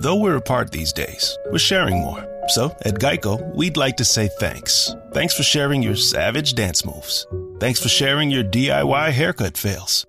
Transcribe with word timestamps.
Though 0.00 0.16
we're 0.16 0.36
apart 0.36 0.70
these 0.70 0.94
days, 0.94 1.36
we're 1.52 1.58
sharing 1.58 2.00
more. 2.00 2.26
So, 2.48 2.74
at 2.86 2.94
Geico, 2.94 3.54
we'd 3.54 3.76
like 3.76 3.98
to 3.98 4.04
say 4.06 4.30
thanks. 4.38 4.94
Thanks 5.12 5.36
for 5.36 5.42
sharing 5.42 5.82
your 5.82 5.94
savage 5.94 6.54
dance 6.54 6.86
moves. 6.86 7.26
Thanks 7.58 7.82
for 7.82 7.90
sharing 7.90 8.30
your 8.30 8.42
DIY 8.42 9.12
haircut 9.12 9.58
fails. 9.58 10.06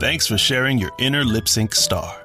Thanks 0.00 0.26
for 0.26 0.38
sharing 0.38 0.78
your 0.78 0.90
inner 0.98 1.22
lip 1.22 1.48
sync 1.48 1.74
star. 1.74 2.16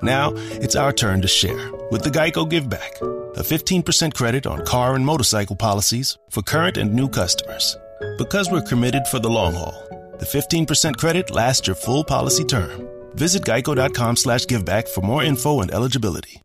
Now, 0.00 0.32
it's 0.34 0.74
our 0.74 0.90
turn 0.90 1.20
to 1.20 1.28
share 1.28 1.70
with 1.90 2.02
the 2.02 2.08
Geico 2.08 2.48
Give 2.48 2.66
Back, 2.66 2.96
a 3.02 3.42
15% 3.42 4.14
credit 4.14 4.46
on 4.46 4.64
car 4.64 4.94
and 4.94 5.04
motorcycle 5.04 5.56
policies 5.56 6.16
for 6.30 6.40
current 6.40 6.78
and 6.78 6.94
new 6.94 7.10
customers. 7.10 7.76
Because 8.16 8.50
we're 8.50 8.62
committed 8.62 9.06
for 9.08 9.18
the 9.18 9.28
long 9.28 9.52
haul, 9.52 9.86
the 10.18 10.24
15% 10.24 10.96
credit 10.96 11.30
lasts 11.30 11.66
your 11.66 11.76
full 11.76 12.04
policy 12.04 12.44
term. 12.44 12.88
Visit 13.16 13.42
geico.com 13.42 14.16
slash 14.16 14.46
giveback 14.46 14.88
for 14.88 15.02
more 15.02 15.22
info 15.22 15.60
and 15.60 15.70
eligibility. 15.70 16.40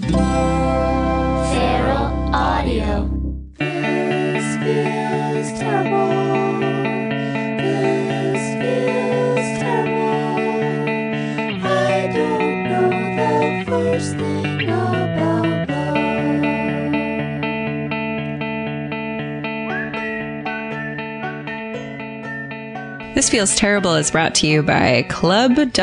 Feral 0.00 1.54
Audio. 2.34 3.08
This 3.58 4.56
feels 4.62 5.58
terrible. 5.58 6.17
Feels 23.28 23.54
Terrible 23.54 23.94
is 23.94 24.10
brought 24.10 24.34
to 24.36 24.46
you 24.46 24.62
by 24.62 25.04
ClubW.com. 25.10 25.74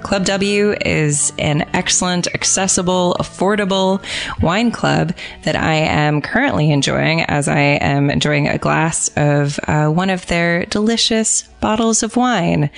Club 0.00 0.24
W 0.24 0.74
is 0.84 1.32
an 1.38 1.68
excellent, 1.72 2.26
accessible, 2.34 3.16
affordable 3.20 4.04
wine 4.42 4.72
club 4.72 5.14
that 5.44 5.54
I 5.54 5.74
am 5.74 6.20
currently 6.20 6.72
enjoying 6.72 7.22
as 7.22 7.46
I 7.46 7.60
am 7.60 8.10
enjoying 8.10 8.48
a 8.48 8.58
glass 8.58 9.08
of 9.16 9.60
uh, 9.68 9.86
one 9.86 10.10
of 10.10 10.26
their 10.26 10.66
delicious 10.66 11.44
bottles 11.60 12.02
of 12.02 12.16
wine. 12.16 12.70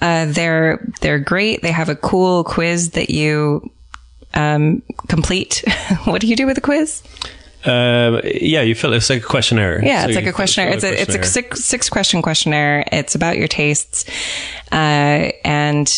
Uh, 0.00 0.24
they're, 0.30 0.82
they're 1.02 1.18
great. 1.18 1.60
They 1.60 1.72
have 1.72 1.90
a 1.90 1.96
cool 1.96 2.42
quiz 2.42 2.92
that 2.92 3.10
you 3.10 3.70
um, 4.32 4.82
complete. 5.08 5.62
what 6.04 6.22
do 6.22 6.26
you 6.26 6.36
do 6.36 6.46
with 6.46 6.56
a 6.56 6.62
quiz? 6.62 7.02
Uh, 7.64 8.20
yeah, 8.24 8.62
you 8.62 8.74
fill 8.74 8.92
it's 8.92 9.10
like 9.10 9.22
a 9.22 9.26
questionnaire. 9.26 9.84
Yeah, 9.84 10.02
So 10.02 10.08
it's 10.08 10.16
like 10.16 10.26
a 10.26 10.32
questionnaire. 10.32 10.72
It's 10.74 10.84
a 10.84 11.00
it's 11.00 11.14
a 11.14 11.22
six 11.22 11.64
six 11.64 11.88
question 11.88 12.22
questionnaire. 12.22 12.84
It's 12.90 13.14
about 13.14 13.38
your 13.38 13.48
tastes, 13.48 14.04
uh, 14.72 15.30
and 15.44 15.92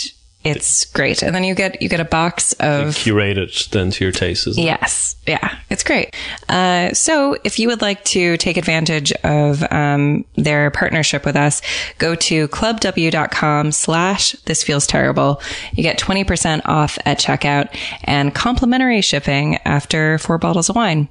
it's 0.45 0.85
great. 0.85 1.23
And 1.23 1.35
then 1.35 1.43
you 1.43 1.55
get 1.55 1.81
you 1.81 1.89
get 1.89 2.01
a 2.01 2.05
box 2.05 2.53
of 2.61 2.97
curate 2.97 3.39
it 3.39 3.69
then 3.73 3.91
to 3.93 4.05
your 4.05 4.13
taste. 4.13 4.47
Isn't 4.47 4.63
it? 4.63 4.67
Yes. 4.67 5.17
Yeah. 5.27 5.57
It's 5.71 5.83
great. 5.83 6.15
Uh, 6.51 6.93
so 6.93 7.37
if 7.45 7.59
you 7.59 7.69
would 7.69 7.81
like 7.81 8.05
to 8.05 8.37
take 8.37 8.59
advantage 8.59 9.11
of, 9.25 9.63
um, 9.73 10.27
their 10.37 10.71
partnership 10.71 11.25
with 11.25 11.35
us, 11.35 11.63
go 11.97 12.15
to 12.15 12.47
clubw.com 12.49 13.73
slash 13.73 14.33
this 14.45 14.63
feels 14.63 14.87
terrible. 14.87 15.41
You 15.73 15.83
get 15.83 15.99
20% 15.99 16.61
off 16.67 16.99
at 17.07 17.19
checkout 17.19 17.75
and 18.05 18.35
complimentary 18.35 19.01
shipping 19.01 19.57
after 19.65 20.19
four 20.19 20.37
bottles 20.37 20.69
of 20.69 20.77
wine. 20.77 21.09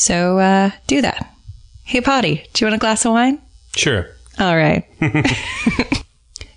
So, 0.00 0.38
uh, 0.38 0.70
do 0.86 1.02
that. 1.02 1.30
Hey, 1.84 2.00
Potty, 2.00 2.46
do 2.54 2.64
you 2.64 2.70
want 2.70 2.76
a 2.76 2.78
glass 2.78 3.04
of 3.04 3.12
wine? 3.12 3.38
Sure. 3.76 4.06
All 4.38 4.56
right. 4.56 4.86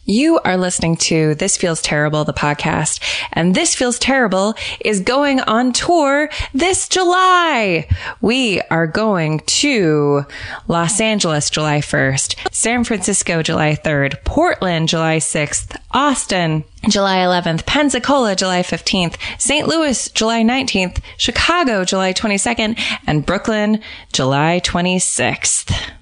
You 0.06 0.40
are 0.40 0.58
listening 0.58 0.98
to 0.98 1.34
This 1.36 1.56
Feels 1.56 1.82
Terrible, 1.82 2.26
the 2.26 2.34
podcast, 2.34 3.00
and 3.32 3.56
This 3.56 3.74
Feels 3.74 3.98
Terrible 3.98 4.54
is 4.82 5.00
going 5.00 5.40
on 5.40 5.72
tour 5.72 6.30
this 6.54 6.90
July. 6.90 7.88
We 8.20 8.60
are 8.70 8.86
going 8.86 9.40
to 9.40 10.26
Los 10.68 11.00
Angeles 11.00 11.50
July 11.50 11.80
1st, 11.80 12.54
San 12.54 12.84
Francisco 12.84 13.42
July 13.42 13.76
3rd, 13.82 14.22
Portland 14.26 14.90
July 14.90 15.20
6th, 15.20 15.78
Austin 15.92 16.66
July 16.90 17.20
11th, 17.20 17.66
Pensacola 17.66 18.36
July 18.36 18.62
15th, 18.62 19.16
St. 19.40 19.70
Louis 19.70 20.10
July 20.10 20.44
19th, 20.44 21.02
Chicago 21.16 21.86
July 21.86 22.12
22nd, 22.12 22.78
and 23.08 23.26
Brooklyn 23.26 23.80
July 24.12 24.60
26th. 24.62 25.94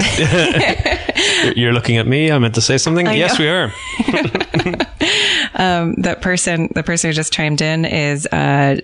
You're- 0.00 1.54
You're 1.56 1.72
looking 1.72 1.96
at 1.96 2.06
me. 2.06 2.30
I 2.30 2.38
meant 2.38 2.54
to 2.54 2.60
say 2.60 2.78
something. 2.78 3.06
yes, 3.06 3.38
know. 3.38 3.44
we 3.44 3.48
are. 3.50 3.72
that 5.98 6.20
person 6.20 6.68
the 6.74 6.82
person 6.82 7.08
who 7.08 7.14
just 7.14 7.32
chimed 7.32 7.60
in 7.60 7.84
is 7.84 8.26
uh 8.26 8.80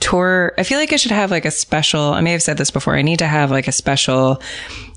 tour 0.00 0.52
i 0.58 0.62
feel 0.62 0.78
like 0.78 0.92
i 0.92 0.96
should 0.96 1.10
have 1.10 1.30
like 1.30 1.44
a 1.44 1.50
special 1.50 2.12
i 2.12 2.20
may 2.20 2.32
have 2.32 2.42
said 2.42 2.56
this 2.56 2.70
before 2.70 2.96
i 2.96 3.02
need 3.02 3.18
to 3.18 3.26
have 3.26 3.50
like 3.50 3.68
a 3.68 3.72
special 3.72 4.40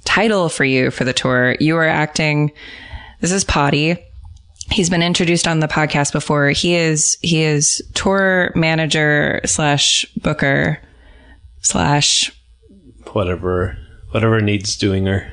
title 0.06 0.50
for 0.50 0.64
you 0.64 0.90
for 0.92 1.04
the 1.04 1.14
tour 1.14 1.56
you 1.60 1.76
are 1.76 1.88
acting 1.88 2.52
this 3.20 3.32
is 3.32 3.44
potty 3.44 3.98
he's 4.72 4.90
been 4.90 5.04
introduced 5.04 5.48
on 5.48 5.60
the 5.60 5.68
podcast 5.68 6.12
before 6.12 6.50
he 6.50 6.76
is 6.76 7.18
he 7.22 7.44
is 7.44 7.82
tour 7.94 8.52
manager 8.56 9.42
slash 9.46 10.06
booker 10.22 10.80
slash 11.62 12.32
Whatever, 13.14 13.78
whatever 14.12 14.40
needs 14.42 14.76
doing 14.78 15.06
her. 15.06 15.32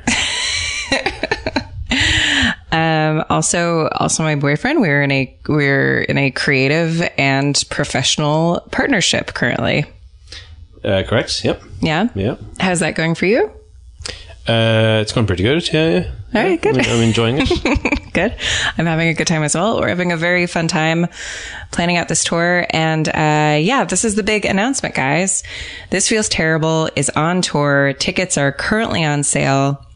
um 2.72 3.24
also 3.30 3.88
also 3.88 4.22
my 4.22 4.34
boyfriend 4.34 4.80
we're 4.80 5.02
in 5.02 5.10
a 5.10 5.38
we're 5.48 6.00
in 6.02 6.18
a 6.18 6.30
creative 6.30 7.02
and 7.16 7.64
professional 7.70 8.60
partnership 8.70 9.32
currently 9.34 9.84
Uh, 10.84 11.02
correct. 11.02 11.44
Yep. 11.44 11.62
yeah 11.80 12.08
Yeah. 12.14 12.36
how's 12.60 12.80
that 12.80 12.94
going 12.94 13.14
for 13.14 13.26
you 13.26 13.50
Uh, 14.48 15.00
it's 15.02 15.12
going 15.12 15.26
pretty 15.26 15.42
good. 15.42 15.70
Yeah. 15.72 15.88
yeah. 15.90 16.10
All 16.34 16.42
right, 16.42 16.60
good. 16.60 16.78
I'm, 16.78 16.90
I'm 16.90 17.02
enjoying 17.02 17.36
it. 17.38 18.12
Good. 18.12 18.34
I'm 18.76 18.86
having 18.86 19.08
a 19.08 19.14
good 19.14 19.26
time 19.26 19.42
as 19.44 19.54
well. 19.54 19.80
We're 19.80 19.88
having 19.88 20.10
a 20.10 20.16
very 20.16 20.46
fun 20.46 20.66
time 20.66 21.06
planning 21.70 21.96
out 21.96 22.08
this 22.08 22.24
tour. 22.24 22.66
And 22.70 23.08
uh, 23.08 23.58
yeah, 23.60 23.84
this 23.84 24.04
is 24.04 24.16
the 24.16 24.22
big 24.22 24.44
announcement, 24.44 24.94
guys. 24.94 25.42
This 25.90 26.08
Feels 26.08 26.28
Terrible 26.28 26.90
is 26.96 27.10
on 27.10 27.42
tour. 27.42 27.92
Tickets 27.92 28.36
are 28.36 28.50
currently 28.50 29.04
on 29.04 29.22
sale. 29.22 29.86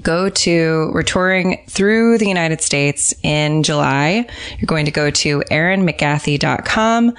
Go 0.00 0.28
to, 0.28 0.90
we're 0.94 1.02
touring 1.02 1.64
through 1.68 2.18
the 2.18 2.28
United 2.28 2.60
States 2.60 3.12
in 3.22 3.62
July. 3.62 4.28
You're 4.58 4.66
going 4.66 4.86
to 4.86 4.92
go 4.92 5.10
to 5.10 5.40
erinmcgathey.com 5.40 7.14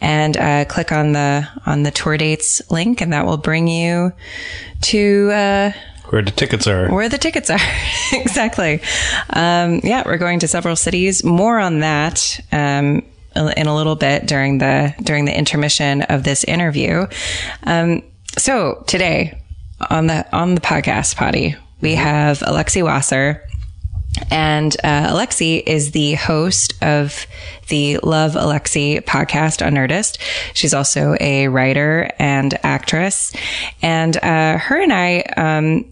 and 0.00 0.36
uh, 0.36 0.64
click 0.64 0.90
on 0.90 1.12
the, 1.12 1.48
on 1.66 1.84
the 1.84 1.90
tour 1.90 2.16
dates 2.16 2.60
link, 2.70 3.00
and 3.00 3.12
that 3.12 3.26
will 3.26 3.36
bring 3.36 3.68
you 3.68 4.12
to, 4.80 5.30
uh, 5.32 5.72
Where 6.10 6.22
the 6.22 6.30
tickets 6.30 6.66
are. 6.66 6.88
where 6.88 7.08
the 7.08 7.18
tickets 7.18 7.50
are. 7.50 7.60
exactly. 8.12 8.80
Um, 9.30 9.80
yeah, 9.84 10.02
we're 10.06 10.18
going 10.18 10.40
to 10.40 10.48
several 10.48 10.76
cities. 10.76 11.22
More 11.22 11.58
on 11.58 11.80
that 11.80 12.40
um, 12.50 13.02
in 13.34 13.66
a 13.66 13.74
little 13.74 13.96
bit 13.96 14.26
during 14.26 14.58
the 14.58 14.94
during 15.02 15.26
the 15.26 15.36
intermission 15.36 16.02
of 16.02 16.24
this 16.24 16.44
interview. 16.44 17.06
Um, 17.64 18.02
so 18.36 18.84
today 18.86 19.42
on 19.90 20.06
the 20.06 20.26
on 20.34 20.54
the 20.54 20.60
podcast 20.60 21.16
potty, 21.16 21.56
we 21.80 21.94
have 21.94 22.40
Alexi 22.40 22.82
Wasser. 22.82 23.44
And 24.30 24.74
uh, 24.82 25.12
Alexi 25.12 25.62
is 25.64 25.92
the 25.92 26.14
host 26.14 26.82
of 26.82 27.26
the 27.68 27.98
Love 27.98 28.32
Alexi 28.32 29.00
podcast 29.02 29.64
on 29.64 29.74
Nerdist. 29.74 30.18
She's 30.54 30.74
also 30.74 31.14
a 31.20 31.46
writer 31.48 32.10
and 32.18 32.58
actress. 32.64 33.32
And 33.80 34.16
uh, 34.16 34.58
her 34.58 34.82
and 34.82 34.92
I 34.92 35.20
um, 35.36 35.84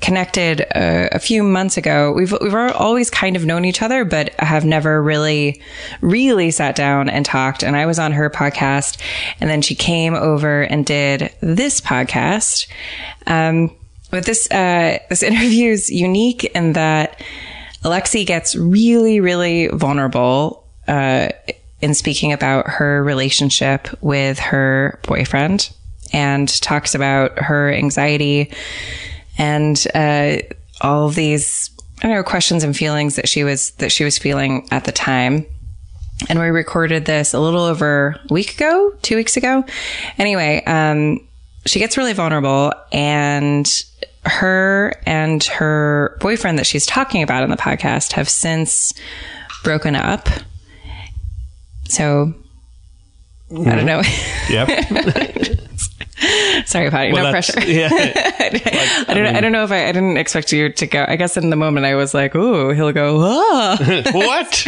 connected 0.00 0.62
uh, 0.74 1.08
a 1.12 1.18
few 1.18 1.42
months 1.42 1.76
ago. 1.76 2.12
We've 2.12 2.34
we've 2.40 2.54
always 2.54 3.10
kind 3.10 3.36
of 3.36 3.44
known 3.44 3.64
each 3.64 3.82
other, 3.82 4.04
but 4.04 4.30
have 4.38 4.64
never 4.64 5.02
really, 5.02 5.60
really 6.00 6.50
sat 6.50 6.74
down 6.74 7.08
and 7.08 7.24
talked. 7.24 7.62
And 7.62 7.76
I 7.76 7.86
was 7.86 7.98
on 7.98 8.12
her 8.12 8.30
podcast, 8.30 8.98
and 9.40 9.48
then 9.48 9.62
she 9.62 9.74
came 9.74 10.14
over 10.14 10.62
and 10.62 10.84
did 10.84 11.32
this 11.40 11.80
podcast. 11.80 12.66
Um, 13.26 13.74
but 14.10 14.26
this 14.26 14.50
uh, 14.50 14.98
this 15.08 15.22
interview 15.22 15.70
is 15.70 15.90
unique 15.90 16.44
in 16.44 16.72
that 16.74 17.22
Alexi 17.84 18.26
gets 18.26 18.56
really, 18.56 19.20
really 19.20 19.68
vulnerable 19.68 20.66
uh, 20.88 21.28
in 21.80 21.94
speaking 21.94 22.32
about 22.32 22.68
her 22.68 23.02
relationship 23.02 23.88
with 24.02 24.38
her 24.38 24.98
boyfriend, 25.02 25.70
and 26.12 26.48
talks 26.60 26.94
about 26.94 27.38
her 27.38 27.72
anxiety 27.72 28.50
and 29.40 29.86
uh, 29.94 30.36
all 30.82 31.08
these 31.08 31.70
I 31.98 32.06
don't 32.06 32.16
know 32.16 32.22
questions 32.22 32.62
and 32.62 32.76
feelings 32.76 33.16
that 33.16 33.28
she 33.28 33.42
was 33.42 33.72
that 33.72 33.90
she 33.90 34.04
was 34.04 34.18
feeling 34.18 34.68
at 34.70 34.84
the 34.84 34.92
time. 34.92 35.46
And 36.28 36.38
we 36.38 36.46
recorded 36.48 37.06
this 37.06 37.32
a 37.32 37.40
little 37.40 37.62
over 37.62 38.20
a 38.28 38.32
week 38.32 38.54
ago, 38.54 38.94
two 39.00 39.16
weeks 39.16 39.38
ago. 39.38 39.64
Anyway, 40.18 40.62
um, 40.66 41.26
she 41.64 41.78
gets 41.78 41.96
really 41.96 42.12
vulnerable, 42.12 42.74
and 42.92 43.66
her 44.26 45.00
and 45.06 45.42
her 45.44 46.18
boyfriend 46.20 46.58
that 46.58 46.66
she's 46.66 46.84
talking 46.84 47.22
about 47.22 47.42
in 47.42 47.48
the 47.48 47.56
podcast 47.56 48.12
have 48.12 48.28
since 48.28 48.92
broken 49.64 49.96
up. 49.96 50.28
So 51.88 52.34
I 53.50 53.76
don't 53.76 53.86
know. 53.86 54.02
Yep. 54.50 55.58
Sorry, 56.66 56.90
Patty. 56.90 57.12
Well, 57.12 57.24
no 57.24 57.30
pressure. 57.30 57.60
Yeah. 57.64 57.88
I 57.92 59.14
don't. 59.14 59.26
I, 59.26 59.40
don't 59.40 59.52
know 59.52 59.64
if 59.64 59.72
I. 59.72 59.88
I 59.88 59.92
didn't 59.92 60.18
expect 60.18 60.52
you 60.52 60.70
to 60.70 60.86
go. 60.86 61.04
I 61.08 61.16
guess 61.16 61.36
in 61.36 61.50
the 61.50 61.56
moment 61.56 61.86
I 61.86 61.94
was 61.94 62.12
like, 62.12 62.34
"Ooh, 62.34 62.70
he'll 62.70 62.92
go." 62.92 63.20
Ah. 63.22 63.76
what? 64.12 64.66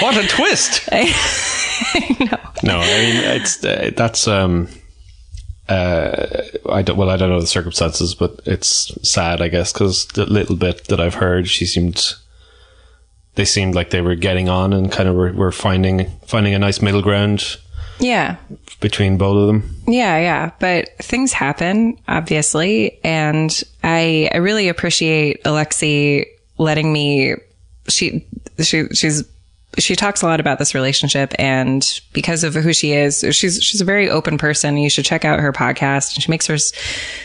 what 0.00 0.16
a 0.16 0.26
twist! 0.28 0.88
No, 2.20 2.38
No, 2.62 2.78
I 2.78 2.86
mean 2.86 3.16
it's 3.36 3.64
uh, 3.64 3.90
that's 3.96 4.28
um 4.28 4.68
uh 5.68 6.42
I 6.70 6.82
don't 6.82 6.96
well 6.96 7.10
I 7.10 7.16
don't 7.16 7.28
know 7.28 7.40
the 7.40 7.46
circumstances, 7.46 8.14
but 8.14 8.40
it's 8.46 8.96
sad 9.06 9.42
I 9.42 9.48
guess 9.48 9.72
because 9.72 10.06
the 10.06 10.24
little 10.24 10.56
bit 10.56 10.84
that 10.84 11.00
I've 11.00 11.14
heard, 11.14 11.48
she 11.48 11.66
seemed 11.66 12.14
they 13.34 13.44
seemed 13.44 13.74
like 13.74 13.90
they 13.90 14.00
were 14.00 14.14
getting 14.14 14.48
on 14.48 14.72
and 14.72 14.92
kind 14.92 15.08
of 15.08 15.16
were, 15.16 15.32
were 15.32 15.52
finding 15.52 16.10
finding 16.26 16.54
a 16.54 16.58
nice 16.58 16.80
middle 16.80 17.02
ground 17.02 17.56
Yeah, 17.98 18.36
between 18.80 19.16
both 19.16 19.36
of 19.36 19.46
them. 19.46 19.76
yeah, 19.86 20.18
yeah. 20.18 20.50
But 20.58 20.88
things 20.98 21.32
happen, 21.32 21.98
obviously, 22.08 22.98
and 23.04 23.50
I 23.84 24.28
I 24.32 24.38
really 24.38 24.68
appreciate 24.68 25.42
Alexi 25.44 26.26
letting 26.58 26.92
me. 26.92 27.34
She 27.88 28.26
she 28.60 28.88
she's. 28.88 29.24
She 29.78 29.96
talks 29.96 30.20
a 30.20 30.26
lot 30.26 30.38
about 30.38 30.58
this 30.58 30.74
relationship, 30.74 31.32
and 31.38 31.82
because 32.12 32.44
of 32.44 32.52
who 32.52 32.74
she 32.74 32.92
is, 32.92 33.24
she's 33.30 33.62
she's 33.62 33.80
a 33.80 33.86
very 33.86 34.10
open 34.10 34.36
person. 34.36 34.76
You 34.76 34.90
should 34.90 35.06
check 35.06 35.24
out 35.24 35.40
her 35.40 35.50
podcast. 35.50 36.14
And 36.14 36.22
she 36.22 36.30
makes 36.30 36.46
her, 36.48 36.58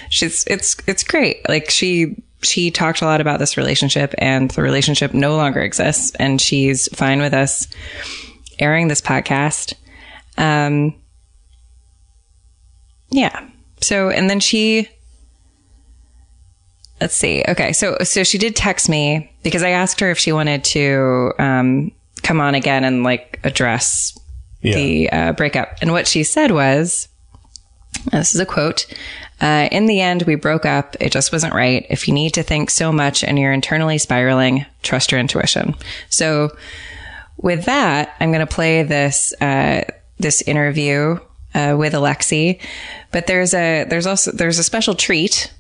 she's 0.09 0.45
it's 0.47 0.77
it's 0.87 1.03
great. 1.03 1.47
Like 1.49 1.69
she 1.69 2.23
she 2.43 2.71
talked 2.71 3.01
a 3.01 3.05
lot 3.05 3.19
about 3.19 3.39
this 3.39 3.57
relationship, 3.57 4.15
and 4.17 4.49
the 4.51 4.61
relationship 4.61 5.13
no 5.13 5.35
longer 5.35 5.59
exists, 5.59 6.15
and 6.15 6.39
she's 6.39 6.87
fine 6.95 7.19
with 7.19 7.33
us 7.33 7.67
airing 8.59 8.87
this 8.87 9.01
podcast. 9.01 9.73
Um, 10.37 10.95
yeah. 13.09 13.47
So, 13.81 14.09
and 14.09 14.29
then 14.29 14.39
she, 14.39 14.89
let's 16.99 17.15
see. 17.15 17.43
Okay. 17.47 17.73
So, 17.73 17.97
so 18.03 18.23
she 18.23 18.37
did 18.37 18.55
text 18.55 18.89
me 18.89 19.31
because 19.43 19.63
I 19.63 19.69
asked 19.69 19.99
her 19.99 20.11
if 20.11 20.17
she 20.17 20.31
wanted 20.31 20.63
to, 20.65 21.33
um, 21.39 21.91
come 22.23 22.41
on 22.41 22.55
again 22.55 22.83
and 22.83 23.03
like 23.03 23.39
address 23.43 24.17
Yeah. 24.61 24.75
the 24.75 25.09
uh, 25.11 25.31
breakup. 25.33 25.77
And 25.81 25.91
what 25.91 26.07
she 26.07 26.23
said 26.23 26.51
was, 26.51 27.07
this 28.11 28.33
is 28.35 28.41
a 28.41 28.45
quote. 28.45 28.85
Uh, 29.39 29.69
in 29.71 29.85
the 29.85 30.01
end, 30.01 30.23
we 30.23 30.35
broke 30.35 30.65
up. 30.65 30.95
It 30.99 31.11
just 31.11 31.31
wasn't 31.31 31.53
right. 31.53 31.85
If 31.89 32.07
you 32.07 32.13
need 32.13 32.33
to 32.33 32.43
think 32.43 32.69
so 32.71 32.91
much 32.91 33.23
and 33.23 33.37
you're 33.37 33.53
internally 33.53 33.97
spiraling, 33.99 34.65
trust 34.81 35.11
your 35.11 35.19
intuition. 35.21 35.75
So, 36.09 36.55
with 37.37 37.65
that, 37.65 38.15
I'm 38.19 38.31
going 38.31 38.45
to 38.45 38.51
play 38.51 38.81
this 38.81 39.31
uh, 39.39 39.83
this 40.17 40.41
interview 40.43 41.19
uh, 41.53 41.75
with 41.77 41.93
Alexi. 41.93 42.59
But 43.11 43.27
there's 43.27 43.53
a 43.53 43.85
there's 43.85 44.07
also 44.07 44.31
there's 44.31 44.59
a 44.59 44.63
special 44.63 44.95
treat 44.95 45.53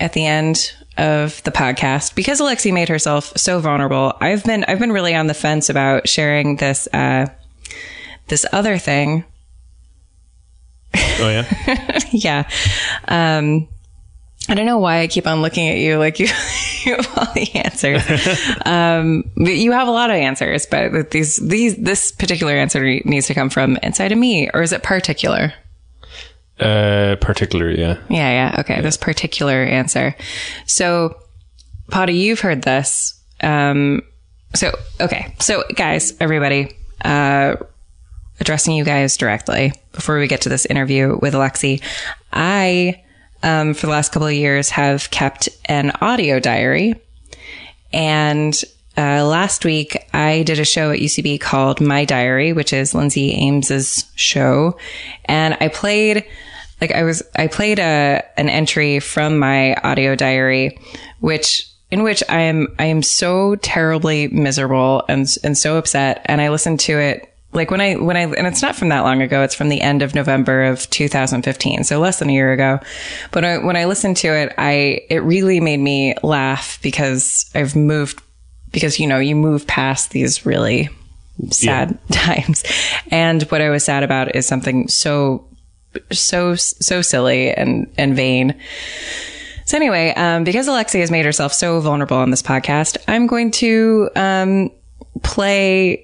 at 0.00 0.12
the 0.12 0.26
end 0.26 0.72
of 0.96 1.42
the 1.42 1.50
podcast 1.50 2.14
because 2.14 2.40
Alexi 2.40 2.72
made 2.72 2.88
herself 2.88 3.32
so 3.36 3.60
vulnerable. 3.60 4.16
I've 4.20 4.44
been 4.44 4.64
I've 4.64 4.78
been 4.78 4.92
really 4.92 5.14
on 5.14 5.26
the 5.26 5.34
fence 5.34 5.68
about 5.68 6.08
sharing 6.08 6.56
this 6.56 6.88
uh, 6.92 7.26
this 8.28 8.46
other 8.52 8.78
thing 8.78 9.24
Oh 11.20 11.28
yeah, 11.28 11.98
yeah. 12.12 12.48
Um, 13.08 13.68
I 14.48 14.54
don't 14.54 14.66
know 14.66 14.78
why 14.78 15.00
I 15.00 15.06
keep 15.06 15.26
on 15.26 15.42
looking 15.42 15.68
at 15.68 15.78
you 15.78 15.96
like 15.98 16.18
you, 16.18 16.26
you 16.84 16.96
have 16.96 17.18
all 17.18 17.32
the 17.34 17.54
answers. 17.54 18.02
um, 18.66 19.30
but 19.36 19.54
you 19.54 19.72
have 19.72 19.88
a 19.88 19.92
lot 19.92 20.10
of 20.10 20.16
answers, 20.16 20.66
but 20.66 21.10
these, 21.10 21.36
these, 21.36 21.76
this 21.76 22.12
particular 22.12 22.52
answer 22.52 22.82
needs 23.04 23.26
to 23.28 23.34
come 23.34 23.50
from 23.50 23.76
inside 23.82 24.12
of 24.12 24.18
me, 24.18 24.50
or 24.52 24.62
is 24.62 24.72
it 24.72 24.82
particular? 24.82 25.54
uh, 26.60 27.16
particular 27.20 27.70
yeah. 27.70 27.98
Yeah, 28.08 28.30
yeah. 28.30 28.60
Okay. 28.60 28.80
This 28.80 28.96
particular 28.96 29.62
answer. 29.62 30.14
So, 30.66 31.18
Potty, 31.90 32.14
you've 32.14 32.40
heard 32.40 32.62
this. 32.62 33.20
Um, 33.40 34.02
so, 34.54 34.72
okay. 35.00 35.34
So, 35.40 35.64
guys, 35.74 36.14
everybody, 36.20 36.76
uh, 37.04 37.56
addressing 38.40 38.76
you 38.76 38.84
guys 38.84 39.16
directly 39.16 39.72
before 39.92 40.18
we 40.18 40.28
get 40.28 40.42
to 40.42 40.48
this 40.48 40.66
interview 40.66 41.18
with 41.20 41.34
Alexi, 41.34 41.82
I, 42.32 43.02
um, 43.44 43.74
for 43.74 43.86
the 43.86 43.92
last 43.92 44.10
couple 44.10 44.26
of 44.26 44.32
years 44.32 44.70
have 44.70 45.10
kept 45.10 45.48
an 45.66 45.92
audio 46.00 46.40
diary. 46.40 46.94
And 47.92 48.58
uh, 48.96 49.24
last 49.24 49.64
week, 49.64 50.08
I 50.14 50.42
did 50.44 50.58
a 50.58 50.64
show 50.64 50.90
at 50.90 50.98
UCB 50.98 51.40
called 51.40 51.80
My 51.80 52.04
Diary, 52.04 52.52
which 52.52 52.72
is 52.72 52.94
Lindsay 52.94 53.32
Ames's 53.32 54.10
show, 54.16 54.78
and 55.26 55.56
I 55.60 55.68
played 55.68 56.24
like 56.80 56.92
I 56.92 57.02
was 57.02 57.22
I 57.36 57.48
played 57.48 57.78
a 57.78 58.24
an 58.36 58.48
entry 58.48 59.00
from 59.00 59.38
my 59.38 59.74
audio 59.74 60.14
diary, 60.14 60.78
which 61.20 61.68
in 61.90 62.02
which 62.02 62.22
I 62.28 62.40
am 62.40 62.68
I 62.78 62.86
am 62.86 63.02
so 63.02 63.56
terribly 63.56 64.28
miserable 64.28 65.04
and 65.08 65.26
and 65.42 65.58
so 65.58 65.76
upset, 65.76 66.22
and 66.26 66.40
I 66.40 66.50
listened 66.50 66.80
to 66.80 66.98
it 66.98 67.33
like 67.54 67.70
when 67.70 67.80
I 67.80 67.94
when 67.94 68.16
I 68.16 68.22
and 68.22 68.46
it's 68.46 68.62
not 68.62 68.76
from 68.76 68.88
that 68.90 69.00
long 69.00 69.22
ago. 69.22 69.42
It's 69.42 69.54
from 69.54 69.68
the 69.68 69.80
end 69.80 70.02
of 70.02 70.14
November 70.14 70.64
of 70.64 70.88
2015, 70.90 71.84
so 71.84 72.00
less 72.00 72.18
than 72.18 72.28
a 72.28 72.32
year 72.32 72.52
ago. 72.52 72.80
But 73.30 73.44
I, 73.44 73.58
when 73.58 73.76
I 73.76 73.84
listened 73.84 74.16
to 74.18 74.28
it, 74.28 74.52
I 74.58 75.02
it 75.08 75.22
really 75.22 75.60
made 75.60 75.80
me 75.80 76.14
laugh 76.22 76.78
because 76.82 77.50
I've 77.54 77.76
moved 77.76 78.20
because 78.72 78.98
you 78.98 79.06
know 79.06 79.18
you 79.18 79.36
move 79.36 79.66
past 79.66 80.10
these 80.10 80.44
really 80.44 80.88
sad 81.50 81.98
times, 82.12 82.64
and 83.10 83.42
what 83.44 83.60
I 83.60 83.70
was 83.70 83.84
sad 83.84 84.02
about 84.02 84.34
is 84.34 84.46
something 84.46 84.88
so 84.88 85.48
so 86.10 86.54
so 86.56 87.02
silly 87.02 87.52
and 87.52 87.92
and 87.96 88.16
vain. 88.16 88.60
So 89.66 89.78
anyway, 89.78 90.12
um, 90.14 90.44
because 90.44 90.68
Alexia 90.68 91.00
has 91.00 91.10
made 91.10 91.24
herself 91.24 91.52
so 91.54 91.80
vulnerable 91.80 92.18
on 92.18 92.30
this 92.30 92.42
podcast, 92.42 92.98
I'm 93.08 93.26
going 93.26 93.50
to 93.52 94.10
um, 94.14 94.70
play. 95.22 96.03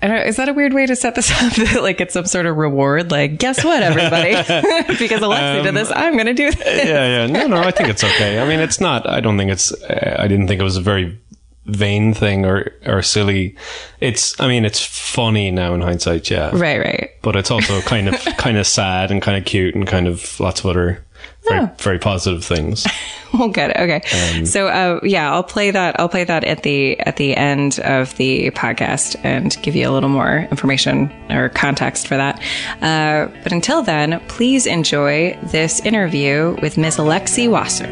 Is 0.00 0.36
that 0.36 0.48
a 0.48 0.52
weird 0.52 0.74
way 0.74 0.86
to 0.86 0.94
set 0.94 1.14
this 1.14 1.30
up? 1.42 1.82
like 1.82 2.00
it's 2.00 2.14
some 2.14 2.26
sort 2.26 2.46
of 2.46 2.56
reward? 2.56 3.10
Like, 3.10 3.38
guess 3.38 3.64
what, 3.64 3.82
everybody? 3.82 4.30
because 4.98 5.20
Alexia 5.22 5.62
did 5.64 5.74
this, 5.74 5.90
I'm 5.94 6.14
going 6.14 6.26
to 6.26 6.34
do 6.34 6.50
this. 6.52 6.86
yeah, 6.86 7.20
yeah. 7.20 7.26
No, 7.26 7.46
no, 7.48 7.56
I 7.58 7.70
think 7.72 7.88
it's 7.88 8.04
okay. 8.04 8.40
I 8.40 8.46
mean, 8.48 8.60
it's 8.60 8.80
not. 8.80 9.08
I 9.08 9.20
don't 9.20 9.36
think 9.36 9.50
it's. 9.50 9.72
Uh, 9.72 10.16
I 10.18 10.28
didn't 10.28 10.46
think 10.48 10.60
it 10.60 10.64
was 10.64 10.76
a 10.76 10.80
very 10.82 11.18
vain 11.66 12.14
thing 12.14 12.46
or 12.46 12.72
or 12.86 13.02
silly. 13.02 13.56
It's. 14.00 14.38
I 14.40 14.46
mean, 14.48 14.64
it's 14.64 14.84
funny 14.84 15.50
now 15.50 15.74
in 15.74 15.80
hindsight. 15.80 16.30
Yeah, 16.30 16.50
Right, 16.52 16.78
right. 16.78 17.10
but 17.22 17.34
it's 17.36 17.50
also 17.50 17.80
kind 17.82 18.08
of 18.08 18.14
kind 18.36 18.56
of 18.56 18.66
sad 18.66 19.10
and 19.10 19.20
kind 19.20 19.36
of 19.36 19.44
cute 19.44 19.74
and 19.74 19.86
kind 19.86 20.06
of 20.06 20.38
lots 20.38 20.60
of 20.60 20.66
other 20.66 21.04
very 21.48 21.60
Oh. 21.64 21.70
very 21.78 21.98
positive 21.98 22.44
things. 22.44 22.86
Well, 23.34 23.48
good. 23.48 23.76
Okay. 23.76 24.00
so, 24.46 24.68
uh, 24.68 25.00
yeah, 25.02 25.30
I'll 25.30 25.42
play 25.42 25.70
that. 25.70 26.00
I'll 26.00 26.08
play 26.08 26.24
that 26.24 26.44
at 26.44 26.62
the 26.62 26.98
at 27.00 27.16
the 27.16 27.36
end 27.36 27.78
of 27.80 28.16
the 28.16 28.50
podcast 28.52 29.16
and 29.22 29.54
give 29.62 29.76
you 29.76 29.86
a 29.86 29.92
little 29.92 30.08
more 30.08 30.48
information 30.50 31.12
or 31.28 31.50
context 31.50 32.08
for 32.08 32.16
that. 32.16 32.40
Uh, 32.80 33.30
but 33.42 33.52
until 33.52 33.82
then, 33.82 34.18
please 34.28 34.64
enjoy 34.66 35.38
this 35.52 35.78
interview 35.84 36.56
with 36.62 36.78
Ms. 36.78 36.96
Alexi 36.96 37.50
Wasser. 37.50 37.86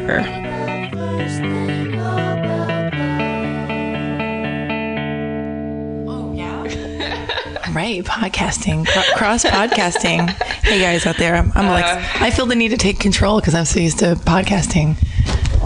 Right, 7.77 8.03
podcasting, 8.03 8.87
Cro- 8.87 9.17
cross 9.17 9.43
podcasting. 9.43 10.27
hey 10.63 10.79
guys 10.79 11.05
out 11.05 11.17
there, 11.17 11.35
I'm, 11.35 11.51
I'm 11.53 11.65
Alex. 11.65 11.87
I 12.19 12.31
feel 12.31 12.47
the 12.47 12.55
need 12.55 12.69
to 12.69 12.77
take 12.77 12.99
control 12.99 13.39
because 13.39 13.53
I'm 13.53 13.65
so 13.65 13.79
used 13.79 13.99
to 13.99 14.15
podcasting. 14.15 14.95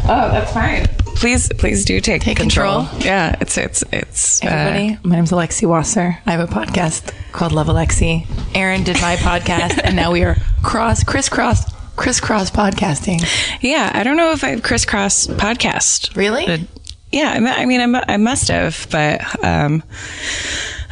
Oh, 0.10 0.30
that's 0.30 0.52
fine. 0.52 0.88
Please, 1.16 1.48
please 1.58 1.86
do 1.86 2.02
take, 2.02 2.22
Take 2.22 2.36
control. 2.36 2.86
Yeah, 3.00 3.38
it's 3.40 3.58
it's 3.58 3.86
it's 3.94 4.44
uh, 4.44 4.48
Everybody, 4.50 5.08
my 5.08 5.16
name's 5.16 5.32
Alexi 5.32 5.66
Wasser. 5.66 6.18
I 6.26 6.32
have 6.32 6.42
a 6.42 6.52
podcast 6.52 7.14
called 7.32 7.54
Love 7.54 7.68
Alexi. 7.68 8.28
Erin 8.54 8.84
did 8.84 9.00
my 9.00 9.16
podcast, 9.16 9.80
and 9.82 9.96
now 9.96 10.12
we 10.12 10.26
are 10.26 10.36
cross, 10.64 11.06
crisscross, 11.06 11.64
crisscross 11.96 12.52
podcasting. 12.52 13.22
yeah, 13.62 13.90
I 13.94 14.04
don't 14.04 14.18
know 14.18 14.32
if 14.32 14.44
I've 14.44 14.64
crisscross 14.64 15.28
podcast. 15.28 16.14
Really? 16.18 16.46
Uh, 16.46 16.58
yeah, 17.14 17.54
I 17.58 17.66
mean, 17.66 17.96
I, 17.96 18.04
I 18.08 18.18
must 18.18 18.50
have, 18.50 18.88
but 18.90 19.46
um, 19.46 19.84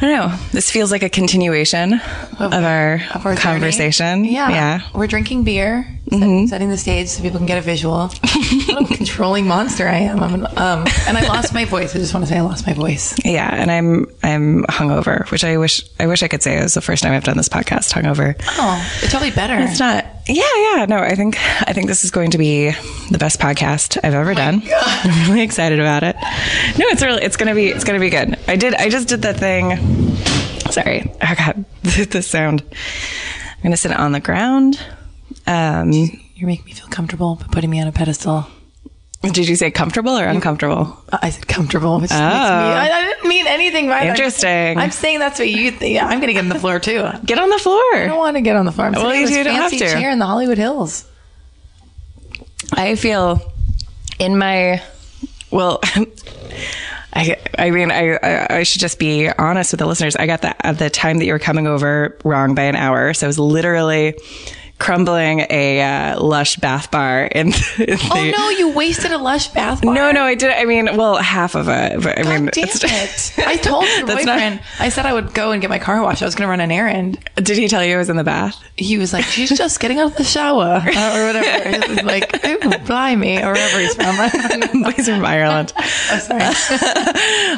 I 0.02 0.06
don't 0.06 0.30
know. 0.30 0.36
This 0.52 0.70
feels 0.70 0.90
like 0.90 1.02
a 1.02 1.10
continuation 1.10 1.94
of, 2.38 2.52
our, 2.54 3.02
Of 3.14 3.26
our 3.26 3.34
journey. 3.34 3.36
conversation. 3.36 4.24
Yeah. 4.24 4.48
yeah. 4.48 4.80
We're 4.94 5.06
drinking 5.06 5.44
beer, 5.44 5.86
set- 6.18 6.48
setting 6.48 6.68
the 6.68 6.76
stage 6.76 7.08
so 7.08 7.22
people 7.22 7.38
can 7.38 7.46
get 7.46 7.58
a 7.58 7.60
visual. 7.60 8.08
what 8.08 8.90
a 8.90 8.94
controlling 8.96 9.46
monster 9.46 9.88
I 9.88 9.98
am. 9.98 10.22
I'm 10.22 10.34
an, 10.34 10.46
um, 10.58 10.86
and 11.06 11.16
I 11.16 11.26
lost 11.28 11.54
my 11.54 11.64
voice. 11.64 11.94
I 11.94 11.98
just 11.98 12.12
want 12.14 12.26
to 12.26 12.32
say 12.32 12.38
I 12.38 12.42
lost 12.42 12.66
my 12.66 12.72
voice. 12.72 13.14
Yeah, 13.24 13.48
and 13.52 13.70
I'm 13.70 14.06
I'm 14.22 14.64
hungover, 14.64 15.30
which 15.30 15.44
I 15.44 15.56
wish 15.56 15.82
I 15.98 16.06
wish 16.06 16.22
I 16.22 16.28
could 16.28 16.42
say 16.42 16.58
it 16.58 16.62
was 16.62 16.74
the 16.74 16.80
first 16.80 17.02
time 17.02 17.12
I've 17.12 17.24
done 17.24 17.36
this 17.36 17.48
podcast 17.48 17.92
hungover. 17.92 18.34
Oh, 18.58 19.00
it's 19.02 19.10
probably 19.10 19.30
better. 19.30 19.56
It's 19.58 19.80
not. 19.80 20.06
Yeah, 20.26 20.44
yeah. 20.56 20.86
No, 20.86 20.98
I 20.98 21.14
think 21.14 21.38
I 21.66 21.72
think 21.72 21.86
this 21.86 22.04
is 22.04 22.10
going 22.10 22.32
to 22.32 22.38
be 22.38 22.70
the 23.10 23.18
best 23.18 23.40
podcast 23.40 23.98
I've 24.04 24.14
ever 24.14 24.34
done. 24.34 24.62
I'm 24.76 25.30
really 25.30 25.42
excited 25.42 25.80
about 25.80 26.02
it. 26.02 26.16
No, 26.78 26.86
it's 26.86 27.02
really 27.02 27.22
it's 27.22 27.36
gonna 27.36 27.54
be 27.54 27.68
it's 27.68 27.84
gonna 27.84 28.00
be 28.00 28.10
good. 28.10 28.38
I 28.48 28.56
did 28.56 28.74
I 28.74 28.88
just 28.88 29.08
did 29.08 29.22
that 29.22 29.38
thing 29.38 29.78
Sorry. 30.70 31.12
Oh 31.20 31.34
god, 31.36 31.64
the 31.82 32.22
sound. 32.22 32.62
I'm 32.70 33.62
gonna 33.62 33.76
sit 33.76 33.92
on 33.92 34.12
the 34.12 34.20
ground. 34.20 34.80
Um, 35.50 35.92
You're 35.92 36.46
making 36.46 36.64
me 36.66 36.72
feel 36.72 36.86
comfortable 36.88 37.34
by 37.36 37.46
putting 37.50 37.70
me 37.70 37.80
on 37.80 37.88
a 37.88 37.92
pedestal. 37.92 38.46
did 39.22 39.48
you 39.48 39.56
say 39.56 39.70
comfortable 39.70 40.16
or 40.16 40.24
uncomfortable? 40.26 40.96
I 41.12 41.30
said 41.30 41.48
comfortable, 41.48 41.94
which 41.96 42.10
makes 42.10 42.12
me. 42.12 42.18
I, 42.18 42.88
I 42.90 43.02
didn't 43.02 43.28
mean 43.28 43.46
anything 43.48 43.88
by 43.88 44.00
that. 44.04 44.10
Interesting. 44.10 44.78
I'm 44.78 44.92
saying 44.92 45.18
that's 45.18 45.38
what 45.38 45.48
you 45.48 45.72
think. 45.72 45.94
Yeah, 45.96 46.06
I'm 46.06 46.18
going 46.20 46.28
to 46.28 46.32
get 46.34 46.44
on 46.44 46.48
the 46.50 46.58
floor 46.58 46.78
too. 46.78 47.04
Get 47.24 47.38
on 47.38 47.50
the 47.50 47.58
floor. 47.58 47.82
I 47.94 48.06
don't 48.06 48.18
want 48.18 48.36
to 48.36 48.40
get 48.42 48.54
on 48.56 48.64
the 48.64 48.72
floor. 48.72 48.86
I'm 48.86 48.92
Well, 48.92 49.14
you 49.14 49.26
this 49.26 49.44
don't 49.44 49.54
have 49.54 49.72
to. 49.72 49.78
chair 49.78 50.10
in 50.10 50.18
the 50.20 50.26
Hollywood 50.26 50.58
Hills. 50.58 51.04
I 52.72 52.94
feel 52.94 53.40
in 54.18 54.38
my 54.38 54.82
well. 55.50 55.80
I, 57.12 57.38
I 57.58 57.70
mean, 57.72 57.90
I, 57.90 58.12
I 58.22 58.46
I 58.58 58.62
should 58.62 58.80
just 58.80 59.00
be 59.00 59.28
honest 59.28 59.72
with 59.72 59.80
the 59.80 59.86
listeners. 59.86 60.14
I 60.14 60.26
got 60.26 60.42
the 60.42 60.54
the 60.78 60.88
time 60.90 61.18
that 61.18 61.24
you 61.24 61.32
were 61.32 61.40
coming 61.40 61.66
over 61.66 62.16
wrong 62.24 62.54
by 62.54 62.62
an 62.62 62.76
hour, 62.76 63.12
so 63.14 63.26
I 63.26 63.28
was 63.28 63.38
literally 63.38 64.14
crumbling 64.80 65.46
a 65.50 65.80
uh, 65.80 66.20
lush 66.20 66.56
bath 66.56 66.90
bar 66.90 67.24
in. 67.26 67.48
in 67.78 67.98
Oh 68.10 68.14
the, 68.24 68.34
no, 68.36 68.48
you 68.50 68.70
wasted 68.70 69.12
a 69.12 69.18
lush 69.18 69.46
bath 69.48 69.82
bar. 69.82 69.94
No, 69.94 70.10
no, 70.10 70.22
I 70.22 70.34
did. 70.34 70.50
I 70.50 70.64
mean, 70.64 70.96
well, 70.96 71.16
half 71.16 71.54
of 71.54 71.68
it. 71.68 72.02
But 72.02 72.18
I 72.18 72.22
mean, 72.22 72.46
God 72.46 72.52
damn 72.54 72.64
it's- 72.64 73.38
it! 73.38 73.44
I 73.46 73.56
told 73.56 73.84
your 73.86 74.06
That's 74.06 74.24
not- 74.24 74.36
boyfriend. 74.36 74.60
I 74.80 74.88
said 74.88 75.06
I 75.06 75.12
would 75.12 75.32
go 75.34 75.52
and 75.52 75.60
get 75.60 75.70
my 75.70 75.78
car 75.78 76.02
washed. 76.02 76.22
I 76.22 76.24
was 76.24 76.34
going 76.34 76.46
to 76.46 76.50
run 76.50 76.60
an 76.60 76.72
errand. 76.72 77.18
Did 77.36 77.56
he 77.58 77.68
tell 77.68 77.84
you 77.84 77.94
I 77.94 77.98
was 77.98 78.10
in 78.10 78.16
the 78.16 78.24
bath? 78.24 78.56
He 78.76 78.96
was 78.98 79.12
like, 79.12 79.24
"She's 79.26 79.50
just 79.56 79.78
getting 79.78 79.98
out 80.00 80.12
of 80.12 80.16
the 80.16 80.24
shower 80.24 80.76
or 80.78 81.26
whatever." 81.26 81.68
It 81.68 81.88
was 81.88 82.02
like, 82.02 82.44
"Ooh, 82.46 82.78
blimey," 82.86 83.38
or 83.42 83.52
wherever 83.52 83.78
he's 83.78 83.94
from. 83.94 84.92
He's 84.94 85.06
from 85.08 85.24
Ireland. 85.24 85.72
oh, 85.76 86.18
sorry. 86.18 86.42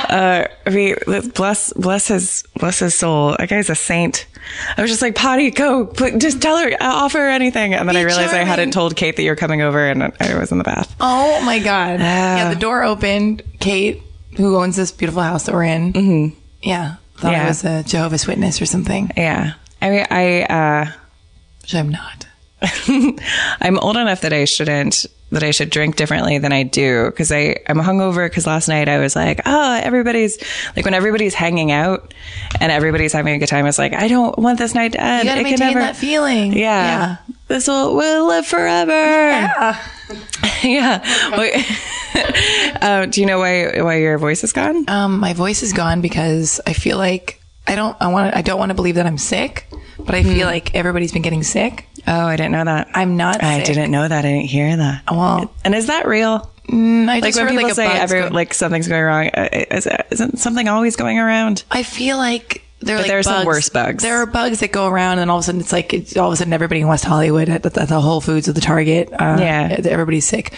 Uh, 0.09 0.47
I 0.67 0.71
mean, 0.71 0.97
bless, 1.35 1.73
bless 1.73 2.09
his, 2.09 2.45
bless 2.59 2.81
his 2.81 2.95
soul. 2.95 3.37
That 3.38 3.49
guy's 3.49 3.71
a 3.71 3.75
saint. 3.75 4.26
I 4.76 4.83
was 4.83 4.91
just 4.91 5.02
like, 5.02 5.14
Potty, 5.14 5.50
go, 5.50 5.93
just 6.19 6.43
tell 6.43 6.59
her, 6.59 6.73
uh, 6.73 6.76
offer 7.12 7.25
her 7.25 7.31
anything. 7.31 7.75
And 7.75 7.88
then 7.88 7.95
Be 7.95 8.00
I 8.00 8.04
realized 8.04 8.35
I 8.35 8.45
hadn't 8.45 8.73
told 8.73 8.97
Kate 8.97 9.16
that 9.16 9.23
you're 9.23 9.37
coming 9.37 9.62
over, 9.62 9.87
and 9.87 10.02
I 10.02 10.38
was 10.38 10.52
in 10.52 10.59
the 10.59 10.64
bath. 10.64 10.95
Oh 11.00 11.42
my 11.45 11.59
god! 11.59 12.00
yeah, 12.00 12.52
the 12.52 12.59
door 12.59 12.83
opened. 12.83 13.42
Kate, 13.61 14.02
who 14.37 14.57
owns 14.57 14.76
this 14.76 14.90
beautiful 14.90 15.23
house 15.23 15.45
that 15.45 15.54
we're 15.54 15.64
in, 15.64 15.92
mm-hmm. 15.92 16.38
yeah, 16.62 16.97
thought 17.19 17.33
Yeah. 17.33 17.45
I 17.45 17.49
was 17.49 17.64
a 17.64 17.83
Jehovah's 17.83 18.26
Witness 18.26 18.61
or 18.61 18.66
something, 18.66 19.11
Yeah, 19.16 19.54
I 19.81 19.90
mean, 19.90 20.07
I, 20.11 20.42
uh, 20.42 20.92
which 21.61 21.75
I'm 21.75 21.90
not. 21.90 22.26
I'm 23.61 23.78
old 23.78 23.97
enough 23.97 24.21
that 24.23 24.33
I 24.33 24.45
shouldn't 24.45 25.07
that 25.31 25.42
I 25.42 25.50
should 25.50 25.71
drink 25.71 25.97
differently 25.97 26.37
than 26.38 26.52
I 26.52 26.62
do 26.62 27.07
because 27.07 27.33
I 27.33 27.57
I'm 27.66 27.78
hungover 27.78 28.26
because 28.28 28.47
last 28.47 28.69
night 28.69 28.88
I 28.88 28.99
was 28.99 29.16
like 29.16 29.40
oh 29.47 29.81
everybody's 29.83 30.38
like 30.76 30.85
when 30.85 30.95
everybody's 30.95 31.35
hanging 31.35 31.73
out 31.73 32.12
and 32.61 32.71
everybody's 32.71 33.12
having 33.14 33.35
a 33.35 33.38
good 33.38 33.49
time 33.49 33.66
it's 33.66 33.78
like 33.78 33.95
I 33.95 34.09
don't 34.09 34.38
want 34.38 34.59
this 34.59 34.75
night 34.75 34.92
to 34.92 35.02
end 35.02 35.25
You 35.25 35.31
gotta 35.31 35.40
It 35.40 35.45
can 35.45 35.50
maintain 35.52 35.69
never- 35.75 35.81
that 35.81 35.97
feeling. 35.97 36.52
yeah, 36.52 36.59
yeah. 36.59 37.16
this 37.49 37.66
will 37.66 37.97
will 37.97 38.26
live 38.28 38.47
forever 38.47 38.92
Yeah. 38.92 39.87
yeah 40.62 41.02
uh, 42.83 43.07
do 43.07 43.21
you 43.21 43.26
know 43.26 43.38
why 43.38 43.81
why 43.81 43.97
your 43.97 44.19
voice 44.19 44.45
is 44.45 44.52
gone 44.52 44.85
Um, 44.88 45.19
my 45.19 45.33
voice 45.33 45.62
is 45.62 45.73
gone 45.73 46.00
because 46.02 46.61
I 46.66 46.73
feel 46.75 46.99
like 46.99 47.40
I 47.66 47.76
don't. 47.76 47.97
I 48.00 48.09
want. 48.09 48.35
I 48.35 48.42
don't 48.42 48.59
want 48.59 48.71
to 48.71 48.75
believe 48.75 48.97
that 48.97 49.07
I'm 49.07 49.16
sick, 49.19 49.69
but 50.00 50.16
I 50.16 50.25
feel 50.25 50.49
like 50.49 50.75
everybody's 50.75 51.12
been 51.12 51.23
getting 51.23 51.45
sick. 51.45 51.87
Oh 52.07 52.27
I 52.27 52.37
didn't 52.37 52.53
know 52.53 52.65
that 52.65 52.89
I'm 52.95 53.17
not. 53.17 53.43
I 53.43 53.59
sick. 53.59 53.67
didn't 53.67 53.91
know 53.91 54.07
that 54.09 54.25
I 54.25 54.29
didn't 54.29 54.47
hear 54.47 54.77
that 54.77 55.05
Well, 55.11 55.53
and 55.65 55.75
is 55.75 55.87
that 55.87 56.07
real 56.07 56.51
mm, 56.69 57.09
I 57.09 57.15
like 57.21 57.25
just 57.25 57.39
when 57.39 57.47
heard 57.47 57.51
people 57.57 57.65
like 57.69 57.75
say 57.75 57.87
every 57.87 58.21
go- 58.23 58.29
like 58.29 58.55
something's 58.55 58.89
going 58.89 59.03
wrong 59.05 59.29
uh, 59.29 59.49
is, 59.53 59.89
isn't 60.11 60.39
something 60.39 60.69
always 60.69 60.97
going 60.97 61.19
around 61.19 61.65
I 61.71 61.83
feel 61.83 62.17
like 62.17 62.65
there 62.81 62.97
are 62.97 62.99
But 62.99 63.03
like 63.03 63.09
there 63.11 63.19
are 63.21 63.23
some 63.23 63.47
worse 63.47 63.69
bugs. 63.69 64.03
There 64.03 64.17
are 64.17 64.27
bugs 64.27 64.59
that 64.59 64.73
go 64.73 64.89
around, 64.89 65.21
and 65.21 65.31
all 65.31 65.37
of 65.39 65.43
a 65.43 65.45
sudden 65.45 65.61
it's 65.61 65.71
like 65.73 65.95
it's, 65.95 66.17
all 66.17 66.27
of 66.27 66.33
a 66.33 66.37
sudden 66.37 66.53
everybody 66.53 66.81
in 66.81 66.89
West 66.89 67.05
Hollywood 67.05 67.49
at, 67.49 67.63
the- 67.63 67.81
at 67.81 67.89
the 67.89 68.01
Whole 68.01 68.21
Foods 68.21 68.49
or 68.49 68.53
the 68.55 68.61
Target, 68.61 69.09
uh, 69.13 69.37
Yeah. 69.39 69.77
everybody's 69.85 70.27
sick. 70.27 70.53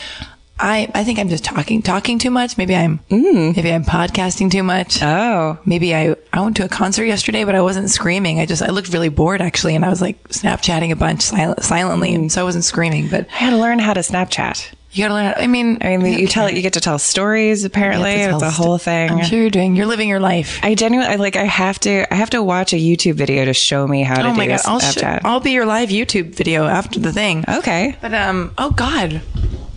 I 0.59 0.89
I 0.95 1.03
think 1.05 1.19
I'm 1.19 1.29
just 1.29 1.45
talking 1.45 1.83
talking 1.83 2.19
too 2.19 2.31
much. 2.31 2.57
Maybe 2.57 2.77
I'm 2.77 3.01
Mm. 3.11 3.57
maybe 3.57 3.73
I'm 3.73 3.85
podcasting 3.85 4.51
too 4.51 4.63
much. 4.63 5.03
oh 5.03 5.59
Maybe 5.65 5.95
I, 5.95 6.15
I 6.33 6.41
went 6.41 6.57
to 6.59 6.65
a 6.65 6.69
concert 6.69 7.05
yesterday, 7.07 7.45
but 7.45 7.55
I 7.55 7.61
wasn't 7.61 7.91
screaming. 7.91 8.39
I 8.41 8.47
just, 8.47 8.63
I 8.63 8.69
looked 8.69 8.93
really 8.93 9.09
bored 9.09 9.43
actually. 9.43 9.75
And 9.75 9.85
I 9.85 9.89
was 9.89 10.01
like 10.01 10.23
Snapchatting 10.29 10.93
a 10.93 10.97
bunch 10.97 11.23
sil- 11.27 11.59
silently. 11.61 12.13
Mm. 12.13 12.31
So 12.31 12.41
I 12.41 12.45
wasn't 12.45 12.65
screaming, 12.65 13.09
but 13.09 13.27
I 13.33 13.37
had 13.37 13.51
to 13.51 13.57
learn 13.59 13.79
how 13.81 13.95
to 13.95 14.01
Snapchat. 14.01 14.71
you 14.93 15.03
gotta 15.03 15.15
learn. 15.15 15.27
How, 15.35 15.41
I 15.43 15.49
mean, 15.49 15.79
I 15.81 15.97
mean, 15.97 16.21
you 16.21 16.29
tell 16.29 16.49
you 16.49 16.63
get 16.63 16.75
to 16.75 16.81
tell 16.81 17.01
stories. 17.01 17.65
Apparently, 17.65 18.21
you 18.23 18.33
it's 18.33 18.43
a 18.43 18.51
whole 18.51 18.79
thing. 18.79 19.11
I'm 19.11 19.25
sure 19.25 19.41
you're 19.41 19.51
doing, 19.51 19.75
you're 19.75 19.87
living 19.87 20.09
your 20.09 20.21
life. 20.21 20.61
I 20.63 20.77
genuinely 20.77 21.13
I, 21.13 21.17
like. 21.17 21.35
I 21.35 21.45
have 21.45 21.81
to. 21.81 22.07
I 22.13 22.17
have 22.17 22.31
to 22.31 22.43
watch 22.45 22.73
a 22.73 22.77
YouTube 22.77 23.15
video 23.15 23.45
to 23.45 23.55
show 23.55 23.89
me 23.89 24.05
how 24.05 24.15
to 24.23 24.29
oh 24.29 24.31
do 24.31 24.37
my 24.39 24.47
God. 24.47 24.61
I'll, 24.67 24.79
sh- 24.79 24.99
I'll 25.03 25.41
be 25.41 25.51
your 25.51 25.67
live 25.67 25.89
YouTube 25.89 26.33
video 26.37 26.65
after 26.67 27.01
the 27.01 27.13
thing. 27.13 27.45
okay. 27.49 27.97
But, 28.01 28.15
um, 28.15 28.55
oh 28.57 28.71
God. 28.71 29.21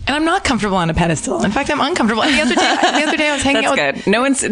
And 0.08 0.16
I'm 0.16 0.24
not 0.24 0.42
comfortable 0.42 0.76
on 0.78 0.88
a 0.88 0.94
pedestal. 0.94 1.44
In 1.44 1.50
fact, 1.50 1.70
I'm 1.70 1.80
uncomfortable. 1.82 2.22
And 2.22 2.34
the 2.34 2.40
other 2.40 2.54
day, 2.54 2.76
the 3.00 3.06
other 3.06 3.16
day 3.18 3.28
I 3.28 3.34
was 3.34 3.42
hanging 3.42 3.62
That's 3.62 3.78
out 3.78 3.94
with 3.94 4.04
good. 4.06 4.10
No 4.10 4.22
one's 4.22 4.42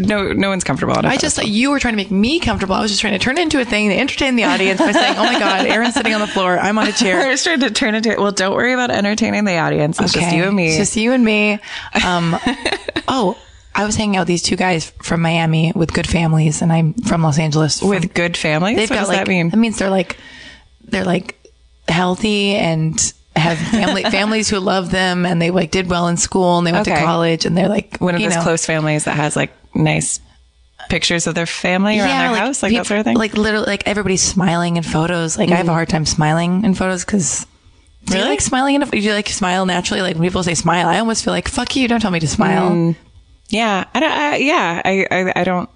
no 0.00 0.32
no 0.34 0.48
one's 0.50 0.64
comfortable. 0.64 0.92
On 0.98 1.04
a 1.06 1.08
I 1.08 1.16
just 1.16 1.42
you 1.46 1.70
were 1.70 1.80
trying 1.80 1.94
to 1.94 1.96
make 1.96 2.10
me 2.10 2.38
comfortable. 2.40 2.74
I 2.74 2.82
was 2.82 2.90
just 2.90 3.00
trying 3.00 3.14
to 3.14 3.18
turn 3.18 3.38
it 3.38 3.40
into 3.40 3.58
a 3.58 3.64
thing 3.64 3.88
to 3.88 3.96
entertain 3.96 4.36
the 4.36 4.44
audience 4.44 4.78
by 4.78 4.92
saying, 4.92 5.16
"Oh 5.16 5.24
my 5.24 5.38
God, 5.38 5.64
Erin's 5.66 5.94
sitting 5.94 6.12
on 6.12 6.20
the 6.20 6.26
floor. 6.26 6.58
I'm 6.58 6.76
on 6.76 6.84
a 6.86 6.88
I 6.90 6.92
chair." 6.92 7.26
was 7.26 7.42
trying 7.42 7.60
to 7.60 7.70
turn 7.70 7.94
it 7.94 8.02
to. 8.02 8.16
Well, 8.18 8.32
don't 8.32 8.54
worry 8.54 8.74
about 8.74 8.90
entertaining 8.90 9.44
the 9.44 9.56
audience. 9.56 9.98
It's 9.98 10.12
just 10.12 10.34
you 10.34 10.44
and 10.44 10.54
me. 10.54 10.68
It's 10.68 10.76
just 10.76 10.96
you 10.96 11.12
and 11.12 11.24
me. 11.24 11.58
Um, 12.04 12.36
oh, 13.08 13.38
I 13.74 13.86
was 13.86 13.96
hanging 13.96 14.16
out 14.18 14.22
with 14.22 14.28
these 14.28 14.42
two 14.42 14.56
guys 14.56 14.90
from 15.02 15.22
Miami 15.22 15.72
with 15.74 15.94
good 15.94 16.06
families, 16.06 16.60
and 16.60 16.70
I'm 16.70 16.92
from 16.92 17.22
Los 17.22 17.38
Angeles. 17.38 17.80
with 17.80 18.12
good 18.12 18.36
families. 18.36 18.76
They've 18.76 18.90
what 18.90 18.96
got 18.96 19.00
does 19.00 19.08
like 19.08 19.18
that 19.20 19.28
mean? 19.28 19.48
that 19.48 19.56
means 19.56 19.78
they're 19.78 19.88
like 19.88 20.18
they're 20.84 21.04
like 21.06 21.34
healthy 21.88 22.56
and 22.56 23.14
have 23.38 23.58
family 23.58 24.02
families 24.10 24.48
who 24.48 24.58
love 24.60 24.90
them, 24.90 25.24
and 25.26 25.40
they 25.40 25.50
like 25.50 25.70
did 25.70 25.88
well 25.88 26.08
in 26.08 26.16
school 26.16 26.58
and 26.58 26.66
they 26.66 26.72
went 26.72 26.84
to 26.86 26.96
college, 26.96 27.44
and 27.46 27.56
they're 27.56 27.68
like 27.68 27.98
One 27.98 28.14
of 28.14 28.20
those 28.20 28.34
know, 28.36 28.42
close 28.42 28.64
families 28.66 29.04
that 29.04 29.16
has 29.16 29.36
like 29.36 29.52
nice 29.74 30.20
pictures 30.88 31.26
of 31.26 31.34
their 31.34 31.46
family 31.46 31.98
around 31.98 32.08
their 32.08 32.30
like, 32.30 32.40
house, 32.40 32.62
like 32.62 32.70
peop- 32.70 32.80
that 32.80 32.86
sort 32.86 33.00
of 33.00 33.04
thing. 33.04 33.16
Like 33.16 33.36
literally, 33.36 33.66
like 33.66 33.86
everybody's 33.86 34.22
smiling 34.22 34.76
in 34.76 34.82
photos. 34.82 35.36
Like 35.36 35.50
I 35.50 35.56
have 35.56 35.68
a 35.68 35.72
hard 35.72 35.88
time 35.88 36.06
smiling 36.06 36.64
in 36.64 36.74
photos 36.74 37.04
because. 37.04 37.46
Do 38.04 38.14
you 38.14 38.20
Really? 38.20 38.30
like 38.30 38.40
smiling 38.40 38.76
in 38.76 38.82
a, 38.82 38.86
do 38.86 38.96
you 38.98 39.12
like 39.12 39.28
smile 39.28 39.66
naturally? 39.66 40.00
Like 40.00 40.14
when 40.16 40.26
people 40.26 40.42
say 40.42 40.54
smile, 40.54 40.88
I 40.88 40.98
almost 40.98 41.22
feel 41.24 41.34
like, 41.34 41.46
fuck 41.46 41.76
you, 41.76 41.88
don't 41.88 42.00
tell 42.00 42.10
me 42.10 42.20
to 42.20 42.28
smile. 42.28 42.70
Mm. 42.70 42.96
yeah, 43.48 43.84
I 43.92 44.00
don't. 44.00 44.10
I, 44.10 44.36
yeah, 44.36 44.82
I, 44.82 45.06
I 45.10 45.32
I 45.40 45.44
don't. 45.44 45.68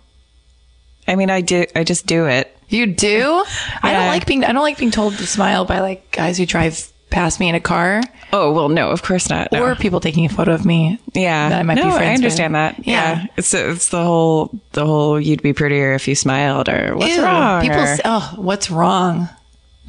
I 1.07 1.17
mean, 1.17 1.29
I 1.29 1.41
do. 1.43 1.67
I 1.77 1.85
just 1.85 2.07
do 2.07 2.27
it. 2.27 2.57
You 2.69 2.87
do? 2.87 3.45
I 3.83 3.93
don't 3.93 4.07
like 4.07 4.25
being 4.27 4.45
I 4.45 4.53
don't 4.53 4.63
like 4.63 4.79
being 4.79 4.91
told 4.93 5.19
to 5.19 5.27
smile 5.27 5.67
by 5.67 5.81
like 5.81 6.11
guys 6.11 6.39
who 6.39 6.47
drive 6.47 6.91
past 7.13 7.39
me 7.41 7.49
in 7.49 7.55
a 7.55 7.61
car 7.61 8.01
Oh 8.35 8.51
well, 8.53 8.71
no, 8.71 8.89
of 8.89 9.03
course 9.03 9.29
not. 9.29 9.53
No. 9.53 9.63
or 9.63 9.75
people 9.75 10.01
taking 10.01 10.25
a 10.25 10.29
photo 10.31 10.55
of 10.55 10.65
me. 10.65 10.99
Yeah, 11.13 11.51
that 11.51 11.59
I 11.59 11.63
might 11.65 11.75
no, 11.75 11.85
be 11.85 11.91
friends 11.91 12.03
I 12.03 12.15
understand 12.15 12.55
with. 12.55 12.77
that. 12.77 12.87
Yeah. 12.87 13.21
Yeah. 13.21 13.27
it's 13.37 13.53
it's 13.53 13.89
the 13.91 14.03
whole 14.03 14.59
the 14.73 14.87
whole 14.87 15.21
you'd 15.21 15.43
be 15.43 15.53
prettier 15.53 15.93
if 15.93 16.09
you 16.09 16.15
smiled 16.15 16.71
or 16.71 16.97
what's 16.97 17.15
Ew. 17.15 17.23
wrong. 17.23 17.61
People 17.61 17.81
or- 17.81 17.87
say, 17.97 18.01
oh, 18.07 18.33
what's 18.37 18.71
wrong? 18.71 19.29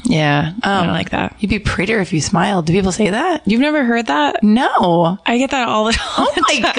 Yeah, 0.05 0.53
I 0.63 0.79
Um, 0.79 0.85
don't 0.87 0.93
like 0.93 1.11
that. 1.11 1.35
You'd 1.39 1.49
be 1.49 1.59
prettier 1.59 1.99
if 2.01 2.11
you 2.11 2.19
smiled. 2.19 2.65
Do 2.65 2.73
people 2.73 2.91
say 2.91 3.09
that? 3.11 3.41
You've 3.47 3.61
never 3.61 3.85
heard 3.85 4.07
that? 4.07 4.43
No. 4.43 5.17
I 5.25 5.37
get 5.37 5.51
that 5.51 5.67
all 5.69 5.85
the 5.85 5.93
time. 5.93 6.03
Oh 6.17 6.31
my. 6.49 6.73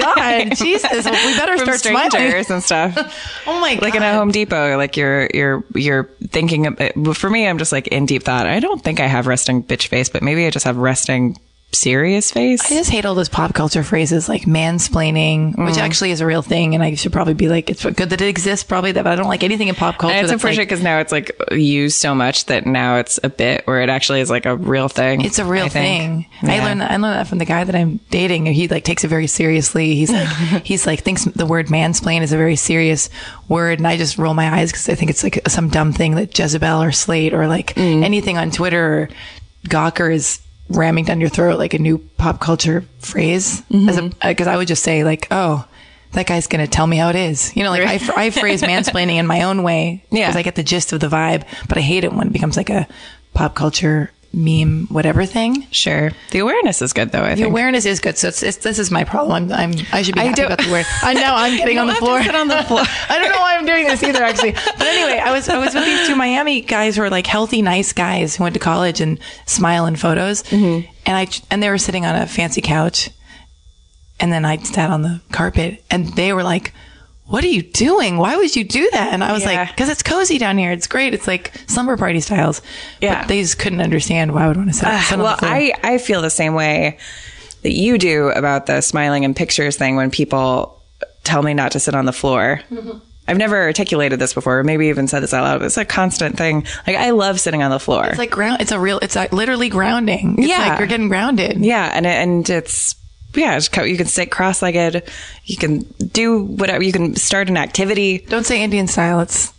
God. 0.45 0.55
Jesus. 0.55 1.05
Well, 1.05 1.25
we 1.31 1.35
better 1.37 1.57
start 1.57 1.79
smiling. 1.79 2.11
strangers 2.11 2.49
and 2.51 2.61
stuff. 2.63 2.95
Oh 3.47 3.59
my 3.59 3.75
god. 3.75 3.83
like 3.83 3.95
in 3.95 4.03
a 4.03 4.13
Home 4.13 4.31
Depot, 4.31 4.77
like 4.77 4.95
you're 4.97 5.27
you're 5.33 5.63
you're 5.73 6.03
thinking. 6.29 6.67
Of, 6.67 6.79
well, 6.95 7.13
for 7.13 7.29
me, 7.29 7.47
I'm 7.47 7.57
just 7.57 7.71
like 7.71 7.87
in 7.87 8.05
deep 8.05 8.23
thought. 8.23 8.45
I 8.47 8.59
don't 8.59 8.81
think 8.83 8.99
I 8.99 9.07
have 9.07 9.27
resting 9.27 9.63
bitch 9.63 9.87
face, 9.87 10.09
but 10.09 10.21
maybe 10.23 10.45
I 10.45 10.49
just 10.51 10.65
have 10.65 10.77
resting 10.77 11.37
serious 11.75 12.31
face. 12.31 12.65
I 12.71 12.75
just 12.75 12.89
hate 12.89 13.05
all 13.05 13.13
those 13.15 13.29
pop 13.29 13.53
culture 13.53 13.83
phrases 13.83 14.27
like 14.29 14.43
mansplaining, 14.43 15.55
Mm. 15.55 15.65
which 15.65 15.77
actually 15.77 16.11
is 16.11 16.21
a 16.21 16.25
real 16.25 16.41
thing, 16.41 16.73
and 16.73 16.83
I 16.83 16.95
should 16.95 17.13
probably 17.13 17.33
be 17.33 17.47
like, 17.47 17.69
it's 17.69 17.83
good 17.83 18.09
that 18.09 18.21
it 18.21 18.27
exists, 18.27 18.63
probably 18.63 18.91
that, 18.93 19.03
but 19.03 19.13
I 19.13 19.15
don't 19.15 19.27
like 19.27 19.43
anything 19.43 19.67
in 19.67 19.75
pop 19.75 19.97
culture. 19.97 20.15
And 20.15 20.23
it's 20.23 20.31
unfortunate 20.33 20.61
like, 20.61 20.69
because 20.69 20.83
now 20.83 20.99
it's 20.99 21.11
like 21.11 21.31
used 21.51 21.97
so 21.97 22.15
much 22.15 22.45
that 22.45 22.65
now 22.65 22.97
it's 22.97 23.19
a 23.23 23.29
bit 23.29 23.65
where 23.67 23.81
it 23.81 23.89
actually 23.89 24.21
is 24.21 24.29
like 24.29 24.45
a 24.45 24.55
real 24.55 24.87
thing. 24.89 25.21
It's 25.21 25.39
a 25.39 25.45
real 25.45 25.65
I 25.65 25.69
thing. 25.69 26.25
I 26.41 26.59
learned 26.63 26.81
that. 26.81 26.91
I 26.91 26.97
learned 26.97 27.15
that 27.19 27.27
from 27.27 27.37
the 27.37 27.45
guy 27.45 27.63
that 27.63 27.75
I'm 27.75 27.99
dating. 28.09 28.45
He 28.47 28.67
like 28.67 28.83
takes 28.83 29.03
it 29.03 29.07
very 29.09 29.27
seriously. 29.27 29.95
He's 29.95 30.11
like, 30.11 30.27
he's 30.63 30.87
like 30.87 31.01
thinks 31.01 31.25
the 31.25 31.45
word 31.45 31.67
mansplain 31.67 32.21
is 32.21 32.31
a 32.33 32.37
very 32.37 32.55
serious 32.55 33.09
word, 33.49 33.79
and 33.79 33.87
I 33.87 33.97
just 33.97 34.17
roll 34.17 34.33
my 34.33 34.49
eyes 34.59 34.71
because 34.71 34.89
I 34.89 34.95
think 34.95 35.11
it's 35.11 35.23
like 35.23 35.41
some 35.47 35.69
dumb 35.69 35.93
thing 35.93 36.15
that 36.15 36.37
Jezebel 36.37 36.81
or 36.81 36.91
Slate 36.91 37.33
or 37.33 37.47
like 37.47 37.73
Mm. 37.75 38.03
anything 38.03 38.37
on 38.37 38.51
Twitter 38.51 38.85
or 39.03 39.09
Gawker 39.67 40.13
is 40.13 40.39
ramming 40.69 41.05
down 41.05 41.19
your 41.21 41.29
throat 41.29 41.57
like 41.59 41.73
a 41.73 41.79
new 41.79 41.97
pop 42.17 42.39
culture 42.39 42.83
phrase. 42.99 43.61
Mm-hmm. 43.71 44.09
Because 44.27 44.47
I 44.47 44.57
would 44.57 44.67
just 44.67 44.83
say 44.83 45.03
like, 45.03 45.27
oh. 45.31 45.65
That 46.11 46.27
guy's 46.27 46.47
gonna 46.47 46.65
tell 46.67 46.87
me 46.87 46.95
how 46.95 47.09
it 47.09 47.17
is. 47.17 47.53
You 47.57 47.63
know, 47.63 47.71
like 47.71 47.81
I, 47.81 48.27
I 48.27 48.29
phrase 48.29 48.61
mansplaining 48.61 49.15
in 49.15 49.27
my 49.27 49.41
own 49.41 49.63
way 49.63 50.01
Yeah. 50.11 50.27
because 50.27 50.37
I 50.37 50.43
get 50.43 50.55
the 50.55 50.63
gist 50.63 50.93
of 50.93 51.01
the 51.01 51.07
vibe, 51.09 51.43
but 51.67 51.77
I 51.77 51.81
hate 51.81 52.05
it 52.05 52.13
when 52.13 52.27
it 52.27 52.31
becomes 52.31 52.55
like 52.55 52.69
a 52.69 52.87
pop 53.33 53.53
culture 53.53 54.11
meme 54.35 54.87
whatever 54.89 55.25
thing. 55.25 55.65
Sure. 55.71 56.11
The 56.31 56.39
awareness 56.39 56.81
is 56.81 56.91
good 56.91 57.11
though, 57.11 57.21
I 57.23 57.27
think. 57.27 57.37
The 57.37 57.43
think. 57.43 57.53
awareness 57.53 57.85
is 57.85 57.99
good. 58.01 58.17
So 58.17 58.27
it's, 58.27 58.43
it's 58.43 58.57
this 58.57 58.77
is 58.79 58.91
my 58.91 59.03
problem. 59.05 59.49
I'm, 59.49 59.71
I'm 59.71 59.85
I 59.93 60.01
should 60.01 60.15
be 60.15 60.21
I 60.21 60.25
happy 60.25 60.41
about 60.41 60.57
the 60.59 60.69
word. 60.69 60.85
I 61.01 61.13
know 61.13 61.33
I'm 61.33 61.55
getting 61.57 61.77
on 61.77 61.87
the 61.87 61.95
floor. 61.95 62.21
sit 62.21 62.35
on 62.35 62.47
the 62.49 62.61
floor. 62.63 62.81
I 63.09 63.17
don't 63.17 63.31
know 63.31 63.39
why 63.39 63.55
I'm 63.55 63.65
doing 63.65 63.87
this 63.87 64.03
either, 64.03 64.23
actually. 64.23 64.51
But 64.51 64.81
anyway, 64.81 65.19
I 65.23 65.31
was 65.31 65.47
I 65.47 65.57
was 65.57 65.73
with 65.73 65.85
these 65.85 66.07
two 66.07 66.15
Miami 66.15 66.61
guys 66.61 66.97
who 66.97 67.03
are 67.03 67.09
like 67.09 67.25
healthy, 67.27 67.61
nice 67.61 67.93
guys 67.93 68.35
who 68.35 68.43
went 68.43 68.53
to 68.55 68.59
college 68.59 68.99
and 69.01 69.19
smile 69.45 69.85
in 69.85 69.95
photos, 69.95 70.43
Mm-hmm. 70.43 70.85
and 71.05 71.17
I 71.17 71.27
and 71.49 71.63
they 71.63 71.69
were 71.69 71.77
sitting 71.77 72.05
on 72.05 72.15
a 72.15 72.27
fancy 72.27 72.61
couch, 72.61 73.09
and 74.19 74.33
then 74.33 74.43
I 74.45 74.57
sat 74.57 74.89
on 74.89 75.01
the 75.01 75.21
carpet, 75.31 75.83
and 75.89 76.07
they 76.15 76.33
were 76.33 76.43
like. 76.43 76.73
What 77.27 77.43
are 77.43 77.47
you 77.47 77.63
doing? 77.63 78.17
Why 78.17 78.35
would 78.37 78.55
you 78.55 78.63
do 78.63 78.87
that? 78.91 79.11
And 79.13 79.23
I 79.23 79.33
was 79.33 79.43
Yeah. 79.43 79.53
like, 79.63 79.69
because 79.69 79.89
it's 79.89 80.03
cozy 80.03 80.37
down 80.37 80.57
here. 80.59 80.71
It's 80.71 80.85
great. 80.87 81.13
It's 81.15 81.27
like 81.27 81.51
slumber 81.67 81.97
party 81.97 82.19
styles. 82.19 82.61
Yeah. 83.01 83.21
But 83.21 83.27
they 83.29 83.41
just 83.41 83.57
couldn't 83.57 83.81
understand 83.81 84.31
why 84.33 84.43
I 84.45 84.47
would 84.47 84.57
want 84.57 84.69
to 84.69 84.73
sit, 84.75 84.87
sit 85.01 85.13
on 85.17 85.23
well, 85.23 85.35
the 85.35 85.39
floor. 85.39 85.51
I, 85.51 85.73
I 85.83 85.97
feel 85.97 86.21
the 86.21 86.29
same 86.29 86.53
way 86.53 86.99
that 87.63 87.71
you 87.71 87.97
do 87.97 88.27
about 88.29 88.67
the 88.67 88.81
smiling 88.81 89.23
in 89.23 89.33
pictures 89.33 89.75
thing 89.75 89.95
when 89.95 90.11
people 90.11 90.83
tell 91.23 91.41
me 91.41 91.55
not 91.55 91.71
to 91.71 91.79
sit 91.79 91.95
on 91.95 92.05
the 92.05 92.13
floor. 92.13 92.61
Mm-hmm. 92.71 92.99
I've 93.27 93.37
never 93.39 93.59
articulated 93.59 94.19
this 94.19 94.35
before, 94.35 94.59
or 94.59 94.63
maybe 94.63 94.85
even 94.89 95.07
said 95.07 95.21
this 95.21 95.33
out 95.33 95.43
loud. 95.45 95.63
It's 95.63 95.77
a 95.77 95.83
constant 95.85 96.37
thing. 96.37 96.63
Like 96.85 96.95
I 96.95 97.09
love 97.09 97.39
sitting 97.39 97.63
on 97.63 97.71
the 97.71 97.79
floor. 97.79 98.05
It's 98.05 98.19
like 98.19 98.29
ground. 98.29 98.61
It's 98.61 98.71
a 98.71 98.79
real. 98.79 98.99
It's 98.99 99.15
like 99.15 99.33
literally 99.33 99.67
grounding. 99.67 100.35
It's 100.37 100.47
Yeah. 100.47 100.59
like 100.69 100.77
you're 100.77 100.87
getting 100.87 101.07
grounded. 101.07 101.57
yeah, 101.65 101.89
and 101.91 102.05
and 102.05 102.47
it's 102.47 102.93
yeah, 103.35 103.59
you 103.83 103.97
can 103.97 104.07
sit 104.07 104.31
cross-legged. 104.31 105.03
You 105.45 105.57
can 105.57 105.79
do 105.79 106.43
whatever. 106.43 106.83
You 106.83 106.91
can 106.91 107.15
start 107.15 107.49
an 107.49 107.57
activity. 107.57 108.19
Don't 108.19 108.45
say 108.45 108.63
Indian 108.63 108.87
style. 108.87 109.19
It's 109.19 109.53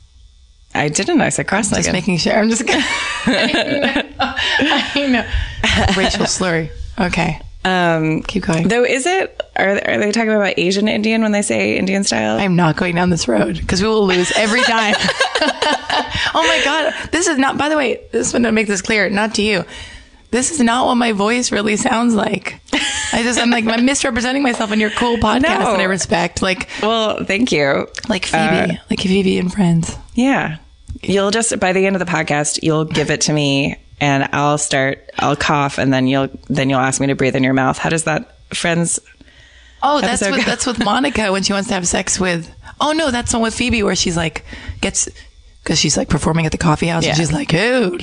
I 0.75 0.89
didn't. 0.89 1.21
I 1.21 1.31
said 1.31 1.49
cross-legged. 1.49 1.85
just 1.85 1.93
making 1.93 2.19
sure. 2.19 2.35
I'm 2.39 2.51
just. 2.51 2.63
I 2.69 4.05
know. 4.97 5.27
Rachel 5.97 6.27
Slurry. 6.27 6.71
Okay, 6.99 7.41
um, 7.65 8.23
keep 8.23 8.45
going. 8.45 8.69
though, 8.69 8.85
is 8.85 9.07
it? 9.07 9.43
Are 9.57 9.69
are 9.69 9.99
they 9.99 10.13
talking 10.13 10.33
about 10.33 10.55
Asian 10.59 10.89
Indian 10.89 11.23
when 11.23 11.33
they 11.33 11.43
say 11.43 11.77
Indian 11.77 12.05
style? 12.05 12.39
I'm 12.39 12.57
not 12.57 12.77
going 12.77 12.95
down 12.95 13.11
this 13.11 13.27
road 13.29 13.59
because 13.59 13.83
we 13.83 13.89
will 13.89 14.07
lose 14.07 14.33
every 14.37 14.63
time. 14.63 14.95
oh 16.35 16.45
my 16.47 16.61
god, 16.65 17.11
this 17.11 17.27
is 17.27 17.39
not. 17.39 17.59
By 17.59 17.69
the 17.69 17.77
way, 17.77 18.01
this 18.13 18.33
one 18.33 18.43
to 18.43 18.53
make 18.53 18.67
this 18.67 18.83
clear, 18.83 19.09
not 19.11 19.35
to 19.37 19.43
you. 19.43 19.65
This 20.37 20.51
is 20.51 20.61
not 20.61 20.85
what 20.87 20.97
my 20.97 21.13
voice 21.13 21.51
really 21.51 21.77
sounds 21.77 22.15
like. 22.15 22.61
I 23.13 23.23
just 23.23 23.41
I'm 23.41 23.49
like 23.51 23.67
I'm 23.67 23.87
misrepresenting 23.87 24.43
myself 24.43 24.71
on 24.71 24.79
your 24.81 24.91
cool 24.91 25.17
podcast 25.29 25.43
No. 25.43 25.73
that 25.73 25.81
I 25.81 25.85
respect, 25.85 26.43
like 26.43 26.69
well, 26.83 27.25
thank 27.25 27.53
you. 27.53 27.89
like 28.09 28.27
Phoebe, 28.27 28.37
uh, 28.39 28.77
like 28.91 29.01
Phoebe 29.01 29.39
and 29.39 29.51
Friends. 29.53 29.97
Yeah. 30.15 30.59
You'll 31.03 31.31
just 31.31 31.59
by 31.59 31.73
the 31.73 31.87
end 31.87 31.97
of 31.97 32.01
the 32.01 32.11
podcast, 32.11 32.61
you'll 32.63 32.85
give 32.85 33.11
it 33.11 33.23
to 33.23 33.33
me 33.33 33.77
and 34.01 34.29
I'll 34.33 34.59
start 34.59 35.11
I'll 35.19 35.37
cough 35.37 35.79
and 35.79 35.91
then 35.93 36.07
you'll 36.07 36.29
then 36.49 36.69
you'll 36.69 36.81
ask 36.81 37.01
me 37.01 37.07
to 37.07 37.15
breathe 37.15 37.35
in 37.37 37.43
your 37.43 37.55
mouth. 37.55 37.79
How 37.79 37.89
does 37.89 38.05
that 38.05 38.37
friends 38.55 38.99
Oh, 39.83 40.01
that's 40.01 40.21
with, 40.23 40.37
go? 40.37 40.43
that's 40.43 40.67
with 40.67 40.85
Monica 40.85 41.33
when 41.33 41.43
she 41.43 41.53
wants 41.53 41.69
to 41.69 41.75
have 41.75 41.87
sex 41.89 42.19
with. 42.21 42.51
Oh 42.81 42.93
no, 42.93 43.11
that's 43.11 43.33
the 43.33 43.39
one 43.39 43.45
with 43.45 43.55
Phoebe 43.55 43.83
where 43.83 43.97
she's 43.97 44.17
like 44.17 44.45
gets 44.81 45.09
because 45.63 45.79
she's 45.79 45.97
like 45.97 46.09
performing 46.09 46.45
at 46.47 46.53
the 46.53 46.59
coffee 46.59 46.87
house 46.89 47.05
Yeah. 47.05 47.11
and 47.11 47.19
she's 47.19 47.33
like 47.33 47.55
ooh, 47.55 47.97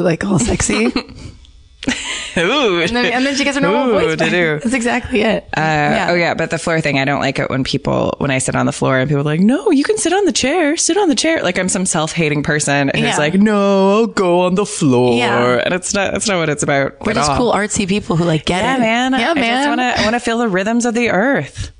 like 0.00 0.24
all 0.24 0.38
sexy, 0.38 0.92
Ooh. 2.36 2.80
and, 2.82 2.90
then, 2.94 3.06
and 3.06 3.24
then 3.24 3.34
she 3.36 3.44
gets 3.44 3.56
a 3.56 3.60
normal 3.60 3.88
Ooh, 3.88 3.92
voice. 4.00 4.16
back. 4.16 4.30
That's 4.62 4.74
exactly 4.74 5.22
it. 5.22 5.44
Uh, 5.56 5.60
yeah. 5.60 6.08
Oh 6.10 6.14
yeah, 6.14 6.34
but 6.34 6.50
the 6.50 6.58
floor 6.58 6.80
thing, 6.80 6.98
I 6.98 7.04
don't 7.04 7.20
like 7.20 7.38
it 7.38 7.48
when 7.50 7.64
people 7.64 8.14
when 8.18 8.30
I 8.30 8.38
sit 8.38 8.54
on 8.56 8.66
the 8.66 8.72
floor 8.72 8.98
and 8.98 9.08
people 9.08 9.20
are 9.20 9.24
like, 9.24 9.40
"No, 9.40 9.70
you 9.70 9.84
can 9.84 9.96
sit 9.96 10.12
on 10.12 10.24
the 10.24 10.32
chair. 10.32 10.76
Sit 10.76 10.96
on 10.96 11.08
the 11.08 11.14
chair." 11.14 11.42
Like 11.42 11.58
I'm 11.58 11.68
some 11.68 11.86
self-hating 11.86 12.42
person 12.42 12.90
who's 12.94 13.02
Yeah. 13.02 13.16
like, 13.16 13.34
"No, 13.34 13.92
I'll 14.00 14.06
go 14.06 14.40
on 14.42 14.54
the 14.56 14.66
floor." 14.66 15.16
Yeah. 15.16 15.62
And 15.64 15.72
it's 15.72 15.94
not. 15.94 16.12
That's 16.12 16.28
not 16.28 16.38
what 16.38 16.48
it's 16.48 16.62
about. 16.62 16.96
We're 17.06 17.14
just 17.14 17.30
all. 17.30 17.36
cool 17.38 17.52
artsy 17.52 17.88
people 17.88 18.16
who 18.16 18.24
like 18.24 18.44
get 18.44 18.62
Yeah, 18.62 18.76
it. 18.76 18.80
man. 18.80 19.12
Yeah, 19.12 19.30
I 19.30 19.34
man. 19.34 19.64
just 19.64 19.68
want 19.68 19.80
to. 19.80 20.00
I 20.00 20.04
want 20.04 20.14
to 20.14 20.20
feel 20.20 20.38
the 20.38 20.48
rhythms 20.48 20.84
of 20.84 20.94
the 20.94 21.10
earth. 21.10 21.72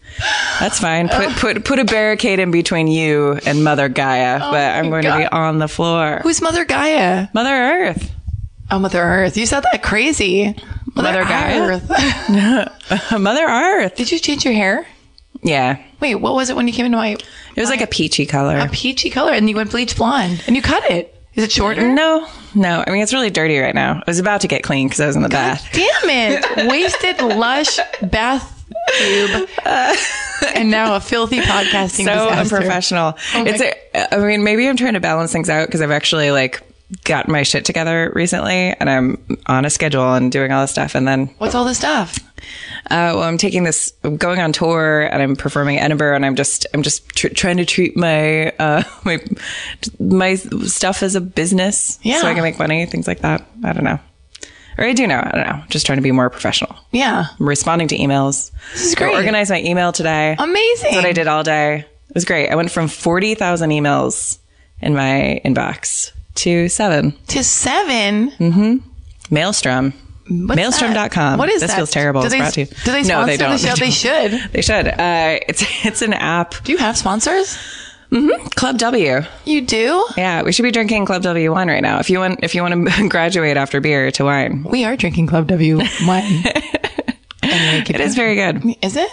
That's 0.60 0.80
fine. 0.80 1.08
Put 1.12 1.28
put 1.36 1.64
put 1.64 1.78
a 1.78 1.84
barricade 1.84 2.38
in 2.38 2.50
between 2.50 2.86
you 2.88 3.38
and 3.46 3.62
Mother 3.62 3.88
Gaia, 3.88 4.38
but 4.38 4.54
I'm 4.76 4.86
Oh 4.86 4.90
going 4.90 5.04
to 5.04 5.16
be 5.18 5.26
on 5.26 5.58
the 5.58 5.68
floor. 5.68 6.20
Who's 6.22 6.40
Mother 6.40 6.64
Gaia? 6.64 7.28
Mother 7.34 7.50
Earth. 7.54 8.10
Oh, 8.70 8.78
Mother 8.78 9.00
Earth. 9.02 9.36
You 9.36 9.46
said 9.46 9.60
that 9.72 9.82
crazy. 9.82 10.54
Mother 10.94 11.24
Gaia? 11.24 11.60
Earth. 11.60 13.10
Mother 13.18 13.44
Earth. 13.46 13.94
Did 13.96 14.10
you 14.12 14.18
change 14.18 14.44
your 14.44 14.54
hair? 14.54 14.86
Yeah. 15.42 15.82
Wait, 16.00 16.16
what 16.16 16.34
was 16.34 16.50
it 16.50 16.56
when 16.56 16.66
you 16.66 16.74
came 16.74 16.84
into 16.86 16.98
my 16.98 17.10
It 17.10 17.60
was 17.60 17.70
like 17.70 17.80
a 17.80 17.86
peachy 17.86 18.26
color. 18.26 18.56
a 18.58 18.68
peachy 18.68 19.08
color 19.10 19.32
and 19.32 19.48
you 19.48 19.56
went 19.56 19.70
bleach 19.70 19.96
blonde 19.96 20.42
and 20.46 20.54
you 20.56 20.62
cut 20.62 20.84
it? 20.90 21.14
Is 21.34 21.44
it 21.44 21.52
shorter? 21.52 21.86
no, 21.92 22.26
no. 22.54 22.82
I 22.84 22.90
mean, 22.90 23.00
it's 23.02 23.14
really 23.14 23.30
dirty 23.30 23.58
right 23.58 23.74
now. 23.74 23.98
I 24.04 24.10
was 24.10 24.18
about 24.18 24.40
to 24.40 24.48
get 24.48 24.64
clean 24.64 24.88
because 24.88 25.00
I 25.00 25.06
was 25.06 25.14
in 25.16 25.22
the 25.22 25.28
bath. 25.28 25.68
Damn 25.72 26.10
it. 26.10 26.68
Wasted, 26.68 27.20
lush 27.20 27.78
bath 28.02 28.64
tube. 28.98 29.48
and 30.56 30.70
now 30.70 30.96
a 30.96 31.00
filthy 31.00 31.38
podcasting 31.40 32.04
So 32.04 32.28
disaster. 32.28 32.56
unprofessional. 32.56 33.14
Oh 33.34 33.44
it's. 33.46 33.60
A, 33.60 34.14
I 34.14 34.18
mean, 34.18 34.42
maybe 34.42 34.68
I'm 34.68 34.76
trying 34.76 34.94
to 34.94 35.00
balance 35.00 35.30
things 35.32 35.48
out 35.48 35.66
because 35.68 35.80
I've 35.80 35.92
actually 35.92 36.32
like 36.32 36.60
got 37.04 37.28
my 37.28 37.42
shit 37.42 37.64
together 37.64 38.10
recently, 38.14 38.72
and 38.78 38.88
I'm 38.88 39.38
on 39.46 39.64
a 39.64 39.70
schedule 39.70 40.14
and 40.14 40.32
doing 40.32 40.52
all 40.52 40.62
this 40.62 40.70
stuff, 40.70 40.94
and 40.94 41.06
then 41.06 41.26
What's 41.38 41.54
all 41.54 41.64
this 41.64 41.78
stuff? 41.78 42.18
Uh, 42.90 43.12
well, 43.14 43.22
I'm 43.24 43.36
taking 43.36 43.64
this, 43.64 43.92
I'm 44.04 44.16
going 44.16 44.40
on 44.40 44.52
tour, 44.52 45.02
and 45.02 45.20
I'm 45.22 45.36
performing 45.36 45.76
in 45.76 45.82
Edinburgh, 45.82 46.16
and 46.16 46.24
I'm 46.24 46.34
just, 46.36 46.66
I'm 46.72 46.82
just 46.82 47.08
tr- 47.10 47.28
trying 47.28 47.58
to 47.58 47.64
treat 47.66 47.96
my, 47.96 48.50
uh, 48.52 48.82
my, 49.04 49.18
my 50.00 50.34
stuff 50.36 51.02
as 51.02 51.14
a 51.14 51.20
business, 51.20 51.98
Yeah. 52.02 52.20
so 52.20 52.28
I 52.28 52.34
can 52.34 52.42
make 52.42 52.58
money, 52.58 52.86
things 52.86 53.06
like 53.06 53.20
that. 53.20 53.46
I 53.64 53.72
don't 53.72 53.84
know, 53.84 53.98
or 54.78 54.84
I 54.84 54.92
do 54.94 55.06
know. 55.06 55.18
I 55.22 55.30
don't 55.32 55.46
know. 55.46 55.62
Just 55.68 55.84
trying 55.84 55.98
to 55.98 56.02
be 56.02 56.12
more 56.12 56.30
professional. 56.30 56.74
Yeah. 56.92 57.26
I'm 57.38 57.48
responding 57.48 57.88
to 57.88 57.98
emails. 57.98 58.50
This 58.72 58.86
is 58.86 58.94
I 58.94 58.98
great. 58.98 59.14
organized 59.14 59.50
my 59.50 59.60
email 59.60 59.92
today. 59.92 60.36
Amazing. 60.38 60.84
That's 60.92 60.96
what 60.96 61.04
I 61.04 61.12
did 61.12 61.26
all 61.26 61.42
day. 61.42 61.80
It 62.08 62.14
was 62.14 62.24
great. 62.24 62.48
I 62.48 62.54
went 62.54 62.70
from 62.70 62.88
forty 62.88 63.34
thousand 63.34 63.70
emails 63.70 64.38
in 64.80 64.94
my 64.94 65.42
inbox 65.44 66.12
to 66.38 66.68
seven. 66.68 67.12
To 67.28 67.44
seven. 67.44 68.82
Mailstrom. 69.30 69.92
What's 70.30 70.56
Mailstrom.com. 70.56 71.32
that? 71.32 71.38
What 71.38 71.48
is 71.48 71.60
this 71.62 71.70
that? 71.70 71.76
feels 71.76 71.90
terrible. 71.90 72.20
Do 72.20 72.26
It's 72.26 72.34
they, 72.34 72.38
brought 72.40 72.52
to 72.54 72.60
you. 72.60 72.66
do 72.66 72.92
they 72.92 73.02
sponsor 73.02 73.08
no, 73.20 73.26
they 73.26 73.36
don't. 73.38 73.50
the 73.52 73.58
show? 73.58 73.74
They, 73.76 73.90
should. 73.90 74.32
They 74.52 74.60
should. 74.62 74.88
Uh, 74.88 75.38
it's 75.48 75.64
it's 75.86 76.02
an 76.02 76.12
app. 76.12 76.54
Do 76.64 76.72
you 76.72 76.78
have 76.78 76.96
sponsors? 76.98 77.56
Club 78.54 78.78
W. 78.78 79.20
You 79.44 79.60
do? 79.62 80.06
Yeah, 80.16 80.42
we 80.42 80.52
should 80.52 80.62
be 80.62 80.70
drinking 80.70 81.04
Club 81.06 81.22
W 81.22 81.52
wine 81.52 81.68
right 81.68 81.82
now. 81.82 81.98
If 81.98 82.08
you 82.10 82.18
want, 82.18 82.40
if 82.42 82.54
you 82.54 82.62
want 82.62 82.88
to 82.88 83.08
graduate 83.10 83.56
after 83.58 83.80
beer 83.80 84.10
to 84.12 84.24
wine, 84.24 84.64
We 84.64 84.84
are 84.84 84.96
drinking 84.96 85.26
Club 85.28 85.46
W 85.48 85.78
wine. 86.06 86.42
it 87.42 88.00
is 88.00 88.14
very 88.14 88.34
good. 88.34 88.76
Is 88.82 88.96
it? 88.96 89.10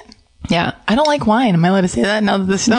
Yeah, 0.49 0.73
I 0.87 0.95
don't 0.95 1.07
like 1.07 1.25
wine. 1.25 1.53
Am 1.55 1.63
I 1.65 1.69
allowed 1.69 1.81
to 1.81 1.87
say 1.87 2.03
that 2.03 2.23
now 2.23 2.37
that 2.37 2.45
this 2.45 2.67
is 2.67 2.73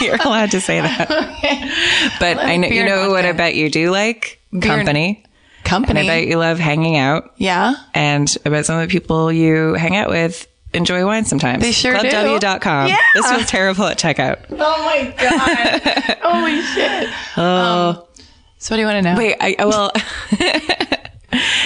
you're 0.00 0.16
allowed 0.16 0.50
to 0.52 0.60
say 0.60 0.80
that. 0.80 1.08
But 2.20 2.38
I 2.38 2.56
know 2.56 2.68
you 2.68 2.84
know 2.84 3.10
what 3.10 3.24
I 3.24 3.32
bet 3.32 3.54
you 3.54 3.70
do 3.70 3.90
like 3.90 4.40
and- 4.52 4.62
company, 4.62 5.22
and 5.24 5.64
company? 5.64 6.00
I 6.00 6.06
bet 6.06 6.26
you 6.28 6.36
love 6.38 6.58
hanging 6.58 6.96
out, 6.96 7.32
yeah. 7.36 7.74
and 7.94 8.34
I 8.44 8.48
bet 8.50 8.66
some 8.66 8.78
of 8.80 8.88
the 8.88 8.92
people 8.92 9.30
you 9.32 9.74
hang 9.74 9.96
out 9.96 10.08
with 10.10 10.46
enjoy 10.74 11.04
wine 11.06 11.24
sometimes. 11.24 11.62
They 11.62 11.72
sure 11.72 11.96
do. 11.98 12.08
ClubW.com. 12.08 12.88
Yeah. 12.88 12.96
This 13.14 13.28
feels 13.30 13.46
terrible 13.46 13.84
at 13.86 13.98
checkout. 13.98 14.38
Oh 14.52 14.84
my 14.84 15.14
god! 15.18 16.18
Holy 16.22 16.60
shit! 16.62 17.08
Oh. 17.36 17.42
Um, 17.42 18.04
so 18.58 18.74
what 18.74 18.76
do 18.76 18.80
you 18.80 18.86
want 18.86 18.96
to 19.04 19.10
know? 19.12 19.16
Wait, 19.18 19.36
I 19.40 19.56
I- 19.58 19.64
well. 19.66 19.90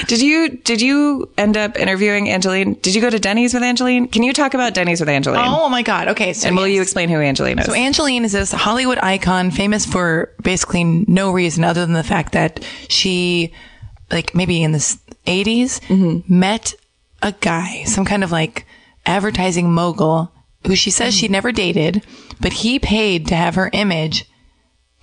Did 0.06 0.20
you 0.20 0.50
did 0.50 0.80
you 0.80 1.30
end 1.38 1.56
up 1.56 1.78
interviewing 1.78 2.28
Angeline? 2.28 2.74
Did 2.74 2.94
you 2.94 3.00
go 3.00 3.10
to 3.10 3.18
Denny's 3.18 3.54
with 3.54 3.62
Angeline? 3.62 4.08
Can 4.08 4.22
you 4.22 4.32
talk 4.32 4.54
about 4.54 4.74
Denny's 4.74 5.00
with 5.00 5.08
Angeline? 5.08 5.46
Oh 5.46 5.68
my 5.68 5.82
god! 5.82 6.08
Okay, 6.08 6.32
so 6.32 6.48
and 6.48 6.56
will 6.56 6.66
yes. 6.66 6.76
you 6.76 6.82
explain 6.82 7.08
who 7.08 7.20
Angeline 7.20 7.58
is? 7.58 7.66
So 7.66 7.72
Angeline 7.72 8.24
is 8.24 8.32
this 8.32 8.52
Hollywood 8.52 8.98
icon, 8.98 9.50
famous 9.50 9.86
for 9.86 10.32
basically 10.42 10.84
no 10.84 11.30
reason 11.30 11.64
other 11.64 11.84
than 11.84 11.94
the 11.94 12.02
fact 12.02 12.32
that 12.32 12.64
she, 12.88 13.52
like 14.10 14.34
maybe 14.34 14.62
in 14.62 14.72
the 14.72 14.76
s- 14.76 14.98
80s, 15.26 15.80
mm-hmm. 15.80 16.38
met 16.38 16.74
a 17.22 17.32
guy, 17.32 17.84
some 17.84 18.04
kind 18.04 18.22
of 18.22 18.30
like 18.30 18.66
advertising 19.06 19.72
mogul, 19.72 20.30
who 20.66 20.76
she 20.76 20.90
says 20.90 21.14
she 21.14 21.28
never 21.28 21.52
dated, 21.52 22.04
but 22.40 22.52
he 22.52 22.78
paid 22.78 23.26
to 23.28 23.34
have 23.34 23.54
her 23.54 23.70
image 23.72 24.26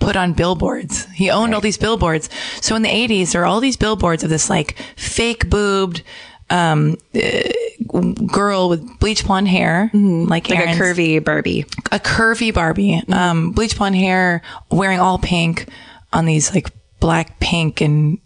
put 0.02 0.16
on 0.16 0.32
billboards. 0.32 1.06
He 1.12 1.30
owned 1.30 1.54
all 1.54 1.60
these 1.60 1.78
billboards. 1.78 2.28
So 2.60 2.74
in 2.76 2.82
the 2.82 2.88
80s, 2.88 3.32
there 3.32 3.42
are 3.42 3.46
all 3.46 3.60
these 3.60 3.76
billboards 3.76 4.24
of 4.24 4.30
this 4.30 4.50
like 4.50 4.76
fake 4.96 5.48
boobed 5.48 6.02
um, 6.50 6.96
uh, 7.14 8.20
girl 8.26 8.68
with 8.68 8.98
bleach 8.98 9.24
blonde 9.26 9.48
hair, 9.48 9.84
like, 9.84 9.92
Mm-hmm. 9.94 10.28
like 10.28 10.50
a 10.50 10.54
curvy 10.78 11.24
Barbie. 11.24 11.64
a 11.90 11.98
curvy 11.98 12.52
Barbie, 12.52 13.02
um, 13.10 13.52
bleach 13.52 13.76
blonde 13.78 13.96
hair, 13.96 14.42
wearing 14.70 15.00
all 15.00 15.18
pink 15.18 15.66
on 16.12 16.26
these 16.26 16.54
like 16.54 16.70
black, 17.00 17.38
pink, 17.40 17.80
and 17.80 18.18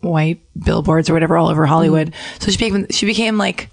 white 0.00 0.40
billboards 0.58 1.10
or 1.10 1.12
whatever 1.14 1.36
all 1.36 1.48
over 1.48 1.66
Hollywood. 1.66 2.14
So 2.38 2.50
she 2.50 2.56
became 2.58 2.86
she 2.90 3.06
became 3.06 3.36
like 3.38 3.68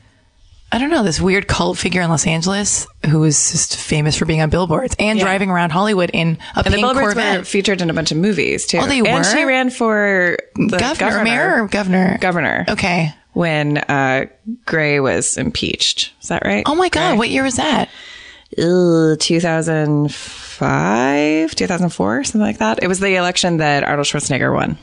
I 0.73 0.77
don't 0.77 0.89
know, 0.89 1.03
this 1.03 1.19
weird 1.19 1.49
cult 1.49 1.77
figure 1.77 2.01
in 2.01 2.09
Los 2.09 2.25
Angeles 2.25 2.87
who 3.09 3.19
was 3.19 3.51
just 3.51 3.75
famous 3.75 4.15
for 4.15 4.23
being 4.25 4.41
on 4.41 4.49
billboards 4.49 4.95
and 4.99 5.19
driving 5.19 5.49
around 5.49 5.71
Hollywood 5.71 6.11
in 6.13 6.37
a 6.55 6.59
And 6.59 6.65
the 6.65 6.69
pink 6.71 6.75
Billboards 6.85 6.95
were 7.03 7.11
Corvette. 7.13 7.45
featured 7.47 7.81
in 7.81 7.89
a 7.89 7.93
bunch 7.93 8.11
of 8.11 8.17
movies 8.17 8.65
too. 8.67 8.77
Oh, 8.77 8.85
they 8.87 8.99
And 8.99 9.07
were? 9.07 9.23
she 9.23 9.43
ran 9.43 9.69
for 9.69 10.37
the 10.55 10.77
governor, 10.97 11.23
mayor 11.25 11.63
or 11.63 11.67
governor? 11.67 12.17
governor. 12.21 12.63
Okay. 12.69 13.13
When 13.33 13.79
uh, 13.79 14.25
Gray 14.65 14.99
was 15.01 15.37
impeached. 15.37 16.13
Is 16.21 16.29
that 16.29 16.45
right? 16.45 16.63
Oh 16.65 16.75
my 16.75 16.87
God, 16.89 17.17
what 17.17 17.27
year 17.29 17.43
was 17.43 17.55
that? 17.57 17.89
Ugh, 18.57 19.17
2005, 19.19 21.55
2004, 21.55 22.23
something 22.23 22.41
like 22.41 22.57
that. 22.59 22.81
It 22.83 22.87
was 22.87 22.99
the 22.99 23.15
election 23.15 23.57
that 23.57 23.83
Arnold 23.83 24.07
Schwarzenegger 24.07 24.53
won. 24.53 24.77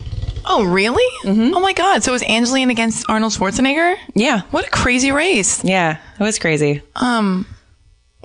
Oh, 0.50 0.64
really? 0.64 1.04
Oh 1.26 1.60
my 1.60 1.72
God. 1.74 2.02
So 2.02 2.10
it 2.10 2.14
was 2.14 2.22
Angeline 2.22 2.70
against 2.70 3.08
Arnold 3.08 3.32
Schwarzenegger? 3.32 3.96
Yeah. 4.14 4.42
What 4.50 4.66
a 4.66 4.70
crazy 4.70 5.12
race. 5.12 5.62
Yeah. 5.62 5.98
It 6.18 6.22
was 6.22 6.38
crazy. 6.38 6.82
Um, 6.96 7.46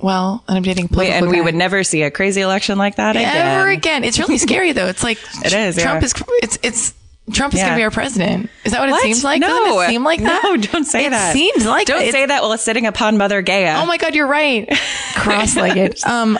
Well, 0.01 0.43
and 0.47 0.57
I'm 0.57 0.63
dating 0.63 0.87
Wait, 0.91 1.11
and 1.11 1.29
we 1.29 1.41
would 1.41 1.53
never 1.55 1.83
see 1.83 2.01
a 2.03 2.11
crazy 2.11 2.41
election 2.41 2.77
like 2.77 2.95
that 2.95 3.15
again. 3.15 3.59
Ever 3.59 3.69
again. 3.69 4.03
It's 4.03 4.19
really 4.19 4.37
scary 4.47 4.71
though. 4.71 4.87
It's 4.87 5.03
like 5.03 5.17
It 5.45 5.53
is, 5.53 5.75
Trump 5.75 6.01
yeah. 6.01 6.05
is 6.05 6.13
it's 6.41 6.59
it's 6.63 6.93
Trump 7.31 7.53
is 7.53 7.59
Yeah. 7.59 7.67
going 7.67 7.75
to 7.75 7.79
be 7.79 7.83
our 7.83 7.91
president. 7.91 8.49
Is 8.65 8.71
that 8.73 8.81
what, 8.81 8.89
it 8.89 9.01
seems 9.01 9.23
like? 9.23 9.39
No. 9.39 9.47
Doesn't 9.47 9.83
it 9.83 9.87
seem 9.89 10.03
like 10.03 10.21
that? 10.23 10.41
No, 10.43 10.57
don't 10.57 10.83
say 10.85 11.05
it 11.05 11.11
that. 11.11 11.31
seems 11.33 11.65
like 11.65 11.87
Don't 11.87 12.01
it. 12.01 12.11
say 12.11 12.25
that 12.25 12.41
while 12.41 12.51
it's 12.53 12.63
sitting 12.63 12.85
upon 12.85 13.17
Mother 13.17 13.41
Gaia. 13.41 13.75
Oh 13.81 13.85
my 13.85 13.97
God, 13.97 14.13
you're 14.15 14.27
right. 14.27 14.67
Cross-legged. 15.15 16.03
um, 16.05 16.37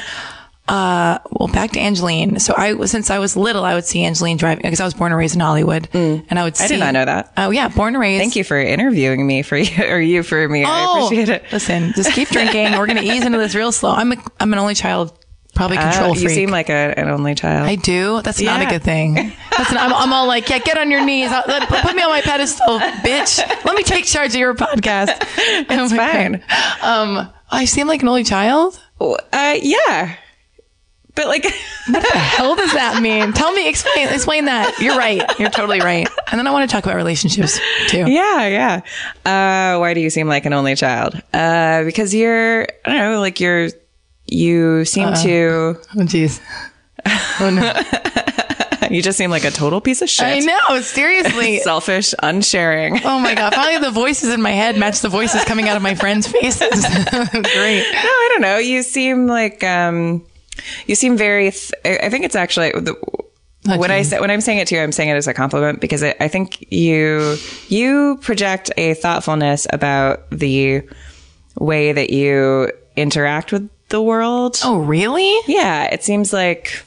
uh, 0.67 1.19
well, 1.31 1.47
back 1.49 1.71
to 1.71 1.79
Angeline. 1.79 2.39
So 2.39 2.53
I, 2.57 2.85
since 2.85 3.09
I 3.09 3.19
was 3.19 3.35
little, 3.35 3.65
I 3.65 3.73
would 3.73 3.85
see 3.85 4.03
Angeline 4.03 4.37
driving 4.37 4.61
because 4.63 4.79
I 4.79 4.85
was 4.85 4.93
born 4.93 5.11
and 5.11 5.19
raised 5.19 5.35
in 5.35 5.41
Hollywood, 5.41 5.89
and 5.93 6.39
I 6.39 6.43
would. 6.43 6.55
See, 6.55 6.63
Mm. 6.63 6.65
I 6.65 6.67
did 6.69 6.79
not 6.79 6.93
know 6.93 7.05
that. 7.05 7.33
Oh 7.37 7.49
yeah, 7.51 7.67
born 7.67 7.95
and 7.95 8.01
raised. 8.01 8.21
Thank 8.21 8.35
you 8.37 8.43
for 8.43 8.57
interviewing 8.59 9.25
me 9.27 9.41
for 9.41 9.57
you 9.57 9.83
or 9.83 9.99
you 9.99 10.23
for 10.23 10.47
me. 10.47 10.63
I 10.63 10.85
appreciate 11.05 11.29
it. 11.29 11.43
Oh, 11.45 11.49
Listen, 11.53 11.91
just 11.93 12.11
keep 12.13 12.29
drinking. 12.37 12.71
We're 12.77 12.87
going 12.87 12.97
to 12.97 13.03
ease 13.03 13.25
into 13.25 13.37
this 13.37 13.55
real 13.55 13.71
slow. 13.73 13.91
I'm 13.91 14.13
a, 14.13 14.15
I'm 14.39 14.53
an 14.53 14.59
only 14.59 14.73
child, 14.75 15.11
probably 15.53 15.77
control 15.77 16.11
Uh, 16.11 16.13
freak. 16.13 16.23
you 16.23 16.29
seem 16.29 16.49
like 16.49 16.69
a, 16.69 16.93
an 16.97 17.09
only 17.09 17.35
child. 17.35 17.67
I 17.67 17.75
do. 17.75 18.21
That's 18.21 18.39
not 18.41 18.61
a 18.61 18.65
good 18.65 18.83
thing. 18.83 19.15
Listen, 19.15 19.77
I'm, 19.77 19.93
I'm 19.93 20.13
all 20.13 20.27
like, 20.27 20.49
yeah, 20.49 20.59
get 20.59 20.77
on 20.77 20.89
your 20.89 21.03
knees. 21.05 21.29
I'll- 21.31 21.43
put 21.43 21.93
me 21.95 22.01
on 22.03 22.09
my 22.09 22.21
pedestal, 22.21 22.79
bitch. 22.79 23.37
Let 23.65 23.75
me 23.75 23.83
take 23.83 24.05
charge 24.05 24.29
of 24.29 24.35
your 24.39 24.53
podcast. 24.55 25.09
It's 25.37 25.93
Oh 25.93 25.95
fine. 25.97 26.41
God. 26.47 26.81
Um, 26.81 27.33
I 27.51 27.65
seem 27.65 27.87
like 27.87 28.01
an 28.01 28.07
only 28.07 28.23
child. 28.23 28.79
Uh, 29.01 29.57
yeah. 29.61 30.15
But 31.15 31.27
like, 31.27 31.43
What 31.87 32.01
the 32.01 32.17
hell 32.17 32.55
does 32.55 32.73
that 32.73 33.01
mean? 33.01 33.33
Tell 33.33 33.51
me, 33.53 33.67
explain, 33.69 34.07
explain 34.09 34.45
that. 34.45 34.79
You're 34.79 34.97
right. 34.97 35.21
You're 35.37 35.49
totally 35.49 35.79
right. 35.79 36.07
And 36.31 36.39
then 36.39 36.47
I 36.47 36.51
want 36.51 36.67
to 36.69 36.73
talk 36.73 36.85
about 36.85 36.95
relationships 36.95 37.59
too. 37.87 38.05
yeah, 38.09 38.47
yeah. 38.47 38.81
Uh, 39.75 39.77
why 39.79 39.93
do 39.93 39.99
you 39.99 40.09
seem 40.09 40.27
like 40.27 40.45
an 40.45 40.53
only 40.53 40.75
child? 40.75 41.21
Uh, 41.33 41.83
because 41.83 42.15
you're, 42.15 42.63
I 42.85 42.89
don't 42.89 42.97
know, 43.11 43.19
like 43.19 43.39
you're, 43.39 43.69
you 44.27 44.85
seem 44.85 45.09
Uh-uh. 45.09 45.23
to, 45.23 45.77
Oh, 45.95 45.99
jeez. 45.99 46.39
Oh 47.41 47.49
no. 47.49 48.87
you 48.89 49.01
just 49.01 49.17
seem 49.17 49.29
like 49.29 49.43
a 49.43 49.51
total 49.51 49.81
piece 49.81 50.01
of 50.01 50.09
shit. 50.09 50.25
I 50.25 50.39
know. 50.39 50.79
Seriously. 50.81 51.59
Selfish, 51.63 52.13
unsharing. 52.23 53.01
Oh 53.03 53.19
my 53.19 53.35
god! 53.35 53.53
Finally, 53.53 53.83
the 53.85 53.91
voices 53.91 54.29
in 54.33 54.41
my 54.41 54.51
head 54.51 54.77
match 54.77 55.01
the 55.01 55.09
voices 55.09 55.43
coming 55.43 55.67
out 55.67 55.75
of 55.75 55.83
my 55.83 55.95
friends' 55.95 56.27
faces. 56.27 56.69
Great. 56.69 57.83
No, 57.91 57.99
I 57.99 58.27
don't 58.31 58.41
know. 58.41 58.57
You 58.57 58.83
seem 58.83 59.27
like 59.27 59.63
um, 59.65 60.23
you 60.87 60.95
seem 60.95 61.17
very. 61.17 61.51
Th- 61.51 61.73
I 61.85 62.09
think 62.09 62.25
it's 62.25 62.35
actually 62.35 62.71
the, 62.71 62.95
Oh, 63.65 63.77
when 63.77 63.91
I 63.91 64.01
say 64.01 64.19
when 64.19 64.29
I'm 64.29 64.41
saying 64.41 64.57
it 64.59 64.67
to 64.67 64.75
you, 64.75 64.81
I'm 64.81 64.91
saying 64.91 65.09
it 65.09 65.15
as 65.15 65.25
a 65.27 65.33
compliment 65.33 65.79
because 65.79 66.03
I, 66.03 66.13
I 66.19 66.27
think 66.27 66.69
you 66.71 67.37
you 67.69 68.17
project 68.21 68.71
a 68.75 68.93
thoughtfulness 68.95 69.67
about 69.71 70.29
the 70.31 70.81
way 71.57 71.93
that 71.93 72.09
you 72.09 72.69
interact 72.97 73.53
with 73.53 73.69
the 73.87 74.01
world. 74.01 74.59
Oh, 74.65 74.79
really? 74.79 75.33
Yeah, 75.47 75.85
it 75.85 76.03
seems 76.03 76.33
like 76.33 76.83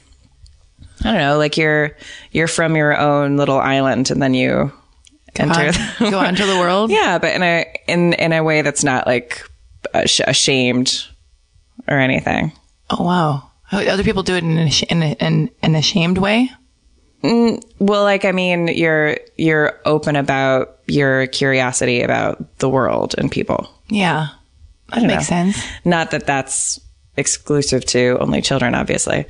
I 1.03 1.13
don't 1.13 1.19
know, 1.21 1.39
like 1.39 1.57
you're 1.57 1.97
you're 2.33 2.47
from 2.49 2.77
your 2.77 2.95
own 2.99 3.39
little 3.39 3.59
island, 3.59 4.11
and 4.11 4.21
then 4.21 4.35
you 4.35 4.71
enter. 5.37 5.73
the- 5.73 5.95
Go 6.11 6.19
out 6.19 6.29
into 6.29 6.45
the 6.45 6.59
world. 6.59 6.91
yeah, 6.91 7.17
but 7.19 7.35
in 7.35 7.43
a 7.43 7.65
in 7.89 8.13
in 8.13 8.33
a 8.35 8.43
way 8.45 8.61
that's 8.61 8.85
not 8.85 9.07
like 9.07 9.43
ashamed 9.95 11.07
or 11.89 11.99
anything. 11.99 12.53
Oh 12.91 13.03
wow. 13.03 13.46
Other 13.73 14.05
people 14.05 14.23
do 14.23 14.35
it 14.35 14.45
in 14.45 14.59
an, 14.59 14.69
in, 14.89 15.03
a, 15.03 15.13
in 15.15 15.51
an 15.63 15.75
ashamed 15.75 16.19
way. 16.19 16.51
Mm, 17.23 17.63
well, 17.79 18.03
like 18.05 18.25
I 18.25 18.33
mean, 18.33 18.69
you're 18.69 19.17
you're 19.37 19.81
open 19.85 20.17
about 20.17 20.79
your 20.87 21.27
curiosity 21.29 22.03
about 22.03 22.59
the 22.59 22.69
world 22.69 23.15
and 23.19 23.31
people. 23.33 23.69
Yeah, 23.89 24.29
that 24.91 25.03
makes 25.03 25.31
know. 25.31 25.53
sense. 25.53 25.65
Not 25.85 26.11
that 26.13 26.27
that's 26.27 26.79
exclusive 27.17 27.85
to 27.87 28.19
only 28.21 28.43
children, 28.43 28.75
obviously. 28.75 29.27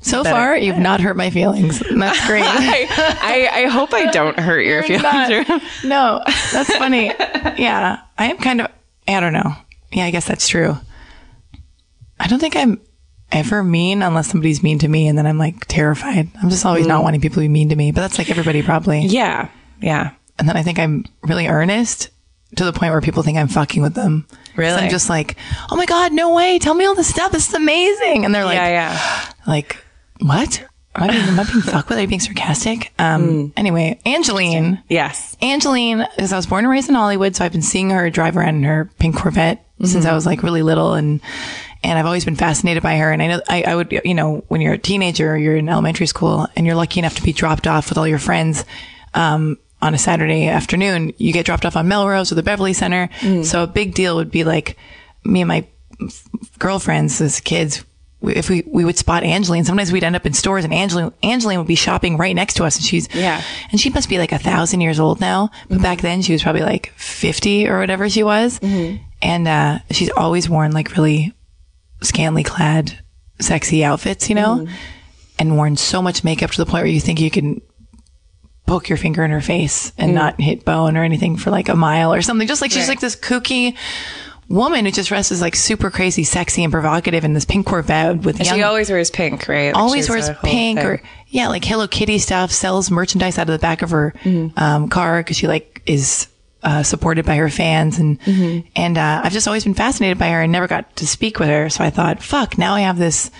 So 0.00 0.22
far, 0.22 0.54
you've 0.58 0.76
not 0.76 1.00
hurt 1.00 1.16
my 1.16 1.30
feelings. 1.30 1.78
That's 1.78 1.90
great. 2.26 2.44
I, 2.44 2.86
I 3.22 3.62
I 3.62 3.66
hope 3.68 3.94
I 3.94 4.10
don't 4.10 4.38
hurt 4.38 4.60
your 4.60 4.82
feelings. 4.82 5.02
not- 5.02 5.62
no, 5.84 6.22
that's 6.52 6.76
funny. 6.76 7.06
Yeah, 7.06 8.00
I 8.18 8.26
am 8.26 8.36
kind 8.36 8.60
of. 8.60 8.70
I 9.08 9.20
don't 9.20 9.32
know. 9.32 9.54
Yeah, 9.92 10.04
I 10.04 10.10
guess 10.10 10.26
that's 10.26 10.48
true. 10.48 10.76
I 12.20 12.26
don't 12.26 12.38
think 12.40 12.56
I'm 12.56 12.80
ever 13.34 13.62
mean 13.62 14.02
unless 14.02 14.28
somebody's 14.28 14.62
mean 14.62 14.78
to 14.78 14.88
me, 14.88 15.08
and 15.08 15.18
then 15.18 15.26
I'm 15.26 15.38
like 15.38 15.66
terrified. 15.66 16.28
I'm 16.42 16.48
just 16.50 16.64
always 16.64 16.86
Mm. 16.86 16.88
not 16.88 17.02
wanting 17.02 17.20
people 17.20 17.36
to 17.36 17.40
be 17.40 17.48
mean 17.48 17.68
to 17.70 17.76
me, 17.76 17.92
but 17.92 18.00
that's 18.00 18.16
like 18.18 18.30
everybody 18.30 18.62
probably. 18.62 19.00
yeah, 19.06 19.48
yeah. 19.80 20.10
And 20.38 20.48
then 20.48 20.56
I 20.56 20.62
think 20.62 20.78
I'm 20.78 21.04
really 21.22 21.46
earnest 21.46 22.10
to 22.56 22.64
the 22.64 22.72
point 22.72 22.92
where 22.92 23.00
people 23.00 23.22
think 23.22 23.36
I'm 23.38 23.48
fucking 23.48 23.82
with 23.82 23.94
them. 23.94 24.26
Really? 24.56 24.78
So 24.78 24.84
I'm 24.84 24.90
just 24.90 25.08
like, 25.10 25.36
oh 25.70 25.76
my 25.76 25.86
god, 25.86 26.12
no 26.12 26.34
way! 26.34 26.58
Tell 26.58 26.74
me 26.74 26.84
all 26.86 26.94
this 26.94 27.08
stuff. 27.08 27.32
This 27.32 27.48
is 27.48 27.54
amazing. 27.54 28.24
And 28.24 28.34
they're 28.34 28.44
like, 28.44 28.56
yeah, 28.56 28.68
yeah. 28.68 29.32
like 29.46 29.76
what? 30.20 30.64
Am 30.96 31.02
I 31.02 31.08
being, 31.10 31.22
am 31.22 31.40
I 31.40 31.44
being 31.44 31.60
fucked 31.60 31.88
with? 31.88 31.98
Are 31.98 32.02
you 32.02 32.06
being 32.06 32.20
sarcastic? 32.20 32.92
Um. 33.00 33.22
Mm. 33.28 33.52
Anyway, 33.56 33.98
Angeline. 34.06 34.80
Yes. 34.88 35.36
Angeline, 35.42 36.06
because 36.14 36.32
I 36.32 36.36
was 36.36 36.46
born 36.46 36.64
and 36.64 36.70
raised 36.70 36.88
in 36.88 36.94
Hollywood, 36.94 37.34
so 37.34 37.44
I've 37.44 37.50
been 37.52 37.62
seeing 37.62 37.90
her 37.90 38.10
drive 38.10 38.36
around 38.36 38.54
in 38.56 38.62
her 38.62 38.88
pink 39.00 39.16
Corvette 39.16 39.66
since 39.82 40.06
I 40.06 40.14
was 40.14 40.24
like 40.24 40.44
really 40.44 40.62
little, 40.62 40.94
and 40.94 41.20
and 41.84 41.98
I've 41.98 42.06
always 42.06 42.24
been 42.24 42.34
fascinated 42.36 42.82
by 42.82 42.96
her. 42.96 43.12
And 43.12 43.22
I 43.22 43.26
know 43.28 43.40
I, 43.48 43.62
I 43.62 43.74
would, 43.76 43.92
you 44.04 44.14
know, 44.14 44.42
when 44.48 44.60
you're 44.60 44.72
a 44.74 44.78
teenager, 44.78 45.32
or 45.32 45.36
you're 45.36 45.56
in 45.56 45.68
elementary 45.68 46.06
school, 46.06 46.48
and 46.56 46.66
you're 46.66 46.74
lucky 46.74 46.98
enough 46.98 47.14
to 47.16 47.22
be 47.22 47.32
dropped 47.32 47.66
off 47.66 47.88
with 47.90 47.98
all 47.98 48.08
your 48.08 48.18
friends. 48.18 48.64
Um, 49.14 49.58
on 49.82 49.92
a 49.94 49.98
Saturday 49.98 50.48
afternoon, 50.48 51.12
you 51.18 51.32
get 51.32 51.44
dropped 51.44 51.66
off 51.66 51.76
on 51.76 51.86
Melrose 51.86 52.32
or 52.32 52.36
the 52.36 52.42
Beverly 52.42 52.72
Center. 52.72 53.10
So 53.42 53.62
a 53.62 53.66
big 53.66 53.92
deal 53.94 54.16
would 54.16 54.30
be 54.30 54.42
like 54.42 54.78
me 55.24 55.42
and 55.42 55.48
my 55.48 55.66
girlfriends 56.58 57.20
as 57.20 57.40
kids. 57.40 57.84
If 58.22 58.48
we, 58.48 58.62
we 58.66 58.86
would 58.86 58.96
spot 58.96 59.22
Angeline, 59.22 59.64
sometimes 59.64 59.92
we'd 59.92 60.02
end 60.02 60.16
up 60.16 60.24
in 60.24 60.32
stores 60.32 60.64
and 60.64 60.72
Angeline, 60.72 61.12
Angeline 61.22 61.58
would 61.58 61.66
be 61.66 61.74
shopping 61.74 62.16
right 62.16 62.34
next 62.34 62.54
to 62.54 62.64
us. 62.64 62.76
And 62.76 62.84
she's, 62.84 63.14
Yeah. 63.14 63.42
and 63.70 63.78
she 63.78 63.90
must 63.90 64.08
be 64.08 64.16
like 64.16 64.32
a 64.32 64.38
thousand 64.38 64.80
years 64.80 64.98
old 64.98 65.20
now. 65.20 65.50
But 65.68 65.82
back 65.82 66.00
then 66.00 66.22
she 66.22 66.32
was 66.32 66.42
probably 66.42 66.62
like 66.62 66.90
50 66.96 67.68
or 67.68 67.78
whatever 67.80 68.08
she 68.08 68.22
was. 68.22 68.58
And, 68.62 69.46
uh, 69.48 69.80
she's 69.90 70.08
always 70.10 70.48
worn 70.48 70.72
like 70.72 70.96
really 70.96 71.34
scantily 72.04 72.42
clad, 72.42 72.98
sexy 73.40 73.84
outfits, 73.84 74.28
you 74.28 74.34
know, 74.34 74.66
and 75.38 75.56
worn 75.56 75.76
so 75.76 76.00
much 76.00 76.22
makeup 76.24 76.50
to 76.52 76.58
the 76.58 76.64
point 76.66 76.84
where 76.84 76.92
you 76.92 77.00
think 77.00 77.20
you 77.20 77.30
can 77.30 77.60
poke 78.66 78.88
your 78.88 78.96
finger 78.96 79.24
in 79.24 79.30
her 79.30 79.40
face 79.42 79.92
and 79.98 80.14
not 80.14 80.40
hit 80.40 80.64
bone 80.64 80.96
or 80.96 81.02
anything 81.04 81.36
for 81.36 81.50
like 81.50 81.68
a 81.68 81.74
mile 81.76 82.14
or 82.14 82.22
something. 82.22 82.46
Just 82.48 82.62
like 82.62 82.70
she's 82.70 82.88
like 82.88 83.00
this 83.00 83.16
kooky 83.16 83.76
woman 84.48 84.84
who 84.84 84.90
just 84.90 85.08
dresses 85.08 85.40
like 85.40 85.54
super 85.56 85.90
crazy, 85.90 86.24
sexy 86.24 86.62
and 86.64 86.72
provocative 86.72 87.24
in 87.24 87.32
this 87.34 87.44
pink 87.44 87.66
Corvette 87.66 88.18
with 88.22 88.38
young 88.40 88.56
she 88.56 88.62
always 88.62 88.90
wears 88.90 89.10
pink, 89.10 89.48
right? 89.48 89.74
Like 89.74 89.76
always 89.82 90.08
wears 90.08 90.28
pink 90.42 90.78
thing. 90.78 90.78
or 90.78 91.02
yeah, 91.28 91.48
like 91.48 91.64
Hello 91.64 91.86
Kitty 91.88 92.18
stuff. 92.18 92.50
Sells 92.52 92.90
merchandise 92.90 93.38
out 93.38 93.48
of 93.48 93.52
the 93.52 93.58
back 93.58 93.82
of 93.82 93.90
her 93.90 94.14
Mm-hmm. 94.22 94.58
um, 94.58 94.88
car 94.88 95.20
because 95.20 95.36
she 95.36 95.48
like 95.48 95.82
is 95.86 96.28
uh, 96.64 96.82
supported 96.82 97.24
by 97.24 97.36
her 97.36 97.48
fans 97.50 97.98
and 97.98 98.18
Mm-hmm. 98.22 98.66
and 98.74 98.98
uh, 98.98 99.20
I've 99.22 99.32
just 99.32 99.46
always 99.46 99.64
been 99.64 99.74
fascinated 99.74 100.18
by 100.18 100.28
her 100.30 100.42
and 100.42 100.50
never 100.50 100.66
got 100.66 100.96
to 100.96 101.06
speak 101.06 101.38
with 101.38 101.48
her. 101.48 101.68
So 101.70 101.84
I 101.84 101.90
thought, 101.90 102.22
fuck, 102.22 102.58
now 102.58 102.74
I 102.74 102.80
have 102.80 102.98
this 102.98 103.30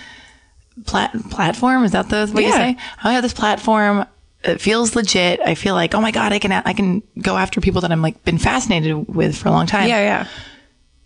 plat- 0.85 1.13
platform. 1.29 1.83
Is 1.83 1.91
that 1.91 2.09
the 2.09 2.27
what 2.27 2.43
you 2.43 2.51
say? 2.51 2.77
I 3.03 3.13
have 3.13 3.23
this 3.23 3.33
platform. 3.33 4.05
It 4.43 4.61
feels 4.61 4.95
legit. 4.95 5.39
I 5.39 5.55
feel 5.55 5.73
like, 5.73 5.95
oh 5.95 6.01
my 6.01 6.11
god, 6.11 6.31
I 6.31 6.39
can 6.39 6.51
I 6.51 6.73
can 6.73 7.01
go 7.19 7.35
after 7.35 7.59
people 7.61 7.81
that 7.81 7.91
I'm 7.91 8.01
like 8.01 8.23
been 8.23 8.37
fascinated 8.37 9.07
with 9.07 9.35
for 9.35 9.49
a 9.49 9.51
long 9.51 9.65
time. 9.65 9.89
Yeah, 9.89 9.99
yeah. 10.01 10.27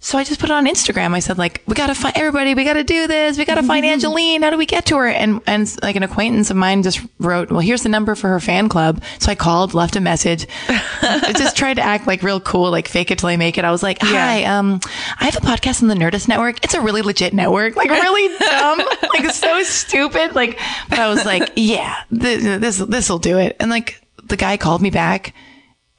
So 0.01 0.17
I 0.17 0.23
just 0.23 0.39
put 0.39 0.49
it 0.49 0.53
on 0.53 0.65
Instagram. 0.65 1.13
I 1.13 1.19
said 1.19 1.37
like, 1.37 1.61
we 1.67 1.75
gotta 1.75 1.93
find 1.93 2.15
everybody. 2.15 2.55
We 2.55 2.63
gotta 2.63 2.85
do 2.85 3.05
this. 3.05 3.37
We 3.37 3.43
gotta 3.43 3.63
find 3.63 3.85
Angeline. 3.85 4.41
How 4.41 4.49
do 4.49 4.57
we 4.57 4.65
get 4.65 4.85
to 4.87 4.97
her? 4.97 5.07
And 5.07 5.41
and 5.45 5.69
like 5.81 5.97
an 5.97 6.03
acquaintance 6.03 6.49
of 6.49 6.55
mine 6.55 6.83
just 6.83 7.01
wrote, 7.19 7.51
well, 7.51 7.59
here's 7.59 7.83
the 7.83 7.89
number 7.89 8.15
for 8.15 8.29
her 8.29 8.39
fan 8.39 8.69
club. 8.69 9.03
So 9.19 9.29
I 9.29 9.35
called, 9.35 9.73
left 9.73 9.97
a 9.97 9.99
message. 9.99 10.47
I 10.69 11.33
just 11.35 11.57
tried 11.57 11.73
to 11.75 11.81
act 11.81 12.07
like 12.07 12.23
real 12.23 12.39
cool, 12.39 12.71
like 12.71 12.87
fake 12.87 13.11
it 13.11 13.19
till 13.19 13.27
I 13.27 13.35
make 13.35 13.57
it. 13.57 13.65
I 13.65 13.71
was 13.71 13.83
like, 13.83 13.97
hi, 14.01 14.45
um, 14.45 14.79
I 15.19 15.25
have 15.25 15.35
a 15.35 15.41
podcast 15.41 15.81
on 15.81 15.89
the 15.89 15.95
Nerdist 15.95 16.29
Network. 16.29 16.63
It's 16.63 16.73
a 16.73 16.81
really 16.81 17.01
legit 17.01 17.33
network, 17.33 17.75
like 17.75 17.89
really 17.89 18.37
dumb, 18.39 18.79
like 19.13 19.29
so 19.31 19.63
stupid. 19.63 20.33
Like, 20.33 20.57
but 20.89 20.99
I 20.99 21.09
was 21.09 21.25
like, 21.25 21.51
yeah, 21.57 22.03
this 22.09 22.43
this 22.43 22.77
this 22.77 23.09
will 23.09 23.19
do 23.19 23.37
it. 23.37 23.57
And 23.59 23.69
like 23.69 24.01
the 24.23 24.37
guy 24.37 24.55
called 24.55 24.81
me 24.81 24.91
back, 24.91 25.33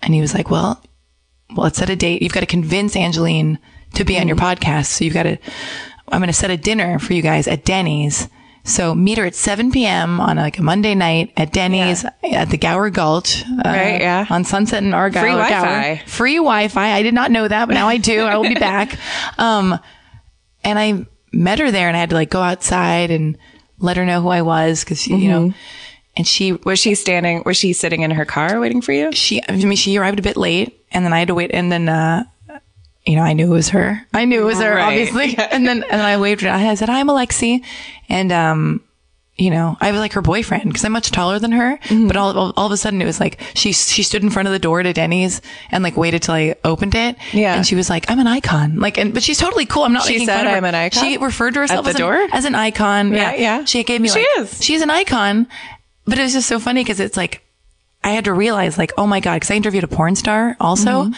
and 0.01 0.15
he 0.15 0.23
was 0.23 0.33
like, 0.33 0.51
well 0.51 0.83
well, 1.55 1.65
let's 1.65 1.79
set 1.79 1.91
a 1.91 1.97
date. 1.97 2.23
You've 2.23 2.33
got 2.33 2.41
to 2.41 2.47
convince 2.47 2.97
Angeline 2.97 3.59
to 4.01 4.05
be 4.05 4.19
on 4.19 4.27
your 4.29 4.37
podcast. 4.37 4.87
So 4.87 5.05
you've 5.05 5.15
got 5.15 5.23
to, 5.25 5.39
I'm 6.09 6.21
going 6.21 6.27
to 6.29 6.33
set 6.33 6.51
a 6.51 6.57
dinner 6.57 6.99
for 6.99 7.13
you 7.15 7.23
guys 7.23 7.47
at 7.49 7.65
Denny's. 7.65 8.29
So 8.63 8.95
meet 8.95 9.17
her 9.17 9.25
at 9.25 9.35
7 9.35 9.73
p.m. 9.73 10.21
on 10.21 10.37
like 10.37 10.59
a 10.59 10.63
Monday 10.63 10.95
night 10.95 11.33
at 11.37 11.53
Denny's 11.53 12.05
at 12.23 12.51
the 12.51 12.59
Gower 12.59 12.91
Gulch. 12.91 13.43
uh, 13.43 13.63
Right, 13.65 14.01
yeah. 14.01 14.27
On 14.29 14.45
Sunset 14.45 14.83
and 14.83 14.95
Argyle. 14.95 15.23
Free 15.23 15.33
Wi-Fi. 15.33 16.03
Free 16.07 16.37
Wi-Fi. 16.37 16.93
I 16.93 17.03
did 17.03 17.15
not 17.15 17.31
know 17.31 17.49
that, 17.49 17.67
but 17.67 17.75
now 17.75 17.89
I 17.89 17.97
do. 17.97 18.21
I 18.21 18.37
will 18.37 18.49
be 18.49 18.55
back. 18.61 18.99
Um, 19.39 19.79
and 20.63 20.79
I 20.79 21.07
met 21.33 21.59
her 21.59 21.71
there 21.71 21.89
and 21.89 21.97
I 21.97 22.01
had 22.01 22.11
to 22.11 22.17
like 22.17 22.29
go 22.29 22.43
outside 22.43 23.11
and 23.11 23.39
let 23.79 23.97
her 23.97 24.05
know 24.05 24.21
who 24.21 24.29
I 24.29 24.43
was 24.43 24.85
because, 24.85 25.07
you 25.07 25.29
know, 25.29 25.55
and 26.17 26.27
she 26.27 26.53
Was 26.53 26.79
she 26.79 26.95
standing? 26.95 27.43
Was 27.47 27.57
she 27.57 27.73
sitting 27.73 28.03
in 28.03 28.11
her 28.11 28.27
car 28.27 28.61
waiting 28.61 28.83
for 28.83 28.93
you? 28.93 29.11
she 29.13 29.41
I 29.49 29.53
mean 29.53 29.77
she 29.77 29.97
arrived 29.97 30.19
a 30.19 30.23
bit 30.23 30.37
late 30.37 30.85
and 30.93 31.03
then 31.05 31.15
I 31.15 31.21
had 31.21 31.29
to 31.29 31.35
wait 31.35 31.51
and 31.55 31.73
then 31.73 31.89
uh 31.89 32.25
you 33.07 33.17
know, 33.17 33.23
I 33.23 33.33
knew 33.33 33.47
it 33.47 33.55
was 33.55 33.71
her. 33.71 34.07
I 34.13 34.25
knew 34.25 34.43
it 34.43 34.45
was 34.45 34.59
her, 34.61 34.75
Right. 34.75 34.87
obviously. 34.87 35.37
And 35.51 35.67
then 35.67 35.83
and 35.83 35.93
then 35.93 36.05
I 36.05 36.19
waved 36.19 36.43
her. 36.43 36.51
I 36.51 36.75
said, 36.75 36.91
"I'm 36.91 37.09
Alexi," 37.09 37.65
and 38.09 38.31
um, 38.31 38.83
you 39.37 39.51
know, 39.51 39.77
I 39.81 39.91
was 39.91 40.01
like 40.01 40.13
her 40.13 40.21
boyfriend 40.21 40.65
because 40.65 40.85
I'm 40.85 40.93
much 40.93 41.11
taller 41.11 41.39
than 41.39 41.53
her. 41.53 41.79
But 41.91 42.17
all, 42.17 42.37
all 42.37 42.53
all 42.57 42.67
of 42.67 42.73
a 42.73 42.77
sudden, 42.77 43.01
it 43.01 43.07
was 43.07 43.19
like 43.19 43.41
she 43.55 43.73
she 43.73 44.03
stood 44.03 44.23
in 44.23 44.29
front 44.29 44.49
of 44.49 44.53
the 44.53 44.59
door 44.59 44.83
to 44.83 44.93
Denny's 44.93 45.41
and 45.71 45.83
like 45.83 45.97
waited 45.97 46.23
till 46.23 46.35
I 46.35 46.57
opened 46.63 46.95
it. 46.95 47.17
Yeah. 47.33 47.55
and 47.55 47.67
she 47.67 47.75
was 47.75 47.89
like, 47.89 48.11
"I'm 48.11 48.19
an 48.19 48.27
icon." 48.27 48.77
Like, 48.79 48.99
and 48.99 49.15
but 49.15 49.23
she's 49.23 49.39
totally 49.39 49.65
cool. 49.65 49.85
I'm 49.85 49.95
not. 49.95 50.05
She 50.05 50.25
said, 50.27 50.47
"I'm 50.47 50.65
an 50.65 50.75
icon?" 50.75 51.03
She 51.03 51.17
referred 51.17 51.55
to 51.55 51.61
herself 51.61 51.85
the 51.85 51.91
as, 51.91 51.97
door? 51.97 52.15
An, 52.15 52.29
as 52.33 52.45
an 52.45 52.55
icon. 52.55 53.13
Yeah, 53.15 53.35
yeah. 53.35 53.65
She 53.65 53.83
gave 53.83 54.01
me. 54.03 54.09
She 54.09 54.19
like, 54.21 54.29
is. 54.39 54.63
She's 54.63 54.83
an 54.83 54.91
icon. 54.91 55.47
But 56.05 56.19
it 56.19 56.23
was 56.23 56.33
just 56.35 56.49
so 56.49 56.59
funny 56.59 56.83
because 56.83 57.01
it's 57.01 57.17
like 57.17 57.43
I 58.05 58.11
had 58.11 58.25
to 58.27 58.33
realize, 58.33 58.77
like, 58.77 58.93
oh 58.99 59.07
my 59.07 59.21
God, 59.21 59.37
because 59.37 59.51
I 59.51 59.55
interviewed 59.55 59.85
a 59.85 59.89
porn 59.89 60.17
star 60.17 60.57
also. 60.61 61.05
Mm-hmm. 61.05 61.13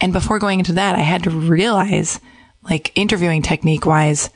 And 0.00 0.12
before 0.12 0.38
going 0.38 0.58
into 0.58 0.74
that, 0.74 0.94
I 0.94 1.00
had 1.00 1.24
to 1.24 1.30
realize, 1.30 2.20
like, 2.62 2.92
interviewing 2.96 3.42
technique 3.42 3.86
wise, 3.86 4.30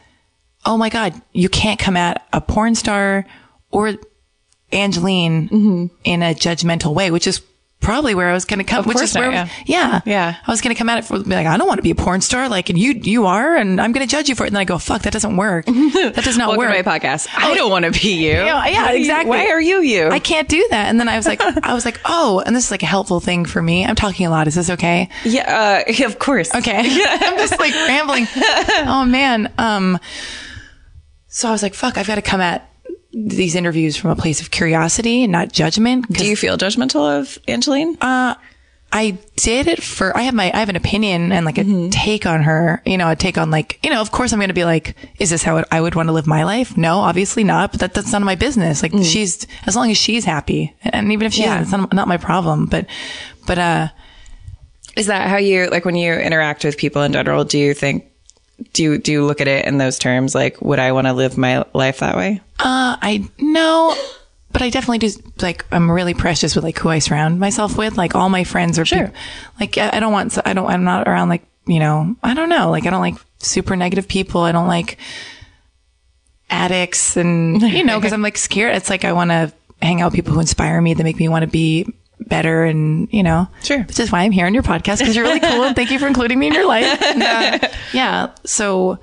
oh 0.65 0.77
my 0.77 0.89
God, 0.89 1.21
you 1.33 1.49
can't 1.49 1.79
come 1.79 1.97
at 1.97 2.27
a 2.33 2.41
porn 2.41 2.75
star 2.75 3.27
or 3.71 3.95
Angeline 4.73 5.49
Mm-hmm. 5.49 5.87
in 6.05 6.23
a 6.23 6.35
judgmental 6.35 6.95
way, 6.95 7.11
which 7.11 7.27
is 7.27 7.43
probably 7.81 8.15
where 8.15 8.29
I 8.29 8.35
was 8.35 8.45
going 8.45 8.59
to 8.59 8.65
come, 8.65 8.85
which 8.85 9.01
is 9.01 9.15
where, 9.15 9.31
not, 9.31 9.49
yeah. 9.65 10.01
Yeah. 10.05 10.37
I 10.47 10.51
was 10.51 10.61
going 10.61 10.75
to 10.75 10.79
come 10.79 10.89
at 10.89 10.99
it 10.99 11.05
for, 11.05 11.19
be 11.19 11.31
like, 11.31 11.47
I 11.47 11.57
don't 11.57 11.67
want 11.67 11.79
to 11.79 11.83
be 11.83 11.91
a 11.91 11.95
porn 11.95 12.21
star. 12.21 12.49
Like, 12.49 12.69
and 12.69 12.79
you, 12.79 12.93
you 12.93 13.27
are, 13.27 13.57
and 13.57 13.81
I'm 13.81 13.93
going 13.93 14.07
to 14.07 14.11
judge 14.11 14.29
you 14.29 14.35
for 14.35 14.45
it. 14.45 14.49
And 14.49 14.57
then 14.57 14.61
I 14.61 14.65
go, 14.65 14.79
fuck, 14.79 15.03
that 15.03 15.13
doesn't 15.13 15.37
work. 15.37 15.67
That 16.11 16.25
does 16.25 16.37
not 16.39 16.57
work. 16.57 16.71
my 16.71 16.83
podcast. 16.83 17.29
I 17.37 17.55
don't 17.55 17.71
want 17.71 17.85
to 17.85 17.91
be 17.91 18.15
you. 18.25 18.33
Yeah, 18.33 18.67
yeah, 18.67 18.91
exactly. 18.93 19.31
Why 19.31 19.49
are 19.49 19.61
you 19.61 19.81
you? 19.81 20.09
I 20.09 20.19
can't 20.19 20.49
do 20.49 20.67
that. 20.71 20.89
And 20.89 20.99
then 20.99 21.09
I 21.09 21.17
was 21.17 21.27
like, 21.27 21.41
I 21.63 21.75
was 21.75 21.85
like, 21.85 22.01
oh, 22.05 22.43
and 22.45 22.55
this 22.55 22.67
is 22.67 22.71
like 22.71 22.83
a 22.83 22.87
helpful 22.87 23.21
thing 23.21 23.45
for 23.45 23.61
me. 23.63 23.85
I'm 23.85 23.97
talking 23.97 24.27
a 24.27 24.31
lot. 24.31 24.47
Is 24.47 24.55
this 24.55 24.71
okay? 24.71 25.09
yeah, 25.25 25.85
uh, 25.87 26.07
of 26.07 26.19
course. 26.19 26.55
Okay. 26.55 26.77
I'm 26.77 27.39
just 27.39 27.59
like 27.59 27.73
rambling. 27.75 28.27
Oh 28.35 29.05
man. 29.07 29.53
Um, 29.59 29.99
so 31.29 31.49
I 31.49 31.53
was 31.53 31.63
like, 31.63 31.75
fuck, 31.75 31.97
I've 31.97 32.07
got 32.07 32.17
to 32.17 32.23
come 32.23 32.41
at 32.41 32.70
these 33.13 33.55
interviews 33.55 33.97
from 33.97 34.11
a 34.11 34.17
place 34.17 34.41
of 34.41 34.51
curiosity 34.51 35.25
and 35.25 35.33
not 35.33 35.53
judgment. 35.53 36.09
Do 36.09 36.27
you 36.27 36.37
feel 36.37 36.57
judgmental 36.57 37.19
of 37.19 37.39
Angeline? 37.49 37.97
Uh, 38.01 38.35
I 38.93 39.19
did 39.37 39.69
it 39.69 39.83
for, 39.83 40.17
I 40.17 40.23
have 40.23 40.35
my, 40.35 40.51
I 40.53 40.59
have 40.59 40.69
an 40.69 40.77
opinion 40.77 41.31
and 41.31 41.47
like 41.47 41.59
a 41.59 41.65
mm-hmm. 41.65 41.91
take 41.91 42.27
on 42.27 42.43
her, 42.43 42.83
you 42.85 42.99
know, 42.99 43.09
a 43.09 43.17
take 43.17 43.39
on 43.39 43.51
like, 43.51 43.79
you 43.85 43.91
know, 43.91 44.01
of 44.01 44.11
course 44.11 44.33
I'm 44.33 44.39
going 44.39 44.49
to 44.49 44.55
be 44.55 44.65
like, 44.65 44.97
is 45.19 45.31
this 45.31 45.43
how 45.43 45.65
I 45.71 45.81
would 45.81 45.95
want 45.95 46.09
to 46.09 46.13
live 46.13 46.27
my 46.27 46.43
life? 46.43 46.77
No, 46.77 46.99
obviously 46.99 47.45
not, 47.45 47.71
but 47.71 47.81
that, 47.81 47.95
that's 47.95 48.13
none 48.13 48.23
of 48.23 48.27
my 48.27 48.35
business. 48.35 48.83
Like 48.83 48.93
mm. 48.93 49.05
she's, 49.05 49.47
as 49.67 49.77
long 49.77 49.91
as 49.91 49.97
she's 49.97 50.25
happy 50.25 50.75
and 50.83 51.13
even 51.13 51.27
if 51.27 51.35
she 51.35 51.43
Yeah. 51.43 51.61
isn't, 51.61 51.63
it's 51.63 51.73
not, 51.73 51.93
not 51.93 52.09
my 52.09 52.17
problem. 52.17 52.67
But, 52.67 52.87
but, 53.47 53.59
uh, 53.59 53.89
Is 54.97 55.07
that 55.07 55.29
how 55.29 55.37
you 55.37 55.71
like 55.71 55.85
when 55.85 55.95
you 55.95 56.13
interact 56.15 56.65
with 56.65 56.77
people 56.77 57.03
in 57.03 57.13
general? 57.13 57.45
Do 57.45 57.59
you 57.59 57.75
think 57.75 58.10
do 58.73 58.83
you 58.83 58.99
do 58.99 59.13
you 59.13 59.25
look 59.27 59.41
at 59.41 59.49
it 59.49 59.65
in 59.65 59.79
those 59.79 59.99
terms? 59.99 60.35
Like, 60.35 60.61
would 60.63 60.79
I 60.79 60.93
want 60.93 61.07
to 61.07 61.13
live 61.13 61.37
my 61.39 61.65
life 61.75 61.99
that 61.99 62.17
way? 62.17 62.41
Uh, 62.59 62.97
I 63.01 63.29
know, 63.39 63.95
but 64.53 64.63
I 64.63 64.71
definitely 64.71 64.99
do. 64.99 65.11
Like, 65.41 65.65
I'm 65.73 65.91
really 65.91 66.15
precious 66.15 66.55
with 66.55 66.65
like 66.65 66.79
who 66.79 66.89
I 66.89 66.99
surround 66.99 67.41
myself 67.41 67.77
with. 67.79 67.97
Like, 67.97 68.15
all 68.15 68.29
my 68.29 68.45
friends 68.45 68.79
are 68.79 68.85
Sure. 68.85 69.13
like, 69.59 69.79
I, 69.79 69.91
I 69.97 70.01
don't 70.01 70.13
want. 70.13 70.37
I 70.45 70.53
don't. 70.53 70.69
I'm 70.69 70.85
not 70.85 71.09
around 71.09 71.29
like 71.29 71.43
you 71.67 71.79
know. 71.79 72.17
I 72.23 72.35
don't 72.35 72.49
know. 72.49 72.71
Like, 72.71 72.87
I 72.87 72.91
don't 72.91 73.01
like 73.01 73.17
super 73.39 73.77
negative 73.77 74.09
people. 74.09 74.43
I 74.43 74.53
don't 74.53 74.69
like 74.69 74.99
addicts, 76.49 77.17
and 77.17 77.61
you 77.63 77.85
know, 77.85 77.99
because 77.99 78.13
I'm 78.13 78.23
like 78.23 78.39
scared. 78.39 78.77
It's 78.77 78.91
like 78.91 79.05
I 79.05 79.13
want 79.13 79.31
to 79.31 79.53
hang 79.83 80.01
out 80.03 80.07
with 80.07 80.15
people 80.15 80.35
who 80.35 80.41
inspire 80.41 80.81
me, 80.81 80.95
that 80.95 81.03
make 81.05 81.17
me 81.19 81.29
want 81.29 81.43
to 81.43 81.49
be 81.49 81.87
better, 82.27 82.65
and 82.65 83.09
you 83.13 83.23
know, 83.23 83.49
Sure. 83.63 83.83
Which 83.83 83.99
is 84.01 84.11
why 84.13 84.21
I'm 84.23 84.33
here 84.33 84.47
on 84.47 84.55
your 84.55 84.63
podcast 84.63 84.99
because 84.99 85.15
you're 85.17 85.25
really 85.25 85.41
cool. 85.41 85.65
and 85.65 85.77
Thank 85.77 85.91
you 85.91 85.99
for 85.99 86.07
including 86.07 86.39
me 86.39 86.49
in 86.49 86.55
your 86.55 86.67
life. 86.67 87.01
And, 87.05 87.23
uh, 87.23 87.69
yeah. 87.93 88.31
So. 88.45 88.99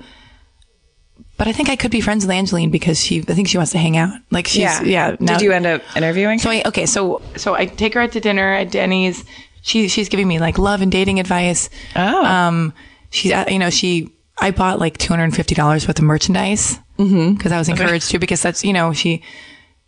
But 1.36 1.46
I 1.46 1.52
think 1.52 1.68
I 1.68 1.76
could 1.76 1.92
be 1.92 2.00
friends 2.00 2.24
with 2.26 2.32
Angeline 2.32 2.70
because 2.70 3.00
she, 3.00 3.20
I 3.20 3.32
think 3.34 3.46
she 3.46 3.58
wants 3.58 3.70
to 3.70 3.78
hang 3.78 3.96
out. 3.96 4.12
Like 4.32 4.48
she's, 4.48 4.82
yeah. 4.82 5.14
now- 5.20 5.34
Did 5.38 5.42
you 5.44 5.52
end 5.52 5.66
up 5.66 5.82
interviewing? 5.96 6.40
so 6.40 6.50
I, 6.50 6.62
okay, 6.66 6.84
so, 6.84 7.22
so 7.36 7.54
I 7.54 7.66
take 7.66 7.94
her 7.94 8.00
out 8.00 8.10
to 8.12 8.20
dinner 8.20 8.54
at 8.54 8.72
Denny's. 8.72 9.24
She, 9.62 9.86
she's 9.86 10.08
giving 10.08 10.26
me 10.26 10.40
like 10.40 10.58
love 10.58 10.82
and 10.82 10.90
dating 10.90 11.20
advice. 11.20 11.70
Oh. 11.94 12.24
Um, 12.24 12.74
she's, 13.10 13.30
uh, 13.30 13.44
you 13.48 13.60
know, 13.60 13.70
she, 13.70 14.10
I 14.36 14.50
bought 14.50 14.80
like 14.80 14.98
$250 14.98 15.86
worth 15.86 15.96
of 15.96 16.04
merchandise. 16.04 16.76
Mm-hmm. 16.98 17.36
Cause 17.36 17.52
I 17.52 17.58
was 17.58 17.68
encouraged 17.68 18.10
to 18.10 18.18
because 18.18 18.42
that's, 18.42 18.64
you 18.64 18.72
know, 18.72 18.92
she, 18.92 19.22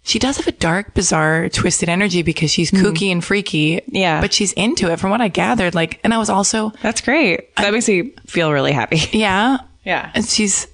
she 0.03 0.19
does 0.19 0.39
have 0.39 0.47
a 0.47 0.53
dark, 0.53 0.95
bizarre, 0.95 1.49
twisted 1.49 1.89
energy 1.89 2.23
because 2.23 2.51
she's 2.51 2.71
kooky 2.71 3.13
and 3.13 3.23
freaky. 3.25 3.83
Yeah. 3.87 4.21
But 4.21 4.33
she's 4.33 4.53
into 4.55 4.91
it 4.91 4.99
from 4.99 5.11
what 5.11 5.21
I 5.21 5.29
gathered. 5.29 5.75
Like, 5.75 6.01
and 6.03 6.15
I 6.15 6.19
was 6.19 6.31
also, 6.31 6.73
That's 6.83 7.01
great. 7.01 7.55
That 7.57 7.73
makes 7.73 7.87
me 7.89 8.13
feel 8.27 8.51
really 8.53 8.73
happy. 8.73 8.99
yeah. 9.13 9.59
Yeah. 9.85 10.11
And 10.15 10.25
she's, 10.25 10.67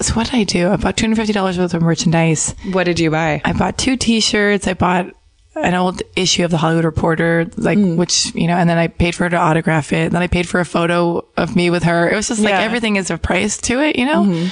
so 0.00 0.14
what 0.14 0.26
did 0.30 0.36
I 0.36 0.44
do? 0.44 0.68
I 0.70 0.76
bought 0.76 0.96
$250 0.96 1.58
worth 1.58 1.74
of 1.74 1.82
merchandise. 1.82 2.54
What 2.72 2.84
did 2.84 2.98
you 3.00 3.10
buy? 3.10 3.40
I 3.44 3.52
bought 3.52 3.78
two 3.78 3.96
T-shirts. 3.96 4.66
I 4.66 4.74
bought 4.74 5.06
an 5.54 5.74
old 5.74 6.02
issue 6.16 6.44
of 6.44 6.50
the 6.50 6.56
Hollywood 6.56 6.84
Reporter, 6.84 7.46
like 7.56 7.76
Hmm. 7.78 7.96
which 7.96 8.34
you 8.34 8.46
know, 8.46 8.56
and 8.56 8.70
then 8.70 8.78
I 8.78 8.86
paid 8.88 9.14
for 9.14 9.24
her 9.24 9.30
to 9.30 9.36
autograph 9.36 9.92
it. 9.92 10.06
And 10.06 10.12
Then 10.12 10.22
I 10.22 10.26
paid 10.26 10.48
for 10.48 10.60
a 10.60 10.64
photo 10.64 11.26
of 11.36 11.54
me 11.54 11.68
with 11.68 11.82
her. 11.82 12.08
It 12.08 12.16
was 12.16 12.28
just 12.28 12.40
like 12.40 12.50
Yeah. 12.50 12.60
everything 12.60 12.96
is 12.96 13.10
a 13.10 13.18
price 13.18 13.58
to 13.62 13.80
it, 13.80 13.96
you 13.96 14.06
know. 14.06 14.22
Mm-hmm. 14.24 14.48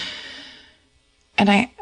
And 1.39 1.51
I, 1.51 1.73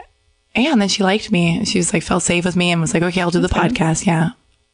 yeah, 0.62 0.73
and 0.73 0.81
then 0.83 0.88
she 0.88 1.03
liked 1.03 1.31
me. 1.33 1.64
She 1.64 1.79
was 1.79 1.92
like 1.92 2.03
felt 2.03 2.23
safe 2.23 2.44
with 2.44 2.57
me 2.57 2.71
and 2.73 2.81
was 2.81 2.94
like, 2.94 3.03
okay, 3.03 3.21
I'll 3.21 3.31
do 3.31 3.40
the 3.40 3.49
podcast. 3.49 4.07
Yeah, 4.07 4.31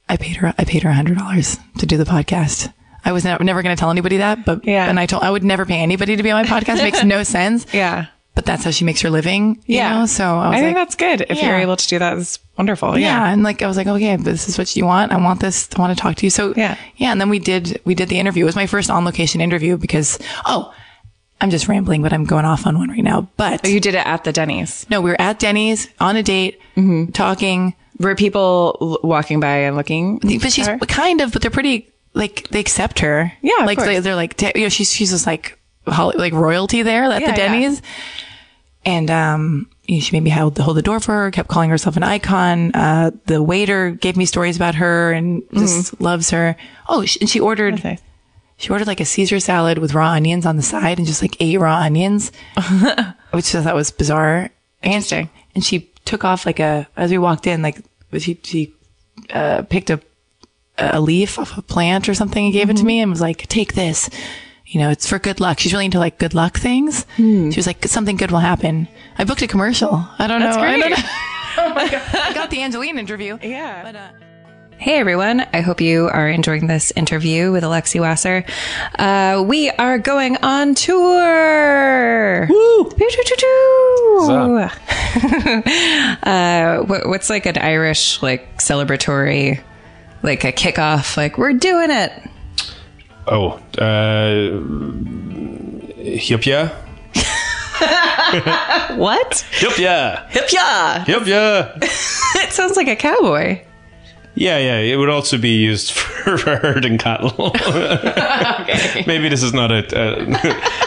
I 0.09 0.16
paid 0.16 0.37
her. 0.37 0.55
I 0.59 0.64
paid 0.64 0.83
her 0.83 0.90
a 0.90 0.94
hundred 0.94 1.18
dollars 1.18 1.59
to 1.79 1.87
do 1.87 1.97
the 1.97 2.05
podcast. 2.05 2.73
I 3.05 3.12
was 3.12 3.23
never, 3.25 3.44
never 3.44 3.62
going 3.62 3.77
to 3.77 3.79
tell 3.81 3.90
anybody 3.90 4.16
that, 4.18 4.47
but 4.47 4.64
Yeah. 4.64 4.88
and 4.88 4.99
I 4.99 5.05
told 5.07 5.23
I 5.25 5.31
would 5.31 5.44
never 5.44 5.66
pay 5.66 5.81
anybody 5.81 6.16
to 6.16 6.23
be 6.23 6.31
on 6.31 6.42
my 6.42 6.49
podcast. 6.49 6.79
It 6.79 6.85
makes 6.85 7.05
no 7.05 7.23
sense. 7.38 7.66
Yeah. 7.75 8.07
But 8.35 8.47
that's 8.47 8.64
how 8.64 8.70
she 8.73 8.85
makes 8.85 9.01
her 9.03 9.11
living. 9.11 9.62
You 9.66 9.77
Yeah. 9.77 9.99
Know? 10.01 10.07
So 10.07 10.25
I 10.25 10.49
was 10.49 10.57
I 10.57 10.61
think 10.61 10.77
like, 10.77 10.87
that's 10.87 10.94
good. 10.97 11.27
If 11.29 11.40
you're 11.42 11.55
able 11.57 11.77
to 11.77 11.87
do 11.87 11.99
that, 11.99 12.16
it's 12.18 12.38
wonderful. 12.57 12.99
yeah. 12.99 13.07
Yeah. 13.27 13.33
and 13.33 13.42
like 13.42 13.61
I 13.62 13.66
was 13.68 13.77
like, 13.77 13.87
okay, 13.87 14.16
this 14.16 14.49
is 14.49 14.57
what 14.59 14.75
you 14.75 14.87
want. 14.87 15.12
I 15.12 15.18
want 15.18 15.40
this. 15.40 15.68
I 15.77 15.81
want 15.81 15.97
to 15.97 16.03
talk 16.03 16.16
to 16.16 16.27
you. 16.27 16.31
So 16.31 16.55
Yeah. 16.57 16.77
yeah. 16.97 17.12
And 17.12 17.20
then 17.20 17.29
we 17.29 17.38
did 17.38 17.79
we 17.85 17.94
did 17.94 18.09
the 18.09 18.18
interview. 18.18 18.44
It 18.44 18.47
was 18.47 18.57
my 18.57 18.66
first 18.66 18.88
on 18.90 19.05
location 19.05 19.40
interview 19.42 19.77
because 19.77 20.18
oh, 20.47 20.75
I'm 21.44 21.50
just 21.50 21.68
rambling, 21.68 22.02
but 22.02 22.12
I'm 22.12 22.24
going 22.24 22.44
off 22.46 22.66
on 22.66 22.78
one 22.78 22.88
right 22.90 23.04
now. 23.04 23.28
But 23.37 23.61
Oh, 23.64 23.68
you 23.68 23.78
did 23.80 23.94
it 23.94 24.07
at 24.07 24.24
the 24.24 24.33
Denny's. 24.33 24.87
no, 24.90 25.00
we 25.02 25.11
were 25.11 25.20
at 25.20 25.38
Denny's 25.38 25.88
on 26.00 26.16
a 26.16 26.22
date, 26.22 26.59
Mm-hmm. 26.76 27.12
talking. 27.12 27.74
Were 28.00 28.14
people 28.16 28.76
l- 28.80 28.98
walking 29.09 29.38
by 29.38 29.59
and 29.59 29.76
looking? 29.76 30.18
But 30.18 30.52
she's 30.52 30.66
her? 30.66 30.78
kind 30.78 31.20
of, 31.20 31.33
but 31.33 31.42
they're 31.42 31.50
pretty 31.50 31.88
like 32.14 32.48
they 32.48 32.59
accept 32.61 32.98
her. 33.00 33.30
Yeah, 33.42 33.64
like 33.64 33.78
they, 33.78 34.00
they're 34.00 34.16
like 34.16 34.40
you 34.57 34.62
know 34.62 34.68
she's 34.68 34.92
she's 34.92 35.11
just 35.11 35.26
like 35.26 35.59
like 35.87 36.33
royalty 36.33 36.83
there 36.83 37.04
at 37.04 37.20
Yeah, 37.20 37.33
the 37.33 37.40
yeah. 37.40 37.48
Denny's. 37.52 37.83
And 38.87 39.11
um, 39.11 39.70
you 39.87 39.96
know, 39.96 40.00
she 40.00 40.14
made 40.16 40.22
me 40.24 40.30
hold, 40.30 40.59
hold 40.59 40.76
the 40.76 40.83
door 40.83 41.00
for 41.00 41.12
her. 41.12 41.30
Kept 41.30 41.48
calling 41.48 41.70
herself 41.70 41.96
an 41.96 42.02
icon. 42.02 42.72
Uh, 42.74 43.12
the 43.26 43.42
waiter 43.42 43.90
gave 43.92 44.16
me 44.16 44.26
stories 44.26 44.57
about 44.57 44.74
her 44.74 45.12
and 45.12 45.42
just 45.54 46.00
loves 46.00 46.30
her. 46.30 46.57
Oh, 46.88 47.04
she, 47.07 47.20
and 47.20 47.28
she 47.30 47.40
ordered 47.40 47.74
Okay. 47.74 47.98
She 48.57 48.71
ordered 48.71 48.87
like 48.87 49.01
a 49.01 49.05
Caesar 49.05 49.40
salad 49.40 49.79
with 49.79 49.95
raw 49.95 50.11
onions 50.11 50.47
on 50.47 50.57
the 50.57 50.62
side 50.62 50.99
and 50.99 51.07
just 51.07 51.23
like 51.23 51.37
eight 51.40 51.59
raw 51.59 51.77
onions, 51.77 52.33
which 53.33 53.55
I 53.55 53.62
thought 53.62 53.75
was 53.75 53.90
bizarre. 53.90 54.51
Interesting. 54.83 55.21
And, 55.21 55.31
and 55.57 55.64
she 55.64 55.90
took 56.05 56.25
off 56.25 56.47
like 56.47 56.61
a 56.61 56.87
as 56.97 57.11
we 57.11 57.19
walked 57.19 57.47
in, 57.47 57.62
like 57.62 57.79
she 58.19 58.38
she 58.43 58.73
uh, 59.31 59.62
picked 59.62 59.90
up 59.90 60.01
a 60.79 61.01
leaf 61.01 61.38
off 61.38 61.57
a 61.57 61.62
plant 61.62 62.09
or 62.09 62.14
something 62.14 62.45
and 62.45 62.53
gave 62.53 62.71
it 62.71 62.77
to 62.77 62.85
me 62.85 63.01
and 63.01 63.11
was 63.11 63.21
like, 63.21 63.47
"Take 63.49 63.75
this." 63.75 64.11
You 64.67 64.81
know, 64.81 64.90
it's 64.90 65.07
for 65.07 65.19
good 65.19 65.40
luck. 65.40 65.59
She's 65.61 65.73
really 65.73 65.85
into 65.85 65.99
like 65.99 66.19
good 66.19 66.35
luck 66.35 66.59
things. 66.59 67.07
She 67.17 67.53
was 67.55 67.67
like, 67.67 67.85
something 67.85 68.17
good 68.17 68.31
will 68.33 68.40
happen. 68.40 68.88
I 69.19 69.25
booked 69.25 69.43
a 69.43 69.47
commercial. 69.47 70.05
I 70.19 70.27
don't 70.27 70.40
That's 70.40 70.57
know. 70.57 70.62
I 70.62 70.81
don't 70.81 70.90
know. 70.90 70.97
oh 71.59 71.75
my 71.75 71.88
God. 71.88 72.03
I 72.14 72.33
got 72.33 72.51
the 72.51 72.61
Angeline 72.61 72.99
interview. 72.99 73.38
Yeah. 73.43 73.83
But, 73.85 73.95
uh, 73.95 74.09
Hey 74.85 74.99
everyone, 74.99 75.40
I 75.55 75.62
hope 75.62 75.81
you 75.81 76.11
are 76.11 76.29
enjoying 76.29 76.66
this 76.66 76.90
interview 76.90 77.51
with 77.51 77.64
Alexi 77.64 78.01
Wasser. 78.01 78.44
Uh, 78.99 79.42
we 79.49 79.70
are 79.70 79.99
going 79.99 80.37
on 80.42 80.75
tour. 80.75 82.47
Woo! 82.51 82.90
uh, 86.23 86.83
what, 86.83 87.09
what's 87.09 87.31
like 87.31 87.47
an 87.47 87.57
Irish 87.57 88.23
like 88.23 88.59
celebratory, 88.59 89.62
like 90.23 90.44
a 90.44 90.53
kickoff? 90.53 91.16
Like 91.16 91.38
we're 91.38 91.55
doing 91.55 91.90
it. 91.90 92.12
Oh, 93.27 93.53
uh, 93.79 94.61
Yup, 96.03 96.44
yeah. 96.44 96.77
What? 98.97 99.47
Yup, 99.62 99.79
yeah. 99.79 100.29
Hip 100.29 100.53
yeah. 100.53 101.07
Yup, 101.07 101.27
yeah. 101.27 101.73
It 101.81 102.53
sounds 102.53 102.77
like 102.77 102.88
a 102.88 102.97
cowboy. 102.97 103.62
Yeah, 104.35 104.59
yeah. 104.59 104.79
It 104.79 104.97
would 104.97 105.09
also 105.11 105.38
be 105.38 105.51
used 105.51 105.92
for 106.25 106.37
herding 106.57 106.99
cattle. 106.99 107.33
okay. 107.57 109.05
Maybe 109.07 109.29
this 109.29 109.42
is 109.42 109.53
not 109.53 109.70
a, 109.70 109.85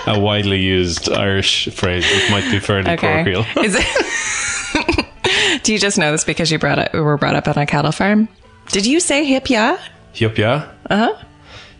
a, 0.07 0.13
a 0.15 0.19
widely 0.19 0.60
used 0.60 1.10
Irish 1.12 1.69
phrase. 1.73 2.03
It 2.07 2.29
might 2.31 2.49
be 2.51 2.60
fairly 2.60 2.91
Okay. 2.91 3.23
colloquial. 3.23 3.45
Is 3.63 3.75
it? 3.79 5.63
Do 5.63 5.73
you 5.73 5.79
just 5.79 5.97
know 5.97 6.12
this 6.12 6.23
because 6.23 6.51
you 6.51 6.60
brought 6.60 6.79
up, 6.79 6.93
were 6.93 7.17
brought 7.17 7.36
up 7.36 7.47
on 7.47 7.57
a 7.57 7.65
cattle 7.65 7.91
farm? 7.91 8.29
Did 8.69 8.86
you 8.86 8.99
say 8.99 9.25
hip 9.25 9.49
yeah? 9.49 9.77
Yup, 10.15 10.38
yeah. 10.38 10.69
Uh 10.89 10.97
huh. 10.97 11.23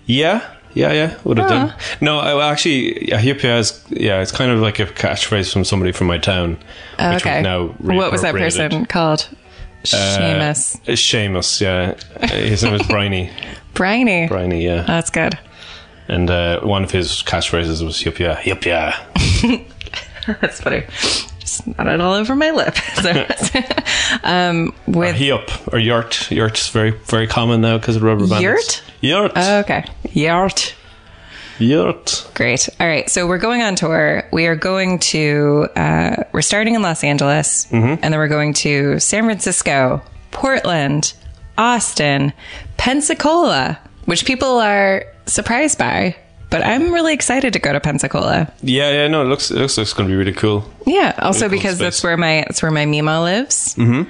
Yeah, 0.06 0.45
yeah, 0.73 0.91
yeah. 0.93 1.17
Would 1.23 1.38
have 1.38 1.49
done. 1.49 1.73
No, 2.01 2.19
I, 2.19 2.51
actually, 2.51 3.10
yeah, 3.10 3.19
yup, 3.21 3.43
yeah. 3.43 3.58
Is, 3.58 3.84
yeah, 3.89 4.21
it's 4.21 4.32
kind 4.32 4.51
of 4.51 4.60
like 4.60 4.80
a 4.80 4.86
catchphrase 4.86 5.51
from 5.51 5.63
somebody 5.63 5.91
from 5.91 6.08
my 6.08 6.17
town. 6.17 6.51
which 6.97 7.25
okay. 7.25 7.41
now 7.41 7.67
what 7.80 8.12
was 8.12 8.21
that 8.21 8.34
person 8.34 8.86
called? 8.86 9.27
Seamus. 9.95 10.76
Uh, 10.88 10.91
Seamus, 10.93 11.62
yeah. 11.62 11.95
Uh, 12.21 12.28
His 12.28 12.63
name 12.63 12.73
was 12.73 12.84
Briny. 12.88 13.32
Briny. 13.73 14.28
Briny, 14.28 14.63
yeah. 14.63 14.82
That's 14.84 15.10
good. 15.10 15.38
And 16.08 16.30
uh, 16.30 16.62
one 16.62 16.84
of 16.84 16.91
his 16.91 17.21
catchphrases 17.23 17.84
was 17.84 18.04
"Yup, 18.06 18.17
yeah, 18.19 18.41
yup, 18.43 18.65
yeah." 18.65 18.97
That's 20.41 20.62
funny. 20.62 20.84
Just 21.39 21.67
not 21.78 21.88
it 21.88 22.00
all 22.02 22.13
over 22.13 22.36
my 22.36 22.52
lip. 22.52 22.76
Um, 24.23 24.73
with 24.88 25.19
Yup 25.19 25.50
or 25.73 25.80
yurt. 25.80 26.32
Yurt's 26.32 26.69
very, 26.69 26.91
very 26.91 27.28
common 27.28 27.60
now 27.62 27.78
because 27.78 27.97
of 27.97 28.04
rubber 28.04 28.26
bands. 28.26 28.41
Yurt? 28.41 28.84
Yurt. 29.02 29.32
Oh, 29.36 29.60
okay, 29.60 29.84
Yart. 30.13 30.73
Yurt. 31.60 32.30
Great. 32.34 32.70
All 32.80 32.88
right. 32.88 33.10
So 33.10 33.28
we're 33.28 33.38
going 33.38 33.62
on 33.62 33.76
tour. 33.76 34.24
We 34.32 34.48
are 34.48 34.56
going 34.56 35.00
to, 35.00 35.67
uh, 35.76 36.24
we're 36.32 36.41
starting 36.41 36.76
in 36.76 36.82
Los 36.82 37.04
Angeles 37.04 37.67
and 37.72 38.02
then 38.02 38.15
we're 38.17 38.28
going 38.28 38.54
to 38.56 39.00
San 39.00 39.24
Francisco, 39.26 40.02
Portland, 40.32 41.13
Austin, 41.58 42.34
Pensacola, 42.78 43.80
which 44.06 44.26
people 44.26 44.60
are 44.60 45.04
surprised 45.26 45.78
by, 45.78 46.15
but 46.50 46.63
I'm 46.63 46.93
really 46.93 47.13
excited 47.13 47.54
to 47.54 47.60
go 47.60 47.74
to 47.74 47.80
Pensacola. 47.80 48.52
Yeah, 48.62 48.91
yeah. 48.91 49.08
No, 49.08 49.22
it 49.24 49.26
looks, 49.26 49.52
it 49.52 49.58
looks 49.58 49.78
like 49.78 49.84
it's 49.84 49.93
going 49.93 50.08
to 50.08 50.12
be 50.13 50.15
really 50.17 50.34
cool. 50.34 50.63
Yeah. 50.86 51.13
Also 51.20 51.46
Really 51.46 51.58
cool 51.58 51.63
because 51.63 51.78
that's 51.80 52.04
where 52.04 52.15
my, 52.15 52.46
that's 52.48 52.62
where 52.62 52.72
my 52.72 52.86
Mima 52.86 53.22
lives. 53.22 53.76
Mm-hmm. 53.76 54.10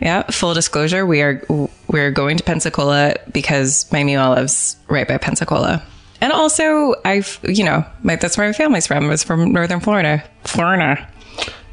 Yeah. 0.00 0.22
Full 0.24 0.54
disclosure. 0.54 1.06
We 1.06 1.22
are, 1.22 1.42
we're 1.88 2.10
going 2.10 2.38
to 2.38 2.42
Pensacola 2.44 3.14
because 3.30 3.90
my 3.92 4.02
Mima 4.02 4.30
lives 4.30 4.76
right 4.88 5.06
by 5.06 5.18
Pensacola. 5.18 5.82
And 6.20 6.32
also 6.32 6.94
I've, 7.04 7.38
you 7.42 7.64
know, 7.64 7.84
my, 8.02 8.16
that's 8.16 8.36
where 8.38 8.46
my 8.46 8.52
family's 8.52 8.86
from. 8.86 9.10
It's 9.10 9.22
from 9.24 9.52
Northern 9.52 9.80
Florida. 9.80 10.22
Florida. 10.44 11.06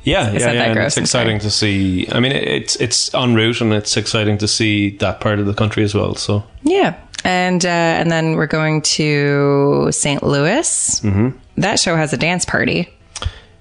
Yeah, 0.06 0.32
yeah, 0.34 0.52
yeah. 0.52 0.64
and 0.64 0.80
it's 0.80 0.98
exciting 0.98 1.40
to 1.40 1.50
see. 1.50 2.08
I 2.12 2.20
mean, 2.20 2.34
it's 2.34 2.76
it's 2.76 3.14
en 3.16 3.36
route, 3.36 3.62
and 3.62 3.72
it's 3.72 3.96
exciting 3.96 4.38
to 4.40 4.48
see 4.50 4.98
that 4.98 5.22
part 5.22 5.40
of 5.40 5.46
the 5.46 5.54
country 5.54 5.82
as 5.84 5.96
well. 5.96 6.16
So 6.16 6.44
Yeah. 6.64 6.96
And, 7.26 7.66
uh, 7.66 7.70
and 7.70 8.12
then 8.12 8.36
we're 8.36 8.48
going 8.48 8.82
to 8.82 9.88
St. 9.92 10.22
Louis. 10.24 11.00
Mm-hmm. 11.00 11.30
That 11.62 11.80
show 11.80 11.96
has 11.96 12.12
a 12.12 12.18
dance 12.18 12.44
party. 12.44 12.90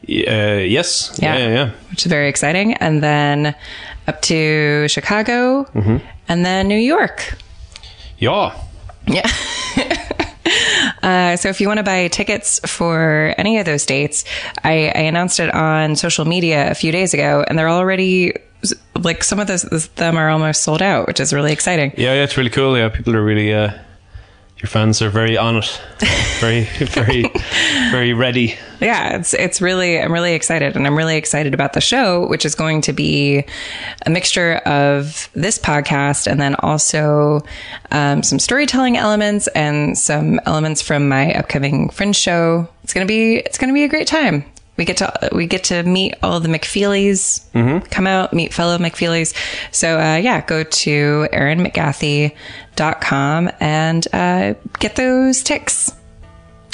uh, 0.08 0.58
yes, 0.66 1.16
Yeah. 1.22 1.36
yeah, 1.38 1.46
yeah, 1.46 1.54
yeah. 1.54 1.70
which 1.90 2.04
is 2.04 2.10
very 2.10 2.28
exciting. 2.28 2.74
And 2.74 3.00
then 3.04 3.54
up 4.08 4.20
to 4.22 4.88
Chicago 4.88 5.64
and 6.28 6.44
then 6.44 6.66
New 6.66 6.74
York. 6.74 7.36
Yeah. 8.18 8.52
Yeah. 9.06 9.30
Uh, 11.02 11.36
so 11.36 11.48
if 11.48 11.60
you 11.60 11.68
want 11.68 11.78
to 11.78 11.84
buy 11.84 12.08
tickets 12.08 12.60
for 12.60 13.34
any 13.36 13.58
of 13.58 13.66
those 13.66 13.84
dates, 13.86 14.24
I, 14.62 14.92
I 14.94 15.02
announced 15.02 15.40
it 15.40 15.52
on 15.54 15.96
social 15.96 16.24
media 16.24 16.70
a 16.70 16.74
few 16.74 16.92
days 16.92 17.12
ago, 17.14 17.44
and 17.46 17.58
they're 17.58 17.68
already 17.68 18.34
like 18.96 19.24
some 19.24 19.40
of 19.40 19.48
those 19.48 19.62
them 19.96 20.16
are 20.16 20.30
almost 20.30 20.62
sold 20.62 20.82
out, 20.82 21.08
which 21.08 21.18
is 21.18 21.32
really 21.32 21.52
exciting. 21.52 21.92
Yeah, 21.96 22.14
yeah, 22.14 22.22
it's 22.22 22.36
really 22.36 22.50
cool. 22.50 22.76
Yeah, 22.76 22.88
people 22.88 23.16
are 23.16 23.24
really, 23.24 23.52
uh, 23.52 23.72
your 24.62 24.68
fans 24.68 25.02
are 25.02 25.10
very 25.10 25.36
on 25.36 25.56
it, 25.56 25.80
very, 26.38 26.62
very, 26.86 27.24
very 27.90 28.12
ready. 28.12 28.56
Yeah, 28.80 29.16
it's 29.16 29.34
it's 29.34 29.60
really 29.60 30.00
I'm 30.00 30.12
really 30.12 30.34
excited, 30.34 30.76
and 30.76 30.86
I'm 30.86 30.96
really 30.96 31.16
excited 31.16 31.52
about 31.52 31.72
the 31.72 31.80
show, 31.80 32.28
which 32.28 32.46
is 32.46 32.54
going 32.54 32.80
to 32.82 32.92
be 32.92 33.44
a 34.06 34.10
mixture 34.10 34.54
of 34.64 35.28
this 35.34 35.58
podcast 35.58 36.28
and 36.28 36.40
then 36.40 36.54
also 36.56 37.42
um, 37.90 38.22
some 38.22 38.38
storytelling 38.38 38.96
elements 38.96 39.48
and 39.48 39.98
some 39.98 40.40
elements 40.46 40.80
from 40.80 41.08
my 41.08 41.34
upcoming 41.34 41.90
Fringe 41.90 42.14
show. 42.14 42.68
It's 42.84 42.94
gonna 42.94 43.06
be 43.06 43.38
it's 43.38 43.58
gonna 43.58 43.72
be 43.72 43.82
a 43.82 43.88
great 43.88 44.06
time. 44.06 44.44
We 44.76 44.84
get 44.86 44.96
to 44.98 45.28
we 45.32 45.46
get 45.46 45.64
to 45.64 45.82
meet 45.82 46.14
all 46.22 46.38
the 46.40 46.48
McFeelys, 46.48 47.90
come 47.90 48.06
out 48.06 48.32
meet 48.32 48.54
fellow 48.54 48.78
McFeelys. 48.78 49.34
So 49.70 49.98
uh, 49.98 50.16
yeah, 50.16 50.40
go 50.46 50.62
to 50.64 51.28
erinmcgathey.com 51.32 53.50
and 53.60 54.08
uh, 54.14 54.54
get 54.78 54.96
those 54.96 55.42
ticks. 55.42 55.92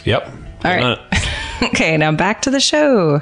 Yep. 0.04 0.28
All 0.64 0.76
right. 0.76 0.98
Okay, 1.61 1.96
now 1.96 2.12
back 2.12 2.42
to 2.42 2.52
the 2.52 2.61
show. 2.61 3.20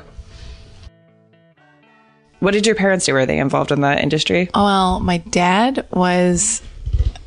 What 2.41 2.51
did 2.51 2.67
your 2.67 2.75
parents 2.75 3.07
do? 3.07 3.15
Were 3.15 3.25
they 3.25 3.39
involved 3.39 3.73
in 3.73 3.81
that 3.81 4.01
industry? 4.01 4.51
Oh, 4.53 4.63
well, 4.65 5.01
my 5.01 5.17
dad 5.19 5.87
was 5.91 6.61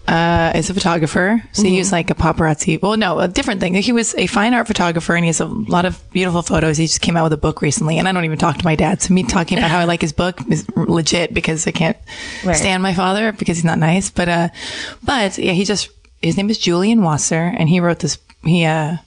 uh, 0.09 0.51
is 0.55 0.69
a 0.69 0.73
photographer, 0.73 1.41
so 1.51 1.63
he 1.63 1.77
was 1.77 1.91
like 1.91 2.09
a 2.09 2.15
paparazzi. 2.15 2.81
Well, 2.81 2.97
no, 2.97 3.19
a 3.19 3.27
different 3.27 3.61
thing. 3.61 3.75
He 3.75 3.91
was 3.91 4.15
a 4.15 4.25
fine 4.27 4.53
art 4.55 4.65
photographer, 4.67 5.13
and 5.15 5.23
he 5.23 5.27
has 5.27 5.39
a 5.39 5.45
lot 5.45 5.85
of 5.85 6.01
beautiful 6.11 6.41
photos. 6.41 6.77
He 6.77 6.87
just 6.87 7.01
came 7.01 7.15
out 7.15 7.23
with 7.25 7.33
a 7.33 7.37
book 7.37 7.61
recently, 7.61 7.99
and 7.99 8.07
I 8.07 8.11
don't 8.11 8.25
even 8.25 8.39
talk 8.39 8.57
to 8.57 8.65
my 8.65 8.75
dad. 8.75 9.01
So 9.01 9.13
me 9.13 9.23
talking 9.23 9.57
about 9.59 9.69
how 9.69 9.79
I 9.79 9.83
like 9.85 10.01
his 10.01 10.13
book 10.13 10.39
is 10.49 10.65
legit 10.75 11.33
because 11.33 11.67
I 11.67 11.71
can't 11.71 11.97
Right. 12.43 12.55
stand 12.55 12.81
my 12.81 12.93
father 12.93 13.31
because 13.31 13.57
he's 13.57 13.65
not 13.65 13.77
nice. 13.77 14.09
But 14.09 14.29
uh, 14.29 14.49
but 15.03 15.37
yeah, 15.37 15.51
he 15.53 15.63
just 15.63 15.89
his 16.21 16.35
name 16.37 16.49
is 16.49 16.57
Julian 16.57 17.03
Wasser, 17.03 17.53
and 17.57 17.69
he 17.69 17.79
wrote 17.79 17.99
this. 17.99 18.17
He 18.43 18.65
uh 18.65 18.97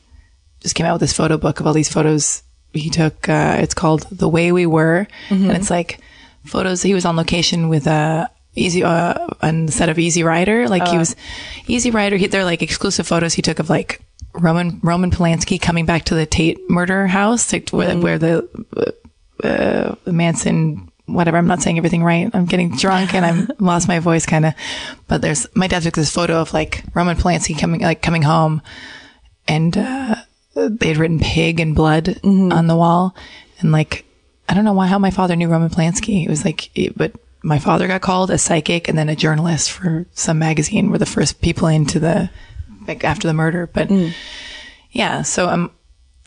just 0.60 0.74
came 0.76 0.86
out 0.86 0.92
with 0.94 1.00
this 1.00 1.12
photo 1.12 1.36
book 1.36 1.58
of 1.58 1.66
all 1.66 1.72
these 1.72 1.88
photos 1.92 2.42
he 2.72 2.88
took. 2.90 3.28
Uh, 3.28 3.56
it's 3.58 3.74
called 3.74 4.06
The 4.12 4.28
Way 4.28 4.52
We 4.52 4.66
Were, 4.66 5.06
and 5.30 5.50
it's 5.52 5.68
like 5.70 5.98
photos. 6.46 6.82
He 6.82 6.94
was 6.94 7.04
on 7.04 7.16
location 7.16 7.68
with 7.68 7.86
uh, 7.86 8.28
Easy 8.54 8.84
uh, 8.84 9.26
on 9.40 9.66
the 9.66 9.72
set 9.72 9.88
of 9.88 9.98
Easy 9.98 10.22
Rider. 10.22 10.68
Like 10.68 10.86
he 10.88 10.98
was 10.98 11.16
Easy 11.66 11.90
Rider. 11.90 12.16
He, 12.16 12.26
they're 12.26 12.44
like 12.44 12.62
exclusive 12.62 13.06
photos 13.06 13.34
he 13.34 13.42
took 13.42 13.58
of 13.58 13.70
like 13.70 14.02
Roman 14.34 14.80
Roman 14.82 15.10
Polanski 15.10 15.60
coming 15.60 15.86
back 15.86 16.04
to 16.04 16.14
the 16.14 16.26
Tate 16.26 16.68
murder 16.68 17.06
house, 17.06 17.52
like, 17.52 17.70
where, 17.70 17.96
where 17.96 18.18
the 18.18 18.48
uh, 19.42 19.94
Manson. 20.10 20.88
Whatever, 21.06 21.36
I'm 21.36 21.48
not 21.48 21.60
saying 21.60 21.76
everything 21.78 22.04
right. 22.04 22.30
I'm 22.32 22.46
getting 22.46 22.76
drunk 22.76 23.12
and 23.12 23.26
I'm 23.26 23.48
lost 23.58 23.88
my 23.88 23.98
voice 23.98 24.24
kind 24.24 24.46
of. 24.46 24.54
But 25.08 25.20
there's 25.20 25.46
my 25.54 25.66
dad 25.66 25.82
took 25.82 25.94
this 25.94 26.12
photo 26.12 26.40
of 26.40 26.54
like 26.54 26.84
Roman 26.94 27.16
Polanski 27.16 27.58
coming 27.58 27.80
like 27.80 28.02
coming 28.02 28.22
home 28.22 28.62
and 29.48 29.76
uh, 29.76 30.14
they 30.54 30.88
had 30.88 30.96
written 30.96 31.18
pig 31.18 31.60
and 31.60 31.74
blood 31.74 32.20
on 32.24 32.66
the 32.66 32.76
wall. 32.76 33.16
And 33.60 33.72
like, 33.72 34.04
I 34.48 34.54
don't 34.54 34.64
know 34.64 34.72
why, 34.72 34.86
how 34.86 34.98
my 34.98 35.10
father 35.10 35.36
knew 35.36 35.48
Roman 35.48 35.70
Polanski. 35.70 36.24
It 36.24 36.28
was 36.28 36.44
like, 36.44 36.70
it, 36.76 36.96
but 36.96 37.12
my 37.42 37.58
father 37.58 37.86
got 37.88 38.00
called 38.02 38.30
a 38.30 38.38
psychic 38.38 38.88
and 38.88 38.96
then 38.96 39.08
a 39.08 39.16
journalist 39.16 39.70
for 39.70 40.06
some 40.12 40.38
magazine 40.38 40.90
were 40.90 40.98
the 40.98 41.06
first 41.06 41.40
people 41.40 41.68
into 41.68 41.98
the, 41.98 42.30
like 42.86 43.04
after 43.04 43.26
the 43.28 43.34
murder. 43.34 43.66
But 43.66 43.90
yeah, 44.90 45.22
so, 45.22 45.48
um, 45.48 45.70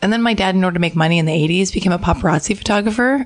and 0.01 0.11
then 0.11 0.21
my 0.21 0.33
dad, 0.33 0.55
in 0.55 0.63
order 0.63 0.75
to 0.75 0.79
make 0.79 0.95
money 0.95 1.17
in 1.19 1.25
the 1.25 1.31
80s, 1.31 1.73
became 1.73 1.91
a 1.93 1.99
paparazzi 1.99 2.57
photographer. 2.57 3.25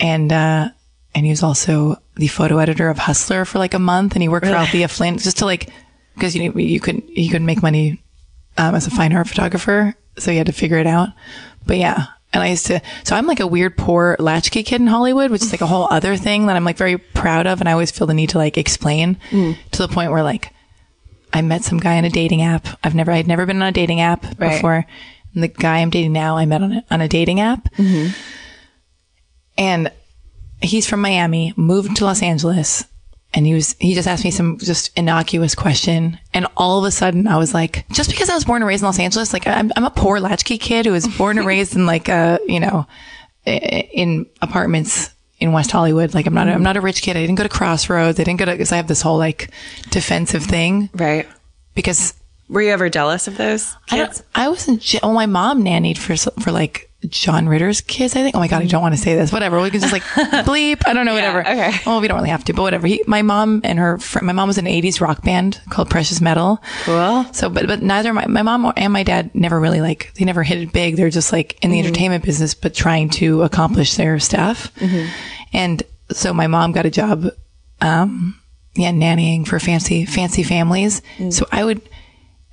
And, 0.00 0.32
uh, 0.32 0.68
and 1.14 1.26
he 1.26 1.30
was 1.30 1.42
also 1.42 1.96
the 2.16 2.26
photo 2.28 2.58
editor 2.58 2.88
of 2.88 2.98
Hustler 2.98 3.44
for 3.44 3.58
like 3.58 3.74
a 3.74 3.78
month. 3.78 4.14
And 4.14 4.22
he 4.22 4.28
worked 4.28 4.46
for 4.46 4.52
Althea 4.58 4.88
Flynt 4.88 5.20
just 5.20 5.38
to 5.38 5.46
like, 5.46 5.70
because 6.14 6.34
you 6.36 6.48
know, 6.48 6.58
you 6.58 6.80
couldn't, 6.80 7.08
you 7.08 7.30
couldn't 7.30 7.46
make 7.46 7.62
money 7.62 8.02
um, 8.58 8.74
as 8.74 8.86
a 8.86 8.90
fine 8.90 9.12
art 9.14 9.28
photographer. 9.28 9.94
So 10.18 10.30
he 10.30 10.36
had 10.36 10.46
to 10.46 10.52
figure 10.52 10.78
it 10.78 10.86
out. 10.86 11.08
But 11.66 11.78
yeah. 11.78 12.06
And 12.32 12.42
I 12.42 12.48
used 12.48 12.66
to, 12.66 12.80
so 13.04 13.14
I'm 13.14 13.26
like 13.26 13.40
a 13.40 13.46
weird, 13.46 13.76
poor 13.76 14.16
latchkey 14.18 14.62
kid 14.62 14.80
in 14.80 14.86
Hollywood, 14.86 15.30
which 15.30 15.42
is 15.42 15.52
like 15.52 15.60
a 15.60 15.66
whole 15.66 15.86
other 15.90 16.16
thing 16.16 16.46
that 16.46 16.56
I'm 16.56 16.64
like 16.64 16.78
very 16.78 16.96
proud 16.96 17.46
of. 17.46 17.60
And 17.60 17.68
I 17.68 17.72
always 17.72 17.90
feel 17.90 18.06
the 18.06 18.14
need 18.14 18.30
to 18.30 18.38
like 18.38 18.56
explain 18.56 19.18
to 19.30 19.56
the 19.82 19.88
point 19.88 20.10
where 20.12 20.22
like 20.22 20.52
I 21.34 21.42
met 21.42 21.62
some 21.62 21.78
guy 21.78 21.98
on 21.98 22.04
a 22.04 22.10
dating 22.10 22.40
app. 22.42 22.66
I've 22.82 22.94
never, 22.94 23.12
I'd 23.12 23.26
never 23.28 23.44
been 23.44 23.60
on 23.60 23.68
a 23.68 23.72
dating 23.72 24.00
app 24.00 24.24
Right. 24.38 24.54
before. 24.56 24.86
And 25.34 25.42
the 25.42 25.48
guy 25.48 25.78
I'm 25.78 25.90
dating 25.90 26.12
now, 26.12 26.36
I 26.38 26.46
met 26.46 26.62
on 26.62 26.72
a, 26.72 26.84
on 26.90 27.00
a 27.02 27.08
dating 27.08 27.40
app. 27.40 27.64
Mm-hmm. 27.74 28.12
And 29.58 29.92
he's 30.60 30.88
from 30.88 31.00
Miami, 31.00 31.52
moved 31.56 31.96
to 31.96 32.04
Los 32.04 32.22
Angeles, 32.22 32.84
and 33.34 33.46
he 33.46 33.54
was 33.54 33.74
he 33.80 33.94
just 33.94 34.06
asked 34.08 34.24
me 34.24 34.30
some 34.30 34.58
just 34.58 34.90
innocuous 34.96 35.54
question, 35.54 36.18
and 36.34 36.46
all 36.56 36.78
of 36.78 36.84
a 36.84 36.90
sudden 36.90 37.26
I 37.26 37.36
was 37.36 37.54
like, 37.54 37.84
just 37.90 38.10
because 38.10 38.28
I 38.30 38.34
was 38.34 38.44
born 38.44 38.62
and 38.62 38.68
raised 38.68 38.82
in 38.82 38.86
Los 38.86 38.98
Angeles, 38.98 39.32
like 39.32 39.46
I'm 39.46 39.70
I'm 39.76 39.84
a 39.84 39.90
poor 39.90 40.20
latchkey 40.20 40.58
kid 40.58 40.86
who 40.86 40.92
was 40.92 41.06
born 41.08 41.38
and 41.38 41.46
raised 41.46 41.74
in 41.76 41.86
like 41.86 42.08
uh 42.08 42.38
you 42.46 42.60
know 42.60 42.86
in 43.46 44.26
apartments 44.40 45.10
in 45.40 45.52
West 45.52 45.70
Hollywood. 45.72 46.14
Like 46.14 46.26
I'm 46.26 46.34
not 46.34 46.48
a, 46.48 46.52
I'm 46.52 46.62
not 46.62 46.76
a 46.76 46.80
rich 46.80 47.02
kid. 47.02 47.16
I 47.16 47.20
didn't 47.20 47.36
go 47.36 47.42
to 47.42 47.48
Crossroads. 47.48 48.20
I 48.20 48.24
didn't 48.24 48.38
go 48.38 48.44
to 48.44 48.52
because 48.52 48.70
I 48.72 48.76
have 48.76 48.86
this 48.86 49.02
whole 49.02 49.18
like 49.18 49.50
defensive 49.90 50.44
thing 50.44 50.88
Right. 50.94 51.26
because 51.74 52.14
Were 52.48 52.62
you 52.62 52.70
ever 52.70 52.88
jealous 52.88 53.26
of 53.28 53.36
those 53.36 53.74
I, 53.90 53.96
kids? 53.96 54.18
don't, 54.20 54.28
I 54.34 54.48
wasn't. 54.48 54.80
je- 54.82 55.00
Oh, 55.02 55.12
my 55.12 55.26
mom 55.26 55.64
nannied 55.64 55.98
for 55.98 56.16
for 56.40 56.52
like 56.52 56.88
John 57.08 57.48
Ritter's 57.48 57.80
kids. 57.80 58.14
I 58.14 58.22
think. 58.22 58.36
Oh 58.36 58.38
my 58.38 58.48
god, 58.48 58.62
I 58.62 58.66
don't 58.66 58.82
want 58.82 58.94
to 58.94 59.00
say 59.00 59.14
this. 59.14 59.32
Whatever. 59.32 59.60
We 59.60 59.70
can 59.70 59.80
just 59.80 59.92
like 59.92 60.02
bleep. 60.44 60.82
I 60.86 60.92
don't 60.92 61.06
know. 61.06 61.14
Whatever. 61.14 61.40
okay. 61.40 61.72
Well, 61.84 62.00
we 62.00 62.08
don't 62.08 62.16
really 62.18 62.30
have 62.30 62.44
to, 62.44 62.52
but 62.52 62.62
whatever. 62.62 62.86
He, 62.86 63.02
my 63.06 63.22
mom 63.22 63.60
and 63.64 63.78
her. 63.78 63.98
Fr- 63.98 64.24
my 64.24 64.32
mom 64.32 64.48
was 64.48 64.58
in 64.58 64.66
an 64.66 64.72
'80s 64.72 65.00
rock 65.00 65.22
band 65.22 65.60
called 65.70 65.90
Precious 65.90 66.20
Metal. 66.20 66.62
Cool. 66.84 67.24
So, 67.32 67.48
but 67.48 67.66
but 67.66 67.82
neither 67.82 68.12
my 68.12 68.26
my 68.26 68.42
mom 68.42 68.64
or- 68.64 68.74
and 68.76 68.92
my 68.92 69.02
dad 69.02 69.34
never 69.34 69.58
really 69.58 69.80
like 69.80 70.12
they 70.14 70.24
never 70.24 70.42
hit 70.42 70.58
it 70.58 70.72
big. 70.72 70.96
They're 70.96 71.10
just 71.10 71.32
like 71.32 71.58
in 71.62 71.70
the 71.70 71.78
mm-hmm. 71.78 71.86
entertainment 71.86 72.24
business, 72.24 72.54
but 72.54 72.74
trying 72.74 73.10
to 73.10 73.42
accomplish 73.42 73.96
their 73.96 74.18
stuff. 74.18 74.74
Mm-hmm. 74.76 75.08
And 75.52 75.82
so 76.10 76.32
my 76.32 76.46
mom 76.46 76.72
got 76.72 76.86
a 76.86 76.90
job, 76.90 77.26
um, 77.80 78.40
yeah, 78.74 78.90
nannying 78.90 79.46
for 79.46 79.58
fancy 79.58 80.04
fancy 80.04 80.42
families. 80.42 81.02
Mm. 81.18 81.32
So 81.32 81.46
I 81.52 81.64
would, 81.64 81.82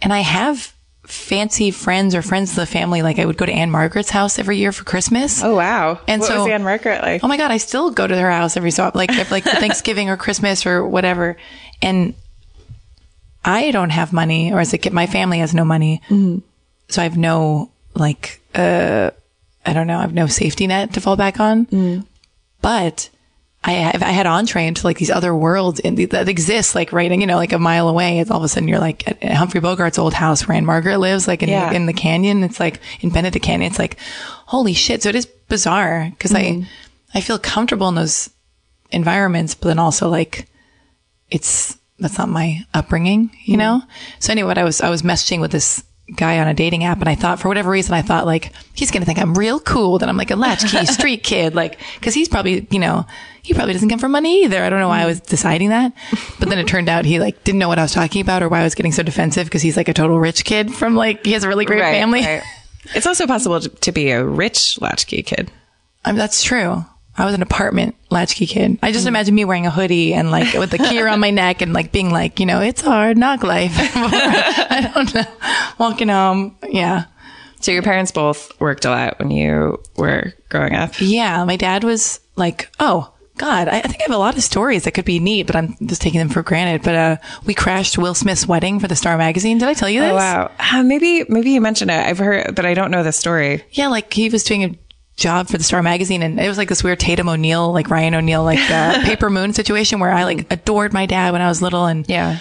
and 0.02 0.12
I 0.12 0.20
have 0.20 0.74
fancy 1.10 1.72
friends 1.72 2.14
or 2.14 2.22
friends 2.22 2.52
of 2.52 2.56
the 2.58 2.66
family. 2.66 3.02
Like 3.02 3.20
I 3.20 3.26
would 3.26 3.38
go 3.38 3.46
to 3.46 3.52
Ann-Margret's 3.52 4.10
house 4.12 4.38
every 4.40 4.58
year 4.58 4.72
for 4.72 4.84
Christmas. 4.84 5.44
Oh 5.44 5.56
wow! 5.56 6.00
And 6.08 6.22
what 6.22 6.28
so- 6.28 6.48
Ann-Margret 6.48 7.02
like? 7.02 7.24
Oh 7.24 7.28
my 7.28 7.38
god, 7.38 7.52
I 7.52 7.58
still 7.58 7.92
go 7.92 8.06
to 8.08 8.18
her 8.18 8.32
house 8.32 8.56
every 8.56 8.72
so 8.72 8.92
like 8.94 9.12
if, 9.12 9.32
like 9.32 9.44
Thanksgiving 9.64 10.10
or 10.10 10.18
Christmas 10.18 10.66
or 10.66 10.86
whatever. 10.86 11.38
And 11.82 12.14
I 13.44 13.72
don't 13.72 13.90
have 13.90 14.14
money, 14.14 14.52
or 14.54 14.60
as 14.60 14.74
a 14.74 14.78
kid, 14.78 14.94
my 14.94 15.08
family 15.08 15.40
has 15.40 15.54
no 15.54 15.66
money, 15.66 16.02
so 16.90 17.02
I 17.02 17.04
have 17.04 17.18
no 17.18 17.72
like 17.96 18.42
uh, 18.54 19.12
I 19.66 19.74
don't 19.74 19.88
know, 19.88 19.98
I 19.98 20.02
have 20.02 20.14
no 20.14 20.28
safety 20.28 20.68
net 20.68 20.94
to 20.94 21.02
fall 21.02 21.16
back 21.16 21.40
on. 21.40 22.06
But 22.62 23.10
I 23.62 23.72
have, 23.72 24.02
I 24.02 24.12
had 24.12 24.26
entree 24.26 24.68
into 24.68 24.88
like 24.88 24.98
these 24.98 25.12
other 25.12 25.36
worlds 25.36 25.82
in 25.82 25.96
the, 25.96 26.06
that 26.06 26.30
exist, 26.30 26.76
like 26.76 26.94
right, 26.94 27.12
you 27.12 27.28
know, 27.28 27.36
like 27.36 27.52
a 27.52 27.60
mile 27.60 27.90
away. 27.90 28.20
It's 28.20 28.32
all 28.32 28.38
of 28.38 28.44
a 28.44 28.48
sudden 28.48 28.70
you're 28.70 28.80
like 28.80 29.06
at, 29.06 29.22
Humphrey 29.34 29.60
Bogart's 29.60 30.00
old 30.00 30.14
house 30.14 30.48
where 30.48 30.56
Ann-Margret 30.56 30.98
lives, 30.98 31.28
like 31.28 31.44
in, 31.44 31.50
Yeah. 31.50 31.70
the, 31.70 31.76
in 31.76 31.86
the 31.86 31.94
canyon. 31.94 32.44
It's 32.44 32.60
like 32.60 32.80
in 33.02 33.10
Benedict 33.10 33.44
Canyon. 33.44 33.70
It's 33.70 33.80
like, 33.80 33.98
holy 34.46 34.74
shit. 34.74 35.04
So 35.04 35.10
it 35.10 35.16
is 35.16 35.26
bizarre 35.26 36.08
because 36.12 36.34
I, 36.34 36.44
mm-hmm. 36.44 36.64
I 37.14 37.20
feel 37.20 37.38
comfortable 37.38 37.90
in 37.90 37.96
those 37.96 38.30
environments, 38.92 39.56
but 39.56 39.68
then 39.68 39.80
also 39.80 40.08
like 40.08 40.48
it's, 41.30 41.78
that's 42.00 42.18
not 42.18 42.30
my 42.30 42.66
upbringing, 42.74 43.30
you 43.44 43.58
mm-hmm. 43.58 43.60
know? 43.60 43.82
So 44.20 44.32
anyway, 44.32 44.48
what 44.48 44.58
I 44.58 44.64
was, 44.64 44.80
I 44.80 44.90
was 44.90 45.02
messaging 45.02 45.42
with 45.42 45.52
this 45.52 45.84
guy 46.16 46.40
on 46.40 46.48
a 46.48 46.54
dating 46.54 46.84
app 46.84 47.00
and 47.00 47.08
I 47.10 47.16
thought 47.16 47.40
for 47.40 47.48
whatever 47.48 47.70
reason, 47.72 47.94
I 47.94 48.02
thought 48.02 48.26
like, 48.26 48.52
he's 48.74 48.92
going 48.92 49.02
to 49.02 49.06
think 49.06 49.20
I'm 49.20 49.34
real 49.38 49.60
cool, 49.60 49.98
that 50.00 50.10
I'm 50.10 50.18
like 50.18 50.32
a 50.32 50.36
latchkey 50.36 50.86
street 50.88 51.24
kid, 51.24 51.56
like, 51.56 51.80
cause 52.02 52.14
he's 52.14 52.28
probably, 52.30 52.68
you 52.72 52.80
know, 52.80 53.06
he 53.42 53.54
probably 53.54 53.74
doesn't 53.74 53.90
come 53.90 54.00
from 54.00 54.12
money 54.12 54.44
either. 54.44 54.64
I 54.64 54.70
don't 54.70 54.80
know 54.80 54.88
why 54.90 55.02
I 55.02 55.06
was 55.06 55.20
deciding 55.20 55.70
that, 55.70 55.94
but 56.40 56.50
then 56.50 56.60
it 56.60 56.68
turned 56.68 56.90
out 56.90 57.06
he 57.06 57.20
like 57.20 57.44
didn't 57.44 57.60
know 57.60 57.68
what 57.68 57.80
I 57.80 57.84
was 57.84 57.94
talking 57.94 58.22
about 58.22 58.44
or 58.44 58.50
why 58.50 58.60
I 58.62 58.64
was 58.64 58.76
getting 58.76 58.92
so 58.92 59.04
defensive 59.04 59.46
because 59.46 59.62
he's 59.62 59.78
like 59.78 59.88
a 59.88 59.94
total 59.94 60.20
rich 60.20 60.44
kid 60.46 60.74
from 60.74 60.96
like, 60.96 61.26
he 61.26 61.32
has 61.34 61.44
a 61.44 61.48
really 61.48 61.66
great 61.66 61.82
Right, 61.82 61.94
family. 61.94 62.22
right. 62.22 62.44
It's 62.96 63.06
also 63.06 63.28
possible 63.28 63.60
to, 63.60 63.70
to 63.70 63.92
be 63.92 64.10
a 64.12 64.24
rich 64.24 64.80
latchkey 64.82 65.22
kid. 65.24 65.52
I 66.06 66.12
mean, 66.12 66.18
that's 66.18 66.42
true. 66.44 66.86
I 67.20 67.26
was 67.26 67.36
an 67.36 67.42
apartment 67.42 67.96
latchkey 68.10 68.46
kid. 68.46 68.80
I 68.82 68.94
just 68.94 69.06
imagine 69.06 69.36
me 69.36 69.44
wearing 69.44 69.66
a 69.66 69.72
hoodie 69.72 70.14
and 70.14 70.32
like 70.32 70.54
with 70.54 70.72
the 70.72 70.78
key 70.78 71.02
around 71.02 71.20
my 71.20 71.32
neck 71.32 71.62
and 71.62 71.74
like 71.74 71.92
being 71.92 72.12
like, 72.12 72.40
you 72.40 72.46
know, 72.46 72.62
it's 72.62 72.82
hard 72.82 73.18
knock 73.18 73.44
life. 73.44 73.74
I 73.76 74.90
don't 74.94 75.14
know. 75.14 75.26
Walking 75.78 76.08
home. 76.08 76.58
Yeah. 76.70 77.06
So 77.60 77.74
your 77.74 77.82
parents 77.84 78.12
both 78.12 78.58
worked 78.62 78.86
a 78.86 78.90
lot 78.90 79.20
when 79.20 79.32
you 79.32 79.82
were 79.98 80.34
growing 80.48 80.76
up. 80.76 80.94
Yeah. 81.02 81.44
My 81.44 81.58
dad 81.58 81.84
was 81.84 82.22
like, 82.38 82.70
oh, 82.80 83.14
God, 83.40 83.68
I, 83.68 83.80
I 83.80 83.82
think 83.82 84.02
I 84.02 84.04
have 84.04 84.16
a 84.16 84.18
lot 84.18 84.38
of 84.38 84.44
stories 84.44 84.84
that 84.84 84.92
could 84.92 85.06
be 85.06 85.20
neat, 85.20 85.48
but 85.48 85.56
I'm 85.56 85.76
just 85.86 86.02
taking 86.02 86.20
them 86.20 86.30
for 86.30 86.42
granted. 86.42 86.84
But 86.84 86.96
uh, 86.96 87.18
we 87.46 87.54
crashed 87.54 87.98
Will 87.98 88.14
Smith's 88.14 88.48
wedding 88.48 88.80
for 88.80 88.88
the 88.88 88.96
Star 88.96 89.18
Magazine. 89.18 89.58
Did 89.58 89.68
I 89.68 89.74
tell 89.74 89.90
you 89.90 90.02
this? 90.02 90.12
Oh 90.12 90.16
wow! 90.16 90.52
Uh, 90.60 90.84
maybe 90.84 91.24
maybe 91.30 91.52
you 91.52 91.62
mentioned 91.62 91.90
it. 91.90 92.06
I've 92.06 92.18
heard, 92.18 92.54
but 92.54 92.66
I 92.66 92.74
don't 92.74 92.92
know 92.92 93.02
the 93.02 93.14
story. 93.14 93.64
Yeah, 93.72 93.88
like 93.88 94.12
he 94.12 94.28
was 94.28 94.44
doing 94.44 94.64
a 94.66 94.78
job 95.20 95.48
for 95.48 95.58
the 95.58 95.64
Star 95.64 95.84
Magazine, 95.84 96.24
and 96.24 96.40
it 96.40 96.48
was 96.48 96.58
like 96.58 96.70
this 96.70 96.84
weird 96.84 97.00
Tatum 97.00 97.30
O'Neal, 97.30 97.72
like 97.72 97.90
Ryan 97.90 98.16
O'Neal, 98.16 98.44
like 98.44 98.60
uh, 98.72 99.02
Paper 99.06 99.30
Moon 99.30 99.54
situation 99.54 100.00
where 100.00 100.12
I 100.12 100.24
like 100.24 100.52
adored 100.52 100.94
my 100.94 101.06
dad 101.06 101.34
when 101.34 101.42
I 101.42 101.48
was 101.48 101.62
little, 101.62 101.86
and 101.86 102.06
Yeah. 102.10 102.40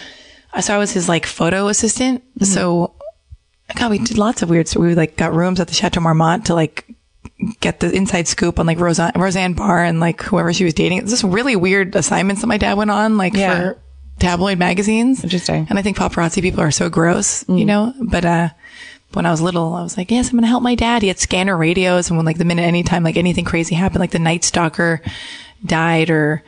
so 0.60 0.74
I 0.74 0.78
was 0.78 0.92
his 0.92 1.08
like 1.08 1.26
photo 1.26 1.68
assistant. 1.68 2.22
So, 2.42 2.94
God, 3.76 3.90
we 3.90 3.98
did 3.98 4.16
lots 4.18 4.42
of 4.42 4.48
weird. 4.50 4.68
So 4.68 4.80
we 4.80 4.94
like 4.94 5.16
got 5.16 5.34
rooms 5.34 5.60
at 5.60 5.68
the 5.68 5.74
Chateau 5.74 6.00
Marmont 6.00 6.46
to 6.46 6.54
like 6.54 6.86
get 7.60 7.80
the 7.80 7.90
inside 7.92 8.26
scoop 8.26 8.58
on 8.58 8.66
like 8.66 8.78
Roseanne, 8.80 9.12
Roseanne 9.14 9.52
Barr 9.52 9.84
and 9.84 10.00
like 10.00 10.22
whoever 10.22 10.52
she 10.52 10.64
was 10.64 10.74
dating. 10.74 10.98
It's 10.98 11.10
just 11.10 11.24
really 11.24 11.54
weird 11.56 11.94
assignments 11.94 12.40
that 12.42 12.46
my 12.48 12.56
dad 12.58 12.76
went 12.76 12.90
on, 12.90 13.16
like 13.16 13.34
Yeah. 13.34 13.54
for 13.72 13.78
tabloid 14.18 14.58
magazines. 14.58 15.22
Interesting. 15.22 15.66
And 15.70 15.78
I 15.78 15.82
think 15.82 15.96
paparazzi 15.96 16.42
people 16.42 16.60
are 16.60 16.70
so 16.72 16.88
gross, 16.88 17.44
you 17.48 17.64
know. 17.64 17.92
But 18.00 18.24
uh, 18.24 18.48
when 19.14 19.26
I 19.26 19.30
was 19.30 19.40
little, 19.40 19.74
I 19.74 19.82
was 19.82 19.96
like, 19.96 20.10
yes, 20.10 20.28
I'm 20.28 20.32
going 20.32 20.42
to 20.42 20.48
help 20.48 20.62
my 20.62 20.74
dad. 20.74 21.02
He 21.02 21.08
had 21.08 21.18
scanner 21.18 21.56
radios, 21.56 22.08
and 22.10 22.16
when 22.18 22.26
like 22.26 22.38
the 22.38 22.44
minute 22.44 22.62
anytime 22.62 23.02
like 23.02 23.16
anything 23.16 23.44
crazy 23.44 23.74
happened, 23.74 24.00
like 24.00 24.10
the 24.10 24.18
Night 24.18 24.44
Stalker 24.44 25.00
died 25.64 26.10
or 26.10 26.42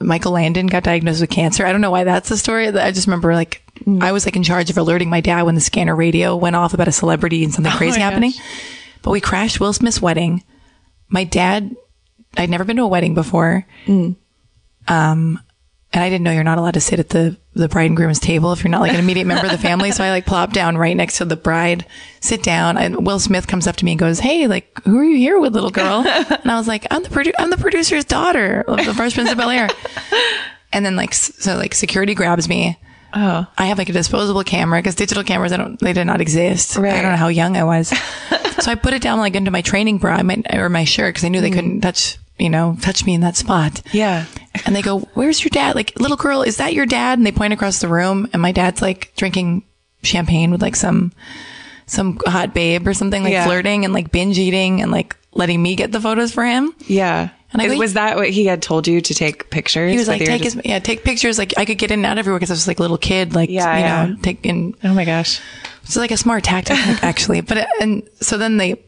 Michael 0.00 0.32
Landon 0.32 0.66
got 0.66 0.82
diagnosed 0.82 1.20
with 1.20 1.28
cancer. 1.30 1.66
I 1.66 1.72
don't 1.72 1.82
know 1.82 1.90
why 1.90 2.04
that's 2.04 2.30
the 2.30 2.38
story. 2.38 2.68
I 2.68 2.90
just 2.90 3.06
remember 3.06 3.34
like 3.34 3.62
I 4.00 4.12
was 4.12 4.24
like 4.26 4.36
in 4.36 4.42
charge 4.42 4.70
of 4.70 4.78
alerting 4.78 5.10
my 5.10 5.20
dad 5.20 5.42
when 5.42 5.54
the 5.54 5.60
scanner 5.60 5.94
radio 5.94 6.34
went 6.36 6.56
off 6.56 6.72
about 6.74 6.88
a 6.88 6.92
celebrity 6.92 7.44
and 7.44 7.52
something 7.52 7.72
crazy 7.76 7.98
my 7.98 8.04
happening. 8.04 8.30
gosh. 8.32 8.40
But 9.02 9.10
we 9.10 9.20
crashed 9.20 9.60
Will 9.60 9.72
Smith's 9.72 10.00
wedding. 10.02 10.42
My 11.08 11.24
dad, 11.24 11.74
I'd 12.36 12.50
never 12.50 12.64
been 12.64 12.76
to 12.76 12.82
a 12.82 12.88
wedding 12.88 13.14
before. 13.14 13.66
Um, 14.88 15.40
and 15.92 16.04
I 16.04 16.08
didn't 16.08 16.22
know 16.22 16.30
you're 16.30 16.44
not 16.44 16.58
allowed 16.58 16.74
to 16.74 16.80
sit 16.80 17.00
at 17.00 17.08
the, 17.08 17.36
the 17.54 17.68
bride 17.68 17.86
and 17.86 17.96
groom's 17.96 18.20
table 18.20 18.52
if 18.52 18.62
you're 18.62 18.70
not 18.70 18.80
like 18.80 18.92
an 18.92 19.00
immediate 19.00 19.26
member 19.26 19.46
of 19.46 19.50
the 19.52 19.58
family. 19.58 19.90
So 19.90 20.04
I 20.04 20.10
like 20.10 20.24
plop 20.24 20.52
down 20.52 20.78
right 20.78 20.96
next 20.96 21.18
to 21.18 21.24
the 21.24 21.34
bride, 21.34 21.84
sit 22.20 22.44
down, 22.44 22.78
and 22.78 23.04
Will 23.04 23.18
Smith 23.18 23.48
comes 23.48 23.66
up 23.66 23.74
to 23.76 23.84
me 23.84 23.92
and 23.92 23.98
goes, 23.98 24.20
"Hey, 24.20 24.46
like, 24.46 24.80
who 24.84 24.98
are 24.98 25.04
you 25.04 25.16
here 25.16 25.40
with, 25.40 25.52
little 25.52 25.70
girl?" 25.70 26.04
And 26.06 26.50
I 26.50 26.56
was 26.56 26.68
like, 26.68 26.86
"I'm 26.90 27.02
the 27.02 27.08
produ- 27.08 27.34
I'm 27.38 27.50
the 27.50 27.56
producer's 27.56 28.04
daughter 28.04 28.64
of 28.68 28.84
the 28.84 28.94
Fresh 28.94 29.14
Prince 29.14 29.32
of 29.32 29.38
Bel 29.38 29.50
Air." 29.50 29.68
And 30.72 30.86
then 30.86 30.94
like 30.94 31.12
so 31.12 31.56
like 31.56 31.74
security 31.74 32.14
grabs 32.14 32.48
me. 32.48 32.78
Oh, 33.12 33.44
I 33.58 33.66
have 33.66 33.78
like 33.78 33.88
a 33.88 33.92
disposable 33.92 34.44
camera 34.44 34.78
because 34.78 34.94
digital 34.94 35.24
cameras 35.24 35.52
I 35.52 35.56
don't 35.56 35.78
they 35.80 35.92
did 35.92 36.04
not 36.04 36.20
exist. 36.20 36.76
Right. 36.76 36.92
I 36.92 37.02
don't 37.02 37.10
know 37.10 37.16
how 37.16 37.26
young 37.26 37.56
I 37.56 37.64
was, 37.64 37.88
so 38.60 38.70
I 38.70 38.76
put 38.76 38.94
it 38.94 39.02
down 39.02 39.18
like 39.18 39.34
into 39.34 39.50
my 39.50 39.62
training 39.62 39.98
bra 39.98 40.22
my, 40.22 40.40
or 40.52 40.68
my 40.68 40.84
shirt 40.84 41.14
because 41.14 41.24
I 41.24 41.28
knew 41.28 41.40
they 41.40 41.48
mm-hmm. 41.50 41.56
couldn't 41.56 41.80
touch 41.80 42.18
you 42.40 42.50
know 42.50 42.76
touch 42.80 43.04
me 43.04 43.14
in 43.14 43.20
that 43.20 43.36
spot. 43.36 43.82
Yeah. 43.92 44.26
And 44.66 44.74
they 44.74 44.82
go, 44.82 45.00
Where's 45.14 45.42
your 45.44 45.50
dad? 45.50 45.74
Like, 45.76 45.98
little 46.00 46.16
girl, 46.16 46.42
is 46.42 46.56
that 46.56 46.74
your 46.74 46.86
dad? 46.86 47.18
And 47.18 47.26
they 47.26 47.32
point 47.32 47.52
across 47.52 47.78
the 47.80 47.88
room 47.88 48.28
and 48.32 48.42
my 48.42 48.52
dad's 48.52 48.82
like 48.82 49.12
drinking 49.16 49.62
champagne 50.02 50.50
with 50.50 50.60
like 50.62 50.76
some, 50.76 51.12
some 51.86 52.18
hot 52.26 52.52
babe 52.54 52.86
or 52.86 52.94
something, 52.94 53.22
like 53.22 53.32
Yeah. 53.32 53.44
flirting 53.44 53.84
and 53.84 53.94
like 53.94 54.10
binge 54.10 54.38
eating 54.38 54.80
and 54.82 54.90
like 54.90 55.16
letting 55.32 55.62
me 55.62 55.76
get 55.76 55.92
the 55.92 56.00
photos 56.00 56.32
for 56.32 56.44
him. 56.44 56.74
Yeah. 56.86 57.28
And 57.52 57.60
I 57.62 57.66
go- 57.68 57.76
was 57.78 57.94
that 57.94 58.16
what 58.16 58.30
he 58.30 58.46
had 58.46 58.62
told 58.62 58.86
you 58.88 59.00
to 59.00 59.14
take 59.14 59.50
pictures? 59.50 59.90
He 59.92 59.98
was 59.98 60.08
like, 60.08 60.24
take 60.24 60.42
just- 60.42 60.56
his, 60.56 60.64
yeah, 60.64 60.78
take 60.78 61.04
pictures. 61.04 61.38
Like 61.38 61.54
I 61.56 61.64
could 61.64 61.78
get 61.78 61.90
in 61.90 62.00
and 62.00 62.06
out 62.06 62.18
everywhere 62.18 62.38
because 62.38 62.50
I 62.50 62.54
was 62.54 62.66
like 62.68 62.78
a 62.78 62.82
little 62.82 62.98
kid, 62.98 63.34
like, 63.34 63.50
Yeah, 63.50 63.76
you 63.76 63.82
yeah. 63.84 64.06
know, 64.06 64.16
taking, 64.22 64.74
Oh 64.84 64.94
my 64.94 65.04
gosh. 65.04 65.40
it's 65.82 65.96
like 65.96 66.10
a 66.10 66.16
smart 66.16 66.44
tactic 66.44 66.76
actually. 67.02 67.40
But, 67.40 67.66
and 67.80 68.08
so 68.20 68.36
then 68.38 68.56
they, 68.56 68.82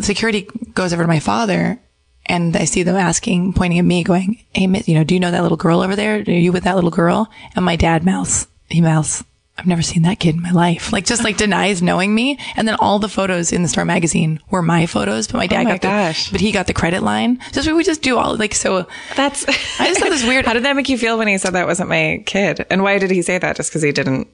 security 0.00 0.42
goes 0.74 0.92
over 0.92 1.02
to 1.02 1.08
my 1.08 1.20
father 1.20 1.80
and 2.28 2.56
I 2.56 2.64
see 2.64 2.82
them 2.82 2.96
asking, 2.96 3.52
pointing 3.54 3.78
at 3.78 3.84
me 3.84 4.02
going, 4.04 4.44
Hey, 4.54 4.62
you 4.86 4.94
know, 4.94 5.04
do 5.04 5.14
you 5.14 5.20
know 5.20 5.30
that 5.30 5.42
little 5.42 5.56
girl 5.56 5.80
over 5.80 5.96
there? 5.96 6.16
Are 6.16 6.30
you 6.30 6.52
with 6.52 6.64
that 6.64 6.74
little 6.74 6.90
girl? 6.90 7.30
And 7.56 7.64
my 7.64 7.76
dad 7.76 8.04
mouths, 8.04 8.46
he 8.68 8.80
mouths, 8.80 9.24
I've 9.56 9.66
never 9.66 9.82
seen 9.82 10.02
that 10.02 10.20
kid 10.20 10.36
in 10.36 10.42
my 10.42 10.52
life. 10.52 10.92
Like 10.92 11.04
just 11.04 11.24
like 11.24 11.36
denies 11.36 11.82
knowing 11.82 12.14
me. 12.14 12.38
And 12.54 12.68
then 12.68 12.76
all 12.76 13.00
the 13.00 13.08
photos 13.08 13.52
in 13.52 13.62
the 13.62 13.68
Star 13.68 13.84
magazine 13.84 14.38
were 14.50 14.62
my 14.62 14.86
photos, 14.86 15.26
but 15.26 15.38
my 15.38 15.48
dad 15.48 15.62
Oh 15.62 15.64
my 15.64 15.78
got 15.78 15.80
the, 16.14 16.28
but 16.30 16.40
he 16.40 16.52
got 16.52 16.68
the 16.68 16.74
credit 16.74 17.02
line. 17.02 17.40
Just 17.50 17.66
we 17.66 17.74
would 17.74 17.84
just 17.84 18.02
do 18.02 18.18
all 18.18 18.36
like, 18.36 18.54
so 18.54 18.86
That's. 19.16 19.44
I 19.80 19.86
just 19.88 19.98
thought 19.98 20.10
this 20.10 20.22
was 20.22 20.28
weird- 20.28 20.46
How 20.46 20.52
did 20.52 20.64
that 20.64 20.76
make 20.76 20.88
you 20.88 20.96
feel 20.96 21.18
when 21.18 21.26
he 21.26 21.36
said 21.38 21.54
that 21.54 21.66
wasn't 21.66 21.88
my 21.88 22.22
kid? 22.24 22.66
And 22.70 22.84
why 22.84 22.98
did 22.98 23.10
he 23.10 23.20
say 23.20 23.38
that? 23.38 23.56
Just 23.56 23.70
because 23.70 23.82
he 23.82 23.90
didn't. 23.90 24.28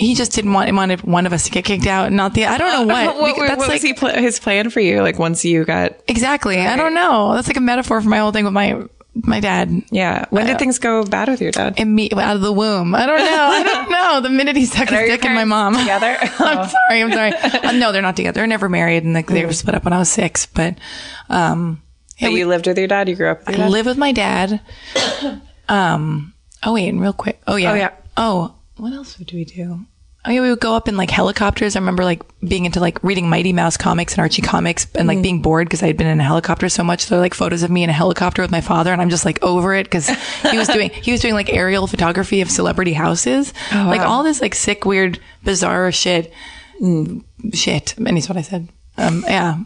He 0.00 0.14
just 0.14 0.32
didn't 0.32 0.52
want, 0.52 0.72
wanted 0.74 1.02
one 1.02 1.26
of 1.26 1.32
us 1.32 1.44
to 1.44 1.50
get 1.50 1.64
kicked 1.64 1.86
out, 1.86 2.10
not 2.10 2.34
the, 2.34 2.46
I 2.46 2.58
don't 2.58 2.72
know 2.88 2.94
what. 2.94 3.16
what, 3.20 3.36
what 3.36 3.48
that's 3.48 3.58
was 3.60 3.68
like, 3.68 3.82
he 3.82 3.92
pl- 3.92 4.08
his 4.10 4.40
plan 4.40 4.70
for 4.70 4.80
you? 4.80 5.02
Like 5.02 5.18
once 5.18 5.44
you 5.44 5.64
got. 5.64 6.00
exactly. 6.08 6.58
I 6.58 6.76
don't 6.76 6.94
know. 6.94 7.34
That's 7.34 7.46
like 7.48 7.56
a 7.56 7.60
metaphor 7.60 8.00
for 8.00 8.08
my 8.08 8.18
whole 8.18 8.32
thing 8.32 8.44
with 8.44 8.54
my, 8.54 8.82
my 9.14 9.40
dad. 9.40 9.82
Yeah. 9.90 10.24
When 10.30 10.46
did 10.46 10.58
things 10.58 10.78
go 10.78 11.04
bad 11.04 11.28
with 11.28 11.40
your 11.40 11.52
dad? 11.52 11.76
Imme- 11.76 12.12
out 12.18 12.36
of 12.36 12.42
the 12.42 12.52
womb. 12.52 12.94
I 12.94 13.06
don't 13.06 13.18
know. 13.18 13.24
I 13.24 13.62
don't 13.62 13.90
know. 13.90 14.20
The 14.22 14.30
minute 14.30 14.56
he 14.56 14.64
stuck 14.66 14.88
his 14.88 14.98
dick 15.08 15.24
in 15.24 15.34
my 15.34 15.44
mom. 15.44 15.74
together? 15.76 16.16
I'm 16.38 16.68
sorry. 16.68 17.02
I'm 17.02 17.12
sorry. 17.12 17.32
Uh, 17.34 17.72
no, 17.72 17.92
they're 17.92 18.02
not 18.02 18.16
together. 18.16 18.36
They're 18.36 18.46
never 18.46 18.68
married, 18.68 19.04
and 19.04 19.12
like, 19.12 19.26
they 19.26 19.44
were 19.44 19.52
split 19.52 19.74
up 19.74 19.84
when 19.84 19.92
I 19.92 19.98
was 19.98 20.10
six. 20.10 20.46
But 20.46 20.78
um, 21.28 21.82
yeah, 22.18 22.28
But 22.28 22.32
we 22.32 22.38
you 22.40 22.46
lived 22.48 22.66
with 22.66 22.78
your 22.78 22.86
dad. 22.88 23.08
You 23.08 23.16
grew 23.16 23.30
up 23.30 23.42
I 23.46 23.68
live 23.68 23.86
with 23.86 23.98
my 23.98 24.12
dad. 24.12 24.60
Um. 25.68 26.34
Oh 26.64 26.74
wait, 26.74 26.88
and 26.88 27.00
real 27.00 27.12
quick. 27.12 27.40
Oh 27.46 27.54
yeah. 27.54 27.70
Oh, 27.70 27.74
yeah. 27.76 27.90
Oh, 28.16 28.54
what 28.76 28.92
else 28.92 29.14
do 29.14 29.36
we 29.36 29.44
do? 29.44 29.86
I 30.22 30.30
mean, 30.30 30.42
we 30.42 30.50
would 30.50 30.60
go 30.60 30.76
up 30.76 30.86
in 30.86 30.98
like 30.98 31.10
helicopters. 31.10 31.76
I 31.76 31.78
remember 31.78 32.04
like 32.04 32.22
being 32.40 32.66
into 32.66 32.78
like 32.78 33.02
reading 33.02 33.30
Mighty 33.30 33.54
Mouse 33.54 33.78
comics 33.78 34.12
and 34.12 34.20
Archie 34.20 34.42
comics 34.42 34.86
and 34.94 35.08
like 35.08 35.22
being 35.22 35.40
bored 35.40 35.66
because 35.66 35.82
I 35.82 35.86
had 35.86 35.96
been 35.96 36.06
in 36.06 36.20
a 36.20 36.24
helicopter 36.24 36.68
so 36.68 36.84
much. 36.84 37.06
There 37.06 37.18
are 37.18 37.22
like 37.22 37.32
photos 37.32 37.62
of 37.62 37.70
me 37.70 37.82
in 37.84 37.88
a 37.90 37.94
helicopter 37.94 38.42
with 38.42 38.50
my 38.50 38.60
father 38.60 38.92
and 38.92 39.00
I'm 39.00 39.08
just 39.08 39.24
like 39.24 39.42
over 39.42 39.72
it 39.74 39.84
because 39.84 40.08
he 40.50 40.58
was 40.58 40.68
doing, 40.68 40.90
he 40.90 41.10
was 41.10 41.20
doing 41.20 41.32
like 41.32 41.50
aerial 41.50 41.86
photography 41.86 42.42
of 42.42 42.50
celebrity 42.50 42.92
houses. 42.92 43.54
Like 43.72 44.02
all 44.02 44.22
this 44.22 44.42
like 44.42 44.54
sick, 44.54 44.84
weird, 44.84 45.18
bizarre 45.42 45.90
shit. 45.90 46.32
Mm, 46.82 47.24
shit. 47.54 47.96
And 47.96 48.06
that's 48.06 48.28
what 48.28 48.36
I 48.36 48.42
said. 48.42 48.68
Um, 48.98 49.24
yeah. 49.26 49.58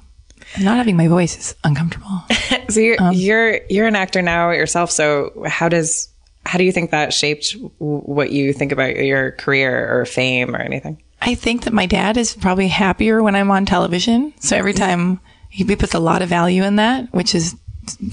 Not 0.61 0.77
having 0.77 0.97
my 0.97 1.09
voice 1.09 1.37
is 1.37 1.55
uncomfortable. 1.65 2.23
So 2.71 2.81
you're 2.81 2.97
you're 3.13 3.61
you're 3.69 3.87
an 3.87 3.95
actor 3.95 4.23
now 4.23 4.51
yourself. 4.51 4.91
So 4.91 5.45
how 5.47 5.69
does 5.69 6.09
how 6.47 6.59
do 6.59 6.65
you 6.65 6.73
think 6.73 6.91
that 6.91 7.13
shaped 7.13 7.57
what 7.79 8.31
you 8.31 8.53
think 8.53 8.73
about 8.73 8.97
your 8.97 9.33
career 9.33 9.99
or 9.99 10.05
fame 10.05 10.55
or 10.55 10.61
anything? 10.61 11.03
I 11.21 11.35
think 11.35 11.65
that 11.65 11.73
my 11.73 11.87
dad 11.87 12.17
is 12.17 12.35
probably 12.35 12.69
happier 12.69 13.23
when 13.23 13.35
I'm 13.35 13.51
on 13.51 13.65
television. 13.65 14.35
So 14.41 14.57
every 14.57 14.75
time 14.75 15.21
he 15.49 15.65
puts 15.77 15.95
a 15.95 15.99
lot 15.99 16.21
of 16.21 16.29
value 16.29 16.63
in 16.63 16.77
that, 16.77 17.13
which 17.15 17.35
is 17.35 17.57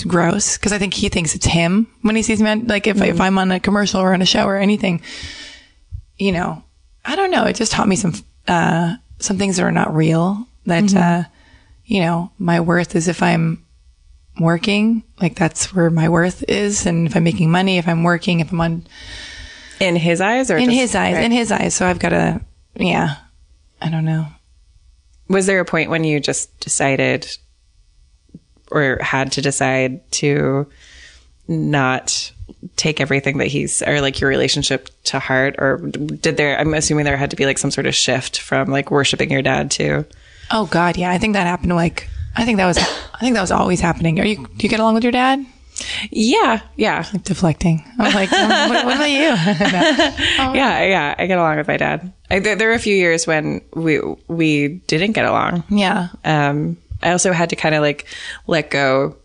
gross 0.08 0.58
because 0.58 0.72
I 0.74 0.78
think 0.78 0.94
he 0.94 1.10
thinks 1.10 1.36
it's 1.36 1.46
him 1.46 1.88
when 2.02 2.16
he 2.16 2.24
sees 2.24 2.42
me 2.42 2.50
on, 2.50 2.68
like 2.68 2.88
if, 2.88 3.02
if 3.02 3.20
I'm 3.20 3.38
on 3.38 3.52
a 3.52 3.60
commercial 3.60 4.02
or 4.02 4.14
on 4.14 4.22
a 4.22 4.26
show 4.26 4.46
or 4.46 4.58
anything, 4.58 5.02
you 6.18 6.32
know, 6.32 6.64
I 7.04 7.16
don't 7.16 7.32
know. 7.32 7.46
It 7.46 7.56
just 7.56 7.72
taught 7.72 7.88
me 7.88 7.96
some, 7.96 8.14
uh, 8.48 8.96
some 9.20 9.38
things 9.38 9.58
that 9.58 9.64
are 9.64 9.72
not 9.72 9.96
real 9.96 10.48
that, 10.66 10.94
uh, 10.96 11.24
you 11.86 12.02
know, 12.02 12.32
my 12.38 12.62
worth 12.62 12.96
is 12.96 13.08
if 13.08 13.22
I'm 13.22 13.66
working, 14.40 15.04
like 15.22 15.36
that's 15.36 15.74
where 15.74 15.90
my 15.90 16.10
worth 16.10 16.44
is. 16.48 16.86
And 16.86 17.08
if 17.08 17.16
I'm 17.16 17.24
making 17.24 17.52
money, 17.52 17.78
if 17.78 17.88
I'm 17.88 18.04
working, 18.04 18.40
if 18.40 18.52
I'm 18.52 18.62
on, 18.62 18.88
In 19.80 19.96
his 19.96 20.22
eyes, 20.22 20.50
or 20.52 20.58
in 20.58 20.66
just- 20.66 20.78
his 20.78 20.96
eyes, 20.96 21.16
right. 21.16 21.24
in 21.26 21.32
his 21.32 21.52
eyes. 21.52 21.74
So 21.76 21.86
I've 21.88 22.00
got 22.00 22.10
to, 22.10 22.42
yeah, 22.76 23.16
I 23.82 23.90
don't 23.90 24.06
know. 24.06 24.28
was 25.28 25.46
there 25.46 25.60
a 25.60 25.66
point 25.66 25.90
when 25.90 26.04
you 26.04 26.20
just 26.20 26.58
decided 26.60 27.28
or 28.72 28.98
had 29.02 29.32
to 29.34 29.42
decide 29.42 30.10
to 30.12 30.68
not 31.48 32.32
take 32.76 33.02
everything 33.02 33.38
that 33.40 33.48
he's 33.48 33.82
or 33.82 34.02
like 34.02 34.22
your 34.22 34.30
relationship 34.30 34.90
to 35.04 35.20
heart 35.20 35.56
or 35.58 35.78
did 35.78 36.38
there 36.38 36.58
i'm 36.60 36.74
assuming 36.74 37.04
there 37.06 37.18
had 37.18 37.32
to 37.32 37.36
be 37.36 37.46
like 37.46 37.58
some 37.58 37.72
sort 37.72 37.86
of 37.88 37.96
shift 37.96 38.40
from 38.40 38.70
like 38.70 38.92
worshiping 38.92 39.32
your 39.32 39.42
dad 39.42 39.72
to 39.72 40.06
Oh 40.54 40.66
God, 40.66 40.98
yeah. 40.98 41.10
I 41.10 41.18
think 41.18 41.32
that 41.34 41.48
happened. 41.48 41.74
Like, 41.76 42.10
I 42.36 42.46
think 42.46 42.58
that 42.58 42.66
was, 42.66 42.78
I 42.78 43.20
think 43.20 43.36
that 43.36 43.42
was 43.42 43.52
always 43.52 43.80
happening. 43.80 44.20
Are 44.20 44.26
you? 44.26 44.38
Do 44.38 44.64
you 44.64 44.70
get 44.70 44.80
along 44.80 44.96
with 44.96 45.04
your 45.04 45.12
dad? 45.12 45.46
yeah 46.12 46.62
yeah 46.76 47.06
Deflecting. 47.24 47.84
I'm 47.98 48.14
like, 48.14 48.32
um, 48.32 48.70
what, 48.70 48.86
what 48.86 48.96
about 48.98 49.10
you? 49.10 49.18
yeah 50.56 50.84
yeah 50.84 51.16
i 51.18 51.26
get 51.26 51.40
along 51.40 51.58
with 51.58 51.68
my 51.68 51.78
dad 51.78 52.14
I, 52.30 52.40
there, 52.40 52.56
there 52.56 52.68
were 52.68 52.76
a 52.76 52.80
few 52.80 52.94
years 52.96 53.26
when 53.26 53.62
we 53.74 54.00
we 54.28 54.68
didn't 54.86 55.14
get 55.14 55.26
along 55.26 55.64
yeah. 55.70 56.10
um, 56.24 56.78
I 57.04 57.12
also 57.12 57.32
had 57.32 57.50
to 57.50 57.56
kind 57.56 57.76
of 57.76 57.82
like 57.82 58.06
let 58.48 58.70
go 58.70 59.16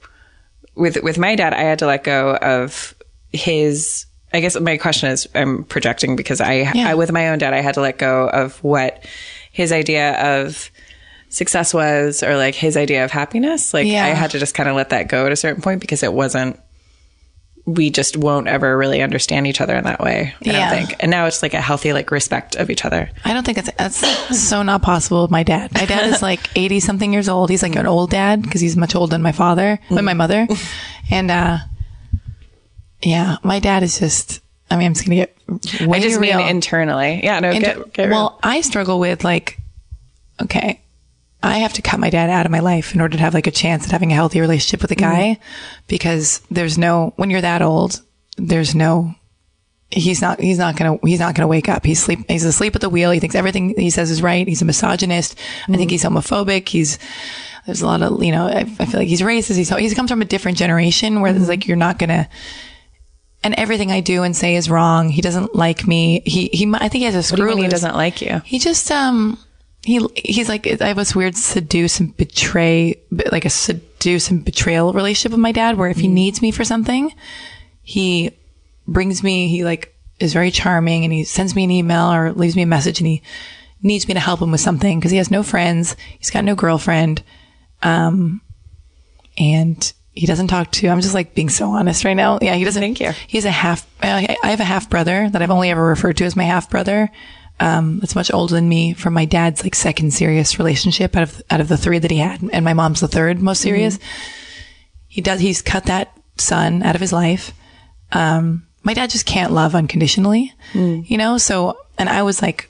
with 0.75 1.03
with 1.03 1.19
my 1.19 1.35
dad. 1.35 1.55
I 1.55 1.63
had 1.63 1.79
to 1.81 1.87
let 1.87 2.05
go 2.05 2.37
of 2.37 2.95
his. 3.33 4.07
I 4.33 4.41
guess 4.41 4.59
my 4.59 4.77
question 4.77 5.11
is, 5.11 5.29
I'm 5.35 5.65
projecting 5.65 6.17
because 6.17 6.41
I, 6.41 6.71
I 6.75 6.95
with 6.95 7.13
my 7.13 7.29
own 7.29 7.39
dad, 7.39 7.55
I 7.55 7.61
had 7.61 7.75
to 7.75 7.81
let 7.81 7.97
go 7.99 8.29
of 8.29 8.63
what 8.63 9.05
his 9.51 9.73
idea 9.73 10.43
of 10.43 10.71
success 11.29 11.73
was, 11.75 12.23
or 12.23 12.37
like 12.37 12.55
his 12.55 12.77
idea 12.77 13.05
of 13.05 13.11
happiness. 13.11 13.73
Like 13.75 13.87
Yeah. 13.87 14.05
I 14.05 14.09
had 14.11 14.31
to 14.33 14.39
just 14.39 14.55
kind 14.55 14.69
of 14.69 14.77
let 14.77 14.91
that 14.91 15.09
go 15.09 15.27
at 15.27 15.33
a 15.33 15.37
certain 15.37 15.63
point 15.63 15.81
because 15.81 16.03
it 16.03 16.13
wasn't. 16.13 16.59
We 17.69 17.91
just 17.91 18.17
won't 18.17 18.47
ever 18.47 18.79
really 18.79 19.03
understand 19.03 19.49
each 19.49 19.61
other 19.61 19.75
in 19.75 19.83
that 19.85 19.99
way. 20.01 20.33
I 20.35 20.49
Yeah. 20.49 20.71
don't 20.71 20.87
think. 20.87 20.97
And 21.01 21.11
now 21.11 21.27
it's 21.27 21.43
like 21.43 21.53
a 21.53 21.61
healthy 21.61 21.93
like 21.93 22.13
respect 22.13 22.55
of 22.55 22.71
each 22.71 22.85
other. 22.85 23.11
I 23.25 23.33
don't 23.33 23.45
think 23.45 23.59
it's 23.59 23.71
that's 23.77 24.39
so 24.49 24.63
not 24.63 24.83
possible 24.83 25.23
with 25.23 25.33
my 25.33 25.43
dad. 25.43 25.73
My 25.75 25.85
dad 25.85 26.09
is 26.15 26.23
like 26.23 26.41
80 26.57 26.79
something 26.79 27.13
years 27.13 27.29
old. 27.29 27.51
He's 27.51 27.65
like 27.65 27.75
an 27.75 27.87
old 27.87 28.11
dad 28.11 28.41
because 28.43 28.61
he's 28.61 28.77
much 28.77 28.95
older 28.95 29.11
than 29.11 29.23
my 29.23 29.33
father, 29.33 29.81
than 29.91 30.05
my 30.05 30.15
mother. 30.15 30.47
And, 31.11 31.31
uh, 31.31 31.59
yeah, 33.03 33.37
my 33.45 33.59
dad 33.61 33.83
is 33.83 33.99
just, 33.99 34.41
I 34.71 34.77
mean, 34.77 34.87
I'm 34.87 34.95
just 34.95 35.07
going 35.07 35.21
to 35.21 35.27
get 35.79 35.87
way 35.89 35.99
I 35.99 36.01
just 36.01 36.19
real. 36.21 36.39
mean 36.39 36.49
internally. 36.49 37.21
Yeah. 37.23 37.39
No. 37.41 37.51
And- 37.51 37.65
get, 37.65 37.93
get 37.93 38.03
real. 38.05 38.11
well, 38.11 38.39
I 38.43 38.61
struggle 38.63 38.99
with 38.99 39.23
like, 39.25 39.59
okay, 40.43 40.81
I 41.43 41.59
have 41.59 41.75
to 41.75 41.83
cut 41.83 42.01
my 42.01 42.11
dad 42.11 42.31
out 42.31 42.47
of 42.47 42.53
my 42.53 42.61
life 42.61 42.95
in 42.95 43.01
order 43.01 43.17
to 43.17 43.23
have 43.23 43.35
like 43.35 43.47
a 43.47 43.53
chance 43.53 43.85
at 43.85 43.93
having 43.93 44.11
a 44.11 44.15
healthy 44.15 44.41
relationship 44.41 44.83
with 44.83 44.91
a 44.91 44.97
guy 44.97 45.39
mm-hmm. 45.39 45.83
because 45.87 46.41
there's 46.51 46.79
no, 46.79 47.13
when 47.17 47.31
you're 47.31 47.41
that 47.41 47.63
old, 47.63 48.03
there's 48.37 48.75
no, 48.75 49.15
he's 49.91 50.21
not, 50.21 50.41
he's 50.41 50.59
not 50.59 50.77
gonna, 50.77 50.99
he's 51.05 51.21
not 51.21 51.35
gonna 51.35 51.47
wake 51.47 51.69
up. 51.69 51.85
He's 51.85 52.03
sleep, 52.03 52.21
he's 52.29 52.45
asleep 52.45 52.75
at 52.75 52.81
the 52.81 52.89
wheel. 52.89 53.11
He 53.11 53.21
thinks 53.21 53.35
everything 53.35 53.75
he 53.79 53.91
says 53.91 54.11
is 54.11 54.23
right. 54.23 54.49
He's 54.49 54.63
a 54.63 54.65
misogynist. 54.65 55.39
I 55.65 55.67
think 55.77 55.83
mm-hmm. 55.83 55.91
he's 55.91 56.05
homophobic. 56.05 56.69
He's, 56.69 56.99
there's 57.67 57.83
a 57.83 57.87
lot 57.87 58.03
of, 58.03 58.23
you 58.23 58.33
know, 58.33 58.47
I, 58.47 58.61
I 58.79 58.87
feel 58.87 59.01
like 59.01 59.09
he's 59.09 59.21
racist. 59.21 59.57
He's, 59.57 59.69
he 59.69 59.95
comes 59.95 60.11
from 60.11 60.23
a 60.23 60.27
different 60.27 60.59
generation 60.59 61.21
where 61.21 61.31
it's 61.31 61.41
mm-hmm. 61.41 61.49
like, 61.49 61.69
you're 61.69 61.77
not 61.77 61.99
gonna, 61.99 62.29
and 63.45 63.55
everything 63.55 63.93
I 63.93 64.01
do 64.01 64.23
and 64.23 64.37
say 64.37 64.57
is 64.57 64.69
wrong. 64.69 65.11
He 65.11 65.21
doesn't 65.21 65.55
like 65.55 65.87
me. 65.87 66.23
He, 66.25 66.49
he, 66.49 66.73
I 66.75 66.89
think 66.89 67.01
he 67.01 67.05
has 67.05 67.15
a 67.15 67.19
What 67.19 67.37
do 67.37 67.43
screw 67.43 67.51
you 67.51 67.57
mean 67.57 67.65
he 67.65 67.71
doesn't 67.71 67.95
like 67.95 68.23
you? 68.23 68.41
he 68.45 68.59
just 68.59 68.91
um 68.91 69.39
he 69.87 70.05
he's 70.17 70.49
like 70.49 70.67
I 70.83 70.89
have 70.89 70.97
this 70.97 71.15
weird 71.15 71.37
seduce 71.37 72.01
and 72.01 72.15
betray 72.17 73.01
like 73.31 73.45
a 73.45 73.51
seduce 73.51 74.31
and 74.31 74.45
betrayal 74.45 74.93
relationship 74.93 75.31
with 75.31 75.41
my 75.41 75.53
dad 75.53 75.79
where 75.79 75.89
if 75.89 75.99
he 75.99 76.09
needs 76.09 76.43
me 76.43 76.51
for 76.51 76.65
something 76.65 77.13
he 77.83 78.33
brings 78.89 79.23
me 79.23 79.47
he 79.47 79.65
like 79.65 79.95
is 80.19 80.33
very 80.33 80.51
charming 80.51 81.05
and 81.05 81.13
he 81.13 81.23
sends 81.23 81.55
me 81.55 81.63
an 81.63 81.71
email 81.71 82.13
or 82.13 82.33
leaves 82.33 82.57
me 82.57 82.63
a 82.63 82.67
message 82.67 82.99
and 82.99 83.07
he 83.07 83.23
needs 83.81 84.09
me 84.09 84.15
to 84.15 84.21
help 84.21 84.43
him 84.43 84.51
with 84.51 84.61
something 84.61 84.99
because 84.99 85.13
he 85.13 85.19
has 85.19 85.31
no 85.31 85.45
friends 85.45 85.95
he's 86.19 86.31
got 86.31 86.43
no 86.45 86.57
girlfriend 86.57 87.23
um 87.83 88.41
and 89.39 89.93
he 90.15 90.27
doesn't 90.27 90.49
talk 90.49 90.73
to 90.73 90.89
I'm 90.89 91.01
just 91.01 91.15
like 91.15 91.35
being 91.35 91.51
so 91.51 91.71
honest 91.71 92.05
right 92.05 92.15
now. 92.15 92.41
Yeah 92.43 92.55
he 92.55 92.65
doesn't 92.65 92.83
Thank 92.83 92.99
you. 93.01 93.13
he's 93.29 93.45
a 93.45 93.53
half 93.53 93.87
I 94.03 94.37
have 94.43 94.59
a 94.61 94.65
half 94.65 94.91
brother 94.91 95.31
that 95.31 95.43
I've 95.43 95.51
only 95.53 95.71
ever 95.71 95.87
referred 95.87 96.17
to 96.17 96.25
as 96.25 96.35
my 96.35 96.43
half 96.45 96.71
brother 96.71 97.09
um, 97.61 97.99
that's 98.01 98.15
much 98.15 98.33
older 98.33 98.55
than 98.55 98.69
me 98.69 98.93
from 98.93 99.15
my 99.15 99.25
dad's 99.25 99.63
like 99.63 99.75
second 99.75 100.13
serious 100.13 100.59
relationship 100.59 101.17
out 101.17 101.23
of 101.23 101.43
out 101.51 101.61
of 101.61 101.69
the 101.69 101.77
three 101.77 101.99
that 101.99 102.11
he 102.11 102.19
had, 102.19 102.43
and 102.53 102.65
my 102.65 102.75
mom's 102.75 103.01
the 103.01 103.09
third 103.09 103.41
most 103.41 103.61
serious. 103.63 103.99
He 105.09 105.21
does. 105.23 105.41
He's 105.41 105.63
cut 105.63 105.85
that 105.87 106.13
son 106.37 106.83
out 106.83 106.95
of 106.95 107.01
his 107.01 107.13
life. 107.13 107.53
Um, 108.13 108.67
my 108.83 108.95
dad 108.95 109.11
just 109.11 109.27
can't 109.27 109.53
love 109.53 109.75
unconditionally, 109.75 110.53
you 110.75 111.17
know. 111.17 111.39
So, 111.39 111.79
and 111.99 112.09
I 112.09 112.23
was 112.23 112.43
like, 112.43 112.69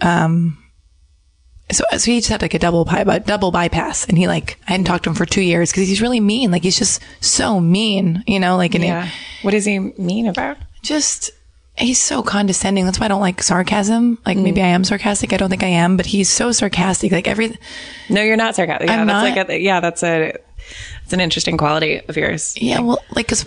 um, 0.00 0.56
so 1.72 1.84
so 1.90 2.10
he 2.10 2.18
just 2.18 2.30
had 2.30 2.42
like 2.42 2.54
a 2.54 2.58
double 2.58 2.84
by, 2.84 3.18
double 3.18 3.50
bypass, 3.50 4.06
and 4.06 4.16
he 4.16 4.28
like 4.28 4.58
I 4.68 4.72
hadn't 4.72 4.86
talked 4.86 5.04
to 5.04 5.10
him 5.10 5.16
for 5.16 5.26
two 5.26 5.42
years 5.42 5.70
because 5.70 5.88
he's 5.88 6.00
really 6.02 6.20
mean. 6.20 6.50
Like 6.52 6.62
he's 6.62 6.78
just 6.78 7.02
so 7.20 7.60
mean, 7.60 8.22
you 8.26 8.38
know. 8.38 8.56
Like 8.56 8.74
and 8.74 8.84
Yeah. 8.84 9.08
What 9.42 9.50
does 9.50 9.64
he 9.64 9.78
mean 9.78 10.28
about? 10.28 10.56
just 10.82 11.30
he's 11.76 12.00
so 12.00 12.22
condescending. 12.22 12.84
That's 12.84 13.00
why 13.00 13.06
I 13.06 13.08
don't 13.08 13.20
like 13.20 13.42
sarcasm. 13.42 14.18
Like 14.26 14.36
mm. 14.36 14.42
maybe 14.42 14.62
I 14.62 14.68
am 14.68 14.84
sarcastic. 14.84 15.32
I 15.32 15.36
don't 15.36 15.50
think 15.50 15.62
I 15.62 15.68
am, 15.68 15.96
but 15.96 16.06
he's 16.06 16.28
so 16.28 16.52
sarcastic. 16.52 17.12
Like 17.12 17.28
every 17.28 17.56
No, 18.08 18.22
you're 18.22 18.36
not 18.36 18.54
sarcastic. 18.56 18.88
Yeah, 18.88 19.00
I'm 19.00 19.06
that's 19.06 19.28
not. 19.28 19.36
like 19.36 19.48
a, 19.48 19.60
yeah, 19.60 19.80
that's 19.80 20.02
a 20.02 20.34
it's 21.04 21.12
an 21.12 21.20
interesting 21.20 21.56
quality 21.56 22.00
of 22.06 22.16
yours. 22.16 22.54
yeah, 22.60 22.80
well, 22.80 23.02
like 23.10 23.26
because 23.26 23.46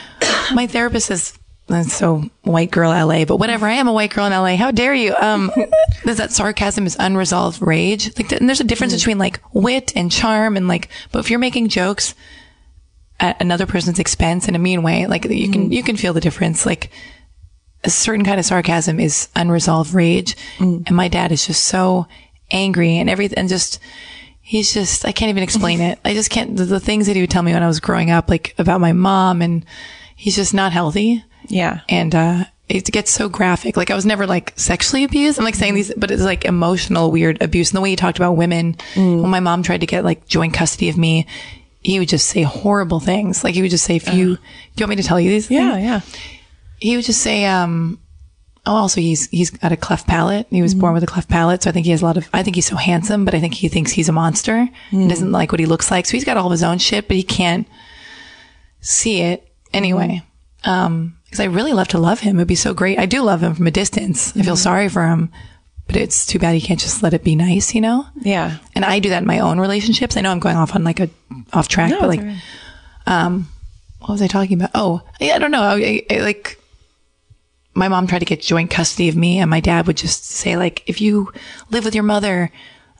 my 0.54 0.66
therapist 0.66 1.10
is 1.10 1.38
that's 1.68 1.92
so 1.92 2.24
white 2.42 2.70
girl 2.70 2.90
LA, 2.90 3.24
but 3.24 3.36
whatever. 3.36 3.66
I 3.66 3.74
am 3.74 3.88
a 3.88 3.92
white 3.92 4.12
girl 4.12 4.26
in 4.26 4.32
LA. 4.32 4.56
How 4.56 4.70
dare 4.70 4.94
you? 4.94 5.14
Um, 5.16 5.50
there's 6.04 6.18
that 6.18 6.32
sarcasm 6.32 6.86
is 6.86 6.96
unresolved 6.98 7.62
rage. 7.62 8.16
Like, 8.18 8.32
and 8.32 8.48
there's 8.48 8.60
a 8.60 8.64
difference 8.64 8.92
mm. 8.92 8.98
between 8.98 9.18
like 9.18 9.40
wit 9.52 9.92
and 9.96 10.10
charm, 10.10 10.56
and 10.56 10.68
like, 10.68 10.88
but 11.12 11.20
if 11.20 11.30
you're 11.30 11.38
making 11.38 11.68
jokes 11.68 12.14
at 13.20 13.40
another 13.40 13.66
person's 13.66 13.98
expense 13.98 14.48
in 14.48 14.54
a 14.54 14.58
mean 14.58 14.82
way, 14.82 15.06
like 15.06 15.24
you 15.24 15.50
can 15.50 15.70
mm. 15.70 15.72
you 15.72 15.82
can 15.82 15.96
feel 15.96 16.12
the 16.12 16.20
difference. 16.20 16.66
Like 16.66 16.90
a 17.84 17.90
certain 17.90 18.24
kind 18.24 18.38
of 18.38 18.46
sarcasm 18.46 19.00
is 19.00 19.28
unresolved 19.36 19.92
rage, 19.94 20.36
and 20.58 20.90
my 20.92 21.08
dad 21.08 21.32
is 21.32 21.46
just 21.46 21.64
so 21.64 22.06
angry 22.50 22.98
and 22.98 23.08
everything, 23.10 23.38
and 23.38 23.48
just 23.48 23.78
he's 24.40 24.72
just 24.72 25.04
I 25.04 25.12
can't 25.12 25.30
even 25.30 25.42
explain 25.42 25.80
it. 25.90 25.98
I 26.04 26.14
just 26.14 26.30
can't. 26.30 26.56
The, 26.56 26.64
the 26.64 26.80
things 26.80 27.06
that 27.06 27.16
he 27.16 27.22
would 27.22 27.30
tell 27.30 27.42
me 27.42 27.52
when 27.52 27.62
I 27.62 27.66
was 27.68 27.80
growing 27.80 28.10
up, 28.10 28.28
like 28.28 28.54
about 28.58 28.80
my 28.80 28.92
mom, 28.92 29.42
and 29.42 29.64
he's 30.16 30.36
just 30.36 30.54
not 30.54 30.72
healthy 30.72 31.24
Yeah. 31.48 31.80
and 31.88 32.14
uh 32.14 32.44
it 32.68 32.84
gets 32.86 33.10
so 33.10 33.28
graphic. 33.28 33.76
Like 33.76 33.90
I 33.90 33.94
was 33.94 34.06
never 34.06 34.26
like 34.26 34.54
sexually 34.56 35.04
abused. 35.04 35.38
I'm 35.38 35.44
like 35.44 35.56
saying 35.56 35.74
these, 35.74 35.92
but 35.94 36.10
it's 36.10 36.22
like 36.22 36.46
emotional, 36.46 37.10
weird 37.10 37.42
abuse. 37.42 37.70
And 37.70 37.76
the 37.76 37.80
way 37.82 37.90
he 37.90 37.96
talked 37.96 38.16
about 38.18 38.32
women, 38.34 38.76
when 38.94 39.28
my 39.28 39.40
mom 39.40 39.62
tried 39.62 39.80
to 39.80 39.86
get 39.86 40.04
like 40.04 40.26
joint 40.26 40.54
custody 40.54 40.88
of 40.88 40.96
me, 40.96 41.26
he 41.82 41.98
would 41.98 42.08
just 42.08 42.28
say 42.28 42.42
horrible 42.42 42.98
things. 43.00 43.44
Like 43.44 43.54
he 43.56 43.60
would 43.62 43.70
just 43.72 43.84
say, 43.84 43.96
if 43.96 44.06
you, 44.14 44.36
do 44.36 44.40
you 44.76 44.84
want 44.86 44.90
me 44.90 44.96
to 44.96 45.02
tell 45.02 45.20
you 45.20 45.28
these? 45.28 45.50
Yeah, 45.50 45.72
things? 45.74 45.84
yeah. 45.84 46.00
He 46.82 46.96
would 46.96 47.04
just 47.04 47.22
say, 47.22 47.44
um, 47.44 48.00
oh, 48.66 48.74
also 48.74 49.00
he's, 49.00 49.28
he's 49.28 49.50
got 49.50 49.70
a 49.70 49.76
cleft 49.76 50.06
palate. 50.08 50.46
He 50.50 50.62
was 50.62 50.74
born 50.74 50.94
with 50.94 51.04
a 51.04 51.06
cleft 51.06 51.28
palate. 51.28 51.62
So 51.62 51.70
I 51.70 51.72
think 51.72 51.86
he 51.86 51.92
has 51.92 52.02
a 52.02 52.04
lot 52.04 52.16
of, 52.16 52.28
I 52.32 52.42
think 52.42 52.56
he's 52.56 52.66
so 52.66 52.76
handsome, 52.76 53.24
but 53.24 53.34
I 53.34 53.40
think 53.40 53.54
he 53.54 53.68
thinks 53.68 53.92
he's 53.92 54.08
a 54.08 54.12
monster 54.12 54.68
and 54.90 55.08
doesn't 55.08 55.30
like 55.30 55.52
what 55.52 55.60
he 55.60 55.66
looks 55.66 55.90
like. 55.90 56.06
So 56.06 56.12
he's 56.12 56.24
got 56.24 56.36
all 56.36 56.46
of 56.46 56.52
his 56.52 56.64
own 56.64 56.78
shit, 56.78 57.06
but 57.06 57.16
he 57.16 57.22
can't 57.22 57.68
see 58.80 59.20
it 59.20 59.48
anyway. 59.72 60.22
Um, 60.64 61.16
because 61.24 61.40
I 61.40 61.44
really 61.44 61.72
love 61.72 61.88
to 61.88 61.98
love 61.98 62.20
him. 62.20 62.36
It'd 62.36 62.48
be 62.48 62.54
so 62.54 62.74
great. 62.74 62.98
I 62.98 63.06
do 63.06 63.22
love 63.22 63.42
him 63.42 63.54
from 63.54 63.66
a 63.66 63.70
distance. 63.70 64.36
I 64.36 64.42
feel 64.42 64.56
sorry 64.56 64.88
for 64.88 65.06
him, 65.06 65.30
but 65.86 65.96
it's 65.96 66.26
too 66.26 66.38
bad 66.38 66.54
he 66.54 66.60
can't 66.60 66.80
just 66.80 67.02
let 67.02 67.14
it 67.14 67.24
be 67.24 67.34
nice, 67.36 67.74
you 67.74 67.80
know? 67.80 68.06
Yeah. 68.20 68.58
And 68.74 68.84
I 68.84 68.98
do 68.98 69.08
that 69.08 69.22
in 69.22 69.26
my 69.26 69.38
own 69.38 69.58
relationships. 69.58 70.16
I 70.16 70.20
know 70.20 70.30
I'm 70.30 70.40
going 70.40 70.56
off 70.56 70.74
on 70.74 70.84
like 70.84 71.00
a 71.00 71.08
off 71.52 71.68
track, 71.68 71.90
but 71.90 72.08
like, 72.08 72.20
um, 73.06 73.48
what 74.00 74.10
was 74.10 74.22
I 74.22 74.26
talking 74.26 74.58
about? 74.60 74.72
Oh, 74.74 75.00
I, 75.20 75.32
I 75.32 75.38
don't 75.38 75.52
know. 75.52 75.62
I, 75.62 76.02
I, 76.10 76.18
like, 76.18 76.58
my 77.74 77.88
mom 77.88 78.06
tried 78.06 78.18
to 78.20 78.24
get 78.24 78.40
joint 78.42 78.70
custody 78.70 79.08
of 79.08 79.16
me, 79.16 79.38
and 79.38 79.50
my 79.50 79.60
dad 79.60 79.86
would 79.86 79.96
just 79.96 80.24
say 80.26 80.56
like, 80.56 80.82
if 80.86 81.00
you 81.00 81.32
live 81.70 81.84
with 81.84 81.94
your 81.94 82.04
mother, 82.04 82.50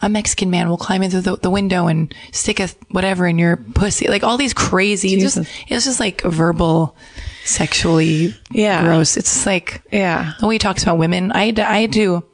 a 0.00 0.08
Mexican 0.08 0.50
man 0.50 0.68
will 0.68 0.76
climb 0.78 1.02
in 1.02 1.10
through 1.10 1.20
the, 1.20 1.36
the 1.36 1.50
window 1.50 1.86
and 1.86 2.12
stick 2.32 2.58
a 2.58 2.68
whatever 2.90 3.26
in 3.26 3.38
your 3.38 3.56
pussy. 3.56 4.08
Like 4.08 4.24
all 4.24 4.36
these 4.36 4.54
crazy, 4.54 5.20
just 5.20 5.36
it 5.36 5.70
was 5.70 5.84
just 5.84 6.00
like 6.00 6.22
verbal, 6.22 6.96
sexually 7.44 8.34
Yeah. 8.50 8.82
gross. 8.84 9.16
It's 9.16 9.32
just 9.32 9.46
like 9.46 9.82
Yeah. 9.92 10.32
the 10.40 10.46
way 10.46 10.54
he 10.56 10.58
talks 10.58 10.82
about 10.82 10.98
women, 10.98 11.30
I 11.32 11.46
had 11.46 11.56
to, 11.56 11.68
I 11.70 11.78
had 11.82 11.92
to 11.92 12.24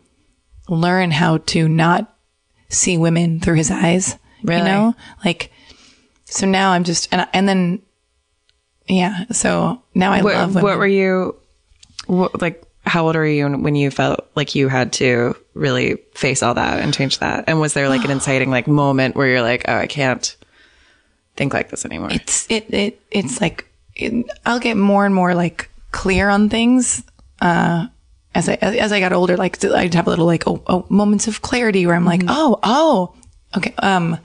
learn 0.69 1.11
how 1.11 1.39
to 1.39 1.69
not 1.69 2.15
see 2.71 2.97
women 2.97 3.41
through 3.41 3.57
his 3.57 3.71
eyes. 3.71 4.17
Really? 4.43 4.61
You 4.61 4.65
know, 4.67 4.95
like 5.25 5.51
so 6.25 6.47
now 6.47 6.71
I'm 6.73 6.85
just 6.85 7.09
and 7.13 7.27
and 7.33 7.49
then 7.49 7.83
yeah. 8.87 9.25
So 9.33 9.83
now 9.95 10.13
I 10.13 10.23
What, 10.23 10.35
love 10.35 10.49
women. 10.51 10.63
what 10.63 10.79
were 10.79 10.87
you, 10.87 11.37
like, 12.09 12.65
how 12.85 13.07
old 13.07 13.17
are 13.17 13.27
you 13.27 13.49
when 13.49 13.75
you 13.75 13.91
felt 13.91 14.29
like 14.35 14.55
you 14.55 14.69
had 14.69 14.95
to 14.95 15.37
really 15.55 15.97
face 16.15 16.43
all 16.43 16.55
that 16.55 16.81
and 16.81 16.95
change 16.95 17.19
that? 17.19 17.45
And 17.47 17.61
was 17.61 17.75
there 17.75 17.89
like 17.89 18.05
an 18.05 18.11
inciting 18.19 18.51
like 18.51 18.67
moment 18.67 19.15
where 19.15 19.29
you're 19.29 19.43
like, 19.43 19.65
oh, 19.69 19.77
I 19.77 19.87
can't 19.87 20.37
think 21.37 21.55
like 21.55 21.71
this 21.71 21.85
anymore? 21.85 22.09
it's 22.11 22.51
it 22.51 22.73
it 22.75 23.01
it's 23.11 23.41
like 23.41 23.65
it, 23.95 24.27
I'll 24.45 24.59
get 24.59 24.77
more 24.77 25.07
and 25.07 25.15
more 25.15 25.35
like 25.35 25.71
clear 25.93 26.29
on 26.29 26.49
things 26.49 27.03
uh 27.41 27.87
as 28.35 28.49
I 28.49 28.55
as 28.55 28.93
I 28.93 29.01
got 29.01 29.13
older 29.13 29.37
like 29.37 29.65
I'd 29.65 29.95
have 29.95 30.07
a 30.07 30.11
little 30.11 30.27
like 30.27 30.45
oh, 30.47 30.63
oh 30.67 30.85
moments 30.89 31.29
of 31.29 31.41
clarity 31.41 31.87
where 31.87 31.95
I'm 31.95 32.05
like 32.05 32.23
oh 32.29 32.59
oh 32.63 33.15
okay 33.57 33.73
um 33.79 34.19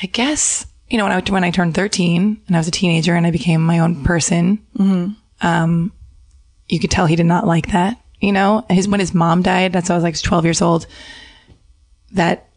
I 0.00 0.06
guess 0.06 0.66
you 0.88 0.96
know 0.96 1.04
when 1.04 1.12
I 1.12 1.20
when 1.30 1.44
I 1.44 1.50
turned 1.50 1.74
13 1.74 2.40
and 2.46 2.56
I 2.56 2.60
was 2.60 2.68
a 2.68 2.72
teenager 2.72 3.14
and 3.14 3.26
I 3.26 3.30
became 3.30 3.60
my 3.60 3.80
own 3.80 4.04
person 4.04 4.64
um 5.40 5.92
you 6.68 6.78
could 6.78 6.90
tell 6.90 7.06
he 7.06 7.16
did 7.16 7.26
not 7.26 7.46
like 7.46 7.72
that 7.72 7.98
you 8.20 8.32
know 8.32 8.64
his 8.70 8.88
when 8.88 9.00
his 9.00 9.14
mom 9.14 9.42
died 9.42 9.72
that's 9.72 9.88
when 9.88 9.94
I 9.94 9.96
was 9.96 10.04
like 10.04 10.20
12 10.20 10.44
years 10.44 10.62
old 10.62 10.86
that 12.12 12.48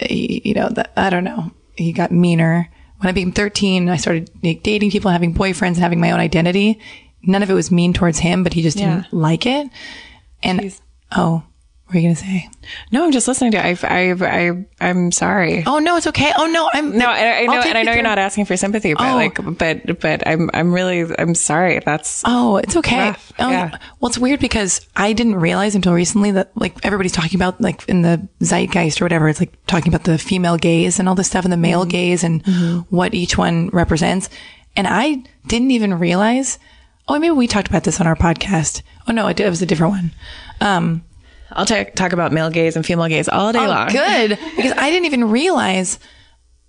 eh, 0.00 0.40
you 0.44 0.54
know, 0.54 0.68
that, 0.70 0.92
I 0.96 1.10
don't 1.10 1.24
know. 1.24 1.52
He 1.76 1.92
got 1.92 2.10
meaner. 2.10 2.68
When 2.98 3.08
I 3.08 3.12
became 3.12 3.32
13, 3.32 3.88
I 3.88 3.96
started 3.96 4.30
like, 4.42 4.62
dating 4.62 4.90
people, 4.90 5.08
and 5.08 5.14
having 5.14 5.34
boyfriends, 5.34 5.74
and 5.74 5.78
having 5.78 6.00
my 6.00 6.10
own 6.10 6.20
identity. 6.20 6.80
None 7.22 7.42
of 7.42 7.50
it 7.50 7.54
was 7.54 7.70
mean 7.70 7.92
towards 7.92 8.18
him, 8.18 8.42
but 8.42 8.52
he 8.52 8.62
just 8.62 8.76
didn't 8.76 9.12
like 9.12 9.46
it. 9.46 9.68
And 10.42 10.78
oh, 11.12 11.42
what 11.86 11.96
are 11.96 11.98
you 11.98 12.08
gonna 12.08 12.16
say? 12.16 12.48
no, 12.92 13.04
I'm 13.04 13.12
just 13.12 13.28
listening 13.28 13.52
to 13.52 13.58
it. 13.58 13.84
I, 13.84 14.10
I, 14.10 14.12
I, 14.48 14.64
I'm 14.80 15.12
sorry. 15.12 15.62
Oh 15.66 15.78
no, 15.78 15.96
it's 15.96 16.06
okay. 16.08 16.32
Oh 16.36 16.46
no, 16.46 16.68
I'm 16.72 16.96
No, 16.96 17.06
I, 17.06 17.42
I 17.42 17.46
know, 17.46 17.60
and 17.60 17.78
I 17.78 17.82
know 17.82 17.92
you're 17.92 18.02
not 18.02 18.18
asking 18.18 18.46
for 18.46 18.56
sympathy, 18.56 18.94
but 18.94 19.02
Oh. 19.12 19.14
like, 19.14 19.38
but, 19.58 20.00
but 20.00 20.26
I'm, 20.26 20.50
I'm 20.54 20.72
really, 20.72 21.04
I'm 21.18 21.34
sorry. 21.34 21.78
That's, 21.80 22.22
Oh, 22.26 22.56
it's 22.56 22.74
okay. 22.76 23.08
Rough, 23.10 23.32
Oh, 23.38 23.50
yeah. 23.50 23.76
Well, 24.00 24.08
it's 24.08 24.18
weird 24.18 24.40
because 24.40 24.80
I 24.96 25.12
didn't 25.12 25.36
realize 25.36 25.74
until 25.74 25.92
recently 25.92 26.30
that 26.32 26.56
like 26.56 26.74
everybody's 26.84 27.12
talking 27.12 27.36
about 27.38 27.60
like 27.60 27.86
in 27.88 28.02
the 28.02 28.26
zeitgeist 28.42 29.00
or 29.00 29.04
whatever. 29.04 29.28
It's 29.28 29.40
like 29.40 29.52
talking 29.66 29.92
about 29.92 30.04
the 30.04 30.16
female 30.18 30.56
gaze 30.56 30.98
and 30.98 31.08
all 31.08 31.14
this 31.14 31.26
stuff 31.28 31.44
and 31.44 31.52
the 31.52 31.56
male 31.58 31.82
Mm-hmm. 31.82 31.88
gaze 31.90 32.24
and 32.24 32.46
what 32.90 33.12
each 33.14 33.36
one 33.36 33.68
represents. 33.68 34.30
And 34.76 34.86
I 34.88 35.22
didn't 35.46 35.70
even 35.70 35.98
realize. 35.98 36.58
Oh, 37.06 37.18
maybe 37.18 37.32
we 37.32 37.46
talked 37.46 37.68
about 37.68 37.84
this 37.84 38.00
on 38.00 38.06
our 38.06 38.16
podcast. 38.16 38.80
Oh 39.06 39.12
no, 39.12 39.26
it, 39.26 39.38
it 39.38 39.50
was 39.50 39.60
a 39.60 39.66
different 39.66 39.92
one. 39.92 40.12
Um, 40.62 41.04
I'll 41.52 41.66
ta- 41.66 41.84
talk 41.94 42.12
about 42.12 42.32
male 42.32 42.50
gaze 42.50 42.76
and 42.76 42.84
female 42.84 43.08
gaze 43.08 43.28
all 43.28 43.52
day 43.52 43.64
oh, 43.64 43.68
long. 43.68 43.88
Oh, 43.88 43.92
good 43.92 44.38
because 44.56 44.72
I 44.72 44.90
didn't 44.90 45.06
even 45.06 45.30
realize 45.30 45.98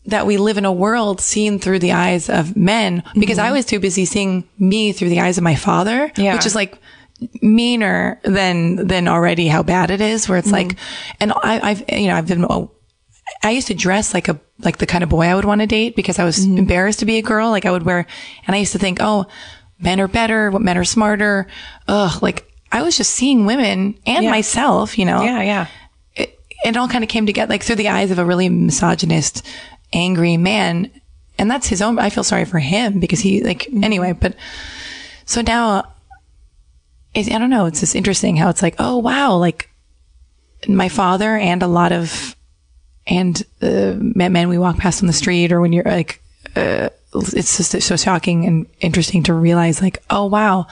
that 0.07 0.27
we 0.27 0.37
live 0.37 0.57
in 0.57 0.65
a 0.65 0.71
world 0.71 1.19
seen 1.19 1.59
through 1.59 1.79
the 1.79 1.93
eyes 1.93 2.29
of 2.29 2.55
men 2.55 3.03
because 3.15 3.39
I 3.39 3.45
mm-hmm. 3.45 3.55
was 3.55 3.65
too 3.65 3.79
busy 3.79 4.05
seeing 4.05 4.47
me 4.59 4.91
through 4.91 5.09
the 5.09 5.21
eyes 5.21 5.37
of 5.37 5.43
my 5.43 5.55
father, 5.55 6.11
Yeah. 6.15 6.35
which 6.35 6.45
is 6.45 6.55
like 6.55 6.77
meaner 7.41 8.19
than 8.23 8.87
than 8.87 9.07
already 9.07 9.47
how 9.47 9.63
bad 9.63 9.89
it 9.89 10.01
is. 10.01 10.29
Where 10.29 10.37
it's 10.37 10.47
mm-hmm. 10.51 10.69
like, 10.69 10.77
and 11.19 11.33
I, 11.33 11.59
I've 11.69 11.83
you 11.89 12.07
know 12.07 12.15
I've 12.15 12.27
been. 12.27 12.45
oh, 12.45 12.71
I 13.43 13.51
used 13.51 13.67
to 13.67 13.73
dress 13.73 14.13
like 14.13 14.27
a 14.27 14.39
like 14.59 14.77
the 14.77 14.85
kind 14.85 15.03
of 15.03 15.09
boy 15.09 15.25
I 15.25 15.35
would 15.35 15.45
want 15.45 15.61
to 15.61 15.67
date 15.67 15.95
because 15.95 16.19
I 16.19 16.25
was 16.25 16.39
mm-hmm. 16.39 16.57
embarrassed 16.57 16.99
to 16.99 17.05
be 17.05 17.17
a 17.17 17.21
girl. 17.21 17.49
Like 17.49 17.65
I 17.65 17.71
would 17.71 17.83
wear, 17.83 18.05
and 18.45 18.55
I 18.55 18.59
used 18.59 18.73
to 18.73 18.79
think, 18.79 18.99
oh, 19.01 19.25
men 19.79 19.99
are 19.99 20.07
better, 20.07 20.51
what 20.51 20.61
men 20.61 20.77
are 20.77 20.85
smarter. 20.85 21.47
Ugh, 21.87 22.21
like 22.21 22.51
I 22.71 22.81
was 22.81 22.97
just 22.97 23.11
seeing 23.11 23.45
women 23.45 23.97
and 24.05 24.23
Yeah. 24.25 24.29
myself, 24.31 24.97
you 24.97 25.05
know 25.05 25.23
Yeah, 25.23 25.41
yeah. 25.41 25.67
it, 26.15 26.37
it 26.65 26.77
all 26.77 26.87
kind 26.87 27.03
of 27.03 27.09
came 27.09 27.25
together 27.25 27.49
like 27.49 27.63
through 27.63 27.75
the 27.77 27.89
eyes 27.89 28.11
of 28.11 28.19
a 28.19 28.25
really 28.25 28.49
misogynist, 28.49 29.45
angry 29.93 30.37
man. 30.37 30.91
And 31.37 31.49
that's 31.51 31.67
his 31.67 31.81
own, 31.81 31.99
I 31.99 32.09
feel 32.09 32.23
sorry 32.23 32.45
for 32.45 32.59
him 32.59 32.99
because 32.99 33.19
he 33.19 33.41
like, 33.43 33.67
anyway, 33.73 34.13
but 34.13 34.35
so 35.25 35.41
now 35.41 35.91
I 37.15 37.23
don't 37.23 37.49
know. 37.49 37.65
It's 37.65 37.79
just 37.79 37.95
interesting 37.95 38.35
how 38.35 38.49
it's 38.49 38.61
like, 38.61 38.75
oh, 38.79 38.97
wow. 38.97 39.37
Like 39.37 39.69
my 40.67 40.89
father 40.89 41.35
and 41.37 41.63
a 41.63 41.67
lot 41.67 41.91
of, 41.91 42.35
and 43.07 43.41
uh, 43.61 43.93
men 43.97 44.33
men 44.33 44.49
we 44.49 44.57
walk 44.57 44.77
past 44.77 45.01
on 45.03 45.07
the 45.07 45.13
street 45.13 45.51
or 45.51 45.61
when 45.61 45.71
you're 45.73 45.83
like, 45.85 46.21
uh, 46.55 46.89
it's 47.13 47.57
just 47.57 47.81
so 47.81 47.95
shocking 47.95 48.45
and 48.45 48.65
interesting 48.81 49.23
to 49.23 49.33
realize 49.33 49.81
like, 49.81 50.03
oh, 50.09 50.25
wow. 50.25 50.67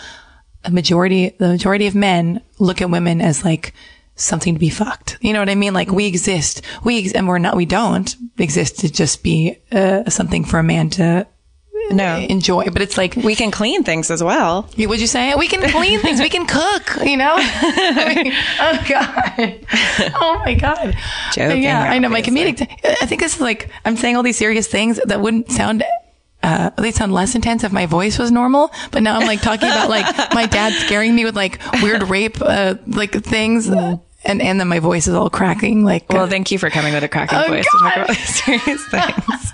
A 0.66 0.72
majority, 0.72 1.30
the 1.40 1.50
majority 1.50 1.88
of 1.88 1.96
men 1.96 2.42
look 2.60 2.82
at 2.82 2.90
women 2.90 3.20
as 3.22 3.44
like 3.44 3.74
something 4.16 4.54
to 4.54 4.60
be 4.60 4.70
fucked. 4.70 5.18
You 5.22 5.34
know 5.34 5.40
what 5.40 5.50
I 5.50 5.56
mean? 5.56 5.74
Like 5.74 5.92
we 5.92 6.06
exist, 6.06 6.62
we, 6.84 7.00
ex- 7.00 7.14
and 7.14 7.28
we're 7.28 7.40
not, 7.40 7.56
we 7.58 7.66
don't 7.66 8.16
exist 8.38 8.80
to 8.80 8.92
just 8.92 9.24
be, 9.24 9.58
uh, 9.72 10.10
something 10.10 10.46
for 10.46 10.60
a 10.60 10.64
man 10.64 10.90
to 10.92 11.28
No. 11.92 12.16
enjoy. 12.18 12.66
But 12.72 12.82
it's 12.82 12.98
like, 12.98 13.16
We 13.18 13.36
can 13.36 13.52
clean 13.52 13.84
things 13.84 14.10
as 14.12 14.24
well. 14.24 14.70
you- 14.78 14.88
Would 14.88 15.02
you 15.02 15.08
say 15.08 15.34
we 15.36 15.48
can 15.50 15.68
clean 15.70 16.00
things? 16.00 16.22
We 16.22 16.30
can 16.30 16.46
cook. 16.46 16.98
You 17.04 17.18
know? 17.18 17.36
I 17.38 18.14
mean, 18.16 18.34
oh 18.60 18.86
god! 18.88 20.14
Oh 20.22 20.42
my 20.46 20.54
god! 20.54 20.96
Joking, 21.34 21.64
Yeah, 21.64 21.82
I 21.82 21.98
know. 22.00 22.08
My 22.10 22.22
comedic. 22.22 22.62
I 22.86 23.06
think 23.06 23.20
this 23.22 23.36
is 23.36 23.42
like 23.42 23.70
I'm 23.84 23.98
saying 23.98 24.16
all 24.16 24.24
these 24.24 24.38
serious 24.38 24.68
things 24.68 25.00
that 25.06 25.20
wouldn't 25.20 25.52
sound. 25.52 25.84
Uh, 26.44 26.70
they 26.78 26.92
sound 26.92 27.14
less 27.14 27.36
intense 27.36 27.64
if 27.64 27.72
my 27.72 27.86
voice 27.86 28.20
was 28.20 28.30
normal, 28.30 28.70
but 28.92 29.02
now 29.02 29.18
I'm 29.18 29.26
like 29.26 29.42
talking 29.42 29.70
about 29.70 29.90
like 29.90 30.06
my 30.34 30.46
dad 30.46 30.74
scaring 30.86 31.16
me 31.16 31.24
with 31.24 31.36
like 31.38 31.60
weird 31.82 32.04
rape, 32.10 32.42
uh, 32.42 32.76
like 32.86 33.14
things, 33.24 33.68
and 33.70 34.00
and 34.26 34.60
then 34.60 34.68
my 34.68 34.80
voice 34.80 35.08
is 35.08 35.14
all 35.16 35.30
cracking. 35.30 35.86
Like, 35.86 36.12
Well, 36.12 36.24
uh, 36.24 36.28
thank 36.28 36.52
you 36.52 36.60
for 36.60 36.70
coming 36.70 36.94
with 36.94 37.04
a 37.04 37.08
cracking 37.08 37.40
Oh, 37.40 37.48
voice 37.48 37.64
to 37.66 37.78
talk 37.80 37.96
about 37.96 38.08
these 38.10 38.36
serious 38.44 38.86
things. 38.92 39.52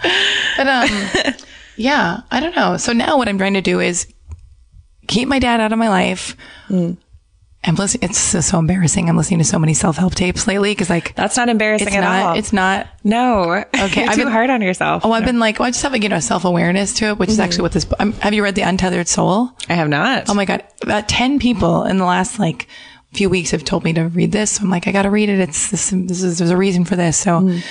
But 0.57 0.67
um, 0.67 1.33
yeah, 1.77 2.21
I 2.31 2.39
don't 2.39 2.55
know. 2.55 2.77
So 2.77 2.91
now 2.91 3.17
what 3.17 3.27
I'm 3.29 3.37
trying 3.37 3.53
to 3.53 3.61
do 3.61 3.79
is 3.79 4.07
keep 5.07 5.27
my 5.27 5.39
dad 5.39 5.59
out 5.61 5.71
of 5.71 5.77
my 5.79 5.89
life. 5.89 6.35
I'm 7.65 7.75
listening. 7.75 8.09
It's 8.09 8.17
so, 8.17 8.39
so 8.39 8.57
embarrassing. 8.57 9.09
I'm 9.09 9.17
listening 9.17 9.39
to 9.39 9.43
so 9.43 9.59
many 9.59 9.73
self 9.73 9.97
help 9.97 10.15
tapes 10.15 10.47
lately 10.47 10.71
because 10.71 10.89
like 10.89 11.13
That's 11.15 11.35
not 11.35 11.49
embarrassing 11.49 11.93
at 11.93 12.01
not. 12.01 12.25
all. 12.25 12.37
It's 12.37 12.53
not. 12.53 12.87
no. 13.03 13.51
Okay, 13.77 14.01
You're 14.01 14.09
I've 14.09 14.15
too 14.15 14.23
been- 14.23 14.31
hard 14.31 14.49
on 14.49 14.61
yourself. 14.61 15.05
Oh, 15.05 15.11
I've 15.11 15.25
been 15.25 15.39
like, 15.39 15.59
well, 15.59 15.67
I 15.67 15.71
just 15.71 15.83
have 15.83 15.93
a 15.93 15.99
you 15.99 16.07
know 16.09 16.19
self 16.21 16.45
awareness 16.45 16.93
to 16.95 17.05
it, 17.09 17.17
which 17.19 17.29
is 17.29 17.39
actually 17.39 17.63
what 17.63 17.73
this. 17.73 17.85
Um, 17.99 18.13
have 18.13 18.33
you 18.33 18.43
read 18.43 18.55
The 18.55 18.61
Untethered 18.61 19.07
Soul? 19.09 19.51
I 19.67 19.73
have 19.73 19.89
not. 19.89 20.29
Oh 20.29 20.33
my 20.33 20.45
god, 20.45 20.63
about 20.81 21.09
ten 21.09 21.37
people 21.39 21.83
in 21.83 21.97
the 21.97 22.05
last 22.05 22.39
like 22.39 22.67
few 23.13 23.29
weeks 23.29 23.51
have 23.51 23.63
told 23.65 23.83
me 23.83 23.91
to 23.93 24.03
read 24.07 24.31
this. 24.31 24.51
So 24.51 24.63
I'm 24.63 24.69
like, 24.69 24.87
I 24.87 24.91
got 24.93 25.01
to 25.03 25.09
read 25.09 25.27
it. 25.29 25.39
It's 25.39 25.69
this. 25.69 25.89
This 25.89 26.23
is 26.23 26.37
there's 26.37 26.51
a 26.51 26.57
reason 26.57 26.85
for 26.85 26.95
this. 26.95 27.17
So, 27.17 27.39
and 27.39 27.61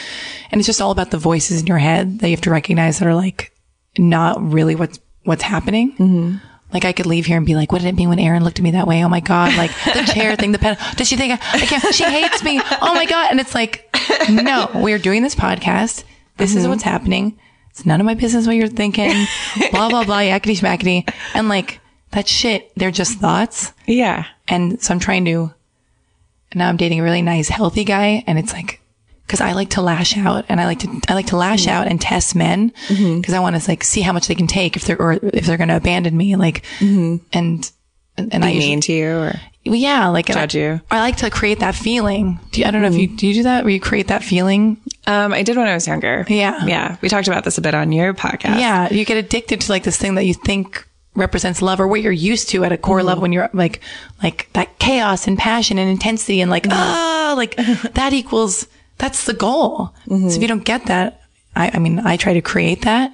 it's 0.52 0.66
just 0.66 0.82
all 0.82 0.90
about 0.90 1.10
the 1.12 1.18
voices 1.18 1.60
in 1.62 1.66
your 1.66 1.78
head 1.78 2.18
that 2.18 2.28
you 2.28 2.34
have 2.36 2.42
to 2.42 2.50
recognize 2.50 2.98
that 2.98 3.08
are 3.08 3.14
like 3.14 3.52
not 3.96 4.36
really 4.42 4.74
what's 4.74 4.98
what's 5.24 5.42
happening. 5.42 6.40
Like 6.72 6.84
I 6.84 6.92
could 6.92 7.06
leave 7.06 7.26
here 7.26 7.36
and 7.36 7.46
be 7.46 7.54
like, 7.54 7.72
what 7.72 7.80
did 7.80 7.88
it 7.88 7.94
mean 7.94 8.08
when 8.10 8.18
Erin 8.18 8.44
looked 8.44 8.58
at 8.58 8.62
me 8.62 8.72
that 8.72 8.86
way? 8.86 9.02
Oh 9.02 9.08
my 9.08 9.20
God. 9.20 9.56
Like 9.56 9.70
the 9.84 10.02
chair 10.14 10.36
thing, 10.36 10.52
the 10.52 10.58
pen. 10.58 10.76
Does 10.96 11.08
she 11.08 11.16
think 11.16 11.40
I, 11.40 11.58
I 11.62 11.66
can't, 11.66 11.94
she 11.94 12.04
hates 12.04 12.42
me? 12.42 12.60
Oh 12.82 12.94
my 12.94 13.06
God. 13.06 13.30
And 13.30 13.40
it's 13.40 13.54
like, 13.54 13.88
no, 14.30 14.70
we 14.74 14.92
are 14.92 14.98
doing 14.98 15.22
this 15.22 15.34
podcast. 15.34 16.04
This 16.36 16.54
is 16.54 16.62
mm-hmm. 16.62 16.70
what's 16.70 16.82
happening. 16.82 17.38
It's 17.70 17.86
none 17.86 18.00
of 18.00 18.06
my 18.06 18.14
business 18.14 18.46
what 18.46 18.56
you're 18.56 18.68
thinking. 18.68 19.12
blah, 19.70 19.88
blah, 19.88 20.04
blah, 20.04 20.18
yakety 20.18 20.58
schmackety. 20.58 21.10
And 21.34 21.48
like 21.48 21.80
that 22.10 22.28
shit, 22.28 22.70
they're 22.76 22.90
just 22.90 23.18
thoughts. 23.18 23.72
yeah. 23.86 24.26
And 24.46 24.82
so 24.82 24.92
I'm 24.94 25.00
trying 25.00 25.24
to, 25.26 25.52
now 26.54 26.68
I'm 26.68 26.76
dating 26.76 27.00
a 27.00 27.02
really 27.02 27.22
nice, 27.22 27.48
healthy 27.48 27.84
guy. 27.84 28.24
And 28.26 28.38
it's 28.38 28.52
like, 28.52 28.80
cause 29.28 29.40
I 29.40 29.52
like 29.52 29.70
to 29.70 29.82
lash 29.82 30.16
out 30.16 30.46
and 30.48 30.60
I 30.60 30.64
like 30.64 30.80
to, 30.80 31.00
I 31.08 31.14
like 31.14 31.26
to 31.26 31.36
lash 31.36 31.66
out 31.66 31.86
and 31.86 32.00
test 32.00 32.34
men 32.34 32.70
mm-hmm. 32.88 33.20
because 33.20 33.34
I 33.34 33.40
want 33.40 33.60
to 33.60 33.70
like 33.70 33.84
see 33.84 34.00
how 34.00 34.12
much 34.12 34.26
they 34.26 34.34
can 34.34 34.46
take 34.46 34.76
if 34.76 34.84
they're, 34.84 35.00
or 35.00 35.12
if 35.22 35.46
they're 35.46 35.56
going 35.56 35.68
to 35.68 35.76
abandon 35.76 36.16
me. 36.16 36.36
Like, 36.36 36.64
and, 37.32 37.70
and, 38.16 38.34
and 38.34 38.44
I 38.44 38.50
usually, 38.50 38.70
mean 38.70 38.80
to 38.82 38.92
you 38.92 39.16
or 39.16 39.34
well, 39.66 39.76
yeah, 39.76 40.08
like 40.08 40.26
Judge 40.26 40.56
I, 40.56 40.58
you. 40.58 40.80
I 40.90 41.00
like 41.00 41.16
to 41.18 41.30
create 41.30 41.60
that 41.60 41.74
feeling. 41.74 42.40
Do 42.52 42.60
you, 42.60 42.66
I 42.66 42.70
don't 42.70 42.82
know 42.82 42.88
if 42.88 42.94
you, 42.94 43.08
mm-hmm. 43.08 43.16
do 43.16 43.26
you 43.26 43.34
do 43.34 43.42
that 43.44 43.64
where 43.64 43.72
you 43.72 43.80
create 43.80 44.08
that 44.08 44.24
feeling? 44.24 44.80
um 45.06 45.32
I 45.32 45.42
did 45.42 45.56
when 45.56 45.66
I 45.66 45.74
was 45.74 45.86
younger. 45.86 46.24
Yeah. 46.28 46.64
Yeah. 46.64 46.96
We 47.00 47.08
talked 47.08 47.28
about 47.28 47.44
this 47.44 47.58
a 47.58 47.60
bit 47.60 47.74
on 47.74 47.92
your 47.92 48.14
podcast. 48.14 48.60
Yeah. 48.60 48.92
You 48.92 49.04
get 49.04 49.16
addicted 49.16 49.60
to 49.62 49.72
like 49.72 49.82
this 49.82 49.96
thing 49.96 50.14
that 50.14 50.24
you 50.24 50.34
think 50.34 50.86
represents 51.14 51.60
love 51.60 51.80
or 51.80 51.88
what 51.88 52.00
you're 52.00 52.12
used 52.12 52.50
to 52.50 52.64
at 52.64 52.72
a 52.72 52.78
core 52.78 53.02
level 53.02 53.22
when 53.22 53.32
you're 53.32 53.50
like 53.52 53.80
like 54.22 54.48
that 54.52 54.78
chaos 54.78 55.26
and 55.26 55.36
passion 55.36 55.78
and 55.78 55.90
intensity 55.90 56.40
and 56.40 56.50
like 56.50 56.66
ah 56.70 57.34
like 57.36 57.56
that 57.94 58.12
equals 58.12 58.68
that's 58.98 59.24
the 59.24 59.32
goal. 59.34 59.94
So 60.08 60.14
if 60.26 60.42
you 60.42 60.48
don't 60.48 60.64
get 60.64 60.86
that, 60.86 61.22
I, 61.56 61.70
I 61.74 61.78
mean 61.78 62.00
I 62.00 62.16
try 62.16 62.34
to 62.34 62.40
create 62.42 62.82
that, 62.82 63.12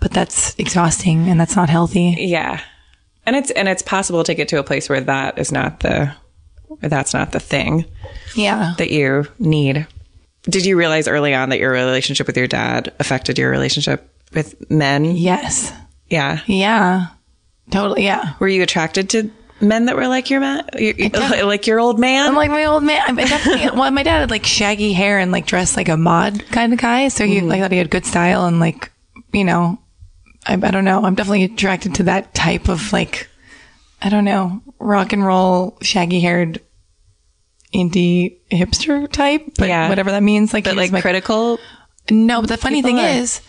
but 0.00 0.12
that's 0.12 0.54
exhausting 0.58 1.28
and 1.28 1.38
that's 1.40 1.56
not 1.56 1.68
healthy. 1.68 2.16
Yeah. 2.18 2.60
And 3.26 3.34
it's 3.36 3.50
and 3.50 3.68
it's 3.68 3.82
possible 3.82 4.22
to 4.24 4.34
get 4.34 4.48
to 4.48 4.58
a 4.58 4.62
place 4.62 4.88
where 4.88 5.00
that 5.00 5.38
is 5.38 5.50
not 5.52 5.80
the 5.80 6.12
that's 6.80 7.14
not 7.14 7.32
the 7.32 7.40
thing 7.40 7.84
Yeah. 8.34 8.74
that 8.78 8.90
you 8.90 9.26
need. 9.38 9.86
Did 10.44 10.64
you 10.64 10.76
realize 10.76 11.08
early 11.08 11.34
on 11.34 11.48
that 11.48 11.58
your 11.58 11.72
relationship 11.72 12.26
with 12.28 12.36
your 12.36 12.46
dad 12.46 12.92
affected 13.00 13.38
your 13.38 13.50
relationship 13.50 14.08
with 14.32 14.70
men? 14.70 15.04
Yes. 15.04 15.72
Yeah. 16.08 16.40
Yeah. 16.46 17.06
Totally. 17.70 18.04
Yeah. 18.04 18.34
Were 18.38 18.46
you 18.46 18.62
attracted 18.62 19.10
to 19.10 19.30
men 19.60 19.86
that 19.86 19.96
were 19.96 20.08
like 20.08 20.30
your 20.30 20.40
man, 20.40 20.64
your- 20.78 21.08
like 21.46 21.66
your 21.66 21.80
old 21.80 21.98
man? 21.98 22.28
I'm 22.28 22.34
like 22.34 22.50
my 22.50 22.64
old 22.64 22.82
man. 22.82 23.02
I'm 23.06 23.16
definitely, 23.16 23.78
well, 23.78 23.90
my 23.90 24.02
dad 24.02 24.20
had 24.20 24.30
like 24.30 24.44
shaggy 24.44 24.92
hair 24.92 25.18
and 25.18 25.32
like 25.32 25.46
dressed 25.46 25.76
like 25.76 25.88
a 25.88 25.96
mod 25.96 26.44
kind 26.50 26.72
of 26.72 26.78
guy. 26.78 27.08
So 27.08 27.24
he, 27.26 27.38
mm-hmm. 27.38 27.48
like, 27.48 27.60
thought 27.60 27.72
he 27.72 27.78
had 27.78 27.90
good 27.90 28.06
style 28.06 28.46
and 28.46 28.60
like, 28.60 28.90
you 29.32 29.44
know, 29.44 29.78
I, 30.46 30.54
I 30.54 30.70
don't 30.70 30.84
know. 30.84 31.04
I'm 31.04 31.14
definitely 31.14 31.44
attracted 31.44 31.94
to 31.96 32.02
that 32.04 32.34
type 32.34 32.68
of 32.68 32.92
like, 32.92 33.28
I 34.02 34.08
don't 34.08 34.24
know, 34.24 34.62
rock 34.78 35.12
and 35.12 35.24
roll, 35.24 35.78
shaggy 35.82 36.20
haired, 36.20 36.60
indie 37.74 38.36
hipster 38.50 39.10
type. 39.10 39.42
But 39.58 39.68
Yeah. 39.68 39.88
whatever 39.88 40.10
that 40.10 40.22
means. 40.22 40.52
Like, 40.52 40.64
but 40.64 40.76
like 40.76 40.92
my- 40.92 41.00
critical. 41.00 41.58
no, 42.10 42.40
but 42.40 42.48
the 42.48 42.56
funny 42.56 42.82
thing 42.82 42.98
are. 42.98 43.08
is, 43.08 43.40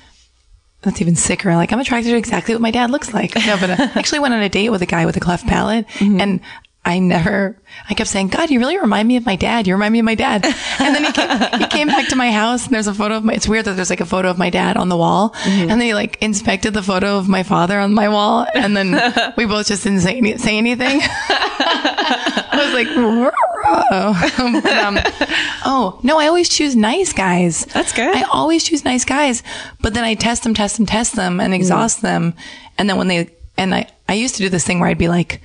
that's 0.87 1.01
even 1.01 1.15
sicker. 1.15 1.55
Like 1.55 1.71
I'm 1.71 1.79
attracted 1.79 2.09
to 2.11 2.17
exactly 2.17 2.55
what 2.55 2.61
my 2.61 2.71
dad 2.71 2.89
looks 2.89 3.13
like. 3.13 3.35
No, 3.35 3.57
but 3.59 3.69
I 3.69 3.75
actually 3.95 4.19
went 4.19 4.33
on 4.33 4.41
a 4.41 4.49
date 4.49 4.69
with 4.69 4.81
a 4.81 4.85
guy 4.85 5.05
with 5.05 5.17
a 5.17 5.19
cleft 5.19 5.43
mm-hmm. 5.43 5.53
palate, 5.53 5.87
mm-hmm. 5.87 6.21
and 6.21 6.41
I 6.87 6.99
never. 6.99 7.61
I 7.89 7.93
kept 7.93 8.09
saying, 8.09 8.29
"God, 8.29 8.49
you 8.49 8.59
really 8.59 8.77
remind 8.77 9.09
me 9.09 9.17
of 9.17 9.25
my 9.25 9.35
dad. 9.35 9.67
You 9.67 9.73
remind 9.73 9.91
me 9.91 9.99
of 9.99 10.05
my 10.05 10.15
dad." 10.15 10.45
And 10.79 10.95
then 10.95 11.03
he 11.03 11.11
came, 11.11 11.59
he 11.59 11.67
came 11.67 11.87
back 11.87 12.07
to 12.07 12.15
my 12.15 12.31
house, 12.31 12.65
and 12.65 12.73
there's 12.73 12.87
a 12.87 12.93
photo 12.93 13.17
of 13.17 13.25
my. 13.25 13.33
It's 13.33 13.47
weird 13.47 13.65
that 13.65 13.73
there's 13.73 13.89
like 13.89 13.99
a 13.99 14.05
photo 14.05 14.29
of 14.29 14.37
my 14.37 14.49
dad 14.49 14.77
on 14.77 14.87
the 14.87 14.95
wall, 14.95 15.31
mm-hmm. 15.31 15.61
and 15.63 15.71
then 15.71 15.81
he 15.81 15.93
like 15.93 16.17
inspected 16.21 16.73
the 16.73 16.81
photo 16.81 17.17
of 17.17 17.27
my 17.27 17.43
father 17.43 17.77
on 17.77 17.93
my 17.93 18.07
wall, 18.07 18.47
and 18.53 18.77
then 18.77 19.33
we 19.37 19.45
both 19.45 19.67
just 19.67 19.83
didn't 19.83 19.99
say 19.99 20.15
any, 20.15 20.37
say 20.37 20.57
anything. 20.57 21.01
I 22.57 22.65
was 22.65 22.73
like, 22.73 22.87
um, 24.85 24.99
oh 25.65 25.99
no, 26.03 26.17
I 26.19 26.27
always 26.27 26.49
choose 26.49 26.75
nice 26.75 27.13
guys. 27.13 27.65
That's 27.65 27.93
good. 27.93 28.15
I 28.15 28.23
always 28.23 28.63
choose 28.63 28.83
nice 28.85 29.05
guys, 29.05 29.43
but 29.81 29.93
then 29.93 30.03
I 30.03 30.13
test 30.15 30.43
them, 30.43 30.53
test 30.53 30.77
them, 30.77 30.85
test 30.85 31.15
them, 31.15 31.39
and 31.39 31.53
exhaust 31.53 32.01
them. 32.01 32.33
And 32.77 32.89
then 32.89 32.97
when 32.97 33.07
they 33.07 33.29
and 33.57 33.73
I, 33.73 33.87
I 34.07 34.13
used 34.13 34.35
to 34.35 34.41
do 34.43 34.49
this 34.49 34.65
thing 34.65 34.79
where 34.79 34.89
I'd 34.89 34.97
be 34.97 35.07
like, 35.07 35.41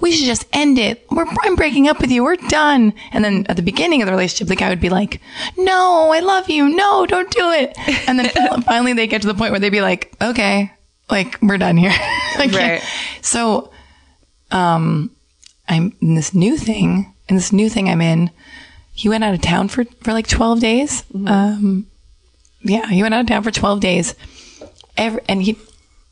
"We 0.00 0.10
should 0.12 0.26
just 0.26 0.46
end 0.52 0.78
it. 0.78 1.06
We're 1.10 1.26
I'm 1.42 1.54
breaking 1.56 1.88
up 1.88 2.00
with 2.00 2.10
you. 2.10 2.24
We're 2.24 2.36
done." 2.36 2.92
And 3.12 3.24
then 3.24 3.46
at 3.48 3.56
the 3.56 3.62
beginning 3.62 4.02
of 4.02 4.06
the 4.06 4.12
relationship, 4.12 4.48
the 4.48 4.56
guy 4.56 4.68
would 4.70 4.80
be 4.80 4.90
like, 4.90 5.20
"No, 5.56 6.10
I 6.12 6.20
love 6.20 6.48
you. 6.50 6.68
No, 6.68 7.06
don't 7.06 7.30
do 7.30 7.50
it." 7.52 7.76
And 8.08 8.18
then 8.18 8.30
finally, 8.62 8.92
they 8.92 9.06
get 9.06 9.22
to 9.22 9.28
the 9.28 9.34
point 9.34 9.52
where 9.52 9.60
they'd 9.60 9.70
be 9.70 9.80
like, 9.80 10.12
"Okay, 10.20 10.72
like 11.10 11.38
we're 11.40 11.58
done 11.58 11.76
here." 11.76 11.92
Can't- 12.50 12.52
Right. 12.82 12.82
So, 13.22 13.70
um, 14.50 15.10
I'm 15.68 15.96
in 16.00 16.14
this 16.14 16.34
new 16.34 16.56
thing, 16.56 17.14
in 17.28 17.36
this 17.36 17.52
new 17.52 17.68
thing 17.68 17.88
I'm 17.88 18.00
in. 18.00 18.30
He 18.92 19.08
went 19.08 19.24
out 19.24 19.34
of 19.34 19.40
town 19.40 19.68
for 19.68 19.84
for 20.02 20.12
like 20.12 20.26
12 20.28 20.60
days. 20.60 21.04
Um, 21.26 21.86
yeah, 22.62 22.86
he 22.88 23.02
went 23.02 23.14
out 23.14 23.22
of 23.22 23.26
town 23.26 23.42
for 23.42 23.50
12 23.50 23.80
days. 23.80 24.14
Every, 24.96 25.20
and 25.28 25.42
he, 25.42 25.58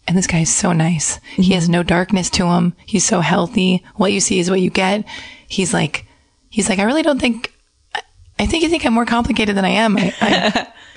and 0.08 0.18
this 0.18 0.26
guy 0.26 0.40
is 0.40 0.52
so 0.52 0.72
nice. 0.72 1.20
He 1.36 1.52
has 1.54 1.68
no 1.68 1.82
darkness 1.84 2.28
to 2.30 2.46
him. 2.46 2.74
He's 2.84 3.04
so 3.04 3.20
healthy. 3.20 3.84
What 3.94 4.12
you 4.12 4.20
see 4.20 4.40
is 4.40 4.50
what 4.50 4.60
you 4.60 4.70
get. 4.70 5.04
He's 5.48 5.72
like, 5.72 6.06
he's 6.50 6.68
like, 6.68 6.78
I 6.80 6.82
really 6.84 7.02
don't 7.02 7.20
think, 7.20 7.52
I- 7.94 8.02
I 8.40 8.46
think 8.46 8.64
you 8.64 8.68
think 8.68 8.84
I'm 8.84 8.92
more 8.94 9.06
complicated 9.06 9.56
than 9.56 9.64
I 9.64 9.68
am. 9.70 9.96
I, 9.96 10.12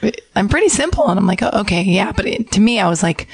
I, 0.02 0.12
I'm 0.36 0.50
pretty 0.50 0.70
simple. 0.70 1.08
And 1.08 1.20
I'm 1.20 1.28
like, 1.28 1.44
oh, 1.44 1.60
okay, 1.62 1.84
yeah. 1.84 2.12
But 2.12 2.26
it, 2.26 2.52
to 2.54 2.60
me, 2.60 2.80
I 2.80 2.90
was 2.90 3.04
like, 3.04 3.28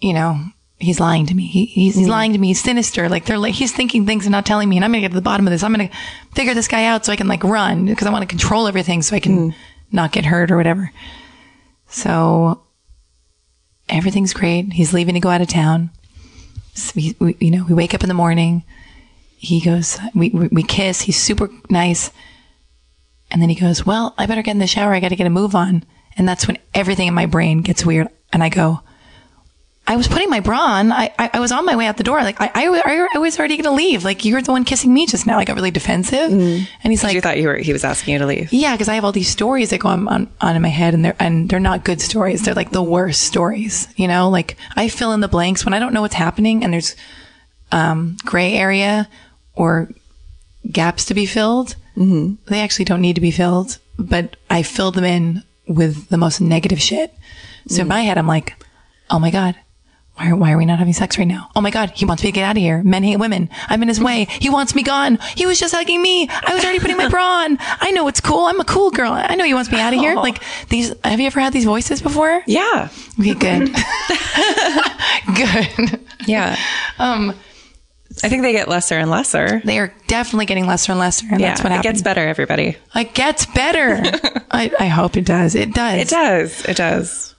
you 0.00 0.12
know, 0.12 0.38
he's 0.80 0.98
lying 0.98 1.26
to 1.26 1.34
me. 1.34 1.46
He, 1.46 1.66
he's, 1.66 1.94
he's 1.94 2.06
mm. 2.06 2.10
lying 2.10 2.32
to 2.32 2.38
me. 2.38 2.48
He's 2.48 2.62
sinister. 2.62 3.08
Like 3.08 3.26
they're 3.26 3.38
like, 3.38 3.54
he's 3.54 3.72
thinking 3.72 4.06
things 4.06 4.24
and 4.24 4.32
not 4.32 4.46
telling 4.46 4.68
me. 4.68 4.76
And 4.76 4.84
I'm 4.84 4.90
going 4.90 5.02
to 5.02 5.08
get 5.08 5.12
to 5.12 5.14
the 5.14 5.22
bottom 5.22 5.46
of 5.46 5.52
this. 5.52 5.62
I'm 5.62 5.72
going 5.74 5.88
to 5.88 5.96
figure 6.34 6.54
this 6.54 6.68
guy 6.68 6.86
out 6.86 7.04
so 7.04 7.12
I 7.12 7.16
can 7.16 7.28
like 7.28 7.44
run 7.44 7.84
because 7.84 8.06
I 8.06 8.10
want 8.10 8.22
to 8.22 8.26
control 8.26 8.66
everything 8.66 9.02
so 9.02 9.14
I 9.14 9.20
can 9.20 9.50
mm. 9.50 9.54
not 9.92 10.10
get 10.10 10.24
hurt 10.24 10.50
or 10.50 10.56
whatever. 10.56 10.90
So 11.86 12.62
everything's 13.88 14.32
great. 14.32 14.72
He's 14.72 14.92
leaving 14.92 15.14
to 15.14 15.20
go 15.20 15.28
out 15.28 15.42
of 15.42 15.48
town. 15.48 15.90
So 16.74 16.92
we, 16.96 17.16
we, 17.18 17.36
you 17.40 17.50
know, 17.50 17.64
we 17.68 17.74
wake 17.74 17.94
up 17.94 18.02
in 18.02 18.08
the 18.08 18.14
morning. 18.14 18.64
He 19.36 19.60
goes, 19.60 19.98
we, 20.14 20.30
we, 20.30 20.48
we 20.48 20.62
kiss. 20.62 21.02
He's 21.02 21.18
super 21.18 21.50
nice. 21.68 22.10
And 23.30 23.42
then 23.42 23.48
he 23.48 23.54
goes, 23.54 23.84
well, 23.84 24.14
I 24.16 24.26
better 24.26 24.42
get 24.42 24.52
in 24.52 24.58
the 24.58 24.66
shower. 24.66 24.94
I 24.94 25.00
got 25.00 25.10
to 25.10 25.16
get 25.16 25.26
a 25.26 25.30
move 25.30 25.54
on. 25.54 25.84
And 26.16 26.28
that's 26.28 26.48
when 26.48 26.58
everything 26.74 27.06
in 27.06 27.14
my 27.14 27.26
brain 27.26 27.60
gets 27.60 27.84
weird. 27.84 28.08
And 28.32 28.42
I 28.42 28.48
go, 28.48 28.80
I 29.86 29.96
was 29.96 30.06
putting 30.06 30.30
my 30.30 30.38
bra 30.38 30.58
on. 30.58 30.92
I, 30.92 31.12
I, 31.18 31.30
I 31.34 31.40
was 31.40 31.50
on 31.50 31.66
my 31.66 31.74
way 31.74 31.86
out 31.86 31.96
the 31.96 32.04
door. 32.04 32.22
Like, 32.22 32.40
I, 32.40 32.50
I, 32.54 33.08
I 33.14 33.18
was 33.18 33.38
already 33.38 33.56
going 33.56 33.64
to 33.64 33.72
leave. 33.72 34.04
Like, 34.04 34.24
you 34.24 34.34
were 34.34 34.42
the 34.42 34.52
one 34.52 34.64
kissing 34.64 34.94
me 34.94 35.04
just 35.04 35.26
now. 35.26 35.38
I 35.38 35.44
got 35.44 35.56
really 35.56 35.72
defensive. 35.72 36.30
And 36.30 36.68
he's 36.84 37.02
like, 37.02 37.12
you 37.14 37.20
thought 37.20 37.38
you 37.38 37.48
were 37.48 37.56
he 37.56 37.72
was 37.72 37.82
asking 37.82 38.12
you 38.12 38.18
to 38.20 38.26
leave. 38.26 38.52
yeah, 38.52 38.72
because 38.72 38.88
I 38.88 38.94
have 38.94 39.04
all 39.04 39.10
these 39.10 39.28
stories 39.28 39.70
that 39.70 39.80
go 39.80 39.88
on, 39.88 40.06
on, 40.06 40.28
on 40.40 40.54
in 40.54 40.62
my 40.62 40.68
head, 40.68 40.94
and 40.94 41.04
they're 41.04 41.16
and 41.18 41.50
they're 41.50 41.58
not 41.58 41.82
good 41.84 42.00
stories. 42.00 42.44
They're 42.44 42.54
like 42.54 42.70
the 42.70 42.82
worst 42.82 43.22
stories. 43.22 43.88
You 43.96 44.06
know, 44.06 44.28
like 44.30 44.56
I 44.76 44.88
fill 44.88 45.12
in 45.12 45.20
the 45.20 45.28
blanks 45.28 45.64
when 45.64 45.74
I 45.74 45.80
don't 45.80 45.92
know 45.92 46.02
what's 46.02 46.14
happening, 46.14 46.62
and 46.62 46.72
there's 46.72 46.94
um, 47.72 48.16
gray 48.24 48.54
area 48.54 49.08
or 49.54 49.90
gaps 50.70 51.06
to 51.06 51.14
be 51.14 51.26
filled. 51.26 51.74
Mm-hmm. 51.96 52.34
They 52.46 52.60
actually 52.60 52.84
don't 52.84 53.00
need 53.00 53.16
to 53.16 53.20
be 53.20 53.32
filled, 53.32 53.78
but 53.98 54.36
I 54.48 54.62
fill 54.62 54.92
them 54.92 55.04
in 55.04 55.42
with 55.66 56.08
the 56.10 56.16
most 56.16 56.40
negative 56.40 56.80
shit. 56.80 57.12
So 57.66 57.82
in 57.82 57.88
my 57.88 58.02
head, 58.02 58.18
I'm 58.18 58.28
like, 58.28 58.54
oh 59.10 59.18
my 59.18 59.30
god. 59.30 59.56
Why 60.20 60.28
are, 60.28 60.36
why 60.36 60.52
are 60.52 60.58
we 60.58 60.66
not 60.66 60.78
having 60.78 60.92
sex 60.92 61.16
right 61.16 61.26
now? 61.26 61.48
Oh 61.56 61.62
my 61.62 61.70
God, 61.70 61.92
he 61.94 62.04
wants 62.04 62.22
me 62.22 62.28
to 62.28 62.32
get 62.34 62.44
out 62.44 62.54
of 62.54 62.60
here. 62.60 62.82
Men 62.82 63.02
hate 63.02 63.16
women. 63.16 63.48
I'm 63.68 63.80
in 63.80 63.88
his 63.88 63.98
way. 63.98 64.26
He 64.28 64.50
wants 64.50 64.74
me 64.74 64.82
gone. 64.82 65.18
He 65.34 65.46
was 65.46 65.58
just 65.58 65.74
hugging 65.74 66.02
me. 66.02 66.28
I 66.28 66.52
was 66.52 66.62
already 66.62 66.78
putting 66.78 66.98
my 66.98 67.08
bra 67.08 67.24
on. 67.44 67.56
I 67.60 67.90
know 67.92 68.06
it's 68.06 68.20
cool. 68.20 68.44
I'm 68.44 68.60
a 68.60 68.64
cool 68.66 68.90
girl. 68.90 69.12
I 69.14 69.34
know 69.34 69.44
he 69.46 69.54
wants 69.54 69.72
me 69.72 69.80
out 69.80 69.94
of 69.94 69.98
here. 69.98 70.16
Like 70.16 70.42
these, 70.68 70.92
have 71.04 71.20
you 71.20 71.26
ever 71.26 71.40
had 71.40 71.54
these 71.54 71.64
voices 71.64 72.02
before? 72.02 72.42
Yeah. 72.46 72.90
Okay, 73.18 73.32
good. 73.32 73.74
good. 75.34 76.00
Yeah. 76.26 76.56
Um, 76.98 77.30
I 78.22 78.28
think 78.28 78.42
they 78.42 78.52
get 78.52 78.68
lesser 78.68 78.98
and 78.98 79.10
lesser. 79.10 79.62
they 79.64 79.78
are 79.78 79.90
definitely 80.06 80.44
getting 80.44 80.66
lesser 80.66 80.92
and 80.92 80.98
lesser. 80.98 81.26
And 81.30 81.40
Yeah. 81.40 81.48
that's 81.48 81.62
what 81.64 81.72
it 81.72 81.82
gets 81.82 82.02
better, 82.02 82.20
everybody. 82.28 82.76
It 82.94 83.14
gets 83.14 83.46
better. 83.46 84.02
I, 84.50 84.70
I 84.78 84.86
hope 84.88 85.16
it 85.16 85.24
does. 85.24 85.54
It 85.54 85.72
does. 85.72 85.98
It 85.98 86.08
does. 86.08 86.64
It 86.66 86.76
does. 86.76 87.29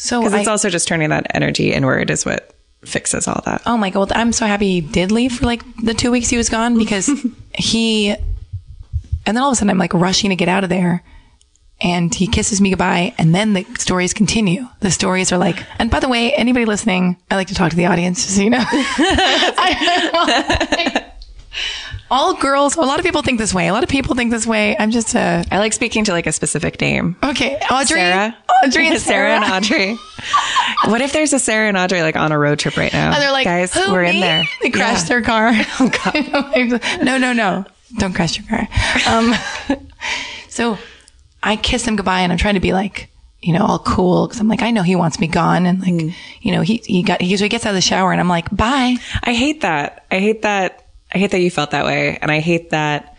So 0.00 0.20
Because 0.20 0.34
it's 0.40 0.48
I- 0.48 0.50
also 0.52 0.70
just 0.70 0.86
turning 0.86 1.10
that 1.10 1.26
energy 1.34 1.72
inward 1.72 2.08
is 2.10 2.24
what 2.24 2.54
fixes 2.84 3.26
all 3.26 3.42
that. 3.44 3.62
Oh 3.66 3.76
my 3.76 3.90
god! 3.90 4.12
I'm 4.12 4.32
so 4.32 4.46
happy 4.46 4.74
he 4.74 4.80
did 4.80 5.10
leave 5.10 5.32
for 5.32 5.44
like 5.46 5.62
the 5.82 5.92
two 5.92 6.12
weeks 6.12 6.28
he 6.28 6.36
was 6.36 6.48
gone 6.48 6.78
because 6.78 7.08
he, 7.54 8.10
and 8.10 8.20
then 9.26 9.38
all 9.38 9.48
of 9.48 9.54
a 9.54 9.56
sudden 9.56 9.70
I'm 9.70 9.78
like 9.78 9.92
rushing 9.92 10.30
to 10.30 10.36
get 10.36 10.48
out 10.48 10.62
of 10.62 10.70
there, 10.70 11.02
and 11.80 12.14
he 12.14 12.28
kisses 12.28 12.60
me 12.60 12.70
goodbye, 12.70 13.12
and 13.18 13.34
then 13.34 13.54
the 13.54 13.64
stories 13.76 14.14
continue. 14.14 14.68
The 14.80 14.92
stories 14.92 15.32
are 15.32 15.38
like, 15.38 15.64
and 15.80 15.90
by 15.90 15.98
the 15.98 16.08
way, 16.08 16.32
anybody 16.32 16.64
listening, 16.64 17.16
I 17.30 17.34
like 17.34 17.48
to 17.48 17.54
talk 17.54 17.70
to 17.70 17.76
the 17.76 17.86
audience, 17.86 18.22
so 18.22 18.40
you 18.40 18.50
know. 18.50 18.58
I- 18.70 21.04
all 22.10 22.34
girls, 22.34 22.76
a 22.76 22.80
lot 22.80 22.98
of 22.98 23.04
people 23.04 23.22
think 23.22 23.38
this 23.38 23.52
way. 23.52 23.68
A 23.68 23.72
lot 23.72 23.82
of 23.82 23.88
people 23.88 24.14
think 24.14 24.30
this 24.30 24.46
way. 24.46 24.76
I'm 24.78 24.90
just 24.90 25.14
a 25.14 25.44
I 25.50 25.58
like 25.58 25.72
speaking 25.72 26.04
to 26.04 26.12
like 26.12 26.26
a 26.26 26.32
specific 26.32 26.80
name. 26.80 27.16
okay. 27.22 27.56
Audrey, 27.70 27.98
Sarah. 28.00 28.36
Audrey, 28.64 28.88
and 28.88 28.98
Sarah 29.00 29.38
Sarah, 29.38 29.44
and 29.44 29.44
Audrey. 29.64 29.96
what 30.90 31.00
if 31.00 31.12
there's 31.12 31.32
a 31.32 31.38
Sarah 31.38 31.68
and 31.68 31.76
Audrey 31.76 32.02
like 32.02 32.16
on 32.16 32.32
a 32.32 32.38
road 32.38 32.58
trip 32.58 32.76
right 32.76 32.92
now? 32.92 33.12
And 33.12 33.22
they're 33.22 33.32
like, 33.32 33.44
guys, 33.44 33.72
"Who, 33.74 33.92
we're 33.92 34.04
in 34.04 34.20
there. 34.20 34.42
They 34.62 34.70
crashed 34.70 35.08
their 35.08 35.22
car. 35.22 35.52
Oh 35.80 35.90
God! 36.04 37.02
no, 37.04 37.18
no, 37.18 37.32
no! 37.32 37.64
Don't 37.98 38.12
crash 38.14 38.38
your 38.38 38.46
car. 38.48 38.68
Um, 39.06 39.34
so 40.48 40.78
I 41.42 41.56
kiss 41.56 41.86
him 41.86 41.96
goodbye, 41.96 42.20
and 42.22 42.32
I'm 42.32 42.38
trying 42.38 42.54
to 42.54 42.60
be 42.60 42.72
like, 42.72 43.10
you 43.40 43.52
know, 43.52 43.64
all 43.64 43.78
cool 43.78 44.26
because 44.26 44.40
I'm 44.40 44.48
like, 44.48 44.62
I 44.62 44.70
know 44.72 44.82
he 44.82 44.96
wants 44.96 45.20
me 45.20 45.26
gone, 45.28 45.66
and 45.66 45.80
like, 45.80 45.92
Mm. 45.92 46.14
you 46.40 46.52
know, 46.52 46.62
he 46.62 46.82
he 46.84 47.02
got 47.02 47.20
he 47.22 47.28
usually 47.28 47.48
gets 47.48 47.64
out 47.64 47.70
of 47.70 47.74
the 47.76 47.80
shower, 47.80 48.10
and 48.12 48.20
I'm 48.20 48.28
like, 48.28 48.54
bye. 48.54 48.96
I 49.22 49.34
hate 49.34 49.60
that. 49.60 50.04
I 50.10 50.18
hate 50.18 50.42
that. 50.42 50.87
I 51.12 51.18
hate 51.18 51.30
that 51.30 51.40
you 51.40 51.50
felt 51.50 51.70
that 51.70 51.84
way, 51.84 52.18
and 52.20 52.30
I 52.30 52.40
hate 52.40 52.70
that. 52.70 53.16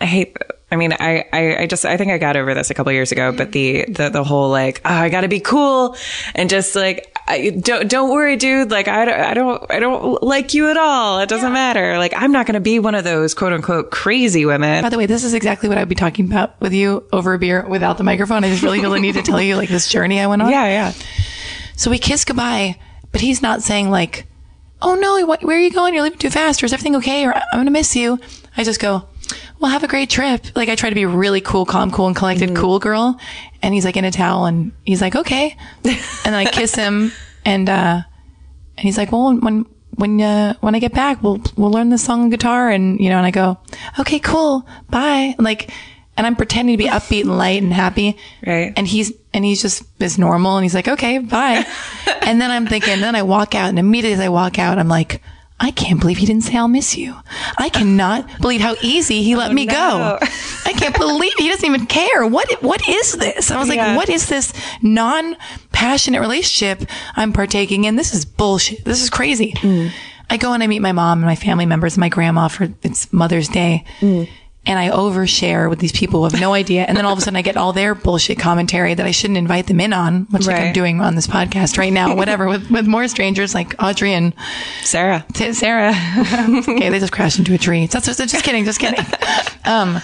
I 0.00 0.06
hate. 0.06 0.36
I 0.70 0.76
mean, 0.76 0.92
I, 0.92 1.24
I, 1.32 1.56
I 1.62 1.66
just, 1.66 1.86
I 1.86 1.96
think 1.96 2.12
I 2.12 2.18
got 2.18 2.36
over 2.36 2.52
this 2.54 2.70
a 2.70 2.74
couple 2.74 2.92
years 2.92 3.10
ago, 3.10 3.32
but 3.32 3.52
the, 3.52 3.86
the, 3.86 4.10
the 4.10 4.22
whole 4.22 4.50
like, 4.50 4.82
oh, 4.84 4.92
I 4.92 5.08
got 5.08 5.22
to 5.22 5.28
be 5.28 5.40
cool 5.40 5.96
and 6.34 6.50
just 6.50 6.76
like, 6.76 7.16
I, 7.26 7.50
don't, 7.50 7.88
don't 7.88 8.10
worry, 8.10 8.36
dude. 8.36 8.70
Like, 8.70 8.86
I 8.86 9.06
don't, 9.06 9.18
I 9.18 9.32
don't, 9.32 9.70
I 9.70 9.78
don't 9.80 10.22
like 10.22 10.52
you 10.52 10.68
at 10.68 10.76
all. 10.76 11.20
It 11.20 11.30
doesn't 11.30 11.54
matter. 11.54 11.96
Like, 11.96 12.12
I'm 12.14 12.32
not 12.32 12.44
going 12.44 12.54
to 12.54 12.60
be 12.60 12.80
one 12.80 12.94
of 12.94 13.02
those 13.02 13.32
quote 13.32 13.54
unquote 13.54 13.90
crazy 13.90 14.44
women. 14.44 14.82
By 14.82 14.90
the 14.90 14.98
way, 14.98 15.06
this 15.06 15.24
is 15.24 15.32
exactly 15.32 15.70
what 15.70 15.78
I'd 15.78 15.88
be 15.88 15.94
talking 15.94 16.26
about 16.26 16.60
with 16.60 16.74
you 16.74 17.02
over 17.12 17.32
a 17.32 17.38
beer 17.38 17.66
without 17.66 17.96
the 17.96 18.04
microphone. 18.04 18.44
I 18.44 18.50
just 18.50 18.62
really 18.62 18.80
feel 18.80 18.90
the 18.90 19.00
need 19.00 19.14
to 19.14 19.22
tell 19.22 19.40
you 19.40 19.56
like 19.56 19.70
this 19.70 19.88
journey 19.88 20.20
I 20.20 20.26
went 20.26 20.42
on. 20.42 20.50
yeah, 20.50 20.66
yeah. 20.66 20.92
So 21.76 21.90
we 21.90 21.98
kiss 21.98 22.26
goodbye, 22.26 22.78
but 23.10 23.22
he's 23.22 23.40
not 23.40 23.62
saying 23.62 23.88
like, 23.90 24.26
"Oh 24.80 24.94
no, 24.94 25.24
what, 25.26 25.42
where 25.42 25.56
are 25.56 25.60
you 25.60 25.70
going? 25.70 25.94
You're 25.94 26.02
leaving 26.02 26.18
too 26.18 26.30
fast, 26.30 26.62
or 26.62 26.66
is 26.66 26.72
everything 26.72 26.96
okay? 26.96 27.24
Or 27.26 27.34
I'm 27.34 27.42
gonna 27.60 27.70
miss 27.70 27.96
you." 27.96 28.18
I 28.56 28.64
just 28.64 28.80
go, 28.80 29.04
"Well, 29.58 29.70
have 29.70 29.84
a 29.84 29.88
great 29.88 30.10
trip." 30.10 30.46
Like 30.56 30.68
I 30.68 30.74
try 30.74 30.88
to 30.88 30.94
be 30.94 31.06
really 31.06 31.40
cool, 31.40 31.64
calm, 31.64 31.90
cool, 31.90 32.06
and 32.06 32.16
collected, 32.16 32.54
cool 32.56 32.78
girl. 32.78 33.18
And 33.62 33.74
he's 33.74 33.84
like 33.84 33.96
in 33.96 34.04
a 34.04 34.10
towel, 34.10 34.46
and 34.46 34.72
he's 34.84 35.00
like, 35.00 35.16
"Okay," 35.16 35.56
and 35.84 35.96
then 36.24 36.34
I 36.34 36.44
kiss 36.44 36.74
him, 36.74 37.12
and 37.44 37.68
uh, 37.68 38.02
and 38.76 38.84
he's 38.84 38.98
like, 38.98 39.10
"Well, 39.12 39.36
when 39.36 39.66
when 39.96 40.20
uh, 40.20 40.54
when 40.60 40.74
I 40.74 40.78
get 40.78 40.92
back, 40.94 41.22
we'll 41.22 41.40
we'll 41.56 41.70
learn 41.72 41.88
this 41.90 42.04
song 42.04 42.22
on 42.22 42.30
guitar." 42.30 42.70
And 42.70 43.00
you 43.00 43.10
know, 43.10 43.16
and 43.18 43.26
I 43.26 43.30
go, 43.30 43.58
"Okay, 43.98 44.18
cool, 44.20 44.66
bye." 44.90 45.34
Like, 45.38 45.70
and 46.18 46.26
I'm 46.26 46.36
pretending 46.36 46.76
to 46.76 46.84
be 46.84 46.90
upbeat 46.90 47.22
and 47.22 47.38
light 47.38 47.62
and 47.62 47.72
happy, 47.72 48.18
Right. 48.46 48.72
And 48.76 48.86
he's 48.86 49.12
and 49.32 49.44
he's 49.44 49.62
just 49.62 49.84
is 50.02 50.18
normal, 50.18 50.56
and 50.56 50.64
he's 50.64 50.74
like, 50.74 50.88
"Okay, 50.88 51.18
bye." 51.18 51.64
and 52.22 52.40
then 52.40 52.50
I'm 52.50 52.66
thinking, 52.66 53.00
then 53.00 53.14
I 53.14 53.22
walk 53.22 53.54
out, 53.54 53.68
and 53.70 53.78
immediately 53.78 54.14
as 54.14 54.20
I 54.20 54.28
walk 54.28 54.58
out, 54.58 54.78
I'm 54.78 54.88
like. 54.88 55.22
I 55.60 55.72
can't 55.72 55.98
believe 55.98 56.18
he 56.18 56.26
didn't 56.26 56.44
say 56.44 56.56
I'll 56.56 56.68
miss 56.68 56.96
you. 56.96 57.16
I 57.58 57.68
cannot 57.68 58.40
believe 58.40 58.60
how 58.60 58.76
easy 58.80 59.24
he 59.24 59.34
let 59.34 59.50
oh, 59.50 59.54
me 59.54 59.66
no. 59.66 59.72
go. 59.72 60.18
I 60.64 60.72
can't 60.72 60.96
believe 60.96 61.32
he 61.36 61.48
doesn't 61.48 61.66
even 61.66 61.86
care. 61.86 62.24
What 62.24 62.62
what 62.62 62.88
is 62.88 63.14
this? 63.14 63.50
I 63.50 63.58
was 63.58 63.68
like, 63.68 63.78
Yeah. 63.78 63.96
what 63.96 64.08
is 64.08 64.28
this 64.28 64.52
non-passionate 64.82 66.20
relationship 66.20 66.88
I'm 67.16 67.32
partaking 67.32 67.86
in? 67.86 67.96
This 67.96 68.14
is 68.14 68.24
bullshit. 68.24 68.84
This 68.84 69.02
is 69.02 69.10
crazy. 69.10 69.50
Mm. 69.54 69.90
I 70.30 70.36
go 70.36 70.52
and 70.52 70.62
I 70.62 70.68
meet 70.68 70.78
my 70.78 70.92
mom 70.92 71.18
and 71.18 71.26
my 71.26 71.34
family 71.34 71.66
members 71.66 71.94
and 71.94 72.02
my 72.02 72.08
grandma 72.08 72.46
for 72.46 72.68
it's 72.84 73.12
Mother's 73.12 73.48
Day. 73.48 73.84
Mm. 73.98 74.28
And 74.68 74.78
I 74.78 74.90
overshare 74.90 75.68
with 75.70 75.78
these 75.78 75.92
people 75.92 76.20
who 76.20 76.24
have 76.30 76.40
no 76.40 76.52
idea. 76.52 76.84
And 76.84 76.96
then 76.96 77.06
all 77.06 77.14
of 77.14 77.18
a 77.18 77.22
sudden 77.22 77.36
I 77.36 77.42
get 77.42 77.56
all 77.56 77.72
their 77.72 77.94
bullshit 77.94 78.38
commentary 78.38 78.92
that 78.92 79.06
I 79.06 79.12
shouldn't 79.12 79.38
invite 79.38 79.66
them 79.66 79.80
in 79.80 79.94
on, 79.94 80.26
which 80.30 80.46
like 80.46 80.56
I'm 80.56 80.72
doing 80.74 81.00
on 81.00 81.14
this 81.14 81.26
podcast 81.26 81.78
right 81.78 81.92
now, 81.92 82.14
whatever, 82.14 82.46
with, 82.46 82.70
with 82.70 82.86
more 82.86 83.08
strangers 83.08 83.54
like 83.54 83.74
Audrey 83.82 84.12
and 84.12 84.34
Sarah. 84.82 85.24
T- 85.32 85.54
Sarah. 85.54 85.94
okay, 86.68 86.90
they 86.90 86.98
just 86.98 87.12
crashed 87.12 87.38
into 87.38 87.54
a 87.54 87.58
tree. 87.58 87.86
That's 87.86 88.04
just, 88.04 88.18
just 88.18 88.44
kidding, 88.44 88.66
just 88.66 88.78
kidding. 88.78 89.04
Um, 89.64 90.00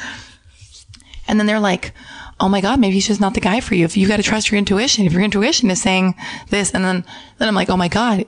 and 1.29 1.39
then 1.39 1.47
they're 1.47 1.61
like, 1.61 1.93
"Oh 2.41 2.49
my 2.49 2.61
God, 2.61 2.81
maybe 2.81 2.95
he's 2.95 3.07
just 3.07 3.21
not 3.21 3.35
the 3.35 3.41
guy 3.41 3.61
for 3.61 3.75
you. 3.75 3.85
If 3.85 3.97
you 3.97 4.09
got 4.09 4.17
to 4.17 4.23
trust 4.23 4.51
your 4.51 4.59
intuition, 4.59 5.07
if 5.07 5.13
your 5.13 5.23
intuition 5.23 5.71
is 5.71 5.81
saying 5.81 6.15
this," 6.51 6.75
and 6.75 6.85
then 6.85 7.05
then 7.39 7.49
I'm 7.49 7.55
like, 7.55 7.71
"Oh 7.71 7.77
my 7.77 7.89
God." 7.89 8.27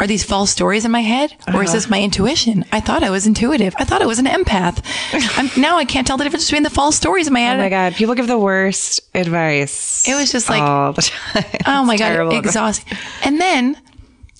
Are 0.00 0.08
these 0.08 0.24
false 0.24 0.50
stories 0.50 0.84
in 0.84 0.90
my 0.90 1.02
head, 1.02 1.32
or 1.54 1.62
is 1.62 1.72
this 1.72 1.88
my 1.88 2.02
intuition? 2.02 2.64
I 2.72 2.80
thought 2.80 3.04
I 3.04 3.10
was 3.10 3.28
intuitive. 3.28 3.74
I 3.78 3.84
thought 3.84 4.02
I 4.02 4.06
was 4.06 4.18
an 4.18 4.26
empath. 4.26 4.82
I'm, 5.38 5.48
now 5.62 5.76
I 5.78 5.84
can't 5.84 6.04
tell 6.04 6.16
the 6.16 6.24
difference 6.24 6.46
between 6.46 6.64
the 6.64 6.70
false 6.70 6.96
stories 6.96 7.28
in 7.28 7.32
my 7.32 7.40
head. 7.40 7.58
Oh 7.58 7.62
my 7.62 7.68
God. 7.68 7.94
People 7.94 8.16
give 8.16 8.26
the 8.26 8.36
worst 8.36 9.00
advice. 9.14 10.06
It 10.08 10.14
was 10.16 10.32
just 10.32 10.50
like, 10.50 10.60
all 10.62 10.92
the 10.92 11.02
time. 11.02 11.44
Oh 11.66 11.84
my 11.84 11.96
god, 11.96 12.18
advice. 12.18 12.38
exhausting. 12.38 12.98
And 13.22 13.40
then 13.40 13.80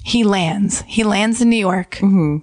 he 0.03 0.25
lands. 0.25 0.83
He 0.89 1.05
lands 1.05 1.41
in 1.41 1.51
New 1.51 1.57
York, 1.57 1.93
Mm-hmm. 2.03 2.39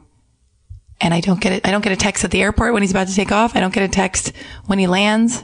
and 1.02 1.14
I 1.14 1.20
don't 1.20 1.42
get 1.42 1.52
it. 1.52 1.68
I 1.68 1.72
don't 1.72 1.84
get 1.84 1.92
a 1.92 1.98
text 1.98 2.24
at 2.24 2.32
the 2.32 2.42
airport 2.42 2.72
when 2.74 2.82
he's 2.82 2.92
about 2.92 3.10
to 3.10 3.14
take 3.16 3.34
off. 3.34 3.58
I 3.58 3.60
don't 3.60 3.74
get 3.74 3.84
a 3.84 3.90
text 3.90 4.32
when 4.68 4.80
he 4.80 4.88
lands. 4.88 5.44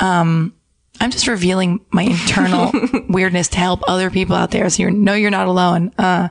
Um, 0.00 0.54
I'm 0.98 1.10
just 1.10 1.28
revealing 1.28 1.84
my 1.90 2.02
internal 2.04 2.72
weirdness 3.10 3.48
to 3.48 3.58
help 3.58 3.82
other 3.86 4.10
people 4.10 4.34
out 4.34 4.50
there, 4.50 4.68
so 4.70 4.82
you 4.82 4.90
know 4.90 5.12
you're 5.14 5.30
not 5.30 5.46
alone. 5.46 5.92
Uh, 5.98 6.28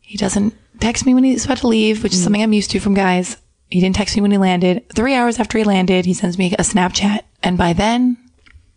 He 0.00 0.16
doesn't 0.16 0.54
text 0.80 1.04
me 1.06 1.14
when 1.14 1.24
he's 1.24 1.44
about 1.44 1.58
to 1.58 1.68
leave, 1.68 2.02
which 2.02 2.12
is 2.12 2.20
mm. 2.20 2.24
something 2.24 2.42
I'm 2.42 2.52
used 2.52 2.70
to 2.72 2.80
from 2.80 2.94
guys. 2.94 3.36
He 3.70 3.80
didn't 3.80 3.96
text 3.96 4.16
me 4.16 4.22
when 4.22 4.30
he 4.30 4.38
landed. 4.38 4.88
Three 4.94 5.14
hours 5.14 5.38
after 5.38 5.58
he 5.58 5.64
landed, 5.64 6.06
he 6.06 6.14
sends 6.14 6.38
me 6.38 6.54
a 6.54 6.62
Snapchat. 6.62 7.20
And 7.42 7.58
by 7.58 7.74
then, 7.74 8.16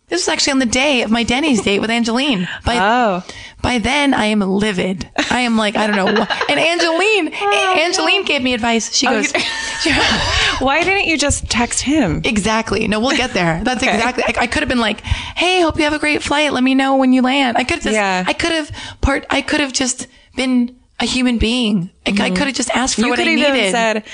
this 0.08 0.26
was 0.26 0.28
actually 0.28 0.52
on 0.52 0.58
the 0.58 0.66
day 0.66 1.00
of 1.00 1.10
my 1.10 1.22
Denny's 1.22 1.62
date 1.62 1.80
with 1.80 1.88
Angeline. 1.88 2.46
By, 2.66 2.76
Oh. 2.78 3.24
by 3.62 3.78
then, 3.78 4.12
I 4.12 4.26
am 4.26 4.40
livid. 4.40 5.08
I 5.30 5.40
am 5.40 5.56
like, 5.56 5.74
I 5.74 5.86
don't 5.86 5.96
know. 5.96 6.04
What. 6.04 6.50
And 6.50 6.60
Angeline, 6.60 7.30
oh, 7.40 7.76
Angeline 7.78 8.24
gave 8.26 8.42
me 8.42 8.52
advice. 8.52 8.94
She 8.94 9.06
oh, 9.06 9.12
goes, 9.12 9.32
Why 10.60 10.84
didn't 10.84 11.06
you 11.06 11.16
just 11.16 11.48
text 11.48 11.80
him? 11.80 12.20
exactly. 12.24 12.86
No, 12.88 13.00
we'll 13.00 13.16
get 13.16 13.32
there. 13.32 13.64
That's 13.64 13.82
Okay. 13.82 13.94
exactly. 13.94 14.24
I, 14.24 14.42
I 14.42 14.46
could 14.48 14.60
have 14.60 14.68
been 14.68 14.80
like, 14.80 15.00
Hey, 15.00 15.62
hope 15.62 15.78
you 15.78 15.84
have 15.84 15.94
a 15.94 15.98
great 15.98 16.22
flight. 16.22 16.52
Let 16.52 16.62
me 16.62 16.74
know 16.74 16.96
when 16.96 17.14
you 17.14 17.22
land. 17.22 17.56
I 17.56 17.64
could 17.64 17.76
have 17.76 17.84
just, 17.84 17.94
Yeah. 17.94 18.22
I 18.26 18.34
could 18.34 18.52
have 18.52 18.70
part, 19.00 19.24
I 19.30 19.40
could 19.40 19.60
have 19.60 19.72
just 19.72 20.08
been 20.36 20.76
a 21.00 21.04
human 21.04 21.38
being. 21.38 21.90
I, 22.06 22.10
I 22.10 22.30
could 22.30 22.46
have 22.46 22.54
just 22.54 22.70
asked 22.70 22.94
for 22.96 23.02
Mm-hmm. 23.02 23.06
You 23.06 23.10
what 23.10 23.18
could 23.18 23.28
I 23.28 23.34
needed. 23.34 23.70
said, 23.72 24.04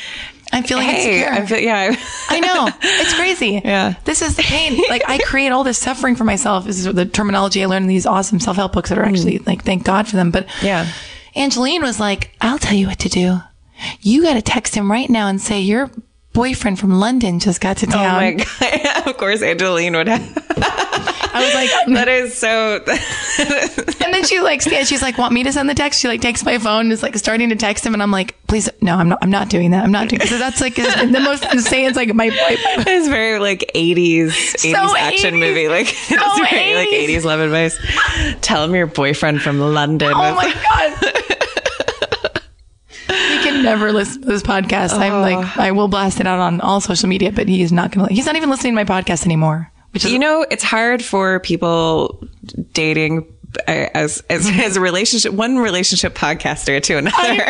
I'm 0.52 0.62
feeling 0.64 0.86
"Hey, 0.86 1.18
insecure. 1.18 1.42
I 1.42 1.46
feel, 1.46 1.58
yeah." 1.58 1.96
I 2.30 2.40
know. 2.40 2.68
It's 2.82 3.14
crazy. 3.14 3.60
Yeah. 3.64 3.94
This 4.04 4.22
is 4.22 4.36
the 4.36 4.42
pain. 4.42 4.80
Like 4.88 5.02
I 5.06 5.18
create 5.18 5.50
all 5.52 5.62
this 5.64 5.76
suffering 5.78 6.16
for 6.16 6.24
myself. 6.24 6.64
This 6.64 6.78
is 6.84 6.92
the 6.94 7.04
terminology 7.04 7.62
I 7.62 7.66
learned 7.66 7.84
in 7.84 7.88
these 7.88 8.06
awesome 8.06 8.40
self-help 8.40 8.72
books 8.72 8.88
that 8.88 8.98
are 8.98 9.04
actually 9.04 9.38
like, 9.40 9.64
thank 9.64 9.84
God 9.84 10.08
for 10.08 10.16
them. 10.16 10.30
But 10.30 10.46
Mm. 10.46 10.62
Yeah. 10.62 10.86
Angeline 11.34 11.82
was 11.82 12.00
like, 12.00 12.34
I'll 12.40 12.58
tell 12.58 12.74
you 12.76 12.86
what 12.86 12.98
to 13.00 13.08
do. 13.10 13.40
You 14.00 14.22
got 14.22 14.34
to 14.34 14.42
text 14.42 14.74
him 14.74 14.90
right 14.90 15.08
now 15.10 15.28
and 15.28 15.40
say 15.40 15.60
your 15.60 15.90
boyfriend 16.38 16.78
from 16.78 17.00
London 17.00 17.40
just 17.40 17.60
got 17.60 17.78
to 17.78 17.86
oh 17.86 17.90
town. 17.90 18.14
Oh 18.14 18.18
my 18.18 18.32
god! 18.34 19.06
of 19.08 19.16
course, 19.16 19.42
Angeline 19.42 19.96
would 19.96 20.06
have. 20.06 20.22
I 21.34 21.44
was 21.44 21.54
like, 21.54 21.70
that 21.96 22.06
is 22.06 22.38
so. 22.38 22.76
and 24.04 24.14
then 24.14 24.24
she 24.24 24.40
like, 24.40 24.64
yeah, 24.66 24.84
she's 24.84 25.02
like, 25.02 25.18
want 25.18 25.32
me 25.32 25.42
to 25.42 25.52
send 25.52 25.68
the 25.68 25.74
text? 25.74 26.00
She 26.00 26.06
like 26.06 26.20
takes 26.20 26.44
my 26.44 26.58
phone, 26.58 26.82
and 26.82 26.92
is 26.92 27.02
like 27.02 27.16
starting 27.16 27.48
to 27.48 27.56
text 27.56 27.84
him, 27.84 27.92
and 27.92 28.00
I'm 28.00 28.12
like, 28.12 28.36
please, 28.46 28.70
no, 28.80 28.94
I'm 28.94 29.08
not, 29.08 29.18
I'm 29.20 29.30
not 29.30 29.48
doing 29.48 29.72
that. 29.72 29.82
I'm 29.82 29.90
not 29.90 30.10
doing. 30.10 30.20
So 30.22 30.38
that's 30.38 30.60
like 30.60 30.76
the 30.76 31.20
most 31.20 31.44
insane. 31.52 31.86
It's 31.86 31.96
like 31.96 32.14
my, 32.14 32.28
my, 32.28 32.56
it's 32.86 33.08
very 33.08 33.40
like 33.40 33.72
80s 33.74 34.28
80s 34.28 34.94
action 34.94 35.34
80s. 35.34 35.40
movie 35.40 35.68
like 35.68 35.88
it's 35.88 36.50
very 36.50 36.74
like 36.76 36.88
80s. 36.88 37.16
80s 37.16 37.24
love 37.24 37.40
advice 37.40 37.78
tell 38.40 38.64
him 38.64 38.74
your 38.74 38.86
boyfriend 38.86 39.42
from 39.42 39.58
london 39.60 40.12
Oh 40.14 40.34
my 40.34 40.52
god. 40.52 41.24
He 43.08 43.38
can 43.42 43.62
never 43.62 43.92
listen 43.92 44.22
to 44.22 44.28
this 44.28 44.42
podcast. 44.42 44.92
I'm 44.98 45.20
like, 45.20 45.56
I 45.56 45.72
will 45.72 45.88
blast 45.88 46.20
it 46.20 46.26
out 46.26 46.38
on 46.38 46.60
all 46.60 46.80
social 46.80 47.08
media, 47.08 47.32
but 47.32 47.48
he's 47.48 47.72
not 47.72 47.90
going 47.92 48.08
to. 48.08 48.14
He's 48.14 48.26
not 48.26 48.36
even 48.36 48.50
listening 48.50 48.76
to 48.76 48.84
my 48.84 48.84
podcast 48.84 49.24
anymore. 49.24 49.70
Which 49.92 50.04
is 50.04 50.12
you 50.12 50.18
know 50.18 50.44
it's 50.50 50.62
hard 50.62 51.02
for 51.02 51.40
people 51.40 52.22
dating 52.72 53.26
uh, 53.66 53.88
as 53.94 54.22
as, 54.28 54.46
as 54.52 54.76
a 54.76 54.80
relationship 54.80 55.32
one 55.32 55.56
relationship 55.58 56.14
podcaster 56.14 56.82
to 56.82 56.98
another 56.98 57.16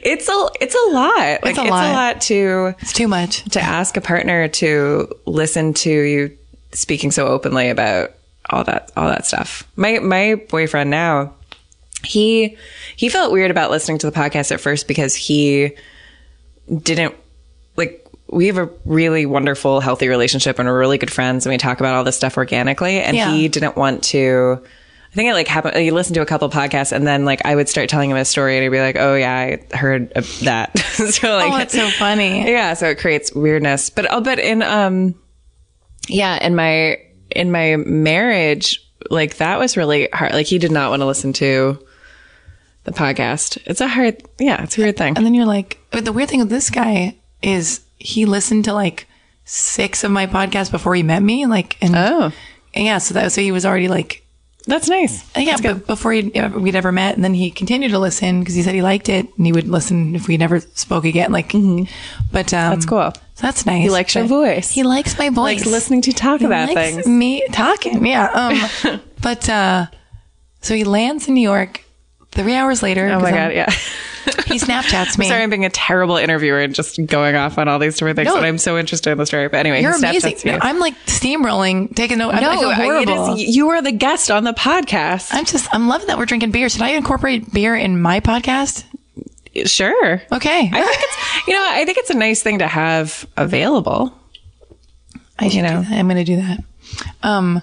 it's 0.00 0.28
a 0.28 0.48
it's 0.60 0.74
a 0.74 0.92
lot 0.94 1.42
like 1.42 1.58
a 1.58 1.62
it's 1.62 1.70
lot. 1.70 1.84
a 1.84 1.92
lot 1.92 2.20
to 2.22 2.74
it's 2.78 2.92
too 2.92 3.08
much. 3.08 3.42
to 3.50 3.60
ask 3.60 3.96
a 3.96 4.00
partner 4.00 4.46
to 4.46 5.08
listen 5.26 5.74
to 5.74 5.90
you 5.90 6.38
speaking 6.72 7.10
so 7.10 7.26
openly 7.26 7.70
about 7.70 8.12
all 8.50 8.64
that 8.64 8.92
all 8.96 9.08
that 9.08 9.26
stuff. 9.26 9.68
My 9.76 9.98
my 9.98 10.36
boyfriend 10.48 10.90
now, 10.90 11.34
he 12.04 12.56
he 12.96 13.08
felt 13.08 13.32
weird 13.32 13.50
about 13.50 13.70
listening 13.70 13.98
to 13.98 14.10
the 14.10 14.16
podcast 14.16 14.52
at 14.52 14.60
first 14.60 14.86
because 14.88 15.14
he 15.14 15.72
didn't 16.82 17.14
like 17.76 18.04
we 18.30 18.46
have 18.46 18.58
a 18.58 18.68
really 18.84 19.24
wonderful 19.26 19.80
healthy 19.80 20.08
relationship 20.08 20.58
and 20.58 20.68
we're 20.68 20.78
really 20.78 20.98
good 20.98 21.12
friends 21.12 21.46
and 21.46 21.52
we 21.52 21.56
talk 21.58 21.80
about 21.80 21.94
all 21.94 22.04
this 22.04 22.16
stuff 22.16 22.36
organically 22.36 23.00
and 23.00 23.16
Yeah. 23.16 23.32
he 23.32 23.48
didn't 23.48 23.76
want 23.76 24.04
to 24.04 24.62
I 25.10 25.14
think 25.14 25.30
it 25.30 25.32
like 25.32 25.48
happened. 25.48 25.82
You 25.82 25.94
listen 25.94 26.12
to 26.14 26.20
a 26.20 26.26
couple 26.26 26.50
podcasts, 26.50 26.92
and 26.92 27.06
then 27.06 27.24
like 27.24 27.40
I 27.46 27.56
would 27.56 27.66
start 27.66 27.88
telling 27.88 28.10
him 28.10 28.18
a 28.18 28.26
story, 28.26 28.56
and 28.58 28.62
he'd 28.62 28.68
be 28.68 28.78
like, 28.78 28.96
"Oh 28.98 29.14
yeah, 29.14 29.56
I 29.72 29.74
heard 29.76 30.10
that." 30.42 30.78
so 30.80 31.34
like, 31.34 31.50
Oh, 31.50 31.56
that's 31.56 31.72
so 31.72 31.88
funny. 31.92 32.46
yeah 32.46 32.74
so 32.74 32.88
it 32.90 32.98
creates 32.98 33.32
weirdness 33.32 33.88
but 33.88 34.06
oh 34.12 34.20
but 34.20 34.38
in 34.38 34.60
um 34.60 35.14
yeah 36.08 36.44
in 36.46 36.54
my 36.54 36.98
in 37.30 37.50
my 37.50 37.76
marriage 37.76 38.86
like 39.10 39.38
that 39.38 39.58
was 39.58 39.78
really 39.78 40.10
hard 40.12 40.32
like 40.34 40.46
he 40.46 40.58
did 40.58 40.70
not 40.72 40.90
want 40.90 41.00
to 41.00 41.06
listen 41.06 41.32
to 41.32 41.82
the 42.92 42.98
podcast 42.98 43.58
it's 43.66 43.80
a 43.80 43.88
hard 43.88 44.22
yeah 44.38 44.62
it's 44.62 44.78
a 44.78 44.80
weird 44.80 44.96
thing 44.96 45.16
And 45.16 45.24
then 45.26 45.34
you're 45.34 45.46
like, 45.46 45.78
the 45.92 46.12
weird 46.12 46.28
thing 46.28 46.40
with 46.40 46.50
this 46.50 46.70
guy 46.70 47.16
is 47.42 47.80
he 47.98 48.24
listened 48.26 48.64
to 48.66 48.72
like 48.72 49.06
six 49.44 50.04
of 50.04 50.10
my 50.10 50.26
podcasts 50.26 50.70
before 50.70 50.94
he 50.94 51.02
met 51.02 51.22
me. 51.22 51.46
Like, 51.46 51.76
and 51.80 51.94
oh 51.96 52.32
yeah, 52.74 52.98
so 52.98 53.14
that 53.14 53.32
so 53.32 53.40
he 53.40 53.50
was 53.50 53.64
already 53.66 53.88
like, 53.88 54.22
that's 54.66 54.88
nice 54.88 55.24
yeah, 55.34 55.56
but 55.62 55.86
before 55.86 56.12
he'd, 56.12 56.36
we'd 56.54 56.76
ever 56.76 56.92
met, 56.92 57.14
and 57.14 57.24
then 57.24 57.32
he 57.32 57.50
continued 57.50 57.90
to 57.90 57.98
listen 57.98 58.40
because 58.40 58.54
he 58.54 58.62
said 58.62 58.74
he 58.74 58.82
liked 58.82 59.08
it, 59.08 59.26
and 59.36 59.46
he 59.46 59.52
would 59.52 59.66
listen 59.66 60.14
if 60.14 60.28
we 60.28 60.36
never 60.36 60.60
spoke 60.60 61.04
again. 61.06 61.32
Like, 61.32 61.52
but 61.52 62.52
um, 62.52 62.70
That's 62.72 62.84
cool. 62.84 63.12
So 63.34 63.42
that's 63.46 63.64
nice. 63.64 63.82
He 63.82 63.88
likes 63.90 64.14
your 64.14 64.24
voice. 64.24 64.70
He 64.70 64.82
likes 64.82 65.16
my 65.18 65.30
voice. 65.30 65.60
likes 65.60 65.66
listening 65.66 66.02
to 66.02 66.10
you 66.10 66.14
talk 66.14 66.40
He 66.40 66.46
about 66.46 66.68
likes 66.68 66.94
things 66.96 67.06
Me 67.06 67.46
talking, 67.52 68.04
yeah. 68.04 68.28
Um, 68.84 69.00
but 69.22 69.48
uh, 69.48 69.86
so 70.60 70.74
he 70.74 70.84
lands 70.84 71.28
in 71.28 71.34
New 71.34 71.40
York. 71.40 71.84
Three 72.32 72.54
hours 72.54 72.82
later, 72.82 73.08
oh 73.08 73.20
my 73.20 73.30
god 73.30 73.36
I'm- 73.38 73.52
yeah 73.52 73.70
he 74.46 74.58
Snapchats 74.58 75.16
me. 75.18 75.26
sorry 75.28 75.42
i'm 75.42 75.48
being 75.48 75.64
a 75.64 75.70
terrible 75.70 76.16
interviewer 76.18 76.60
and 76.60 76.74
just 76.74 77.04
going 77.06 77.34
off 77.34 77.56
on 77.56 77.66
all 77.66 77.78
these 77.78 77.94
different 77.96 78.16
things 78.16 78.26
No. 78.26 78.34
but 78.34 78.44
i'm 78.44 78.58
so 78.58 78.76
interested 78.76 79.10
in 79.10 79.16
the 79.18 79.24
story 79.24 79.48
but 79.48 79.56
anyway 79.58 79.80
You're 79.80 79.96
he 79.96 80.04
amazing. 80.06 80.36
You. 80.44 80.58
I'm 80.60 80.78
like 80.78 80.94
steamrolling, 81.06 81.94
taking 81.96 82.18
note. 82.18 82.34
No 82.34 82.50
I 82.50 82.56
feel 82.58 82.70
it 82.70 82.74
horrible. 82.74 83.34
is, 83.36 83.56
you 83.56 83.70
are 83.70 83.80
the 83.80 83.92
guest 83.92 84.30
on 84.30 84.44
the 84.44 84.52
podcast 84.52 85.28
I'm 85.32 85.46
just, 85.46 85.72
I'm 85.74 85.88
loving 85.88 86.08
that 86.08 86.18
we're 86.18 86.26
drinking 86.26 86.50
beer. 86.50 86.68
Should 86.68 86.82
I 86.82 86.90
incorporate 86.90 87.52
beer 87.52 87.74
in 87.74 88.00
my 88.02 88.20
podcast? 88.20 88.84
sure 89.64 90.22
Okay. 90.30 90.70
I 90.72 90.82
think 90.84 90.96
it's, 91.00 91.46
you 91.48 91.54
know, 91.54 91.66
I 91.66 91.84
think 91.86 91.96
it's 91.98 92.10
a 92.10 92.14
nice 92.14 92.42
thing 92.42 92.58
to 92.58 92.66
have 92.68 93.26
available. 93.36 94.12
I 95.38 95.46
you 95.46 95.62
know. 95.62 95.82
I'm 95.88 96.06
going 96.06 96.16
to 96.18 96.24
do 96.24 96.36
that. 96.36 96.58
Um, 97.22 97.62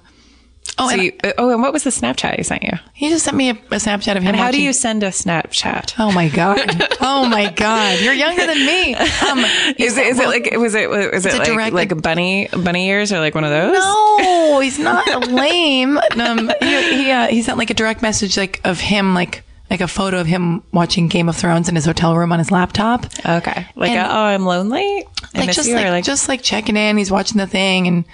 Oh, 0.77 0.87
So 0.89 0.93
and 0.93 1.03
you, 1.03 1.13
oh, 1.37 1.49
and 1.51 1.61
what 1.61 1.71
was 1.71 1.83
the 1.83 1.89
Snapchat 1.89 2.35
he 2.35 2.43
sent 2.43 2.63
you? 2.63 2.71
he 2.93 3.09
just 3.09 3.23
sent 3.23 3.37
me 3.37 3.49
a, 3.49 3.53
a 3.53 3.77
Snapchat 3.77 4.17
of 4.17 4.23
him. 4.23 4.29
And 4.29 4.35
how 4.35 4.51
do 4.51 4.61
you 4.61 4.73
send 4.73 5.03
a 5.03 5.07
Snapchat? 5.09 5.95
Oh 5.99 6.11
my 6.11 6.29
god! 6.29 6.59
Oh 7.07 7.25
my 7.27 7.49
god! 7.51 7.99
You're 8.01 8.13
younger 8.13 8.45
than 8.45 8.57
me. 8.65 8.93
Um, 8.95 9.39
Is 9.77 9.97
it, 9.97 10.07
is 10.07 10.19
it 10.19 10.27
like 10.27 10.49
was 10.57 10.73
it 10.75 10.89
was 10.89 11.25
it 11.25 11.33
a 11.47 11.53
like, 11.53 11.71
like 11.71 12.01
bunny 12.01 12.47
bunny 12.51 12.87
ears 12.89 13.11
or 13.13 13.19
like 13.19 13.35
one 13.35 13.43
of 13.43 13.51
those? 13.51 13.73
No, 13.77 14.59
he's 14.59 14.79
not 14.79 15.27
lame. 15.29 15.97
Um, 16.19 16.51
he 16.61 17.03
he, 17.03 17.11
uh, 17.11 17.27
he 17.27 17.41
sent 17.41 17.57
like 17.57 17.69
a 17.69 17.73
direct 17.73 18.01
message 18.01 18.37
like 18.37 18.59
of 18.65 18.79
him 18.79 19.13
like 19.13 19.43
like 19.69 19.81
a 19.81 19.87
photo 19.87 20.19
of 20.19 20.27
him 20.27 20.61
watching 20.73 21.07
Game 21.07 21.29
of 21.29 21.35
Thrones 21.35 21.69
in 21.69 21.75
his 21.75 21.85
hotel 21.85 22.15
room 22.17 22.31
on 22.31 22.39
his 22.39 22.51
laptop. 22.51 23.05
Okay, 23.25 23.67
like 23.75 23.91
And- 23.91 23.99
a, 23.99 24.11
oh, 24.11 24.23
I'm 24.23 24.45
lonely. 24.45 25.05
I 25.33 25.39
like 25.39 25.47
miss 25.47 25.55
just 25.55 25.69
you, 25.69 25.75
like, 25.75 25.87
like 25.87 26.03
just 26.03 26.27
like 26.27 26.41
checking 26.41 26.75
in. 26.75 26.97
He's 26.97 27.11
watching 27.11 27.37
the 27.37 27.47
thing 27.47 27.87
and 27.87 28.05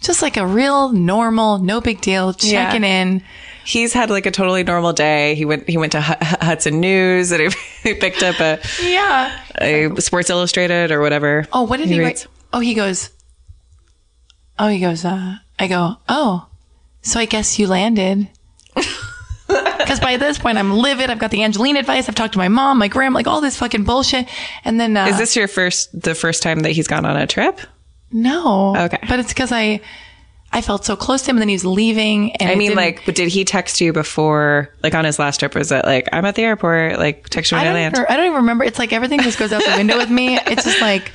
just 0.00 0.22
like 0.22 0.36
a 0.36 0.46
real 0.46 0.90
normal, 0.92 1.58
no 1.58 1.80
big 1.80 2.00
deal, 2.00 2.34
Yeah. 2.40 2.66
checking 2.66 2.84
in. 2.84 3.22
he's 3.64 3.92
had 3.92 4.10
like 4.10 4.26
a 4.26 4.30
totally 4.30 4.62
normal 4.64 4.92
day. 4.92 5.34
He 5.34 5.44
went 5.44 5.68
he 5.68 5.76
went 5.76 5.92
to 5.92 5.98
H- 5.98 6.38
Hudson 6.40 6.80
News 6.80 7.32
and 7.32 7.42
he, 7.52 7.58
he 7.90 7.94
picked 7.94 8.22
up 8.22 8.38
a, 8.40 8.58
Yeah. 8.82 9.38
a 9.60 10.00
Sports 10.00 10.30
Illustrated 10.30 10.90
or 10.92 11.00
whatever. 11.00 11.46
Oh, 11.52 11.62
what 11.62 11.78
did 11.78 11.88
he, 11.88 11.98
reads. 11.98 12.26
write? 12.26 12.34
Oh, 12.52 12.60
he 12.60 12.74
goes. 12.74 13.10
Oh, 14.58 14.68
he 14.68 14.80
goes. 14.80 15.04
Uh, 15.04 15.36
I 15.58 15.66
go. 15.68 15.96
Oh, 16.08 16.46
so 17.02 17.20
I 17.20 17.24
guess 17.26 17.58
you 17.58 17.66
landed. 17.66 18.28
Because 19.48 20.00
by 20.00 20.18
this 20.18 20.38
point, 20.38 20.58
I'm 20.58 20.74
livid. 20.76 21.08
I've 21.08 21.18
got 21.18 21.30
the 21.30 21.42
Angelina 21.42 21.78
advice. 21.78 22.06
I've 22.06 22.14
talked 22.14 22.34
to 22.34 22.38
my 22.38 22.48
mom, 22.48 22.78
my 22.78 22.88
grandma, 22.88 23.14
like 23.16 23.26
all 23.26 23.40
this 23.40 23.56
fucking 23.56 23.84
bullshit. 23.84 24.28
And 24.62 24.78
then 24.78 24.94
uh, 24.94 25.06
Is 25.06 25.16
this 25.16 25.34
your 25.34 25.48
first 25.48 25.98
the 25.98 26.14
first 26.14 26.42
time 26.42 26.60
that 26.60 26.72
he's 26.72 26.86
gone 26.86 27.06
on 27.06 27.16
a 27.16 27.26
trip? 27.26 27.58
No? 28.10 28.76
Okay. 28.76 28.98
but 29.08 29.18
it's 29.18 29.32
because 29.32 29.52
I 29.52 29.80
I 30.50 30.62
felt 30.62 30.84
so 30.84 30.96
close 30.96 31.22
to 31.22 31.30
him, 31.30 31.36
and 31.36 31.42
then 31.42 31.48
he 31.48 31.54
was 31.54 31.66
leaving. 31.66 32.32
And 32.36 32.50
I 32.50 32.54
mean, 32.54 32.74
like, 32.74 33.04
but 33.04 33.14
did 33.14 33.28
he 33.28 33.44
text 33.44 33.82
you 33.82 33.92
before, 33.92 34.74
like, 34.82 34.94
on 34.94 35.04
his 35.04 35.18
last 35.18 35.40
trip? 35.40 35.54
Was 35.54 35.70
it 35.70 35.84
like, 35.84 36.08
I'm 36.10 36.24
at 36.24 36.36
the 36.36 36.42
airport, 36.42 36.98
like, 36.98 37.28
text 37.28 37.52
you 37.52 37.58
when 37.58 37.66
I 37.66 37.70
I, 37.70 37.74
land? 37.74 37.94
even, 37.96 38.06
I 38.08 38.16
don't 38.16 38.26
even 38.26 38.36
remember. 38.38 38.64
It's 38.64 38.78
like 38.78 38.92
everything 38.94 39.20
just 39.20 39.38
goes 39.38 39.52
out 39.52 39.62
the 39.62 39.74
window 39.76 39.98
with 39.98 40.10
me. 40.10 40.38
It's 40.38 40.64
just 40.64 40.80
like 40.80 41.12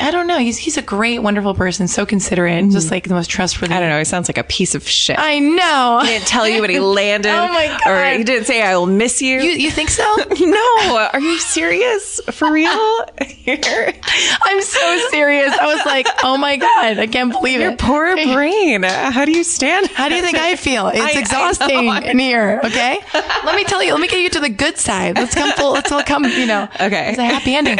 I 0.00 0.12
don't 0.12 0.28
know. 0.28 0.38
He's 0.38 0.56
he's 0.56 0.76
a 0.76 0.82
great, 0.82 1.18
wonderful 1.18 1.54
person, 1.54 1.88
so 1.88 2.06
considerate, 2.06 2.70
just 2.70 2.88
mm. 2.88 2.90
like 2.92 3.08
the 3.08 3.14
most 3.14 3.28
trustworthy. 3.28 3.74
I 3.74 3.80
don't 3.80 3.88
know. 3.88 3.98
He 3.98 4.04
sounds 4.04 4.28
like 4.28 4.38
a 4.38 4.44
piece 4.44 4.76
of 4.76 4.86
shit. 4.86 5.18
I 5.18 5.40
know. 5.40 6.00
he 6.02 6.08
didn't 6.08 6.28
tell 6.28 6.48
you 6.48 6.60
when 6.60 6.70
he 6.70 6.78
landed. 6.78 7.28
Oh 7.38 7.46
my 7.52 7.66
God. 7.66 7.86
Or 7.86 8.18
he 8.18 8.24
didn't 8.24 8.46
say, 8.46 8.62
I 8.62 8.76
will 8.76 8.86
miss 8.86 9.22
you. 9.22 9.40
You 9.40 9.50
you 9.50 9.70
think 9.70 9.90
so? 9.90 10.02
no. 10.40 11.08
Are 11.12 11.20
you 11.20 11.38
serious? 11.38 12.20
For 12.30 12.50
real? 12.50 12.70
I'm 12.70 14.62
so 14.62 15.08
serious. 15.10 15.52
I 15.56 15.66
was 15.66 15.84
like, 15.86 16.06
oh 16.22 16.36
my 16.36 16.56
god, 16.56 16.98
I 16.98 17.06
can't 17.06 17.32
believe 17.32 17.60
Your 17.60 17.72
it. 17.72 17.80
Your 17.82 17.88
poor 17.88 18.14
brain. 18.14 18.82
How 18.82 19.24
do 19.24 19.32
you 19.32 19.44
stand? 19.44 19.88
How 19.88 20.08
do 20.08 20.14
you 20.14 20.22
think 20.22 20.36
I 20.36 20.56
feel? 20.56 20.88
It's 20.88 21.00
I- 21.00 21.12
I 21.16 21.20
exhausting 21.20 21.86
know. 21.86 21.96
in 21.96 22.18
here. 22.18 22.60
Okay, 22.64 22.98
let 23.44 23.54
me 23.56 23.64
tell 23.64 23.82
you. 23.82 23.92
Let 23.92 24.00
me 24.00 24.08
get 24.08 24.20
you 24.20 24.30
to 24.30 24.40
the 24.40 24.48
good 24.48 24.78
side. 24.78 25.16
Let's 25.16 25.34
come 25.34 25.52
full. 25.52 25.72
Let's 25.72 25.90
all 25.90 26.02
come. 26.02 26.24
You 26.24 26.46
know. 26.46 26.68
Okay. 26.80 27.10
It's 27.10 27.18
a 27.18 27.24
happy 27.24 27.54
ending. 27.54 27.78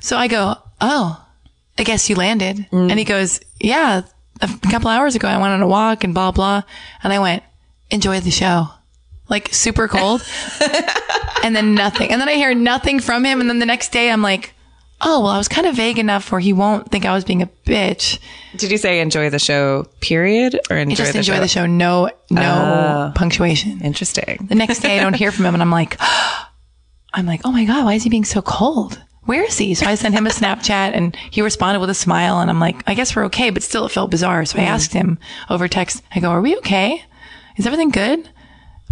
So 0.00 0.16
I 0.16 0.28
go, 0.28 0.56
oh, 0.80 1.24
I 1.78 1.82
guess 1.84 2.08
you 2.10 2.16
landed. 2.16 2.66
And 2.72 2.98
he 2.98 3.04
goes, 3.04 3.40
yeah. 3.60 4.02
A 4.42 4.48
couple 4.70 4.88
hours 4.88 5.14
ago, 5.14 5.28
I 5.28 5.36
went 5.38 5.52
on 5.52 5.60
a 5.62 5.68
walk 5.68 6.02
and 6.04 6.14
blah 6.14 6.30
blah. 6.30 6.62
And 7.02 7.12
I 7.12 7.18
went, 7.18 7.42
enjoy 7.90 8.20
the 8.20 8.30
show. 8.30 8.68
Like 9.28 9.48
super 9.52 9.86
cold. 9.88 10.26
and 11.44 11.54
then 11.54 11.74
nothing. 11.74 12.10
And 12.10 12.20
then 12.20 12.28
I 12.28 12.34
hear 12.34 12.54
nothing 12.54 13.00
from 13.00 13.24
him. 13.24 13.40
And 13.40 13.48
then 13.50 13.58
the 13.58 13.66
next 13.66 13.90
day, 13.92 14.10
I'm 14.10 14.22
like. 14.22 14.54
Oh, 15.02 15.20
well, 15.22 15.30
I 15.30 15.38
was 15.38 15.48
kind 15.48 15.66
of 15.66 15.74
vague 15.74 15.98
enough 15.98 16.30
where 16.30 16.42
he 16.42 16.52
won't 16.52 16.90
think 16.92 17.06
I 17.06 17.14
was 17.14 17.24
being 17.24 17.40
a 17.40 17.46
bitch. 17.64 18.18
Did 18.54 18.70
you 18.70 18.76
say 18.76 19.00
enjoy 19.00 19.30
the 19.30 19.38
show, 19.38 19.86
period? 20.02 20.60
Or 20.68 20.76
enjoy, 20.76 20.94
just 20.94 21.12
the, 21.12 21.20
enjoy 21.20 21.36
show? 21.36 21.40
the 21.40 21.48
show. 21.48 21.64
No, 21.64 22.10
no 22.28 22.42
Oh. 23.08 23.12
punctuation. 23.14 23.80
Interesting. 23.80 24.46
The 24.50 24.54
next 24.54 24.80
day, 24.80 24.98
I 24.98 25.02
don't 25.02 25.16
hear 25.16 25.32
from 25.32 25.46
him, 25.46 25.54
and 25.54 25.62
I'm 25.62 25.70
like, 25.70 25.96
I'm 27.14 27.24
like, 27.24 27.40
oh 27.46 27.50
my 27.50 27.64
god, 27.64 27.86
why 27.86 27.94
is 27.94 28.02
he 28.02 28.10
being 28.10 28.26
so 28.26 28.42
cold? 28.42 29.00
Where 29.30 29.44
is 29.44 29.58
he? 29.58 29.74
So 29.74 29.86
I 29.86 29.94
sent 29.94 30.12
him 30.12 30.26
a 30.26 30.30
Snapchat, 30.30 30.90
and 30.92 31.14
he 31.30 31.40
responded 31.40 31.78
with 31.78 31.88
a 31.88 31.94
smile, 31.94 32.40
and 32.40 32.50
I'm 32.50 32.58
like, 32.58 32.82
I 32.88 32.94
guess 32.94 33.14
we're 33.14 33.26
okay, 33.26 33.50
but 33.50 33.62
still, 33.62 33.86
it 33.86 33.92
felt 33.92 34.10
bizarre. 34.10 34.44
So 34.44 34.58
I 34.58 34.62
mm. 34.62 34.66
asked 34.66 34.92
him 34.92 35.20
over 35.48 35.68
text. 35.68 36.02
I 36.12 36.18
go, 36.18 36.30
Are 36.30 36.40
we 36.40 36.56
okay? 36.56 37.04
Is 37.56 37.64
everything 37.64 37.90
good? 37.90 38.28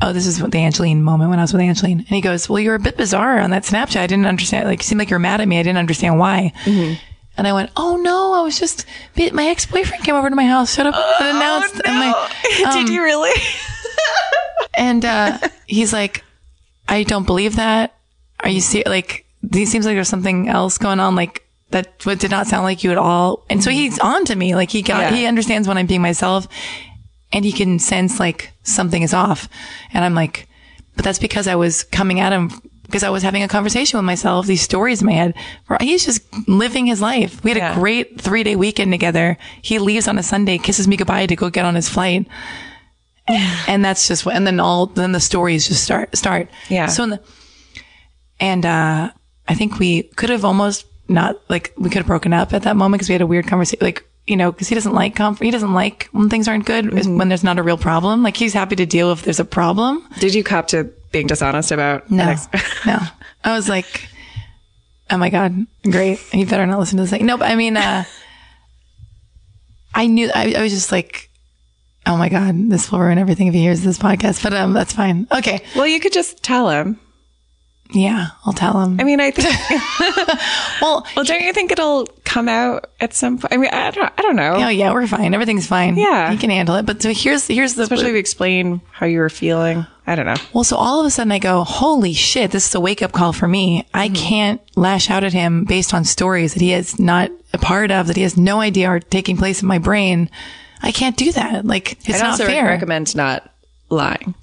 Oh, 0.01 0.13
this 0.13 0.29
is 0.29 0.41
what 0.41 0.53
the 0.53 0.59
Angeline 0.59 1.03
moment 1.03 1.31
when 1.31 1.41
I 1.41 1.43
was 1.43 1.53
with 1.53 1.61
Angeline, 1.61 1.99
and 1.99 2.09
he 2.09 2.21
goes, 2.21 2.49
Well, 2.49 2.61
you 2.61 2.71
were 2.71 2.77
a 2.77 2.79
bit 2.79 2.97
bizarre 2.97 3.41
on 3.41 3.51
that 3.51 3.65
Snapchat. 3.65 3.97
I 3.97 4.07
didn't 4.07 4.27
understand. 4.27 4.69
Like, 4.69 4.79
it 4.79 4.85
seemed 4.85 5.01
like 5.01 5.11
you're 5.11 5.19
mad 5.19 5.41
at 5.41 5.49
me. 5.49 5.59
I 5.59 5.65
didn't 5.65 5.79
understand 5.79 6.21
why. 6.21 6.53
Mm-hmm. 6.63 7.03
And 7.37 7.49
I 7.49 7.53
went, 7.53 7.73
Oh 7.77 7.97
no, 7.97 8.33
I 8.35 8.43
was 8.43 8.61
just 8.61 8.87
my 9.33 9.49
ex 9.49 9.67
boyfriend 9.67 10.05
came 10.05 10.15
over 10.15 10.31
to 10.31 10.37
my 10.37 10.47
house, 10.47 10.73
shut 10.73 10.87
up, 10.87 10.95
and 10.95 11.05
oh, 11.05 11.37
announced. 11.37 11.83
and 11.85 11.97
my, 11.97 12.31
Did 12.59 12.89
um, 12.89 12.93
you 12.93 13.03
really? 13.03 13.43
and 14.77 15.05
uh, 15.05 15.39
he's 15.67 15.93
like, 15.93 16.23
I 16.89 17.03
don't 17.03 17.27
believe 17.27 17.57
that. 17.57 17.97
Are 18.39 18.49
you 18.49 18.61
see 18.61 18.85
like? 18.87 19.25
It 19.43 19.67
seems 19.69 19.87
like 19.87 19.95
there's 19.95 20.09
something 20.09 20.49
else 20.49 20.79
going 20.79 21.01
on. 21.01 21.15
Like 21.15 21.45
that 21.71 22.05
what 22.05 22.19
did 22.19 22.31
not 22.31 22.47
sound 22.47 22.65
like 22.65 22.83
you 22.85 22.91
at 22.91 22.99
all. 22.99 23.45
And 23.51 23.63
so 23.63 23.71
he's 23.71 23.99
on 23.99 24.25
to 24.27 24.37
me. 24.37 24.55
Like 24.55 24.71
he 24.71 24.83
got 24.83 25.01
Yeah. 25.01 25.17
he 25.17 25.27
understands 25.27 25.69
when 25.69 25.79
I'm 25.79 25.87
being 25.87 26.03
myself, 26.03 26.49
and 27.33 27.45
he 27.45 27.53
can 27.53 27.79
sense 27.79 28.19
like 28.19 28.53
something 28.63 29.03
is 29.03 29.15
off. 29.15 29.49
And 29.93 30.05
I'm 30.05 30.15
like, 30.15 30.49
but 30.97 31.05
that's 31.05 31.19
because 31.19 31.47
I 31.47 31.55
was 31.57 31.85
coming 31.85 32.21
at 32.21 32.33
him 32.33 32.51
because 32.85 33.03
I 33.03 33.11
was 33.11 33.23
having 33.23 33.43
a 33.43 33.49
conversation 33.49 33.99
with 33.99 34.05
myself. 34.07 34.47
These 34.47 34.63
stories 34.63 35.03
in 35.03 35.07
my 35.07 35.13
head. 35.13 35.35
He's 35.81 36.07
just 36.07 36.23
living 36.49 36.87
his 36.87 37.03
life. 37.03 37.45
We 37.45 37.51
had 37.51 37.59
Yeah. 37.59 37.73
a 37.73 37.75
great 37.79 38.19
three 38.21 38.43
day 38.43 38.57
weekend 38.57 38.91
together. 38.93 39.37
He 39.63 39.79
leaves 39.79 40.09
on 40.09 40.17
a 40.19 40.23
Sunday, 40.23 40.57
kisses 40.59 40.89
me 40.89 40.97
goodbye 40.97 41.27
to 41.27 41.37
go 41.37 41.51
get 41.51 41.65
on 41.67 41.75
his 41.75 41.89
flight 41.89 42.27
and 43.69 43.85
that's 43.85 44.09
just 44.09 44.25
what 44.25 44.35
and 44.35 44.47
then 44.47 44.59
all 44.59 44.87
then 44.87 45.13
the 45.13 45.21
stories 45.21 45.69
just 45.69 45.85
start 45.85 46.17
start 46.17 46.49
Yeah. 46.71 46.87
so 46.87 47.05
in 47.05 47.11
the 47.11 47.21
and 48.41 48.65
uh 48.65 49.11
i 49.49 49.55
think 49.55 49.79
we 49.79 50.05
could 50.17 50.31
have 50.31 50.45
almost 50.45 50.87
not 51.09 51.41
like 51.49 51.73
we 51.77 51.89
could 51.89 51.99
have 51.99 52.07
broken 52.07 52.33
up 52.33 52.53
at 52.53 52.63
that 52.63 52.77
moment 52.77 52.99
because 52.99 53.09
we 53.09 53.15
had 53.15 53.23
a 53.23 53.27
weird 53.27 53.47
conversation 53.47 53.79
like 53.85 54.05
you 54.27 54.37
know 54.37 54.53
because 54.53 54.69
he 54.69 54.75
doesn't 54.75 54.93
like 54.93 55.17
comfort 55.17 55.45
he 55.45 55.51
doesn't 55.51 55.73
like 55.73 56.09
when 56.13 56.29
things 56.29 56.47
aren't 56.47 56.67
good 56.67 56.93
is 56.97 57.09
when 57.09 57.29
there's 57.29 57.45
not 57.45 57.59
a 57.59 57.63
real 57.63 57.79
problem. 57.79 58.23
Like 58.23 58.37
he's 58.37 58.53
happy 58.53 58.77
to 58.77 58.87
deal 58.87 59.11
if 59.11 59.23
there's 59.23 59.41
a 59.41 59.45
problem. 59.45 60.07
Did 60.21 60.35
you 60.35 60.45
cop 60.45 60.69
to 60.69 60.93
being 61.13 61.27
dishonest 61.27 61.73
about 61.73 62.11
no. 62.11 62.25
ex- 62.25 62.49
no. 62.87 62.99
I 63.43 63.53
was 63.53 63.69
like 63.69 64.09
oh 65.11 65.17
my 65.17 65.31
god 65.31 65.67
great. 65.91 66.21
You 66.35 66.47
better 66.47 66.67
not 66.67 66.79
listen 66.79 66.99
to 66.99 67.05
this 67.05 67.11
thing. 67.11 67.25
No 67.25 67.39
but 67.39 67.51
i 67.51 67.55
mean 67.55 67.77
uh 67.77 68.05
i 69.95 70.07
knew 70.07 70.31
I, 70.35 70.55
I 70.55 70.63
was 70.63 70.73
just 70.73 70.93
like 70.93 71.31
oh 72.07 72.19
my 72.19 72.29
god 72.29 72.71
this 72.71 72.93
will 72.93 73.01
ruin 73.01 73.19
everything 73.19 73.47
if 73.47 73.55
he 73.55 73.61
hears 73.61 73.81
this 73.81 73.99
podcast. 73.99 74.43
But 74.43 74.53
um 74.53 74.75
that's 74.75 74.93
fine. 74.93 75.27
Okay. 75.33 75.63
Well, 75.75 75.87
you 75.87 76.01
could 76.01 76.13
just 76.13 76.43
tell 76.43 76.69
him. 76.69 77.01
Yeah, 77.91 78.29
I'll 78.45 78.53
tell 78.53 78.81
him. 78.83 79.01
I 79.01 79.05
mean, 79.05 79.19
I 79.21 79.31
think. 79.31 79.49
well, 80.83 81.07
well, 81.17 81.25
don't 81.25 81.41
you 81.41 81.53
think 81.53 81.73
it'll 81.73 82.07
come 82.25 82.49
out 82.49 82.91
at 83.01 83.15
some 83.15 83.39
point? 83.39 83.53
I 83.53 83.57
mean, 83.57 83.71
I 83.73 83.91
don't. 83.91 84.13
I 84.19 84.23
don't 84.23 84.37
know. 84.37 84.57
oh 84.57 84.69
yeah, 84.69 84.93
we're 84.93 85.07
fine. 85.07 85.33
Everything's 85.35 85.67
fine. 85.67 85.97
Yeah. 85.97 86.31
he 86.31 86.37
can 86.37 86.51
handle 86.51 86.75
it. 86.77 86.85
But 86.87 87.01
so 87.03 87.13
here's 87.13 87.47
here's 87.47 87.75
the 87.75 87.85
Especially 87.85 88.09
if 88.09 88.13
you 88.13 88.19
explain 88.19 88.81
how 88.91 89.07
you 89.07 89.21
were 89.21 89.31
feeling. 89.31 89.87
I 90.07 90.15
don't 90.15 90.27
know. 90.27 90.37
well. 90.55 90.65
So 90.65 90.77
all 90.77 91.01
of 91.01 91.07
a 91.07 91.11
sudden 91.11 91.33
I 91.33 91.39
go, 91.39 91.65
holy 91.65 92.13
shit, 92.15 92.51
this 92.51 92.67
is 92.69 92.75
a 92.75 92.81
wake 92.81 93.03
up 93.03 93.13
call 93.13 93.33
for 93.33 93.49
me. 93.49 93.83
Mm-hmm. 93.83 93.97
I 93.97 94.09
can't 94.11 94.61
lash 94.77 95.11
out 95.11 95.25
at 95.25 95.33
him 95.33 95.65
based 95.65 95.93
on 95.95 96.05
stories 96.05 96.55
that 96.55 96.61
he 96.63 96.73
is 96.73 96.99
not 96.99 97.31
a 97.53 97.59
part 97.59 97.91
of, 97.91 98.07
that 98.07 98.17
he 98.17 98.23
has 98.23 98.37
no 98.37 98.61
idea 98.61 98.89
are 98.89 99.01
taking 99.01 99.37
place 99.37 99.63
in 99.63 99.69
my 99.69 99.79
brain. 99.79 100.31
I 100.83 100.93
can't 100.93 101.17
do 101.17 101.33
that. 101.33 101.65
Like 101.67 101.93
it's 102.09 102.17
I'd 102.21 102.21
not 102.23 102.31
also 102.33 102.47
fair. 102.47 102.65
recommend 102.67 103.15
not 103.17 103.51
lying. 103.91 104.35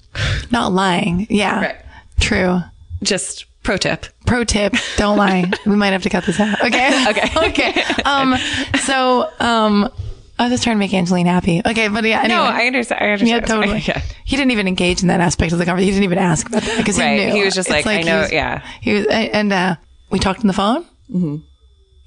not 0.50 0.72
lying. 0.72 1.26
Yeah, 1.30 1.60
Right. 1.60 1.76
true. 2.20 2.60
Just 3.02 3.44
pro 3.62 3.76
tip. 3.76 4.06
Pro 4.26 4.44
tip: 4.44 4.74
Don't 4.96 5.16
lie. 5.18 5.50
we 5.66 5.76
might 5.76 5.88
have 5.92 6.02
to 6.04 6.10
cut 6.10 6.24
this 6.24 6.40
out. 6.40 6.60
Okay. 6.62 7.04
Okay. 7.10 7.48
okay. 7.48 7.84
Um. 8.04 8.36
So 8.84 9.30
um. 9.40 9.90
I 10.38 10.42
was 10.44 10.52
just 10.52 10.64
trying 10.64 10.76
to 10.76 10.80
make 10.80 10.92
Angeline 10.92 11.24
happy. 11.24 11.62
Okay, 11.64 11.88
but 11.88 12.04
yeah. 12.04 12.18
Anyway. 12.18 12.28
No, 12.28 12.42
I 12.42 12.66
understand. 12.66 13.00
I 13.02 13.08
understand. 13.12 13.40
Yeah, 13.42 13.54
totally. 13.54 13.78
Yeah. 13.78 14.02
He 14.26 14.36
didn't 14.36 14.50
even 14.50 14.68
engage 14.68 15.00
in 15.00 15.08
that 15.08 15.20
aspect 15.22 15.52
of 15.52 15.58
the 15.58 15.64
conversation. 15.64 15.94
He 15.94 16.00
didn't 16.00 16.04
even 16.12 16.18
ask 16.18 16.46
about 16.46 16.62
that 16.62 16.76
because 16.76 16.98
Right. 16.98 17.20
he 17.20 17.24
knew. 17.26 17.32
He 17.36 17.42
was 17.44 17.54
just 17.54 17.70
It's 17.70 17.74
like, 17.74 17.86
I 17.86 17.98
he 18.00 18.04
know- 18.04 18.20
was- 18.20 18.32
yeah. 18.32 18.62
He 18.82 18.92
was, 18.92 19.06
and 19.06 19.50
uh, 19.50 19.76
we 20.10 20.18
talked 20.18 20.40
on 20.40 20.46
the 20.46 20.52
phone, 20.52 20.84
Mm-hmm. 21.10 21.36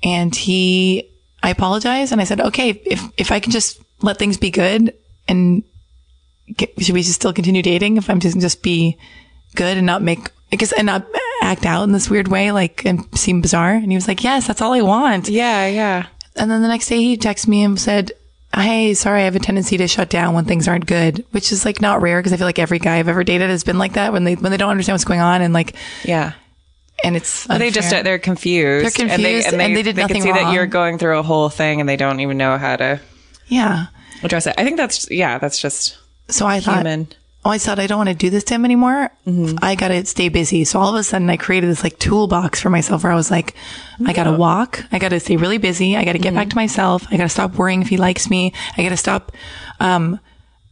and 0.03 0.35
he, 0.35 1.09
I 1.41 1.49
apologized, 1.49 2.11
and 2.11 2.21
I 2.21 2.23
said, 2.25 2.39
okay, 2.39 2.69
if 2.85 3.01
if 3.17 3.31
I 3.31 3.39
can 3.39 3.51
just 3.51 3.81
let 4.03 4.17
things 4.19 4.37
be 4.37 4.51
good, 4.51 4.93
and 5.27 5.63
get, 6.55 6.69
should 6.83 6.93
we 6.93 7.01
just 7.01 7.15
still 7.15 7.33
continue 7.33 7.63
dating? 7.63 7.97
If 7.97 8.11
I'm 8.11 8.19
just 8.19 8.39
just 8.39 8.61
be 8.61 8.95
good 9.55 9.75
and 9.77 9.87
not 9.87 10.03
make. 10.03 10.29
I 10.51 10.55
guess 10.55 10.71
and 10.71 10.85
not 10.87 11.05
act 11.41 11.65
out 11.65 11.83
in 11.83 11.91
this 11.91 12.09
weird 12.09 12.27
way, 12.27 12.51
like 12.51 12.83
and 12.85 13.05
seem 13.17 13.41
bizarre. 13.41 13.73
And 13.73 13.91
he 13.91 13.95
was 13.95 14.07
like, 14.07 14.23
"Yes, 14.23 14.47
that's 14.47 14.61
all 14.61 14.73
I 14.73 14.81
want." 14.81 15.29
Yeah. 15.29 15.67
Yeah. 15.67 16.07
And 16.35 16.49
then 16.49 16.61
the 16.61 16.67
next 16.67 16.87
day 16.87 16.97
he 16.97 17.17
texted 17.17 17.47
me 17.47 17.63
and 17.63 17.79
said, 17.79 18.11
Hey, 18.55 18.93
sorry, 18.95 19.21
I 19.21 19.25
have 19.25 19.35
a 19.35 19.39
tendency 19.39 19.77
to 19.77 19.87
shut 19.87 20.09
down 20.09 20.33
when 20.33 20.45
things 20.45 20.67
aren't 20.67 20.85
good, 20.87 21.23
which 21.31 21.51
is 21.51 21.65
like 21.65 21.81
not 21.81 22.01
rare 22.01 22.19
because 22.19 22.33
I 22.33 22.37
feel 22.37 22.47
like 22.47 22.57
every 22.59 22.79
guy 22.79 22.97
I've 22.97 23.07
ever 23.07 23.23
dated 23.23 23.49
has 23.51 23.63
been 23.63 23.77
like 23.77 23.93
that 23.93 24.11
when 24.11 24.23
they, 24.23 24.33
when 24.35 24.51
they 24.51 24.57
don't 24.57 24.71
understand 24.71 24.95
what's 24.95 25.03
going 25.03 25.19
on 25.19 25.41
and 25.43 25.53
like, 25.53 25.75
Yeah. 26.03 26.33
and 27.03 27.15
it's, 27.15 27.43
They 27.45 27.69
just 27.69 27.91
they're 27.91 28.17
confused. 28.17 28.85
They're 28.85 29.07
confused, 29.07 29.47
and 29.53 29.59
they 29.75 29.83
did 29.83 29.95
they 29.95 30.01
nothing 30.01 30.23
can 30.23 30.23
see 30.23 30.31
that 30.31 30.51
you're 30.53 30.65
going 30.65 30.97
through 30.97 31.19
a 31.19 31.23
whole 31.23 31.49
thing 31.49 31.79
and 31.79 31.87
they 31.87 31.95
don't 31.97 32.21
even 32.21 32.37
know 32.37 32.57
how 32.57 32.75
to. 32.77 32.99
yeah. 33.47 33.87
address 34.23 34.47
it. 34.47 34.55
I 34.57 34.63
think 34.63 34.77
that's 34.77 35.11
yeah, 35.11 35.37
that's 35.37 35.59
just 35.61 35.97
So 36.29 36.47
I 36.47 36.59
thought, 36.59 36.77
human. 36.77 37.07
oh, 37.11 37.15
I 37.45 37.57
thought 37.57 37.79
I 37.79 37.87
don't 37.87 37.97
want 37.97 38.09
to 38.09 38.15
do 38.15 38.29
this 38.29 38.43
to 38.45 38.55
him 38.55 38.65
anymore. 38.65 39.09
I 39.61 39.75
got 39.75 39.87
to 39.87 40.05
stay 40.05 40.29
busy. 40.29 40.65
So 40.65 40.79
all 40.79 40.89
of 40.89 40.95
a 40.95 41.03
sudden 41.03 41.29
I 41.29 41.37
created 41.37 41.69
this 41.69 41.83
like 41.83 41.97
toolbox 41.97 42.59
for 42.61 42.69
myself 42.69 43.03
where 43.03 43.11
I 43.11 43.15
was 43.15 43.31
like, 43.31 43.55
I 44.05 44.13
got 44.13 44.25
to 44.25 44.33
walk. 44.33 44.83
I 44.91 44.99
got 44.99 45.09
to 45.09 45.19
stay 45.19 45.37
really 45.37 45.57
busy. 45.57 45.95
I 45.95 46.03
got 46.03 46.13
to 46.13 46.19
get 46.19 46.33
back 46.33 46.49
to 46.49 46.55
myself. 46.55 47.07
I 47.09 47.17
got 47.17 47.23
to 47.23 47.29
stop 47.29 47.55
worrying 47.55 47.81
if 47.81 47.87
he 47.89 47.97
likes 47.97 48.29
me. 48.29 48.53
I 48.77 48.83
got 48.83 48.89
to 48.89 48.97
stop, 48.97 49.31
um, 49.79 50.19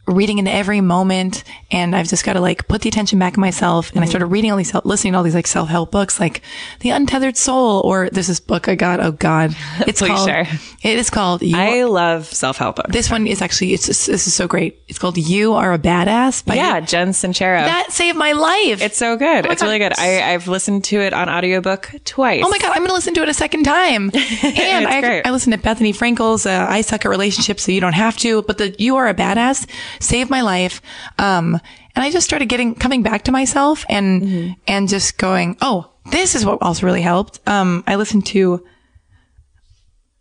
reading 0.07 0.37
into 0.39 0.51
every 0.51 0.81
moment 0.81 1.43
and 1.71 1.95
I've 1.95 2.07
just 2.07 2.23
got 2.23 2.33
to 2.33 2.39
like 2.41 2.67
put 2.67 2.81
the 2.81 2.89
attention 2.89 3.19
back 3.19 3.35
in 3.35 3.41
myself. 3.41 3.91
And 3.91 4.01
I 4.03 4.05
started 4.07 4.27
reading 4.27 4.51
all 4.51 4.57
these, 4.57 4.73
listening 4.85 5.13
to 5.13 5.17
all 5.17 5.23
these 5.23 5.35
like 5.35 5.47
self-help 5.47 5.91
books, 5.91 6.19
like 6.19 6.41
The 6.79 6.91
Untethered 6.91 7.35
Soul, 7.35 7.81
or 7.83 8.09
there's 8.09 8.27
this 8.27 8.39
book 8.39 8.67
I 8.69 8.75
got. 8.75 8.99
Oh 8.99 9.11
God. 9.11 9.55
It's 9.87 9.99
Please 10.01 10.09
called, 10.09 10.27
share. 10.27 10.47
it 10.83 10.97
is 10.97 11.09
called, 11.09 11.41
You 11.41 11.55
I 11.57 11.83
love 11.83 12.25
self 12.25 12.57
help 12.57 12.77
books. 12.77 12.91
this 12.91 13.09
one 13.11 13.27
is 13.27 13.41
actually, 13.41 13.73
it's 13.73 13.85
just, 13.85 14.07
this 14.07 14.27
is 14.27 14.33
so 14.33 14.47
great. 14.47 14.81
It's 14.87 14.97
called 14.99 15.17
You 15.17 15.53
Are 15.53 15.71
a 15.73 15.79
Badass 15.79 16.43
by 16.45 16.55
yeah, 16.55 16.79
Jen 16.79 17.09
Sincero. 17.09 17.59
that 17.59 17.91
saved 17.91 18.17
my 18.17 18.31
life. 18.33 18.81
it's 18.81 18.97
so 18.97 19.15
good. 19.15 19.45
my 19.45 19.51
it's 19.51 19.61
God. 19.61 19.67
really 19.67 19.79
good. 19.79 19.93
I, 19.97 20.33
I've 20.33 20.47
listened 20.47 20.83
to 20.85 20.99
it 20.99 21.13
on 21.13 21.29
audiobook 21.29 21.91
twice. 22.05 22.43
oh 22.45 22.49
my 22.49 22.57
God, 22.57 22.71
I'm 22.71 22.79
going 22.79 22.89
to 22.89 22.93
listen 22.95 23.13
to 23.15 23.23
it 23.23 23.29
a 23.29 23.33
second 23.33 23.63
time. 23.63 24.11
And 24.67 24.87
I, 24.87 25.01
great. 25.01 25.25
I 25.25 25.31
listened 25.31 25.53
to 25.53 25.59
Bethenny 25.59 25.95
Frankel's 25.95 26.45
uh, 26.45 26.65
I 26.67 26.81
Suck 26.81 27.05
at 27.05 27.09
Relationships 27.09 27.63
So 27.63 27.71
You 27.71 27.81
Don't 27.81 27.93
Have 27.93 28.17
to, 28.17 28.41
but 28.43 28.57
the 28.57 28.75
You 28.77 28.95
Are 28.97 29.07
a 29.07 29.13
Badass 29.13 29.67
saved 29.99 30.29
my 30.29 30.41
life. 30.41 30.81
Um, 31.19 31.59
and 31.95 32.03
I 32.03 32.11
just 32.11 32.25
started 32.25 32.47
getting, 32.47 32.75
coming 32.75 33.03
back 33.03 33.23
to 33.23 33.31
myself 33.31 33.85
and, 33.89 34.21
Mm-hmm. 34.21 34.53
and 34.67 34.87
just 34.87 35.17
going, 35.17 35.57
oh, 35.61 35.91
this 36.11 36.35
is 36.35 36.45
what 36.45 36.59
also 36.61 36.85
really 36.85 37.01
helped. 37.01 37.39
Um, 37.47 37.83
I 37.87 37.95
listened 37.95 38.25
to 38.27 38.63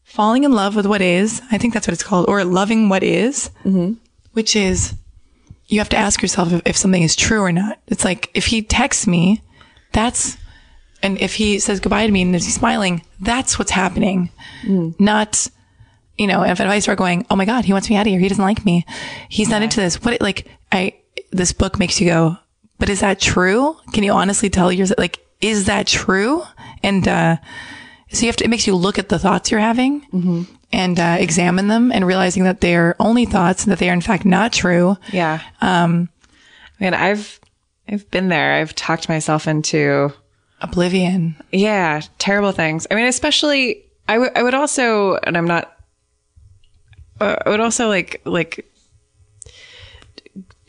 Falling 0.05 0.45
in 0.45 0.53
Love 0.53 0.77
with 0.77 0.87
What 0.87 1.03
Is. 1.03 1.43
I 1.51 1.59
think 1.59 1.75
that's 1.75 1.87
what 1.87 1.93
it's 1.93 2.03
called, 2.03 2.27
or 2.29 2.43
Loving 2.45 2.89
What 2.89 3.03
Is, 3.03 3.51
which 4.33 4.57
is 4.57 4.95
you 5.67 5.79
have 5.81 5.89
to 5.91 5.97
ask 5.97 6.23
yourself 6.23 6.53
if, 6.53 6.63
if 6.65 6.77
something 6.77 7.03
is 7.03 7.17
true 7.17 7.41
or 7.41 7.53
not. 7.53 7.79
It's 7.89 8.05
like 8.05 8.31
if 8.35 8.47
he 8.47 8.63
texts 8.63 9.07
me, 9.07 9.43
that's, 9.93 10.37
and 11.03 11.19
if 11.19 11.35
he 11.35 11.59
says 11.59 11.81
goodbye 11.81 12.07
to 12.07 12.13
me 12.13 12.23
and 12.23 12.35
is 12.35 12.47
he 12.47 12.53
smiling, 12.53 13.03
that's 13.21 13.59
what's 13.59 13.73
happening. 13.73 14.31
Not, 14.99 15.49
you 16.19 16.27
know, 16.27 16.43
if 16.45 16.61
I 16.61 16.79
start 16.79 16.99
going, 16.99 17.27
oh 17.31 17.37
my 17.37 17.45
God, 17.45 17.65
he 17.65 17.73
wants 17.73 17.91
me 17.91 17.97
out 17.97 18.07
of 18.07 18.11
here. 18.11 18.21
He 18.21 18.29
doesn't 18.29 18.45
like 18.45 18.65
me. 18.65 18.85
He's 19.29 19.49
not 19.49 19.63
into 19.63 19.81
this. 19.81 20.03
What, 20.03 20.21
like, 20.21 20.47
I, 20.73 20.95
this 21.31 21.53
book 21.53 21.79
makes 21.79 22.01
you 22.01 22.09
go, 22.09 22.37
but 22.79 22.89
is 22.89 23.01
that 23.01 23.21
true? 23.21 23.77
Can 23.93 24.03
you 24.03 24.13
honestly 24.13 24.49
tell 24.51 24.73
yourself, 24.73 24.99
like, 24.99 25.21
is 25.41 25.67
that 25.67 25.87
true? 25.87 26.43
And, 26.83 27.07
uh, 27.07 27.37
so 28.11 28.21
you 28.23 28.27
have 28.29 28.37
to, 28.37 28.45
it 28.45 28.51
makes 28.51 28.67
you 28.67 28.75
look 28.75 28.99
at 28.99 29.09
the 29.09 29.19
thoughts 29.19 29.51
you're 29.51 29.61
having 29.61 30.47
and, 30.73 30.99
uh, 30.99 31.17
examine 31.19 31.69
them 31.69 31.93
and 31.93 32.07
realizing 32.07 32.45
that 32.45 32.61
they're 32.61 32.97
only 33.01 33.27
thoughts 33.27 33.65
and 33.65 33.73
that 33.73 33.79
they 33.79 33.91
are 33.91 33.93
in 33.95 34.01
fact 34.01 34.25
not 34.25 34.53
true. 34.53 34.97
Yeah. 35.13 35.41
Um, 35.61 36.09
I 36.81 36.85
mean, 36.85 36.95
I've 36.95 37.41
I've 37.89 38.11
been 38.11 38.29
there. 38.29 38.55
I've 38.55 38.75
talked 38.75 39.09
myself 39.09 39.47
into 39.47 40.13
Oblivion. 40.61 41.37
yeah 41.53 42.01
terrible 42.19 42.53
things. 42.53 42.87
I 42.91 42.95
mean, 42.95 43.07
especially 43.07 43.85
I 44.09 44.19
would 44.19 44.37
I 44.37 44.43
would 44.43 44.55
also, 44.55 45.17
and 45.17 45.37
I'm 45.37 45.47
not. 45.47 45.76
Uh, 47.21 47.37
I 47.45 47.51
would 47.51 47.61
also 47.61 47.89
like 47.89 48.21
like. 48.25 48.67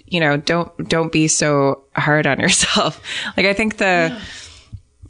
You 0.09 0.21
know, 0.21 0.37
don't 0.37 0.87
don't 0.87 1.11
be 1.11 1.27
so 1.27 1.83
hard 1.93 2.27
on 2.27 2.39
yourself. 2.45 3.01
like 3.35 3.45
I 3.45 3.53
think 3.53 3.77
the. 3.77 4.17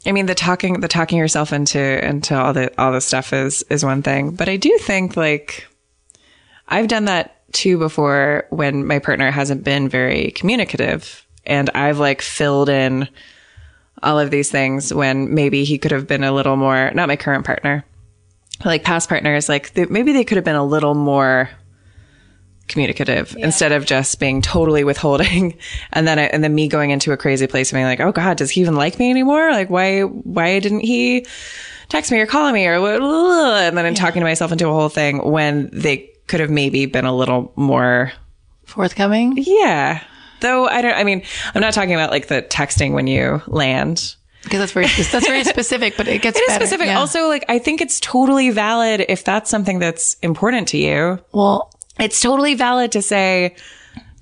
I 0.06 0.12
mean, 0.12 0.26
the 0.26 0.34
talking, 0.34 0.80
the 0.80 0.88
talking 0.88 1.18
yourself 1.18 1.52
into 1.52 2.06
into 2.06 2.34
all 2.34 2.52
the 2.52 2.72
all 2.80 2.92
the 2.92 3.00
stuff 3.00 3.32
is 3.32 3.62
is 3.64 3.84
one 3.84 4.02
thing, 4.02 4.30
but 4.30 4.48
I 4.48 4.56
do 4.56 4.76
think 4.78 5.16
like 5.16 5.66
I've 6.68 6.88
done 6.88 7.06
that 7.06 7.34
too 7.52 7.78
before 7.78 8.46
when 8.50 8.86
my 8.86 8.98
partner 8.98 9.30
hasn't 9.30 9.64
been 9.64 9.88
very 9.88 10.30
communicative, 10.32 11.26
and 11.46 11.68
I've 11.70 11.98
like 11.98 12.22
filled 12.22 12.68
in 12.68 13.08
all 14.02 14.18
of 14.18 14.30
these 14.30 14.50
things 14.50 14.94
when 14.94 15.34
maybe 15.34 15.64
he 15.64 15.78
could 15.78 15.90
have 15.90 16.06
been 16.06 16.24
a 16.24 16.32
little 16.32 16.56
more. 16.56 16.90
Not 16.94 17.08
my 17.08 17.16
current 17.16 17.44
partner, 17.44 17.84
like 18.64 18.84
past 18.84 19.08
partners, 19.08 19.48
like 19.48 19.72
they, 19.74 19.86
maybe 19.86 20.12
they 20.12 20.24
could 20.24 20.36
have 20.36 20.44
been 20.44 20.56
a 20.56 20.64
little 20.64 20.94
more 20.94 21.50
communicative 22.68 23.34
instead 23.38 23.72
of 23.72 23.86
just 23.86 24.20
being 24.20 24.42
totally 24.42 24.84
withholding 24.84 25.56
and 25.92 26.06
then 26.06 26.18
I, 26.18 26.24
and 26.24 26.44
then 26.44 26.54
me 26.54 26.68
going 26.68 26.90
into 26.90 27.12
a 27.12 27.16
crazy 27.16 27.46
place 27.46 27.72
and 27.72 27.78
being 27.78 27.86
like 27.86 28.00
oh 28.00 28.12
god 28.12 28.36
does 28.36 28.50
he 28.50 28.60
even 28.60 28.76
like 28.76 28.98
me 28.98 29.10
anymore? 29.10 29.50
Like 29.52 29.70
why 29.70 30.02
why 30.02 30.58
didn't 30.60 30.80
he 30.80 31.26
text 31.88 32.12
me 32.12 32.20
or 32.20 32.26
call 32.26 32.52
me 32.52 32.66
or 32.66 32.74
and 32.74 33.76
then 33.76 33.86
I'm 33.86 33.94
talking 33.94 34.20
to 34.20 34.26
myself 34.26 34.52
into 34.52 34.68
a 34.68 34.72
whole 34.72 34.90
thing 34.90 35.18
when 35.18 35.70
they 35.72 36.10
could 36.26 36.40
have 36.40 36.50
maybe 36.50 36.86
been 36.86 37.06
a 37.06 37.14
little 37.14 37.52
more 37.56 38.12
Forthcoming. 38.64 39.32
yeah. 39.38 40.04
Though 40.40 40.66
I 40.66 40.82
don't 40.82 40.94
I 40.94 41.04
mean 41.04 41.22
I'm 41.54 41.62
not 41.62 41.72
talking 41.72 41.94
about 41.94 42.10
like 42.10 42.28
the 42.28 42.42
texting 42.42 42.92
when 42.92 43.06
you 43.06 43.40
land 43.46 44.14
Because 44.44 44.60
that's 44.60 44.72
very, 44.72 44.86
that's 44.86 45.26
very 45.26 45.44
specific, 45.56 45.96
but 45.96 46.06
it 46.08 46.22
gets 46.22 46.38
it 46.38 46.42
is 46.42 46.46
better. 46.48 46.64
specific 46.64 46.86
Yeah. 46.86 46.98
also 46.98 47.28
like 47.28 47.44
I 47.48 47.58
think 47.58 47.80
it's 47.80 48.00
totally 48.00 48.50
valid 48.50 49.04
if 49.08 49.24
that's 49.24 49.50
something 49.50 49.78
that's 49.78 50.14
important 50.22 50.68
to 50.68 50.78
you 50.78 51.18
well, 51.32 51.72
it's 51.98 52.20
totally 52.20 52.54
valid 52.54 52.92
to 52.92 53.02
say 53.02 53.56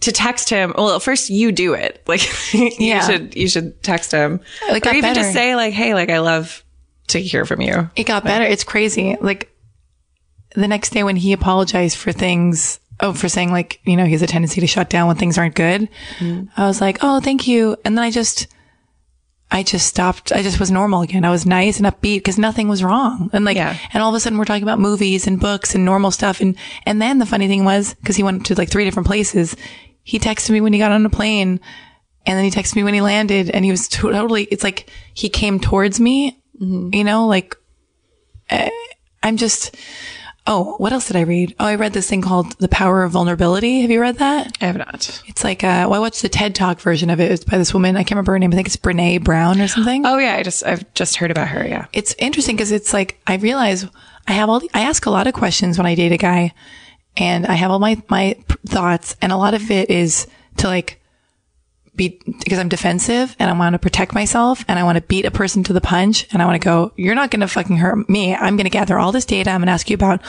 to 0.00 0.12
text 0.12 0.48
him. 0.50 0.72
Well, 0.76 0.98
first 1.00 1.30
you 1.30 1.52
do 1.52 1.74
it. 1.74 2.02
Like 2.08 2.22
you 2.54 2.70
Yeah. 2.78 3.06
should 3.06 3.34
you 3.36 3.48
should 3.48 3.82
text 3.82 4.12
him, 4.12 4.40
It 4.68 4.86
or 4.86 4.94
even 4.94 5.14
just 5.14 5.32
say 5.32 5.54
like, 5.56 5.74
"Hey, 5.74 5.94
like 5.94 6.10
I 6.10 6.20
love 6.20 6.64
to 7.08 7.18
hear 7.20 7.44
from 7.44 7.60
you." 7.60 7.90
it 7.96 8.04
got 8.04 8.24
better. 8.24 8.44
It's 8.44 8.64
crazy. 8.64 9.16
Like 9.20 9.52
the 10.54 10.68
next 10.68 10.90
day 10.90 11.02
when 11.04 11.16
he 11.16 11.32
apologized 11.34 11.98
for 11.98 12.12
things, 12.12 12.80
oh, 13.00 13.12
for 13.12 13.28
saying 13.28 13.52
like, 13.52 13.80
you 13.84 13.96
know, 13.96 14.06
he 14.06 14.12
has 14.12 14.22
a 14.22 14.26
tendency 14.26 14.60
to 14.62 14.66
shut 14.66 14.88
down 14.88 15.06
when 15.08 15.16
things 15.16 15.36
aren't 15.36 15.54
good. 15.54 15.88
Mm-hmm. 16.18 16.46
I 16.60 16.66
was 16.66 16.80
like, 16.80 16.98
oh, 17.02 17.20
thank 17.20 17.46
you. 17.46 17.76
And 17.84 17.96
then 17.96 18.02
I 18.04 18.10
just, 18.10 18.46
I 19.50 19.62
just 19.62 19.86
stopped. 19.86 20.32
I 20.32 20.42
just 20.42 20.58
was 20.58 20.70
normal 20.72 21.02
again. 21.02 21.24
I 21.24 21.30
was 21.30 21.46
nice 21.46 21.78
and 21.78 21.86
upbeat 21.86 22.18
because 22.18 22.36
nothing 22.38 22.66
was 22.68 22.82
wrong. 22.82 23.30
And 23.32 23.44
like, 23.44 23.56
Yeah. 23.56 23.76
and 23.92 24.02
all 24.02 24.08
of 24.10 24.14
a 24.16 24.20
sudden 24.20 24.38
we're 24.38 24.44
talking 24.44 24.64
about 24.64 24.80
movies 24.80 25.26
and 25.26 25.38
books 25.40 25.74
and 25.74 25.84
normal 25.84 26.10
stuff. 26.10 26.40
And, 26.40 26.56
and 26.84 27.00
then 27.00 27.18
the 27.18 27.26
funny 27.26 27.46
thing 27.46 27.64
was, 27.64 27.94
cause 28.04 28.16
he 28.16 28.22
went 28.24 28.46
to 28.46 28.54
like 28.56 28.70
three 28.70 28.84
different 28.84 29.06
places. 29.06 29.54
He 30.02 30.18
texted 30.18 30.50
me 30.50 30.60
when 30.60 30.72
he 30.72 30.78
got 30.80 30.90
on 30.92 31.06
a 31.06 31.10
plane 31.10 31.60
and 32.26 32.36
then 32.36 32.44
he 32.44 32.50
texted 32.50 32.74
me 32.76 32.82
when 32.82 32.94
he 32.94 33.00
landed 33.00 33.50
and 33.50 33.64
he 33.64 33.70
was 33.70 33.86
to- 33.88 34.10
totally, 34.12 34.44
it's 34.44 34.64
like 34.64 34.90
he 35.14 35.28
came 35.28 35.60
towards 35.60 36.00
me, 36.00 36.42
you 36.58 37.04
know, 37.04 37.26
like 37.28 37.56
eh, 38.50 38.68
I'm 39.22 39.36
just, 39.36 39.76
oh, 40.46 40.76
what 40.78 40.92
else 40.92 41.08
did 41.08 41.16
I 41.16 41.22
read? 41.22 41.54
Oh, 41.58 41.66
I 41.66 41.74
read 41.74 41.92
this 41.92 42.08
thing 42.08 42.22
called 42.22 42.52
The 42.58 42.68
Power 42.68 43.02
of 43.02 43.12
Vulnerability. 43.12 43.80
Have 43.80 43.90
you 43.90 44.00
read 44.00 44.18
that? 44.18 44.56
I 44.60 44.66
have 44.66 44.76
not. 44.76 45.22
It's 45.26 45.44
like, 45.44 45.64
uh, 45.64 45.86
well, 45.88 45.94
I 45.94 45.98
watched 45.98 46.22
the 46.22 46.28
TED 46.28 46.54
Talk 46.54 46.80
version 46.80 47.10
of 47.10 47.20
it. 47.20 47.30
It's 47.30 47.44
by 47.44 47.58
this 47.58 47.74
woman. 47.74 47.96
I 47.96 48.00
can't 48.00 48.12
remember 48.12 48.32
her 48.32 48.38
name. 48.38 48.52
I 48.52 48.56
think 48.56 48.68
it's 48.68 48.76
Brene 48.76 49.24
Brown 49.24 49.60
or 49.60 49.68
something. 49.68 50.06
Oh 50.06 50.18
yeah, 50.18 50.34
I 50.36 50.42
just 50.42 50.64
I've 50.64 50.92
just 50.94 51.16
heard 51.16 51.30
about 51.30 51.48
her. 51.48 51.66
Yeah. 51.66 51.86
It's 51.92 52.14
interesting 52.18 52.56
because 52.56 52.72
it's 52.72 52.92
like, 52.92 53.20
I 53.26 53.36
realize 53.36 53.86
I 54.28 54.32
have 54.32 54.48
all 54.48 54.60
the, 54.60 54.70
I 54.74 54.82
ask 54.82 55.06
a 55.06 55.10
lot 55.10 55.26
of 55.26 55.34
questions 55.34 55.78
when 55.78 55.86
I 55.86 55.94
date 55.94 56.12
a 56.12 56.16
guy 56.16 56.54
and 57.16 57.46
I 57.46 57.54
have 57.54 57.70
all 57.70 57.78
my, 57.78 58.00
my 58.08 58.36
thoughts 58.66 59.16
and 59.20 59.32
a 59.32 59.36
lot 59.36 59.54
of 59.54 59.70
it 59.70 59.90
is 59.90 60.26
to 60.58 60.68
like, 60.68 61.00
be 61.96 62.20
because 62.24 62.58
I'm 62.58 62.68
defensive 62.68 63.34
and 63.38 63.50
I 63.50 63.58
want 63.58 63.74
to 63.74 63.78
protect 63.78 64.14
myself 64.14 64.64
and 64.68 64.78
I 64.78 64.84
want 64.84 64.96
to 64.96 65.02
beat 65.02 65.24
a 65.24 65.30
person 65.30 65.64
to 65.64 65.72
the 65.72 65.80
punch 65.80 66.26
and 66.32 66.42
I 66.42 66.46
want 66.46 66.60
to 66.60 66.64
go, 66.64 66.92
you're 66.96 67.14
not 67.14 67.30
going 67.30 67.40
to 67.40 67.48
fucking 67.48 67.78
hurt 67.78 68.08
me. 68.08 68.34
I'm 68.34 68.56
going 68.56 68.64
to 68.64 68.70
gather 68.70 68.98
all 68.98 69.12
this 69.12 69.24
data. 69.24 69.50
I'm 69.50 69.60
going 69.60 69.66
to 69.66 69.72
ask 69.72 69.88
you 69.88 69.94
about 69.94 70.20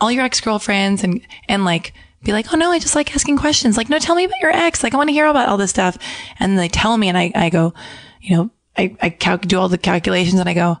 all 0.00 0.12
your 0.12 0.24
ex-girlfriends 0.24 1.02
and, 1.02 1.26
and 1.48 1.64
like 1.64 1.92
be 2.22 2.32
like, 2.32 2.52
oh 2.52 2.56
no, 2.56 2.70
I 2.70 2.78
just 2.78 2.94
like 2.94 3.14
asking 3.14 3.38
questions. 3.38 3.76
Like, 3.76 3.88
no, 3.88 3.98
tell 3.98 4.14
me 4.14 4.24
about 4.24 4.40
your 4.40 4.52
ex. 4.52 4.82
Like, 4.82 4.94
I 4.94 4.96
want 4.96 5.08
to 5.08 5.14
hear 5.14 5.26
about 5.26 5.48
all 5.48 5.56
this 5.56 5.70
stuff. 5.70 5.96
And 6.38 6.58
they 6.58 6.68
tell 6.68 6.96
me 6.96 7.08
and 7.08 7.16
I, 7.16 7.32
I 7.34 7.50
go, 7.50 7.72
you 8.20 8.36
know, 8.36 8.50
I, 8.76 8.96
I 9.00 9.10
cal- 9.10 9.38
do 9.38 9.58
all 9.58 9.68
the 9.68 9.78
calculations 9.78 10.38
and 10.38 10.48
I 10.48 10.54
go, 10.54 10.78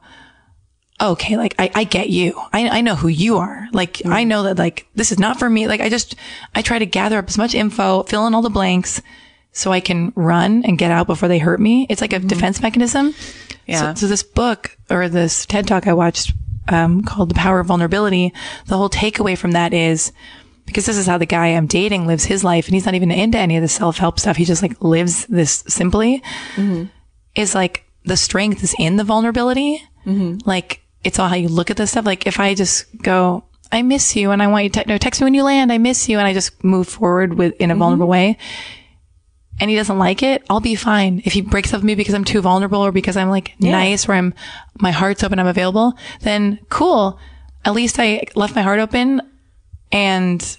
okay, 1.00 1.38
like 1.38 1.54
I, 1.58 1.70
I 1.74 1.84
get 1.84 2.10
you. 2.10 2.38
I, 2.52 2.68
I 2.68 2.80
know 2.82 2.94
who 2.94 3.08
you 3.08 3.38
are. 3.38 3.68
Like 3.72 4.04
I 4.04 4.24
mm. 4.24 4.26
know 4.26 4.42
that 4.42 4.58
like 4.58 4.86
this 4.94 5.12
is 5.12 5.18
not 5.18 5.38
for 5.38 5.48
me. 5.48 5.66
Like 5.66 5.80
I 5.80 5.88
just, 5.88 6.14
I 6.54 6.60
try 6.60 6.78
to 6.78 6.86
gather 6.86 7.18
up 7.18 7.28
as 7.28 7.38
much 7.38 7.54
info, 7.54 8.02
fill 8.02 8.26
in 8.26 8.34
all 8.34 8.42
the 8.42 8.50
blanks 8.50 9.00
so 9.52 9.72
I 9.72 9.80
can 9.80 10.12
run 10.14 10.64
and 10.64 10.78
get 10.78 10.90
out 10.90 11.06
before 11.06 11.28
they 11.28 11.38
hurt 11.38 11.60
me. 11.60 11.86
It's 11.88 12.00
like 12.00 12.12
a 12.12 12.16
mm-hmm. 12.16 12.28
defense 12.28 12.62
mechanism. 12.62 13.14
Yeah. 13.66 13.94
So, 13.94 14.02
so 14.02 14.06
this 14.06 14.22
book 14.22 14.76
or 14.88 15.08
this 15.08 15.46
TED 15.46 15.66
talk 15.66 15.86
I 15.86 15.92
watched, 15.92 16.32
um, 16.68 17.02
called 17.02 17.30
The 17.30 17.34
Power 17.34 17.60
of 17.60 17.66
Vulnerability, 17.66 18.32
the 18.66 18.76
whole 18.76 18.90
takeaway 18.90 19.36
from 19.36 19.52
that 19.52 19.72
is, 19.72 20.12
because 20.66 20.86
this 20.86 20.96
is 20.96 21.06
how 21.06 21.18
the 21.18 21.26
guy 21.26 21.48
I'm 21.48 21.66
dating 21.66 22.06
lives 22.06 22.24
his 22.24 22.44
life 22.44 22.66
and 22.66 22.74
he's 22.74 22.84
not 22.84 22.94
even 22.94 23.10
into 23.10 23.38
any 23.38 23.56
of 23.56 23.62
the 23.62 23.68
self-help 23.68 24.20
stuff. 24.20 24.36
He 24.36 24.44
just 24.44 24.62
like 24.62 24.80
lives 24.80 25.26
this 25.26 25.64
simply 25.66 26.22
mm-hmm. 26.54 26.84
is 27.34 27.56
like 27.56 27.84
the 28.04 28.16
strength 28.16 28.62
is 28.62 28.74
in 28.78 28.96
the 28.96 29.04
vulnerability. 29.04 29.82
Mm-hmm. 30.06 30.48
Like 30.48 30.80
it's 31.02 31.18
all 31.18 31.28
how 31.28 31.34
you 31.34 31.48
look 31.48 31.70
at 31.70 31.76
this 31.76 31.90
stuff. 31.90 32.06
Like 32.06 32.26
if 32.28 32.38
I 32.38 32.54
just 32.54 32.86
go, 33.02 33.44
I 33.72 33.82
miss 33.82 34.14
you 34.14 34.30
and 34.30 34.40
I 34.40 34.46
want 34.46 34.64
you 34.64 34.70
to 34.70 34.84
no, 34.86 34.98
text 34.98 35.20
me 35.20 35.24
when 35.24 35.34
you 35.34 35.42
land. 35.42 35.72
I 35.72 35.78
miss 35.78 36.08
you. 36.08 36.18
And 36.18 36.26
I 36.26 36.34
just 36.34 36.62
move 36.62 36.86
forward 36.86 37.34
with 37.34 37.54
in 37.60 37.72
a 37.72 37.74
vulnerable 37.74 38.06
way 38.06 38.38
and 39.60 39.70
he 39.70 39.76
doesn't 39.76 39.98
like 39.98 40.22
it, 40.22 40.42
I'll 40.50 40.60
be 40.60 40.74
fine. 40.74 41.22
If 41.24 41.34
he 41.34 41.42
breaks 41.42 41.72
up 41.72 41.78
with 41.78 41.84
me 41.84 41.94
because 41.94 42.14
I'm 42.14 42.24
too 42.24 42.40
vulnerable 42.40 42.80
or 42.80 42.92
because 42.92 43.16
I'm 43.16 43.28
like 43.28 43.54
nice 43.60 44.08
or 44.08 44.14
I'm, 44.14 44.34
my 44.80 44.90
heart's 44.90 45.22
open, 45.22 45.38
I'm 45.38 45.46
available, 45.46 45.92
then 46.22 46.58
cool. 46.70 47.18
At 47.64 47.74
least 47.74 47.98
I 47.98 48.22
left 48.34 48.56
my 48.56 48.62
heart 48.62 48.80
open 48.80 49.20
and 49.92 50.58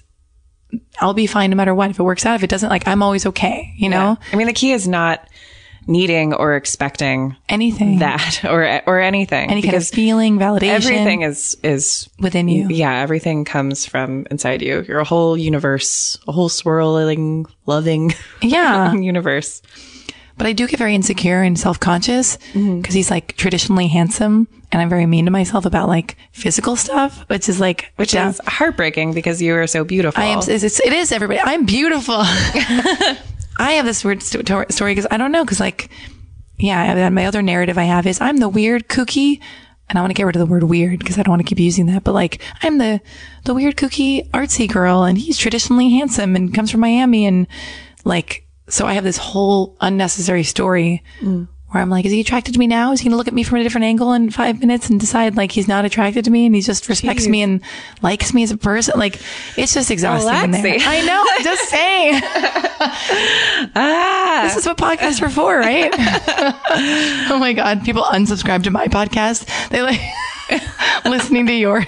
I'll 1.00 1.14
be 1.14 1.26
fine 1.26 1.50
no 1.50 1.56
matter 1.56 1.74
what. 1.74 1.90
If 1.90 1.98
it 1.98 2.04
works 2.04 2.24
out, 2.24 2.36
if 2.36 2.44
it 2.44 2.50
doesn't, 2.50 2.70
like 2.70 2.86
I'm 2.86 3.02
always 3.02 3.26
okay. 3.26 3.74
You 3.76 3.88
know, 3.88 4.16
I 4.32 4.36
mean, 4.36 4.46
the 4.46 4.52
key 4.52 4.72
is 4.72 4.86
not 4.88 5.28
needing 5.86 6.32
or 6.34 6.54
expecting 6.56 7.36
anything 7.48 7.98
that 7.98 8.44
or 8.48 8.80
or 8.86 9.00
anything. 9.00 9.50
any 9.50 9.62
kind 9.62 9.74
of 9.74 9.80
because 9.80 9.90
feeling, 9.90 10.38
validation, 10.38 10.68
everything 10.70 11.22
is 11.22 11.56
is 11.62 12.08
within 12.18 12.48
you. 12.48 12.68
yeah, 12.70 12.94
everything 13.00 13.44
comes 13.44 13.84
from 13.86 14.26
inside 14.30 14.62
you. 14.62 14.84
You're 14.86 15.00
a 15.00 15.04
whole 15.04 15.36
universe, 15.36 16.18
a 16.28 16.32
whole 16.32 16.48
swirling, 16.48 17.46
loving 17.66 18.12
Yeah. 18.42 18.92
universe. 18.94 19.62
But 20.38 20.46
I 20.46 20.54
do 20.54 20.66
get 20.66 20.78
very 20.78 20.94
insecure 20.94 21.42
and 21.42 21.58
self 21.58 21.78
conscious 21.78 22.36
because 22.36 22.54
Mm-hmm. 22.54 22.92
he's 22.92 23.10
like 23.10 23.36
traditionally 23.36 23.86
handsome, 23.88 24.48
and 24.72 24.80
I'm 24.80 24.88
very 24.88 25.04
mean 25.06 25.26
to 25.26 25.30
myself 25.30 25.66
about 25.66 25.88
like 25.88 26.16
physical 26.32 26.74
stuff, 26.74 27.24
which 27.28 27.48
is 27.50 27.60
like 27.60 27.92
Which 27.96 28.12
down- 28.12 28.30
is 28.30 28.40
heartbreaking 28.46 29.12
because 29.12 29.42
you 29.42 29.54
are 29.54 29.66
so 29.66 29.84
beautiful. 29.84 30.20
I 30.22 30.26
am. 30.28 30.38
It's, 30.38 30.48
it's, 30.48 30.80
it 30.80 30.92
is 30.92 31.12
everybody. 31.12 31.38
I'm 31.44 31.66
beautiful. 31.66 32.22
I 33.58 33.72
have 33.72 33.84
this 33.86 34.04
weird 34.04 34.20
to- 34.20 34.66
story 34.70 34.92
because 34.92 35.06
I 35.10 35.16
don't 35.16 35.32
know 35.32 35.44
because 35.44 35.60
like, 35.60 35.90
yeah, 36.58 37.08
my 37.10 37.26
other 37.26 37.42
narrative 37.42 37.78
I 37.78 37.84
have 37.84 38.06
is 38.06 38.20
I'm 38.20 38.38
the 38.38 38.48
weird 38.48 38.88
kooky, 38.88 39.40
and 39.88 39.98
I 39.98 40.02
want 40.02 40.10
to 40.10 40.14
get 40.14 40.24
rid 40.24 40.36
of 40.36 40.40
the 40.40 40.46
word 40.46 40.62
weird 40.64 40.98
because 40.98 41.18
I 41.18 41.22
don't 41.22 41.32
want 41.32 41.42
to 41.42 41.48
keep 41.48 41.58
using 41.58 41.86
that. 41.86 42.04
But 42.04 42.12
like, 42.12 42.40
I'm 42.62 42.78
the 42.78 43.00
the 43.44 43.54
weird 43.54 43.76
kooky 43.76 44.28
artsy 44.30 44.70
girl, 44.70 45.02
and 45.04 45.18
he's 45.18 45.38
traditionally 45.38 45.90
handsome 45.90 46.36
and 46.36 46.54
comes 46.54 46.70
from 46.70 46.80
Miami, 46.80 47.26
and 47.26 47.46
like, 48.04 48.46
so 48.68 48.86
I 48.86 48.94
have 48.94 49.04
this 49.04 49.18
whole 49.18 49.76
unnecessary 49.80 50.44
story. 50.44 51.02
Mm. 51.20 51.48
Where 51.72 51.82
I'm 51.82 51.88
like, 51.88 52.04
is 52.04 52.12
he 52.12 52.20
attracted 52.20 52.52
to 52.52 52.58
me 52.60 52.66
now? 52.66 52.92
Is 52.92 53.00
he 53.00 53.04
going 53.04 53.12
to 53.12 53.16
look 53.16 53.28
at 53.28 53.32
me 53.34 53.42
from 53.44 53.58
a 53.58 53.62
different 53.62 53.86
angle 53.86 54.12
in 54.12 54.28
five 54.30 54.60
minutes 54.60 54.90
and 54.90 55.00
decide 55.00 55.36
like 55.36 55.50
he's 55.52 55.66
not 55.66 55.86
attracted 55.86 56.26
to 56.26 56.30
me 56.30 56.44
and 56.44 56.54
he 56.54 56.60
just 56.60 56.86
respects 56.86 57.26
me 57.26 57.40
and 57.40 57.62
likes 58.02 58.34
me 58.34 58.42
as 58.42 58.50
a 58.50 58.58
person? 58.58 58.98
Like, 58.98 59.18
it's 59.56 59.72
just 59.72 59.90
exhausting. 59.90 60.28
I 60.54 61.00
know. 61.00 61.24
I'm 61.30 61.42
just 61.42 61.68
saying. 61.70 62.20
ah, 63.74 64.40
This 64.44 64.56
is 64.58 64.66
what 64.66 64.76
podcasts 64.76 65.22
are 65.22 65.30
for, 65.30 65.56
right? 65.58 65.90
oh 67.30 67.38
my 67.40 67.54
God. 67.54 67.84
People 67.84 68.02
unsubscribe 68.02 68.64
to 68.64 68.70
my 68.70 68.86
podcast. 68.88 69.46
They 69.70 69.80
like 69.80 70.00
listening 71.06 71.46
to 71.46 71.54
yours. 71.54 71.86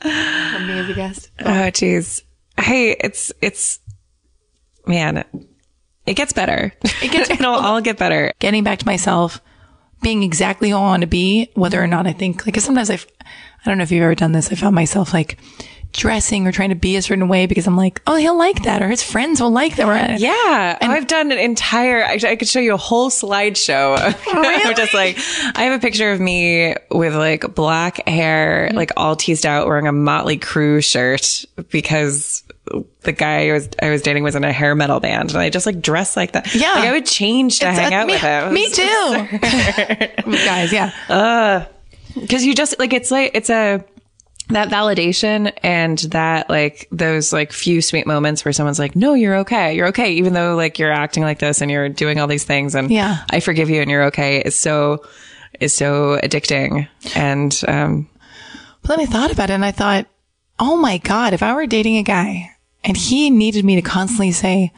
From 0.00 0.66
me 0.66 0.78
as 0.78 0.88
a 0.88 0.94
guest. 0.94 1.30
oh 1.40 1.44
jeez. 1.70 2.22
Hey, 2.58 2.96
it's 2.98 3.30
it's 3.40 3.78
man, 4.86 5.24
it 6.06 6.14
gets 6.14 6.32
better. 6.32 6.72
It 7.02 7.10
gets- 7.12 7.30
It'll 7.30 7.54
all 7.54 7.80
get 7.80 7.98
better. 7.98 8.32
Getting 8.38 8.64
back 8.64 8.78
to 8.80 8.86
myself, 8.86 9.40
being 10.02 10.22
exactly 10.22 10.70
who 10.70 10.76
I 10.76 10.80
want 10.80 11.02
to 11.02 11.06
be, 11.06 11.50
whether 11.54 11.82
or 11.82 11.86
not 11.86 12.06
I 12.06 12.12
think, 12.12 12.44
like, 12.44 12.54
'cause 12.54 12.64
sometimes 12.64 12.90
I've, 12.90 13.06
I 13.24 13.68
don't 13.70 13.78
know 13.78 13.84
if 13.84 13.92
you've 13.92 14.02
ever 14.02 14.14
done 14.16 14.32
this. 14.32 14.50
I 14.50 14.56
found 14.56 14.74
myself 14.74 15.14
like 15.14 15.38
dressing 15.92 16.46
or 16.46 16.52
trying 16.52 16.70
to 16.70 16.74
be 16.74 16.96
a 16.96 17.02
certain 17.02 17.28
way 17.28 17.44
because 17.46 17.66
I'm 17.66 17.76
like, 17.76 18.00
oh, 18.06 18.16
he'll 18.16 18.36
like 18.36 18.62
that 18.62 18.82
or 18.82 18.88
his 18.88 19.02
friends 19.02 19.40
will 19.42 19.50
like 19.50 19.76
that. 19.76 19.86
Or, 19.86 20.16
Yeah, 20.18 20.78
I've 20.80 21.06
done 21.06 21.30
an 21.30 21.38
entire. 21.38 22.02
I, 22.02 22.18
I 22.26 22.36
could 22.36 22.48
show 22.48 22.60
you 22.60 22.72
a 22.72 22.78
whole 22.78 23.10
slideshow. 23.10 23.96
I'm 24.32 24.74
just 24.74 24.94
like, 24.94 25.18
I 25.54 25.64
have 25.64 25.78
a 25.78 25.82
picture 25.82 26.10
of 26.10 26.18
me 26.18 26.74
with 26.90 27.14
like 27.14 27.54
black 27.54 28.08
hair, 28.08 28.66
Mm-hmm. 28.68 28.76
like 28.76 28.90
all 28.96 29.16
teased 29.16 29.44
out, 29.46 29.66
wearing 29.66 29.86
a 29.86 29.92
Motley 29.92 30.38
Crue 30.38 30.82
shirt 30.82 31.44
because 31.70 32.42
the 33.02 33.12
guy 33.12 33.48
I 33.48 33.52
was 33.52 33.68
I 33.82 33.90
was 33.90 34.02
dating 34.02 34.22
was 34.22 34.34
in 34.36 34.44
a 34.44 34.52
hair 34.52 34.74
metal 34.74 35.00
band, 35.00 35.30
and 35.30 35.38
I 35.40 35.50
just 35.50 35.66
like 35.66 35.80
dressed 35.82 36.16
like 36.16 36.32
that. 36.32 36.54
Yeah. 36.54 36.72
like 36.72 36.88
I 36.88 36.92
would 36.92 37.06
change 37.06 37.58
to 37.60 37.66
It's- 37.68 37.78
hang 37.78 37.92
uh, 37.92 37.96
out 37.98 38.06
me, 38.06 38.12
with 38.14 38.22
him. 38.22 38.54
Me 38.54 38.70
too. 38.70 40.32
Guys, 40.44 40.72
yeah. 40.72 41.66
because 42.14 42.44
you 42.44 42.54
just 42.54 42.78
like 42.78 42.92
it's 42.92 43.10
like 43.10 43.32
it's 43.34 43.50
a 43.50 43.84
that 44.48 44.68
validation 44.68 45.52
and 45.62 45.98
that 46.10 46.50
like 46.50 46.86
those 46.92 47.32
like 47.32 47.52
few 47.52 47.80
sweet 47.80 48.06
moments 48.06 48.44
where 48.44 48.52
someone's 48.52 48.78
like 48.78 48.94
no 48.94 49.14
you're 49.14 49.36
okay 49.36 49.74
you're 49.74 49.86
okay 49.86 50.12
even 50.12 50.32
though 50.34 50.56
like 50.56 50.78
you're 50.78 50.92
acting 50.92 51.22
like 51.22 51.38
this 51.38 51.62
and 51.62 51.70
you're 51.70 51.88
doing 51.88 52.18
all 52.20 52.26
these 52.26 52.44
things 52.44 52.74
and 52.74 52.90
Yeah. 52.90 53.24
i 53.30 53.40
forgive 53.40 53.70
you 53.70 53.80
and 53.80 53.88
you're 53.90 54.02
okay 54.06 54.40
is 54.42 54.58
so 54.58 55.06
is 55.60 55.72
so 55.74 56.18
addicting 56.22 56.86
and 57.14 57.58
um 57.68 58.08
But 58.82 58.96
then 58.96 59.00
I 59.00 59.06
thought 59.06 59.32
about 59.32 59.48
it 59.48 59.54
and 59.54 59.64
I 59.64 59.70
thought, 59.70 60.06
oh 60.58 60.76
my 60.76 60.98
God, 60.98 61.32
if 61.32 61.42
I 61.42 61.54
were 61.54 61.66
dating 61.66 61.96
a 61.98 62.02
guy 62.02 62.50
and 62.84 62.96
he 62.96 63.30
needed 63.30 63.64
me 63.64 63.76
to 63.76 63.82
constantly 63.82 64.32
say, 64.32 64.72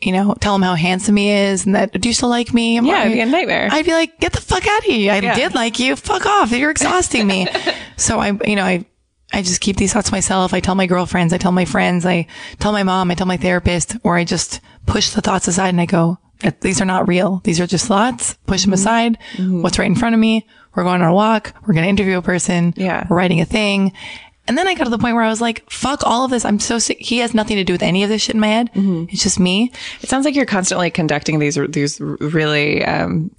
you 0.00 0.12
know, 0.12 0.34
tell 0.40 0.54
him 0.54 0.62
how 0.62 0.74
handsome 0.74 1.16
he 1.16 1.30
is 1.30 1.66
and 1.66 1.74
that, 1.74 1.92
do 2.00 2.08
you 2.08 2.14
still 2.14 2.30
like 2.30 2.54
me? 2.54 2.76
I'm 2.78 2.86
Yeah, 2.86 2.94
like- 2.94 3.06
it'd 3.06 3.16
be 3.16 3.20
a 3.20 3.26
nightmare. 3.26 3.68
I'd 3.70 3.84
be 3.84 3.92
like, 3.92 4.18
get 4.18 4.32
the 4.32 4.40
fuck 4.40 4.66
out 4.66 4.78
of 4.78 4.84
here. 4.84 5.12
I 5.12 5.18
Yeah. 5.20 5.34
did 5.34 5.54
like 5.54 5.78
you. 5.78 5.94
Fuck 5.96 6.24
off. 6.26 6.50
You're 6.52 6.70
exhausting 6.70 7.26
me. 7.26 7.46
so 7.96 8.18
I, 8.18 8.32
you 8.46 8.56
know, 8.56 8.64
I, 8.64 8.86
I 9.32 9.42
just 9.42 9.60
keep 9.60 9.76
these 9.76 9.92
thoughts 9.92 10.08
to 10.08 10.14
myself. 10.14 10.54
I 10.54 10.60
tell 10.60 10.74
my 10.74 10.86
girlfriends, 10.86 11.32
I 11.32 11.38
tell 11.38 11.52
my 11.52 11.64
friends, 11.66 12.06
I 12.06 12.26
tell 12.58 12.72
my 12.72 12.82
mom, 12.82 13.10
I 13.10 13.14
tell 13.14 13.26
my 13.26 13.36
therapist, 13.36 13.96
or 14.02 14.16
I 14.16 14.24
just 14.24 14.60
push 14.86 15.10
the 15.10 15.20
thoughts 15.20 15.46
aside 15.48 15.68
and 15.68 15.80
I 15.80 15.86
go, 15.86 16.18
these 16.62 16.80
are 16.80 16.86
not 16.86 17.06
real. 17.06 17.42
These 17.44 17.60
are 17.60 17.66
just 17.66 17.86
thoughts. 17.86 18.34
Push 18.46 18.62
Mm-hmm. 18.62 18.70
them 18.70 18.74
aside. 18.74 19.18
What's 19.38 19.78
right 19.78 19.86
in 19.86 19.94
front 19.94 20.14
of 20.14 20.20
me? 20.20 20.46
We're 20.74 20.84
going 20.84 21.02
on 21.02 21.08
a 21.10 21.14
walk. 21.14 21.52
We're 21.66 21.74
going 21.74 21.84
to 21.84 21.90
interview 21.90 22.16
a 22.16 22.22
person. 22.22 22.72
Yeah. 22.76 23.06
We're 23.10 23.16
writing 23.16 23.40
a 23.42 23.44
thing. 23.44 23.92
And 24.50 24.58
then 24.58 24.66
I 24.66 24.74
got 24.74 24.82
to 24.82 24.90
the 24.90 24.98
point 24.98 25.14
where 25.14 25.22
I 25.22 25.28
was 25.28 25.40
like, 25.40 25.70
fuck 25.70 26.02
all 26.04 26.24
of 26.24 26.32
this. 26.32 26.44
I'm 26.44 26.58
so 26.58 26.80
sick. 26.80 26.98
He 26.98 27.18
has 27.18 27.34
nothing 27.34 27.54
to 27.58 27.62
do 27.62 27.72
with 27.72 27.84
any 27.84 28.02
of 28.02 28.08
this 28.08 28.22
shit 28.22 28.34
in 28.34 28.40
my 28.40 28.48
head. 28.48 28.68
Mm-hmm. 28.72 29.04
It's 29.10 29.22
just 29.22 29.38
me. 29.38 29.70
it 30.02 30.08
sounds 30.08 30.24
like 30.24 30.34
you're 30.34 30.44
constantly 30.44 30.90
conducting 30.90 31.38
these 31.38 31.56
these 31.68 32.00
really 32.00 32.84
um 32.84 33.30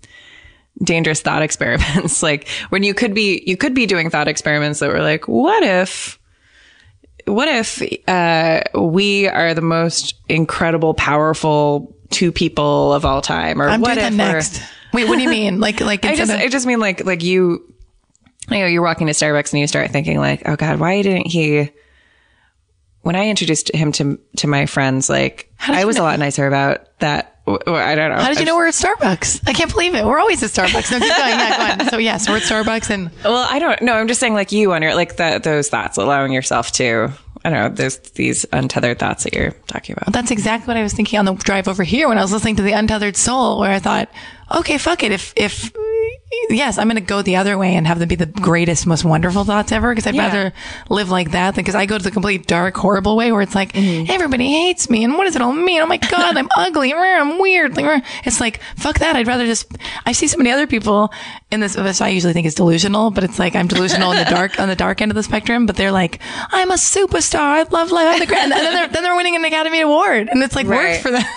dangerous 0.82 1.22
thought 1.22 1.42
experiments 1.42 2.24
like 2.30 2.48
when 2.70 2.82
you 2.82 2.94
could 2.94 3.14
be 3.14 3.44
you 3.46 3.58
could 3.58 3.74
be 3.74 3.86
doing 3.86 4.10
thought 4.10 4.30
experiments 4.30 4.80
that 4.80 4.90
were 4.90 5.02
like 5.02 5.28
what 5.28 5.62
if 5.64 6.18
what 7.28 7.50
if 7.50 7.82
uh, 8.08 8.62
we 8.80 9.28
are 9.28 9.54
the 9.54 9.62
most 9.62 10.16
incredible, 10.30 10.94
powerful 10.94 11.94
two 12.10 12.32
people 12.32 12.94
of 12.94 13.06
all 13.06 13.22
time? 13.22 13.62
Or 13.62 13.68
I'm 13.68 13.82
what 13.82 13.98
if 13.98 14.14
next. 14.14 14.62
Wait, 14.94 15.08
what 15.08 15.18
do 15.18 15.24
you 15.24 15.30
mean? 15.30 15.60
Like, 15.60 15.82
like, 15.82 16.06
I 16.06 16.16
just, 16.16 16.32
I 16.32 16.48
just 16.48 16.66
mean 16.66 16.80
like, 16.80 17.06
like 17.06 17.24
you, 17.24 17.71
you 18.52 18.60
know, 18.60 18.68
you're 18.68 18.82
walking 18.82 19.08
to 19.08 19.14
Starbucks 19.14 19.54
and 19.54 19.60
you 19.60 19.68
start 19.68 19.92
thinking 19.92 20.18
like, 20.18 20.44
oh 20.48 20.56
God, 20.56 20.80
why 20.80 21.02
didn't 21.02 21.28
he? 21.28 21.72
When 23.02 23.16
I 23.16 23.30
introduced 23.30 23.74
him 23.74 23.92
to 23.94 24.20
to 24.38 24.48
my 24.48 24.66
friends, 24.68 25.10
like 25.10 25.52
I 25.60 25.86
was 25.86 25.96
know- 25.96 26.04
a 26.04 26.06
lot 26.06 26.20
nicer 26.20 26.46
about 26.48 26.98
that. 27.00 27.28
I 27.48 27.96
don't 27.96 28.12
know. 28.12 28.22
How 28.22 28.30
did 28.30 28.40
you 28.40 28.46
know 28.46 28.56
we're 28.56 28.68
at 28.68 28.76
Starbucks? 28.76 29.42
I 29.48 29.54
can't 29.54 29.72
believe 29.72 29.96
it. 29.96 30.06
We're 30.06 30.20
always 30.20 30.44
at 30.44 30.52
Starbucks. 30.52 30.92
No, 30.92 31.00
keep 31.00 31.10
going. 31.10 31.30
Yeah, 31.32 31.76
go 31.78 31.84
on. 31.84 31.90
So 31.90 31.98
yes, 31.98 32.30
we're 32.30 32.38
at 32.38 32.44
Starbucks 32.44 32.92
and 32.92 33.10
Well, 33.24 33.48
I 33.50 33.58
don't 33.58 33.82
know. 33.82 33.94
I'm 33.94 34.08
just 34.08 34.20
saying, 34.20 34.36
like 34.36 34.52
you 34.52 34.72
on 34.74 34.84
your 34.84 34.94
like 34.94 35.18
the, 35.18 35.42
those 35.44 35.68
thoughts, 35.68 35.98
allowing 35.98 36.32
yourself 36.32 36.72
to, 36.74 37.12
I 37.44 37.50
don't 37.50 37.60
know, 37.60 37.70
those 37.76 37.98
these 38.12 38.46
untethered 38.54 39.00
thoughts 39.00 39.24
that 39.24 39.34
you're 39.34 39.52
talking 39.66 39.96
about. 40.00 40.14
that's 40.14 40.30
exactly 40.30 40.68
what 40.68 40.78
I 40.78 40.84
was 40.84 40.94
thinking 40.94 41.18
on 41.18 41.26
the 41.26 41.34
drive 41.34 41.68
over 41.68 41.84
here 41.84 42.08
when 42.08 42.20
I 42.20 42.22
was 42.22 42.32
listening 42.32 42.58
to 42.58 42.62
the 42.64 42.74
Untethered 42.74 43.18
Soul, 43.18 43.60
where 43.60 43.72
I 43.72 43.80
thought, 43.80 44.10
okay, 44.56 44.78
fuck 44.78 45.02
it. 45.02 45.12
If, 45.12 45.34
if, 45.36 45.72
yes, 46.50 46.78
I'm 46.78 46.88
going 46.88 46.96
to 46.96 47.02
go 47.02 47.22
the 47.22 47.36
other 47.36 47.58
way 47.58 47.76
and 47.76 47.86
have 47.88 48.00
them 48.00 48.08
be 48.08 48.16
the 48.16 48.26
greatest, 48.26 48.86
most 48.88 49.04
wonderful 49.06 49.44
thoughts 49.44 49.72
ever. 49.72 49.94
Cause 49.94 50.08
I'd 50.08 50.16
Yeah. 50.16 50.28
rather 50.28 50.54
live 50.90 51.10
like 51.10 51.32
that 51.32 51.56
than 51.56 51.64
because 51.64 51.76
I 51.76 51.86
go 51.86 51.98
to 51.98 52.04
the 52.04 52.12
complete 52.12 52.48
dark, 52.48 52.76
horrible 52.78 53.16
way 53.16 53.32
where 53.32 53.42
it's 53.42 53.56
like, 53.56 53.74
mm-hmm. 53.74 54.10
everybody 54.12 54.48
hates 54.52 54.90
me. 54.90 55.04
And 55.04 55.16
what 55.18 55.26
does 55.26 55.36
it 55.36 55.42
all 55.42 55.54
mean? 55.54 55.82
Oh 55.82 55.86
my 55.86 55.98
God, 55.98 56.38
I'm 56.38 56.50
ugly. 56.58 56.94
I'm 56.94 57.40
weird. 57.40 57.74
It's 58.26 58.40
like, 58.40 58.62
fuck 58.76 59.00
that. 59.00 59.16
I'd 59.16 59.28
rather 59.28 59.46
just, 59.46 59.68
I 60.06 60.12
see 60.14 60.28
so 60.28 60.38
many 60.38 60.52
other 60.52 60.68
people 60.68 61.12
in 61.52 61.60
this, 61.60 61.76
which 61.78 62.02
I 62.02 62.10
usually 62.10 62.34
think 62.34 62.48
is 62.48 62.56
delusional, 62.56 63.12
but 63.12 63.24
it's 63.24 63.40
like 63.40 63.56
I'm 63.56 63.68
delusional 63.68 64.12
in 64.12 64.18
the 64.18 64.30
dark, 64.30 64.60
on 64.60 64.68
the 64.70 64.76
dark 64.76 65.02
end 65.02 65.12
of 65.12 65.16
the 65.16 65.24
spectrum, 65.24 65.66
but 65.66 65.76
they're 65.76 65.92
like, 65.92 66.20
I'm 66.52 66.72
a 66.72 66.76
superstar. 66.76 67.40
I 67.40 67.64
love 67.64 67.92
life. 67.92 68.08
I'm 68.08 68.20
the 68.20 68.26
grand. 68.26 68.52
And 68.54 68.62
then 68.62 68.74
they're, 68.74 68.88
then 68.88 69.04
they're 69.04 69.16
winning 69.16 69.36
an 69.36 69.44
Academy 69.46 69.82
Award. 69.82 70.30
And 70.30 70.42
it's 70.44 70.56
like 70.56 70.68
Right. 70.68 70.92
worked 70.92 71.02
for 71.04 71.12
them. 71.12 71.24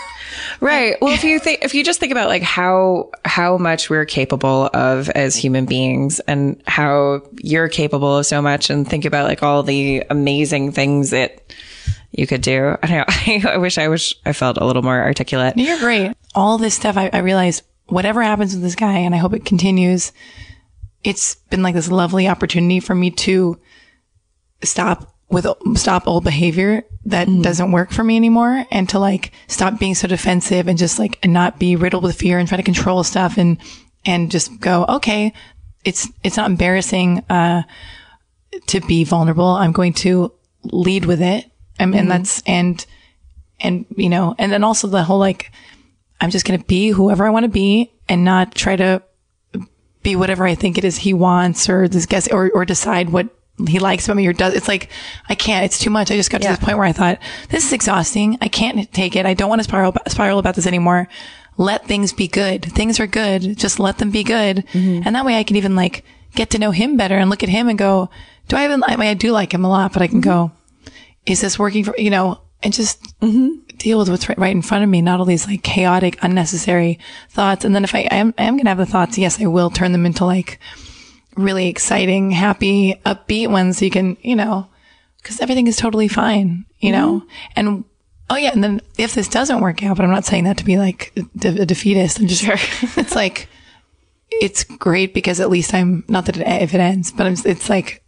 Right. 0.65 0.97
Well, 1.05 1.13
if 1.13 1.23
you 1.23 1.39
think, 1.39 1.63
if 1.63 1.75
you 1.75 1.85
just 1.85 2.01
think 2.01 2.13
about 2.13 2.29
like 2.29 2.43
how, 2.43 3.11
how 3.25 3.59
much 3.59 3.91
we're 3.91 4.07
capable 4.07 4.71
of 4.73 5.11
as 5.11 5.37
human 5.37 5.67
beings 5.67 6.21
and 6.21 6.63
how 6.67 7.23
you're 7.43 7.69
capable 7.69 8.19
of 8.19 8.25
so 8.27 8.41
much 8.41 8.71
and 8.71 8.89
think 8.89 9.05
about 9.05 9.29
like 9.29 9.43
all 9.43 9.63
the 9.63 10.03
amazing 10.09 10.73
things 10.73 11.11
that 11.11 11.53
you 12.13 12.27
could 12.27 12.41
do. 12.41 12.77
I 12.83 12.87
don't 12.87 13.45
know. 13.45 13.51
I, 13.51 13.57
wish 13.59 13.77
I 13.77 13.89
wish 13.89 14.15
I 14.25 14.33
felt 14.33 14.57
a 14.57 14.65
little 14.65 14.83
more 14.83 14.99
articulate. 14.99 15.59
You're 15.59 15.79
great. 15.79 16.17
All 16.35 16.57
this 16.57 16.75
stuff, 16.75 16.97
I, 16.97 17.11
I 17.13 17.19
realize 17.19 17.63
whatever 17.87 18.23
happens 18.23 18.55
with 18.55 18.63
this 18.63 18.77
guy, 18.77 18.99
and 18.99 19.15
I 19.15 19.19
hope 19.19 19.35
it 19.35 19.45
continues, 19.45 20.13
it's 21.03 21.35
been 21.35 21.63
like 21.63 21.75
this 21.75 21.91
lovely 21.91 22.29
opportunity 22.29 22.81
for 22.81 22.95
me 22.95 23.11
to 23.11 23.61
stop 24.63 25.14
with 25.35 25.47
stop 25.75 26.07
old 26.07 26.25
behavior 26.25 26.85
that 27.05 27.29
mm-hmm. 27.29 27.43
doesn't 27.43 27.73
work 27.73 27.91
for 27.91 28.03
me 28.03 28.17
anymore 28.17 28.65
and 28.71 28.89
to 28.89 28.99
like 28.99 29.33
stop 29.49 29.79
being 29.79 29.95
so 29.95 30.09
defensive 30.09 30.69
and 30.69 30.79
just 30.79 30.99
like 30.99 31.23
not 31.25 31.59
be 31.59 31.77
riddled 31.77 32.03
with 32.05 32.17
fear 32.17 32.39
and 32.39 32.49
try 32.49 32.57
to 32.57 32.63
control 32.63 33.05
stuff 33.05 33.37
and 33.37 33.59
and 34.07 34.31
just 34.31 34.59
go 34.61 34.87
okay 34.89 35.33
it's 35.85 36.09
it's 36.23 36.37
not 36.37 36.49
embarrassing 36.49 37.19
uh 37.29 37.63
to 38.67 38.81
be 38.81 39.05
vulnerable. 39.05 39.47
I'm 39.47 39.73
going 39.73 39.93
to 39.95 40.33
lead 40.65 41.05
with 41.05 41.21
it. 41.21 41.45
Um, 41.81 41.93
and, 41.93 42.03
and 42.03 42.11
that's 42.11 42.43
and 42.47 42.85
and 43.61 43.85
you 43.97 44.09
know 44.09 44.35
and 44.39 44.53
then 44.53 44.63
also 44.63 44.87
the 44.87 45.03
whole 45.03 45.19
like 45.19 45.51
i'm 46.21 46.31
just 46.31 46.47
going 46.47 46.59
to 46.59 46.67
be 46.67 46.91
whoever 46.91 47.27
i 47.27 47.31
want 47.31 47.43
to 47.43 47.49
be 47.49 47.93
and 48.09 48.25
not 48.25 48.55
try 48.55 48.77
to 48.77 49.03
be 50.05 50.15
whatever 50.15 50.47
i 50.47 50.55
think 50.55 50.79
it 50.79 50.85
is 50.85 50.99
he 50.99 51.13
wants 51.13 51.69
or 51.69 51.89
this 51.89 52.07
guess 52.07 52.29
or, 52.29 52.49
or 52.55 52.65
decide 52.65 53.11
what 53.11 53.29
he 53.69 53.79
likes 53.79 54.09
me 54.09 54.27
or 54.27 54.33
does. 54.33 54.55
It's 54.55 54.69
like, 54.69 54.91
I 55.29 55.35
can't, 55.35 55.65
it's 55.65 55.79
too 55.79 55.91
much. 55.91 56.11
I 56.11 56.17
just 56.17 56.31
got 56.31 56.43
to 56.43 56.49
this 56.49 56.59
point 56.59 56.77
where 56.77 56.87
I 56.87 56.93
thought, 56.93 57.21
this 57.51 57.65
is 57.65 57.73
exhausting. 57.73 58.37
I 58.41 58.49
can't 58.49 58.93
take 58.93 59.15
it. 59.15 59.27
I 59.27 59.35
don't 59.35 59.49
want 59.49 59.61
to 59.61 59.65
spiral, 59.65 59.95
spiral 60.09 60.39
about 60.39 60.57
this 60.57 60.67
anymore. 60.67 61.09
Let 61.57 61.87
things 61.87 62.13
be 62.13 62.27
good. 62.27 62.65
Things 62.65 62.99
are 62.99 63.07
good. 63.07 63.57
Just 63.57 63.79
let 63.79 63.99
them 63.99 64.11
be 64.11 64.25
good. 64.25 64.65
Mm-hmm. 64.73 65.03
And 65.05 65.15
that 65.15 65.25
way 65.25 65.39
I 65.39 65.45
can 65.45 65.57
even 65.57 65.77
like 65.77 66.05
get 66.35 66.51
to 66.51 66.59
know 66.59 66.73
him 66.73 66.97
better 66.97 67.17
and 67.17 67.31
look 67.31 67.45
at 67.45 67.49
him 67.49 67.69
and 67.69 67.79
go, 67.79 68.11
do 68.49 68.57
I 68.57 68.65
even, 68.65 68.83
I 68.83 68.97
mean, 68.97 69.09
I 69.09 69.15
do 69.15 69.31
like 69.31 69.55
him 69.55 69.65
a 69.65 69.69
lot, 69.69 69.93
but 69.93 70.03
I 70.03 70.09
can 70.09 70.21
mm-hmm. 70.21 70.31
go, 70.31 70.53
is 71.25 71.41
this 71.41 71.59
working 71.59 71.85
for, 71.85 71.95
you 71.97 72.11
know, 72.11 72.41
and 72.63 72.73
just 72.73 73.03
mm-hmm. 73.21 73.61
deal 73.77 73.99
with 73.99 74.09
what's 74.09 74.29
right, 74.29 74.39
right 74.39 74.55
in 74.55 74.63
front 74.63 74.83
of 74.83 74.91
me, 74.91 75.01
not 75.01 75.21
all 75.21 75.27
these 75.27 75.47
like 75.47 75.63
chaotic, 75.63 76.19
unnecessary 76.23 76.99
thoughts. 77.31 77.65
And 77.65 77.75
then 77.75 77.85
if 77.85 77.95
I 77.95 78.01
am, 78.01 78.35
I 78.37 78.45
am 78.45 78.55
going 78.55 78.65
to 78.65 78.71
have 78.71 78.79
the 78.79 78.87
thoughts, 78.87 79.17
yes, 79.17 79.41
I 79.41 79.47
will 79.47 79.71
turn 79.71 79.93
them 79.93 80.07
into 80.07 80.25
like 80.25 80.59
really 81.37 81.69
exciting, 81.69 82.31
happy, 82.31 83.01
upbeat 83.07 83.49
ones. 83.49 83.79
So 83.79 83.85
you 83.85 83.91
can, 83.91 84.17
you 84.23 84.37
know, 84.37 84.69
cause 85.23 85.41
everything 85.41 85.67
is 85.67 85.77
totally 85.77 86.09
fine, 86.09 86.65
you 86.79 86.93
know, 86.93 87.23
and 87.57 87.85
Oh 88.31 88.37
yeah, 88.37 88.53
and 88.53 88.65
then 88.65 88.81
if 88.97 89.15
this 89.15 89.29
doesn't 89.29 89.61
work 89.61 89.83
out, 89.83 89.97
but 89.97 90.05
I'm 90.05 90.11
not 90.11 90.25
saying 90.25 90.45
that 90.45 90.57
to 90.59 90.65
be 90.65 90.79
like 90.79 91.13
de- 91.37 91.63
a 91.63 91.67
defeatist. 91.67 92.19
I'm 92.19 92.27
just, 92.27 92.43
it's 92.97 93.15
like, 93.15 93.49
it's 94.31 94.65
great 94.65 95.13
because 95.13 95.41
at 95.41 95.51
least 95.51 95.75
I'm 95.75 96.05
not 96.09 96.27
that 96.27 96.39
it, 96.39 96.47
if 96.63 96.75
it 96.75 96.81
ends, 96.81 97.13
but 97.13 97.27
I'm, 97.27 97.37
it's 97.45 97.69
like 97.69 98.03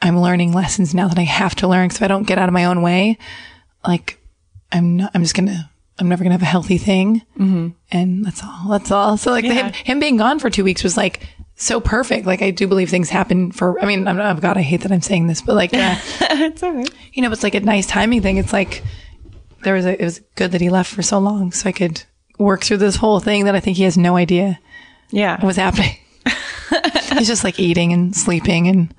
I'm 0.00 0.20
learning 0.20 0.52
lessons 0.52 0.94
now 0.94 1.08
that 1.08 1.18
I 1.18 1.24
have 1.24 1.56
to 1.56 1.68
learn. 1.68 1.90
So 1.90 1.96
if 1.96 2.02
I 2.02 2.08
don't 2.08 2.26
get 2.26 2.38
out 2.38 2.48
of 2.48 2.52
my 2.52 2.64
own 2.64 2.80
way, 2.80 3.18
like 3.86 4.20
I'm 4.70 4.96
not, 4.96 5.10
I'm 5.14 5.22
just 5.22 5.34
gonna, 5.34 5.70
I'm 5.98 6.08
never 6.08 6.22
gonna 6.22 6.34
have 6.34 6.42
a 6.42 6.46
healthy 6.46 6.78
thing. 6.78 7.22
Mm-hmm. 7.36 7.68
And 7.90 8.24
that's 8.24 8.44
all, 8.44 8.68
that's 8.70 8.92
all. 8.92 9.16
So 9.16 9.32
like 9.32 9.44
him, 9.44 9.72
him 9.72 9.98
being 9.98 10.16
gone 10.16 10.38
for 10.38 10.48
two 10.48 10.64
weeks 10.64 10.84
was 10.84 10.96
like 10.96 11.26
so 11.56 11.80
perfect. 11.80 12.26
Like 12.26 12.42
I 12.42 12.50
do 12.50 12.66
believe 12.68 12.90
things 12.90 13.08
happen 13.10 13.50
for, 13.50 13.80
I 13.82 13.86
mean, 13.86 14.06
I'm 14.06 14.16
not, 14.16 14.36
oh 14.36 14.40
God, 14.40 14.56
I 14.58 14.62
hate 14.62 14.82
that 14.82 14.92
I'm 14.92 15.00
saying 15.00 15.26
this, 15.26 15.40
but 15.42 15.54
like, 15.56 15.72
uh, 15.74 15.96
it's 16.20 16.62
all 16.62 16.72
right. 16.72 16.88
you 17.14 17.22
know, 17.22 17.32
it's 17.32 17.42
like 17.42 17.54
a 17.54 17.60
nice 17.60 17.86
timing 17.86 18.22
thing. 18.22 18.36
It's 18.36 18.52
like 18.52 18.82
there 19.62 19.74
was 19.74 19.86
a, 19.86 20.00
it 20.00 20.04
was 20.04 20.20
good 20.34 20.52
that 20.52 20.60
he 20.60 20.68
left 20.70 20.92
for 20.92 21.02
so 21.02 21.18
long 21.18 21.52
so 21.52 21.68
I 21.68 21.72
could 21.72 22.02
work 22.38 22.62
through 22.62 22.76
this 22.76 22.96
whole 22.96 23.20
thing 23.20 23.46
that 23.46 23.54
I 23.54 23.60
think 23.60 23.78
he 23.78 23.84
has 23.84 23.96
no 23.96 24.16
idea 24.16 24.58
Yeah. 25.10 25.44
was 25.44 25.56
happening. 25.56 25.96
He's 27.16 27.26
just 27.26 27.44
like 27.44 27.58
eating 27.58 27.92
and 27.94 28.14
sleeping 28.14 28.68
and 28.68 28.94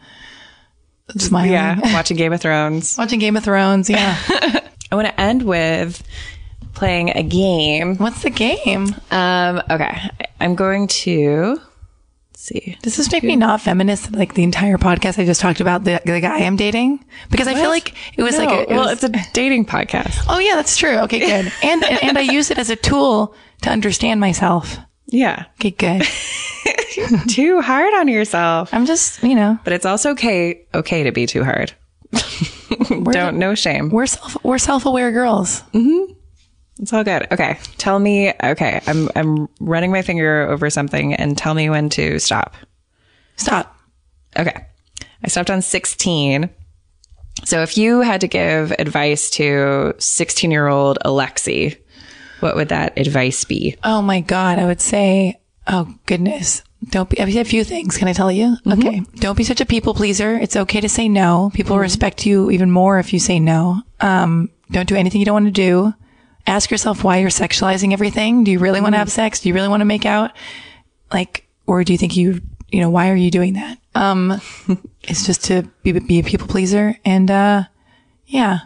smiling. 1.21 1.51
Yeah. 1.51 1.79
Watching 1.93 2.17
Game 2.17 2.34
of 2.34 2.41
Thrones. 2.41 2.97
Watching 2.97 3.19
Game 3.19 3.38
of 3.38 3.43
Thrones. 3.43 3.89
Yeah. 3.89 4.17
I 4.91 4.95
want 4.95 5.07
to 5.07 5.21
end 5.21 5.43
with 5.43 6.01
playing 6.73 7.09
a 7.11 7.21
game. 7.23 7.97
What's 7.97 8.23
the 8.23 8.29
game? 8.31 8.95
Um, 9.11 9.61
okay. 9.69 10.09
I'm 10.39 10.55
going 10.55 10.88
to 10.88 11.61
see. 12.48 12.78
Does 12.82 12.98
this 12.98 13.11
make 13.11 13.24
me 13.24 13.36
not 13.36 13.61
feminist? 13.61 14.14
Like 14.14 14.34
the 14.34 14.44
entire 14.44 14.78
podcast 14.78 15.19
I 15.22 15.26
just 15.26 15.41
talked 15.41 15.60
about 15.60 15.84
the, 15.84 16.02
the 16.06 16.19
guy 16.19 16.40
I'm 16.45 16.56
dating? 16.56 17.03
Because 17.30 17.48
I 17.48 17.53
feel 17.53 17.69
like 17.69 17.94
it 18.18 18.24
was 18.24 18.38
like, 18.38 18.49
a, 18.49 18.61
it 18.61 18.69
well, 18.69 18.86
was- 18.86 19.03
it's 19.03 19.03
a 19.03 19.32
dating 19.34 19.65
podcast. 19.65 20.26
oh 20.30 20.40
yeah, 20.40 20.56
that's 20.56 20.78
true. 20.78 20.98
Okay, 20.99 21.19
good. 21.19 21.52
And, 21.64 21.84
and 21.84 22.18
I 22.18 22.22
use 22.22 22.49
it 22.52 22.57
as 22.57 22.69
a 22.69 22.76
tool 22.76 23.36
to 23.64 23.69
understand 23.69 24.19
myself. 24.19 24.78
Yeah. 25.07 25.45
Okay, 25.60 25.72
good. 25.72 26.03
Too 27.30 27.61
hard 27.61 27.94
on 27.94 28.07
yourself. 28.07 28.74
I'm 28.74 28.86
just, 28.86 29.24
you 29.24 29.36
know, 29.36 29.57
But 29.64 29.74
it's 29.74 29.86
also 29.86 30.11
okay 30.11 30.65
okay 30.74 31.03
to 31.03 31.11
be 31.11 31.26
too 31.26 31.44
hard. 31.44 31.74
Don't 33.11 33.38
no 33.38 33.56
shame. 33.56 33.90
we're 33.90 34.06
self, 34.07 34.44
we're 34.44 34.57
self-aware 34.57 35.11
girls. 35.11 35.61
Mm-hmm. 35.74 36.14
It's 36.80 36.94
all 36.94 37.04
good. 37.04 37.28
Okay. 37.32 37.60
Tell 37.78 37.98
me 37.99 38.34
okay, 38.44 38.82
I'm 38.88 39.10
I'm 39.16 39.49
running 39.60 39.91
my 39.91 40.02
finger 40.02 40.48
over 40.49 40.70
something 40.70 41.14
and 41.14 41.38
tell 41.38 41.54
me 41.54 41.70
when 41.70 41.90
to 41.90 42.20
stop. 42.20 42.56
Stop. 43.36 43.76
Okay. 44.38 44.66
I 45.24 45.28
stopped 45.28 45.49
on 45.49 45.62
16. 45.62 46.49
So 47.45 47.62
if 47.62 47.78
you 47.78 48.02
had 48.02 48.22
to 48.22 48.28
give 48.28 48.72
advice 48.72 49.30
to 49.32 49.94
16 49.98 50.52
year 50.52 50.68
old 50.68 50.98
Alexi, 51.06 51.78
what 52.40 52.56
would 52.56 52.70
that 52.70 52.98
advice 52.98 53.44
be? 53.45 53.76
Oh 53.84 54.02
my 54.02 54.22
God. 54.22 54.60
I 54.60 54.66
would 54.66 54.82
say, 54.82 55.40
oh 55.68 55.94
goodness. 56.06 56.64
Don't 56.90 57.10
be, 57.10 57.20
I 57.20 57.26
have 57.26 57.36
a 57.36 57.49
few 57.49 57.64
things. 57.64 57.98
Can 57.98 58.08
I 58.08 58.14
tell 58.14 58.32
you? 58.32 58.56
Okay. 58.68 59.02
Don't 59.16 59.38
be 59.38 59.44
such 59.44 59.62
a 59.62 59.66
people 59.66 59.95
pleaser. 59.95 60.38
It's 60.38 60.56
okay 60.56 60.80
to 60.80 60.90
say 60.90 61.10
no. 61.10 61.49
People 61.54 61.80
respect 61.80 62.26
you 62.26 62.52
even 62.52 62.70
more 62.70 62.99
if 62.99 63.14
you 63.14 63.20
say 63.20 63.40
no. 63.40 63.82
Um, 63.99 64.52
don't 64.70 64.88
do 64.88 64.95
anything 64.95 65.20
you 65.20 65.26
don't 65.26 65.34
want 65.34 65.45
to 65.48 65.52
do. 65.52 65.94
Ask 66.48 66.72
yourself 66.72 67.03
why 67.03 67.18
you're 67.18 67.30
sexualizing 67.30 67.91
everything. 67.91 68.45
Do 68.45 68.52
you 68.52 68.60
really 68.60 68.80
want 68.80 68.94
to 68.94 68.99
have 68.99 69.11
sex? 69.11 69.41
Do 69.41 69.49
you 69.49 69.53
really 69.53 69.68
want 69.68 69.82
to 69.82 69.86
make 69.86 70.06
out? 70.06 70.32
Like, 71.11 71.45
or 71.65 71.84
do 71.84 71.94
you 71.94 71.98
think 71.98 72.15
you, 72.15 72.41
you 72.72 72.80
know, 72.80 72.90
why 72.90 73.10
are 73.10 73.15
you 73.15 73.30
doing 73.30 73.53
that? 73.53 73.78
Um, 73.94 74.40
it's 75.03 75.26
just 75.26 75.44
to 75.45 75.64
be, 75.84 75.91
be 75.91 76.19
a 76.19 76.24
people 76.24 76.48
pleaser. 76.48 76.98
And, 77.03 77.30
uh, 77.30 77.64
yeah, 78.26 78.60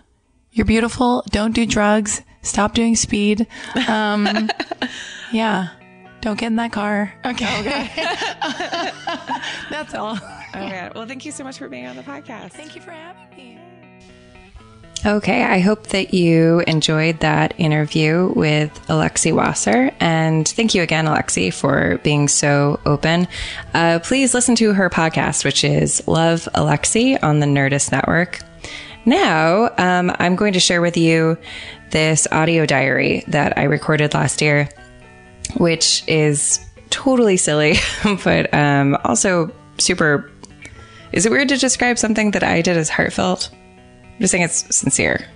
you're 0.51 0.65
beautiful. 0.65 1.23
Don't 1.31 1.55
do 1.55 1.65
drugs. 1.65 2.21
Stop 2.43 2.73
doing 2.73 2.95
speed. 2.95 3.47
Um, 3.87 4.49
yeah. 5.31 5.69
Don't 6.21 6.39
get 6.39 6.47
in 6.47 6.55
that 6.57 6.71
car. 6.71 7.11
Okay. 7.25 7.63
That's 9.71 9.95
all. 9.95 10.19
Okay. 10.55 10.91
Well, 10.93 11.07
thank 11.07 11.25
you 11.25 11.31
so 11.31 11.43
much 11.43 11.57
for 11.57 11.67
being 11.67 11.87
on 11.87 11.95
the 11.95 12.03
podcast. 12.03 12.51
Thank 12.51 12.75
you 12.75 12.81
for 12.81 12.91
having 12.91 13.35
me. 13.35 13.60
Okay, 15.03 15.43
I 15.43 15.61
hope 15.61 15.87
that 15.87 16.13
you 16.13 16.59
enjoyed 16.67 17.21
that 17.21 17.55
interview 17.57 18.31
with 18.35 18.71
Alexi 18.87 19.33
Wasser. 19.33 19.89
And 19.99 20.47
thank 20.47 20.75
you 20.75 20.83
again, 20.83 21.05
Alexi, 21.05 21.51
for 21.51 21.97
being 22.03 22.27
so 22.27 22.79
open. 22.85 23.27
Uh, 23.73 23.97
please 24.03 24.35
listen 24.35 24.53
to 24.57 24.73
her 24.73 24.91
podcast, 24.91 25.43
which 25.43 25.63
is 25.63 26.07
Love 26.07 26.47
Alexi 26.53 27.17
on 27.23 27.39
the 27.39 27.47
Nerdist 27.47 27.91
Network. 27.91 28.41
Now, 29.03 29.71
um, 29.79 30.15
I'm 30.19 30.35
going 30.35 30.53
to 30.53 30.59
share 30.59 30.81
with 30.81 30.95
you 30.95 31.35
this 31.89 32.27
audio 32.31 32.67
diary 32.67 33.23
that 33.29 33.57
I 33.57 33.63
recorded 33.63 34.13
last 34.13 34.39
year, 34.39 34.69
which 35.57 36.03
is 36.07 36.63
totally 36.91 37.37
silly, 37.37 37.77
but 38.23 38.53
um, 38.53 38.95
also 39.03 39.51
super. 39.79 40.29
Is 41.11 41.25
it 41.25 41.31
weird 41.31 41.49
to 41.49 41.57
describe 41.57 41.97
something 41.97 42.31
that 42.31 42.43
I 42.43 42.61
did 42.61 42.77
as 42.77 42.87
heartfelt? 42.87 43.49
I'm 44.13 44.19
just 44.19 44.31
saying 44.31 44.43
it's 44.43 44.75
sincere. 44.75 45.27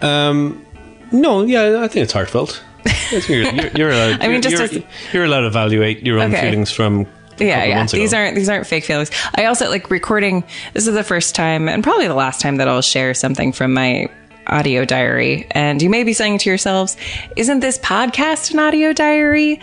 Um, 0.00 0.64
no, 1.12 1.44
yeah, 1.44 1.80
I 1.82 1.88
think 1.88 2.04
it's 2.04 2.12
heartfelt. 2.12 2.62
You're, 3.10 3.42
you're, 3.42 3.68
you're 3.76 3.90
allowed. 3.90 4.20
I 4.22 4.28
mean, 4.28 4.32
you're, 4.32 4.40
just 4.40 4.72
you're, 4.72 4.82
you're 5.12 5.24
allowed 5.24 5.40
to 5.40 5.46
evaluate 5.48 6.04
your 6.04 6.18
own 6.20 6.32
Okay. 6.32 6.42
feelings 6.50 6.70
from. 6.70 7.06
Yeah, 7.38 7.64
yeah. 7.64 7.84
ago. 7.84 7.96
These 7.96 8.12
aren't 8.12 8.34
these 8.34 8.48
aren't 8.48 8.66
fake 8.66 8.84
feelings. 8.84 9.10
I 9.36 9.44
also 9.44 9.68
like 9.68 9.90
recording. 9.90 10.42
This 10.74 10.86
is 10.86 10.94
the 10.94 11.04
first 11.04 11.34
time, 11.34 11.68
and 11.68 11.82
probably 11.84 12.08
the 12.08 12.14
last 12.14 12.40
time 12.40 12.56
that 12.56 12.68
I'll 12.68 12.82
share 12.82 13.14
something 13.14 13.52
from 13.52 13.72
my 13.74 14.08
audio 14.48 14.84
diary. 14.84 15.46
And 15.52 15.80
you 15.80 15.88
may 15.90 16.02
be 16.04 16.12
saying 16.12 16.38
to 16.38 16.50
yourselves, 16.50 16.96
"Isn't 17.36 17.60
this 17.60 17.78
podcast 17.78 18.52
an 18.52 18.58
audio 18.58 18.92
diary?" 18.92 19.60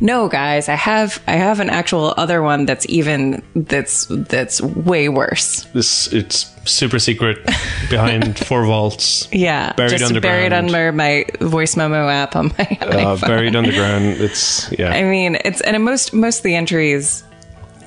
No, 0.00 0.28
guys, 0.28 0.68
I 0.68 0.74
have 0.74 1.20
I 1.26 1.32
have 1.32 1.58
an 1.60 1.70
actual 1.70 2.14
other 2.16 2.40
one 2.42 2.66
that's 2.66 2.86
even 2.88 3.42
that's 3.56 4.06
that's 4.08 4.60
way 4.60 5.08
worse. 5.08 5.64
This 5.74 6.12
it's 6.12 6.54
super 6.64 6.98
secret 6.98 7.44
behind 7.90 8.38
four 8.46 8.64
vaults. 8.64 9.28
Yeah, 9.32 9.72
Buried 9.72 10.00
underground. 10.02 10.22
buried 10.22 10.52
under 10.52 10.92
my 10.92 11.24
voice 11.40 11.76
memo 11.76 12.08
app 12.08 12.36
on 12.36 12.52
my. 12.58 12.78
Uh, 12.80 13.16
buried 13.16 13.56
underground. 13.56 14.04
It's 14.20 14.70
yeah. 14.78 14.90
I 14.92 15.02
mean, 15.02 15.36
it's 15.44 15.60
and 15.62 15.82
most 15.84 16.12
most 16.12 16.38
of 16.38 16.42
the 16.44 16.54
entries 16.54 17.24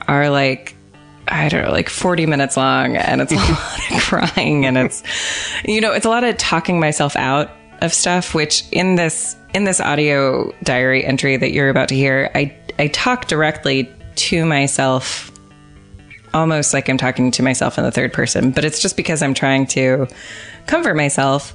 are 0.07 0.29
like 0.29 0.75
I 1.27 1.47
don't 1.47 1.63
know, 1.63 1.71
like 1.71 1.87
40 1.87 2.25
minutes 2.25 2.57
long 2.57 2.97
and 2.97 3.21
it's 3.21 3.31
a 3.31 3.35
lot 3.35 3.91
of 3.91 4.01
crying 4.01 4.65
and 4.65 4.77
it's 4.77 5.01
you 5.63 5.79
know, 5.79 5.93
it's 5.93 6.05
a 6.05 6.09
lot 6.09 6.25
of 6.25 6.35
talking 6.37 6.79
myself 6.79 7.15
out 7.15 7.51
of 7.81 7.93
stuff 7.93 8.33
which 8.35 8.65
in 8.71 8.95
this 8.95 9.35
in 9.53 9.63
this 9.63 9.79
audio 9.79 10.53
diary 10.63 11.05
entry 11.05 11.37
that 11.37 11.51
you're 11.51 11.69
about 11.69 11.89
to 11.89 11.95
hear, 11.95 12.31
I 12.35 12.55
I 12.79 12.87
talk 12.87 13.27
directly 13.27 13.89
to 14.15 14.45
myself 14.45 15.31
almost 16.33 16.73
like 16.73 16.89
I'm 16.89 16.97
talking 16.97 17.31
to 17.31 17.43
myself 17.43 17.77
in 17.77 17.83
the 17.83 17.91
third 17.91 18.13
person, 18.13 18.51
but 18.51 18.65
it's 18.65 18.81
just 18.81 18.95
because 18.97 19.21
I'm 19.21 19.33
trying 19.33 19.67
to 19.67 20.07
comfort 20.67 20.95
myself. 20.95 21.53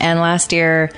And 0.00 0.20
last 0.20 0.52
year, 0.52 0.90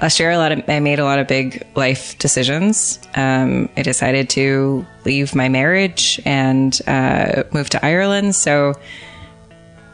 last 0.00 0.20
year, 0.20 0.30
a 0.30 0.38
lot 0.38 0.52
of 0.52 0.62
I 0.68 0.80
made 0.80 0.98
a 0.98 1.04
lot 1.04 1.18
of 1.18 1.26
big 1.26 1.66
life 1.74 2.16
decisions. 2.18 2.98
Um, 3.14 3.68
I 3.76 3.82
decided 3.82 4.30
to 4.30 4.86
leave 5.04 5.34
my 5.34 5.48
marriage 5.48 6.20
and 6.24 6.78
uh, 6.86 7.44
move 7.52 7.70
to 7.70 7.84
Ireland. 7.84 8.34
So, 8.34 8.74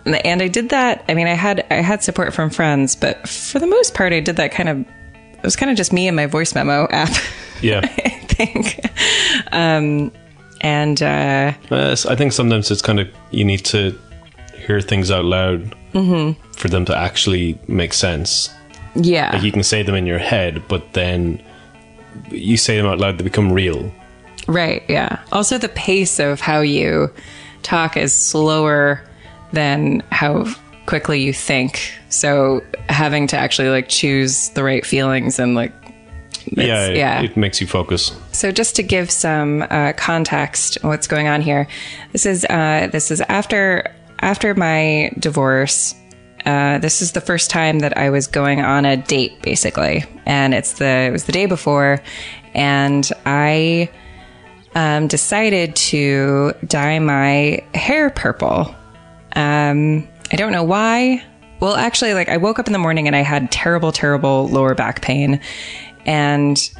and 0.05 0.43
I 0.43 0.49
did 0.49 0.71
that. 0.71 1.05
I 1.09 1.15
mean, 1.15 1.27
I 1.27 1.35
had 1.35 1.67
I 1.71 1.77
had 1.77 2.03
support 2.03 2.35
from 2.35 2.51
friends, 2.51 2.97
but 2.97 3.27
for 3.27 3.59
the 3.59 3.67
most 3.67 3.95
part, 3.95 4.13
I 4.13 4.21
did 4.21 4.37
that 4.37 4.53
kind 4.53 4.69
of. 4.69 4.85
It 5.39 5.43
was 5.45 5.57
kind 5.57 5.71
of 5.71 5.77
just 5.77 5.93
me 5.93 6.07
and 6.09 6.17
my 6.17 6.27
voice 6.27 6.55
memo 6.55 6.87
app. 6.91 7.11
yeah. 7.63 7.81
I 7.85 8.09
think. 8.27 8.81
Um, 9.53 10.13
and 10.61 11.01
uh, 11.03 11.53
Uh, 11.71 11.97
I 12.09 12.15
think 12.17 12.33
sometimes 12.33 12.71
it's 12.71 12.83
kind 12.83 13.01
of 13.01 13.09
you 13.31 13.45
need 13.45 13.65
to 13.67 13.99
hear 14.67 14.81
things 14.81 15.11
out 15.11 15.25
loud 15.25 15.75
Mm-hmm. 15.95 16.41
for 16.53 16.69
them 16.69 16.85
to 16.85 16.95
actually 16.97 17.59
make 17.67 17.95
sense. 17.95 18.51
yeah, 18.95 19.31
Like 19.33 19.43
you 19.43 19.51
can 19.53 19.63
say 19.63 19.83
them 19.83 19.95
in 19.95 20.07
your 20.07 20.19
head, 20.19 20.63
but 20.69 20.93
then 20.93 21.43
you 22.31 22.57
say 22.59 22.77
them 22.77 22.85
out 22.87 22.99
loud, 22.99 23.17
they 23.17 23.25
become 23.25 23.51
real. 23.51 23.91
Right, 24.47 24.83
yeah. 24.89 25.19
Also 25.33 25.57
the 25.57 25.71
pace 25.71 26.19
of 26.21 26.41
how 26.43 26.61
you 26.61 27.11
talk 27.63 27.97
is 27.97 28.13
slower 28.13 29.03
than 29.53 30.03
how 30.13 30.45
quickly 30.89 31.21
you 31.21 31.35
think. 31.35 31.93
So 32.09 32.65
having 32.89 33.27
to 33.29 33.37
actually 33.37 33.69
like 33.69 33.91
choose 33.91 34.49
the 34.51 34.65
right 34.65 34.85
feelings 34.85 35.39
and 35.39 35.55
like 35.55 35.73
yeah, 36.47 36.87
it- 36.87 36.97
yeah. 36.97 37.21
It, 37.21 37.37
makes 37.37 37.61
you 37.61 37.67
focus. 37.67 38.17
So 38.33 38.51
just 38.51 38.75
to 38.77 38.83
give 38.83 39.11
some 39.11 39.67
uh, 39.69 39.93
context, 39.99 40.79
what's 40.81 41.07
going 41.07 41.29
on 41.29 41.43
here? 41.43 41.69
This 42.13 42.25
is 42.25 42.47
uh, 42.47 42.89
this 42.91 43.11
is 43.11 43.21
after 43.21 43.95
after 44.21 44.55
my 44.55 45.13
divorce. 45.19 45.95
Uh, 46.47 46.79
this 46.79 47.03
is 47.03 47.13
the 47.13 47.21
first 47.21 47.51
time 47.51 47.81
that 47.81 47.99
I 47.99 48.09
was 48.09 48.27
going 48.27 48.63
on 48.63 48.87
a 48.87 48.97
date, 48.97 49.43
basically, 49.43 50.05
and 50.25 50.55
it's 50.55 50.75
the 50.75 50.87
it 51.09 51.13
was 51.13 51.25
the 51.25 51.33
day 51.33 51.45
before, 51.45 52.01
and 52.55 53.11
I 53.27 53.91
um, 54.75 55.07
decided 55.07 55.77
to 55.77 56.55
dye 56.67 56.99
my 56.99 57.63
hair 57.75 58.09
purple. 58.09 58.75
Um, 59.37 60.09
I 60.31 60.37
don't 60.37 60.53
know 60.53 60.65
why. 60.65 61.25
Well, 61.61 61.75
actually, 61.75 62.15
like 62.15 62.29
I 62.29 62.37
woke 62.37 62.59
up 62.59 62.67
in 62.67 62.73
the 62.73 62.79
morning 62.79 63.07
and 63.07 63.17
I 63.17 63.23
had 63.23 63.51
terrible, 63.51 63.93
terrible 63.93 64.49
lower 64.49 64.75
back 64.75 65.03
pain, 65.03 65.41
and 66.07 66.71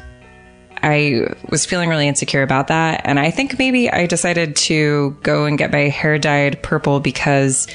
I 0.81 1.33
was 1.49 1.65
feeling 1.65 1.89
really 1.89 2.07
insecure 2.07 2.43
about 2.43 2.67
that. 2.67 3.01
And 3.03 3.19
I 3.19 3.31
think 3.31 3.59
maybe 3.59 3.89
I 3.89 4.05
decided 4.05 4.55
to 4.55 5.17
go 5.23 5.45
and 5.45 5.57
get 5.57 5.71
my 5.71 5.89
hair 5.89 6.17
dyed 6.17 6.63
purple 6.63 6.99
because 6.99 7.67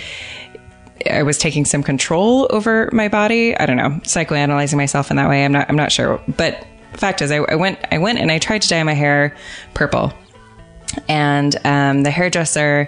I 1.10 1.22
was 1.22 1.36
taking 1.36 1.64
some 1.64 1.82
control 1.82 2.46
over 2.50 2.88
my 2.92 3.08
body. 3.08 3.56
I 3.56 3.66
don't 3.66 3.76
know, 3.76 4.00
psychoanalyzing 4.04 4.76
myself 4.76 5.10
in 5.10 5.16
that 5.18 5.28
way. 5.28 5.44
I'm 5.44 5.52
not, 5.52 5.68
I'm 5.68 5.76
not 5.76 5.92
sure. 5.92 6.22
But 6.28 6.66
fact 6.94 7.20
is, 7.20 7.30
I, 7.30 7.36
I 7.36 7.56
went, 7.56 7.78
I 7.90 7.98
went 7.98 8.20
and 8.20 8.30
I 8.30 8.38
tried 8.38 8.62
to 8.62 8.68
dye 8.68 8.82
my 8.82 8.94
hair 8.94 9.36
purple. 9.74 10.12
And 11.08 11.54
um, 11.64 12.04
the 12.04 12.10
hairdresser 12.10 12.86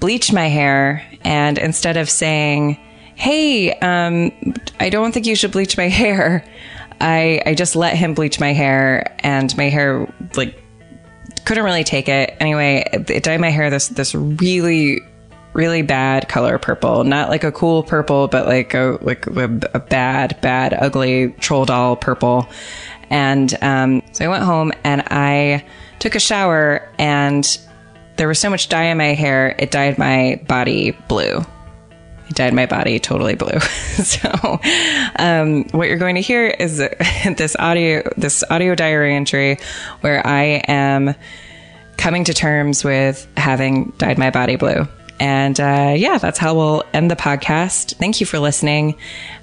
bleached 0.00 0.32
my 0.32 0.48
hair. 0.48 1.04
And 1.24 1.58
instead 1.58 1.96
of 1.96 2.08
saying, 2.08 2.78
Hey, 3.14 3.72
um, 3.80 4.32
I 4.78 4.90
don't 4.90 5.12
think 5.12 5.26
you 5.26 5.34
should 5.34 5.52
bleach 5.52 5.76
my 5.76 5.88
hair, 5.88 6.44
I, 7.00 7.42
I 7.46 7.54
just 7.54 7.76
let 7.76 7.96
him 7.96 8.14
bleach 8.14 8.40
my 8.40 8.52
hair 8.52 9.16
and 9.20 9.56
my 9.56 9.68
hair 9.68 10.12
like 10.34 10.62
couldn't 11.44 11.64
really 11.64 11.84
take 11.84 12.08
it. 12.08 12.36
Anyway, 12.40 12.84
it, 12.92 13.08
it 13.10 13.22
dyed 13.22 13.40
my 13.40 13.50
hair 13.50 13.70
this 13.70 13.88
this 13.88 14.14
really 14.14 15.00
really 15.54 15.82
bad 15.82 16.28
color 16.28 16.58
purple, 16.58 17.04
not 17.04 17.30
like 17.30 17.42
a 17.42 17.50
cool 17.50 17.82
purple, 17.82 18.28
but 18.28 18.46
like 18.46 18.74
a 18.74 18.98
like 19.00 19.26
a, 19.26 19.44
a 19.74 19.80
bad 19.80 20.38
bad 20.40 20.74
ugly 20.74 21.30
troll 21.40 21.64
doll 21.64 21.96
purple. 21.96 22.48
And 23.10 23.56
um, 23.62 24.02
so 24.12 24.24
I 24.24 24.28
went 24.28 24.44
home 24.44 24.72
and 24.84 25.02
I 25.06 25.64
took 25.98 26.14
a 26.14 26.20
shower 26.20 26.88
and 26.98 27.58
there 28.18 28.28
was 28.28 28.38
so 28.38 28.50
much 28.50 28.68
dye 28.68 28.84
in 28.84 28.98
my 28.98 29.14
hair, 29.14 29.54
it 29.58 29.70
dyed 29.70 29.96
my 29.96 30.40
body 30.46 30.90
blue. 31.08 31.44
It 32.28 32.34
dyed 32.34 32.52
my 32.52 32.66
body 32.66 32.98
totally 32.98 33.36
blue. 33.36 33.58
so, 33.60 34.60
um, 35.16 35.64
what 35.70 35.88
you're 35.88 35.96
going 35.96 36.16
to 36.16 36.20
hear 36.20 36.46
is 36.46 36.76
this 37.36 37.56
audio, 37.58 38.02
this 38.16 38.44
audio 38.50 38.74
diary 38.74 39.14
entry 39.14 39.58
where 40.02 40.24
I 40.26 40.62
am 40.68 41.14
coming 41.96 42.24
to 42.24 42.34
terms 42.34 42.84
with 42.84 43.26
having 43.36 43.92
dyed 43.96 44.18
my 44.18 44.30
body 44.30 44.56
blue. 44.56 44.86
And 45.20 45.58
uh, 45.58 45.94
yeah, 45.96 46.18
that's 46.18 46.38
how 46.38 46.54
we'll 46.54 46.84
end 46.92 47.10
the 47.10 47.16
podcast. 47.16 47.96
Thank 47.96 48.20
you 48.20 48.26
for 48.26 48.38
listening. 48.38 48.96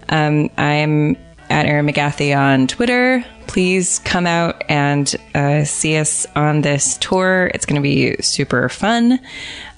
Um, 0.10 0.50
I'm 0.58 1.18
at 1.50 1.66
Erin 1.66 1.88
McGathy 1.88 2.36
on 2.36 2.68
Twitter. 2.68 3.24
Please 3.48 4.00
come 4.00 4.28
out 4.28 4.64
and 4.70 5.16
uh, 5.34 5.64
see 5.64 5.98
us 5.98 6.26
on 6.36 6.62
this 6.62 6.98
tour. 6.98 7.52
It's 7.54 7.66
going 7.66 7.82
to 7.82 7.82
be 7.82 8.22
super 8.22 8.70
fun. 8.70 9.20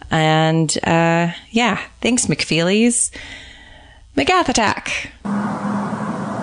And 0.09 0.75
uh, 0.83 1.31
yeah, 1.51 1.81
thanks, 2.01 2.27
McFeely's. 2.27 3.11
McGath 4.15 4.49
Attack. 4.49 5.11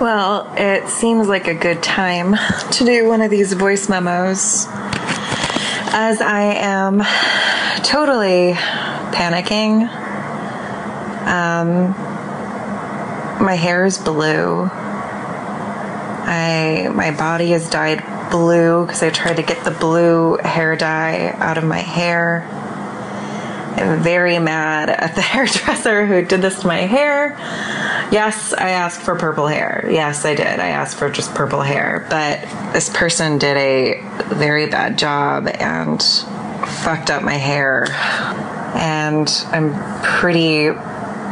Well, 0.01 0.53
it 0.57 0.89
seems 0.89 1.29
like 1.29 1.49
a 1.49 1.55
good 1.55 1.83
time 1.83 2.37
to 2.73 2.85
do 2.85 3.09
one 3.09 3.21
of 3.21 3.31
these 3.31 3.53
voice 3.53 3.89
memos 3.89 4.67
as 5.97 6.21
I 6.21 6.43
am 6.55 7.03
totally 7.85 8.53
panicking. 9.13 9.89
Um, 11.27 11.95
my 13.45 13.55
hair 13.55 13.85
is 13.85 13.99
blue. 13.99 14.71
I 16.27 16.89
my 16.89 17.11
body 17.11 17.53
is 17.53 17.69
dyed 17.69 18.03
blue 18.31 18.87
because 18.87 19.03
I 19.03 19.11
tried 19.11 19.37
to 19.37 19.43
get 19.43 19.65
the 19.65 19.71
blue 19.71 20.37
hair 20.39 20.77
dye 20.77 21.35
out 21.39 21.59
of 21.59 21.65
my 21.65 21.79
hair. 21.79 22.49
I'm 23.77 24.03
very 24.03 24.39
mad 24.39 24.89
at 24.89 25.15
the 25.15 25.21
hairdresser 25.35 26.07
who 26.07 26.25
did 26.25 26.43
this 26.43 26.61
to 26.61 26.67
my 26.67 26.79
hair. 26.79 27.37
Yes, 28.11 28.53
I 28.53 28.71
asked 28.71 29.01
for 29.01 29.17
purple 29.17 29.47
hair. 29.47 29.89
Yes, 29.91 30.25
I 30.25 30.35
did. 30.35 30.61
I 30.61 30.69
asked 30.69 30.97
for 30.97 31.11
just 31.11 31.35
purple 31.35 31.63
hair. 31.63 32.07
But 32.09 32.41
this 32.73 32.89
person 32.89 33.39
did 33.39 33.57
a 33.57 34.01
very 34.35 34.67
bad 34.67 34.97
job 34.99 35.49
and 35.49 36.03
fucked 36.83 37.11
up 37.11 37.23
my 37.23 37.35
hair. 37.35 37.87
And 38.77 39.29
I'm 39.49 39.75
pretty 40.03 40.71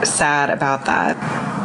sad 0.05 0.51
about 0.51 0.87
that. 0.87 1.62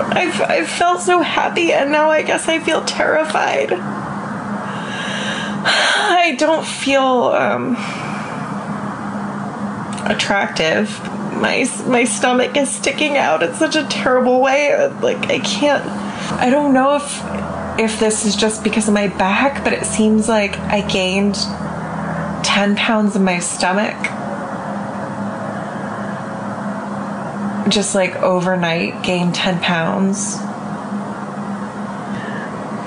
I've, 0.00 0.40
I've 0.40 0.68
felt 0.68 1.00
so 1.00 1.20
happy 1.20 1.72
and 1.72 1.92
now 1.92 2.10
I 2.10 2.22
guess 2.22 2.48
I 2.48 2.58
feel 2.58 2.84
terrified. 2.84 3.72
I 5.70 6.36
don't 6.38 6.66
feel 6.66 7.02
um, 7.02 7.76
attractive. 10.08 10.88
My 11.34 11.68
my 11.86 12.04
stomach 12.04 12.56
is 12.56 12.70
sticking 12.70 13.16
out 13.16 13.42
in 13.42 13.54
such 13.54 13.76
a 13.76 13.86
terrible 13.88 14.40
way. 14.40 14.88
Like 15.00 15.30
I 15.30 15.38
can't. 15.40 15.84
I 16.40 16.50
don't 16.50 16.72
know 16.72 16.96
if 16.96 17.22
if 17.78 18.00
this 18.00 18.24
is 18.24 18.34
just 18.34 18.64
because 18.64 18.88
of 18.88 18.94
my 18.94 19.08
back, 19.08 19.62
but 19.62 19.72
it 19.72 19.84
seems 19.84 20.28
like 20.28 20.58
I 20.58 20.80
gained 20.80 21.36
ten 22.44 22.74
pounds 22.76 23.14
in 23.14 23.24
my 23.24 23.38
stomach. 23.38 23.96
Just 27.68 27.94
like 27.94 28.16
overnight, 28.16 29.02
gained 29.02 29.34
ten 29.34 29.60
pounds. 29.60 30.36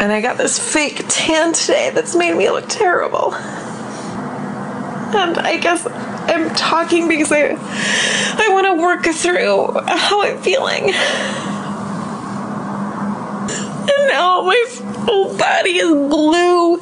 And 0.02 0.12
I 0.12 0.20
got 0.22 0.38
this 0.38 0.58
fake 0.58 1.06
tan 1.08 1.54
today 1.54 1.92
that's 1.94 2.16
made 2.16 2.36
me 2.36 2.50
look 2.50 2.68
terrible. 2.68 3.36
And 5.14 5.38
I 5.38 5.58
guess 5.58 5.86
I'm 5.86 6.56
talking 6.56 7.08
because 7.08 7.32
I 7.32 7.50
I 7.52 8.50
want 8.50 8.66
to 8.66 8.74
work 8.82 9.04
through 9.14 9.74
how 9.88 10.24
I'm 10.24 10.42
feeling. 10.42 10.86
And 13.84 14.08
now 14.10 14.42
my 14.42 14.66
whole 15.06 15.38
body 15.38 15.78
is 15.78 15.90
blue, 15.90 16.78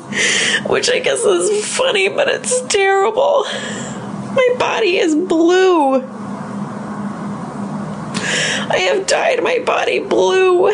which 0.67 0.89
I 0.89 0.99
guess 0.99 1.19
is 1.25 1.65
funny, 1.75 2.07
but 2.07 2.29
it's 2.29 2.61
terrible. 2.67 3.43
My 3.43 4.55
body 4.57 4.97
is 4.99 5.15
blue. 5.15 6.18
I 8.71 8.77
have 8.91 9.07
dyed 9.07 9.41
my 9.43 9.59
body 9.59 9.99
blue. 9.99 10.69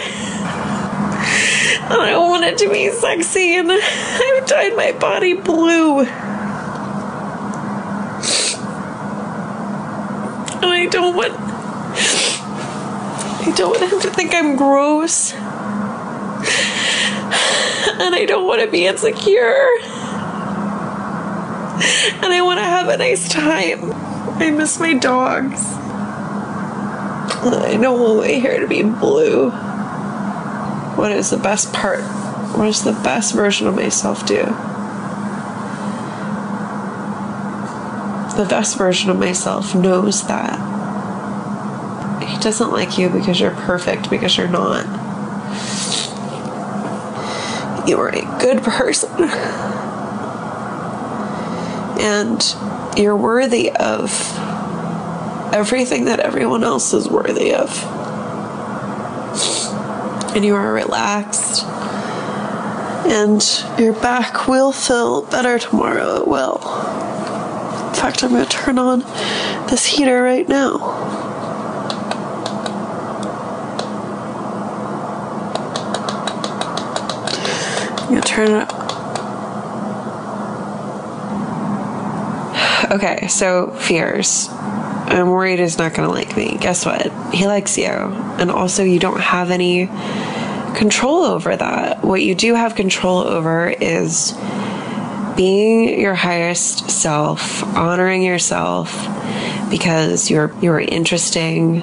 And 1.85 1.93
I 1.93 2.17
want 2.17 2.43
it 2.43 2.57
to 2.59 2.69
be 2.69 2.89
sexy, 2.89 3.57
and 3.57 3.71
I've 3.71 4.45
dyed 4.47 4.75
my 4.75 4.91
body 4.93 5.33
blue. 5.33 5.99
And 5.99 6.09
I 10.65 10.87
don't 10.89 11.15
want. 11.15 11.33
I 13.47 13.51
don't 13.55 13.79
want 13.79 13.91
him 13.91 13.99
to 14.01 14.09
think 14.09 14.33
I'm 14.33 14.55
gross. 14.55 15.33
And 17.97 18.15
I 18.15 18.25
don't 18.27 18.47
want 18.47 18.61
to 18.61 18.67
be 18.67 18.87
insecure. 18.87 19.67
And 22.23 22.33
I 22.33 22.41
want 22.43 22.57
to 22.59 22.63
have 22.63 22.89
a 22.89 22.97
nice 22.97 23.29
time. 23.29 23.93
I 24.41 24.49
miss 24.49 24.79
my 24.79 24.95
dogs. 24.95 25.74
I 27.53 27.77
don't 27.77 28.01
want 28.01 28.17
my 28.17 28.27
hair 28.33 28.59
to 28.59 28.67
be 28.67 28.81
blue. 28.81 29.51
What 30.95 31.11
is 31.11 31.29
the 31.29 31.37
best 31.37 31.71
part? 31.73 32.01
What 32.57 32.65
does 32.65 32.83
the 32.83 32.93
best 32.93 33.35
version 33.35 33.67
of 33.67 33.75
myself 33.75 34.25
do? 34.25 34.45
The 38.35 38.47
best 38.49 38.77
version 38.77 39.11
of 39.11 39.19
myself 39.19 39.75
knows 39.75 40.25
that. 40.27 40.57
He 42.27 42.39
doesn't 42.39 42.71
like 42.71 42.97
you 42.97 43.09
because 43.09 43.39
you're 43.39 43.51
perfect, 43.51 44.09
because 44.09 44.37
you're 44.37 44.47
not. 44.47 44.85
You 47.87 47.99
are 47.99 48.09
a 48.09 48.39
good 48.39 48.63
person. 48.63 49.09
And 51.97 52.43
you're 52.97 53.15
worthy 53.15 53.71
of 53.71 54.11
everything 55.55 56.03
that 56.03 56.19
everyone 56.19 56.65
else 56.65 56.93
is 56.93 57.07
worthy 57.07 57.53
of. 57.53 57.69
And 60.35 60.43
you 60.43 60.53
are 60.53 60.73
relaxed. 60.73 61.63
And 63.07 63.41
your 63.79 63.93
back 63.93 64.49
will 64.49 64.73
feel 64.73 65.21
better 65.27 65.57
tomorrow. 65.57 66.17
It 66.21 66.27
will. 66.27 66.57
In 66.57 67.93
fact, 67.93 68.21
I'm 68.21 68.31
going 68.31 68.43
to 68.43 68.51
turn 68.51 68.77
on 68.77 68.99
this 69.69 69.85
heater 69.85 70.21
right 70.21 70.47
now. 70.49 70.73
I'm 78.01 78.09
going 78.09 78.21
to 78.21 78.27
turn 78.27 78.51
it 78.51 78.85
Okay, 82.91 83.27
so 83.27 83.71
fears. 83.71 84.47
I'm 85.15 85.29
worried 85.29 85.59
he's 85.59 85.77
not 85.77 85.93
going 85.93 86.07
to 86.07 86.13
like 86.13 86.35
me. 86.35 86.57
Guess 86.59 86.85
what? 86.85 87.11
He 87.33 87.47
likes 87.47 87.77
you. 87.77 87.85
And 87.85 88.51
also, 88.51 88.83
you 88.83 88.99
don't 88.99 89.19
have 89.19 89.49
any 89.49 89.87
control 90.75 91.23
over 91.23 91.55
that. 91.55 92.03
What 92.03 92.21
you 92.21 92.35
do 92.35 92.53
have 92.53 92.75
control 92.75 93.19
over 93.19 93.69
is 93.69 94.33
being 95.35 95.99
your 95.99 96.15
highest 96.15 96.89
self, 96.89 97.63
honoring 97.75 98.23
yourself 98.23 98.91
because 99.69 100.29
you're 100.29 100.53
you're 100.61 100.79
interesting, 100.79 101.81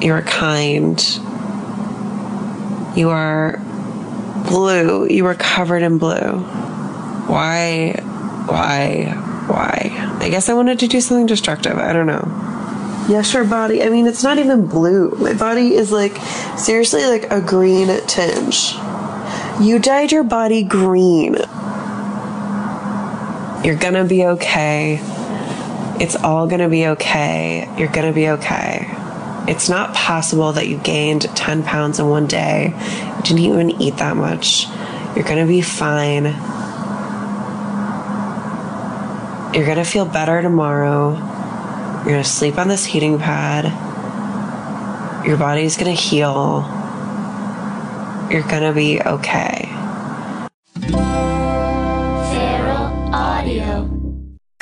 you're 0.00 0.22
kind, 0.22 1.00
you 2.96 3.10
are 3.10 3.58
blue, 4.48 5.06
you 5.08 5.26
are 5.26 5.34
covered 5.34 5.82
in 5.82 5.98
blue. 5.98 6.38
Why 7.26 7.94
why 8.46 9.04
why? 9.46 10.18
I 10.20 10.28
guess 10.28 10.48
I 10.48 10.54
wanted 10.54 10.78
to 10.80 10.88
do 10.88 11.00
something 11.00 11.26
destructive. 11.26 11.76
I 11.78 11.92
don't 11.92 12.06
know. 12.06 12.45
Yes, 13.08 13.32
your 13.32 13.44
body. 13.44 13.84
I 13.84 13.88
mean, 13.88 14.08
it's 14.08 14.24
not 14.24 14.38
even 14.38 14.66
blue. 14.66 15.10
My 15.10 15.32
body 15.32 15.74
is 15.74 15.92
like 15.92 16.16
seriously 16.58 17.06
like 17.06 17.30
a 17.30 17.40
green 17.40 17.86
tinge. 18.06 18.74
You 19.60 19.78
dyed 19.78 20.10
your 20.10 20.24
body 20.24 20.64
green. 20.64 21.36
You're 23.64 23.76
gonna 23.76 24.04
be 24.04 24.26
okay. 24.26 24.98
It's 26.00 26.16
all 26.16 26.48
gonna 26.48 26.68
be 26.68 26.88
okay. 26.88 27.72
You're 27.78 27.92
gonna 27.92 28.12
be 28.12 28.28
okay. 28.30 28.88
It's 29.48 29.68
not 29.68 29.94
possible 29.94 30.52
that 30.54 30.66
you 30.66 30.76
gained 30.78 31.22
10 31.22 31.62
pounds 31.62 32.00
in 32.00 32.08
one 32.08 32.26
day. 32.26 32.74
You 33.16 33.22
didn't 33.22 33.38
even 33.38 33.70
eat 33.80 33.98
that 33.98 34.16
much. 34.16 34.66
You're 35.14 35.24
gonna 35.24 35.46
be 35.46 35.62
fine. 35.62 36.24
You're 39.54 39.66
gonna 39.66 39.84
feel 39.84 40.06
better 40.06 40.42
tomorrow. 40.42 41.35
You're 42.06 42.14
gonna 42.14 42.24
sleep 42.24 42.56
on 42.56 42.68
this 42.68 42.84
heating 42.84 43.18
pad. 43.18 43.64
Your 45.26 45.36
body's 45.36 45.76
gonna 45.76 45.90
heal. 45.90 46.62
You're 48.30 48.46
gonna 48.46 48.72
be 48.72 49.02
okay. 49.02 49.55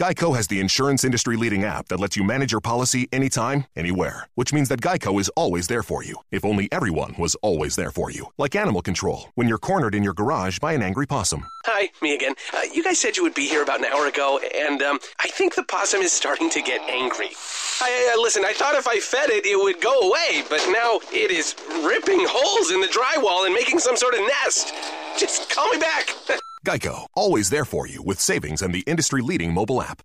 Geico 0.05 0.37
has 0.37 0.49
the 0.49 0.61
insurance 0.61 1.03
industry 1.03 1.35
leading 1.35 1.65
app 1.65 1.89
that 1.89 1.99
lets 1.99 2.15
you 2.15 2.25
manage 2.25 2.53
your 2.53 2.61
policy 2.61 3.09
anytime, 3.11 3.65
anywhere, 3.75 4.29
which 4.35 4.53
means 4.53 4.69
that 4.69 4.83
Geico 4.83 5.19
is 5.19 5.31
always 5.31 5.67
there 5.67 5.83
for 5.83 6.05
you. 6.05 6.17
If 6.31 6.45
only 6.45 6.69
everyone 6.71 7.15
was 7.19 7.37
always 7.37 7.75
there 7.75 7.91
for 7.91 8.11
you. 8.11 8.27
Like 8.37 8.55
animal 8.55 8.83
control, 8.83 9.31
when 9.35 9.49
you're 9.49 9.57
cornered 9.57 9.95
in 9.95 10.03
your 10.03 10.13
garage 10.13 10.59
by 10.59 10.75
an 10.75 10.83
angry 10.83 11.07
possum. 11.07 11.47
Hi, 11.65 11.89
me 12.03 12.15
again. 12.15 12.35
Uh, 12.53 12.65
you 12.71 12.85
guys 12.85 12.99
said 12.99 13.17
you 13.17 13.23
would 13.23 13.33
be 13.33 13.47
here 13.47 13.63
about 13.63 13.79
an 13.79 13.87
hour 13.87 14.07
ago, 14.07 14.39
and 14.55 14.83
um, 14.83 14.99
I 15.21 15.29
think 15.29 15.55
the 15.55 15.65
possum 15.65 16.03
is 16.03 16.13
starting 16.13 16.51
to 16.51 16.61
get 16.61 16.83
angry. 16.83 17.31
I, 17.81 18.13
uh, 18.15 18.21
listen, 18.21 18.45
I 18.45 18.53
thought 18.53 18.75
if 18.75 18.87
I 18.87 19.01
fed 19.01 19.31
it, 19.31 19.47
it 19.47 19.57
would 19.57 19.81
go 19.81 20.01
away, 20.01 20.45
but 20.51 20.61
now 20.69 21.01
it 21.15 21.31
is 21.31 21.55
ripping 21.83 22.27
holes 22.29 22.71
in 22.71 22.83
the 22.83 22.89
drywall 22.89 23.47
and 23.47 23.55
making 23.55 23.79
some 23.79 23.97
sort 23.97 24.13
of 24.13 24.21
nest. 24.21 24.75
Just 25.17 25.49
call 25.49 25.71
me 25.71 25.79
back. 25.79 26.11
Geico, 26.65 27.07
always 27.15 27.51
there 27.51 27.66
for 27.66 27.86
you 27.86 28.03
with 28.03 28.19
savings 28.19 28.62
and 28.62 28.74
the 28.74 28.81
industry 28.86 29.20
leading 29.20 29.53
mobile 29.53 29.82
app. 29.82 30.01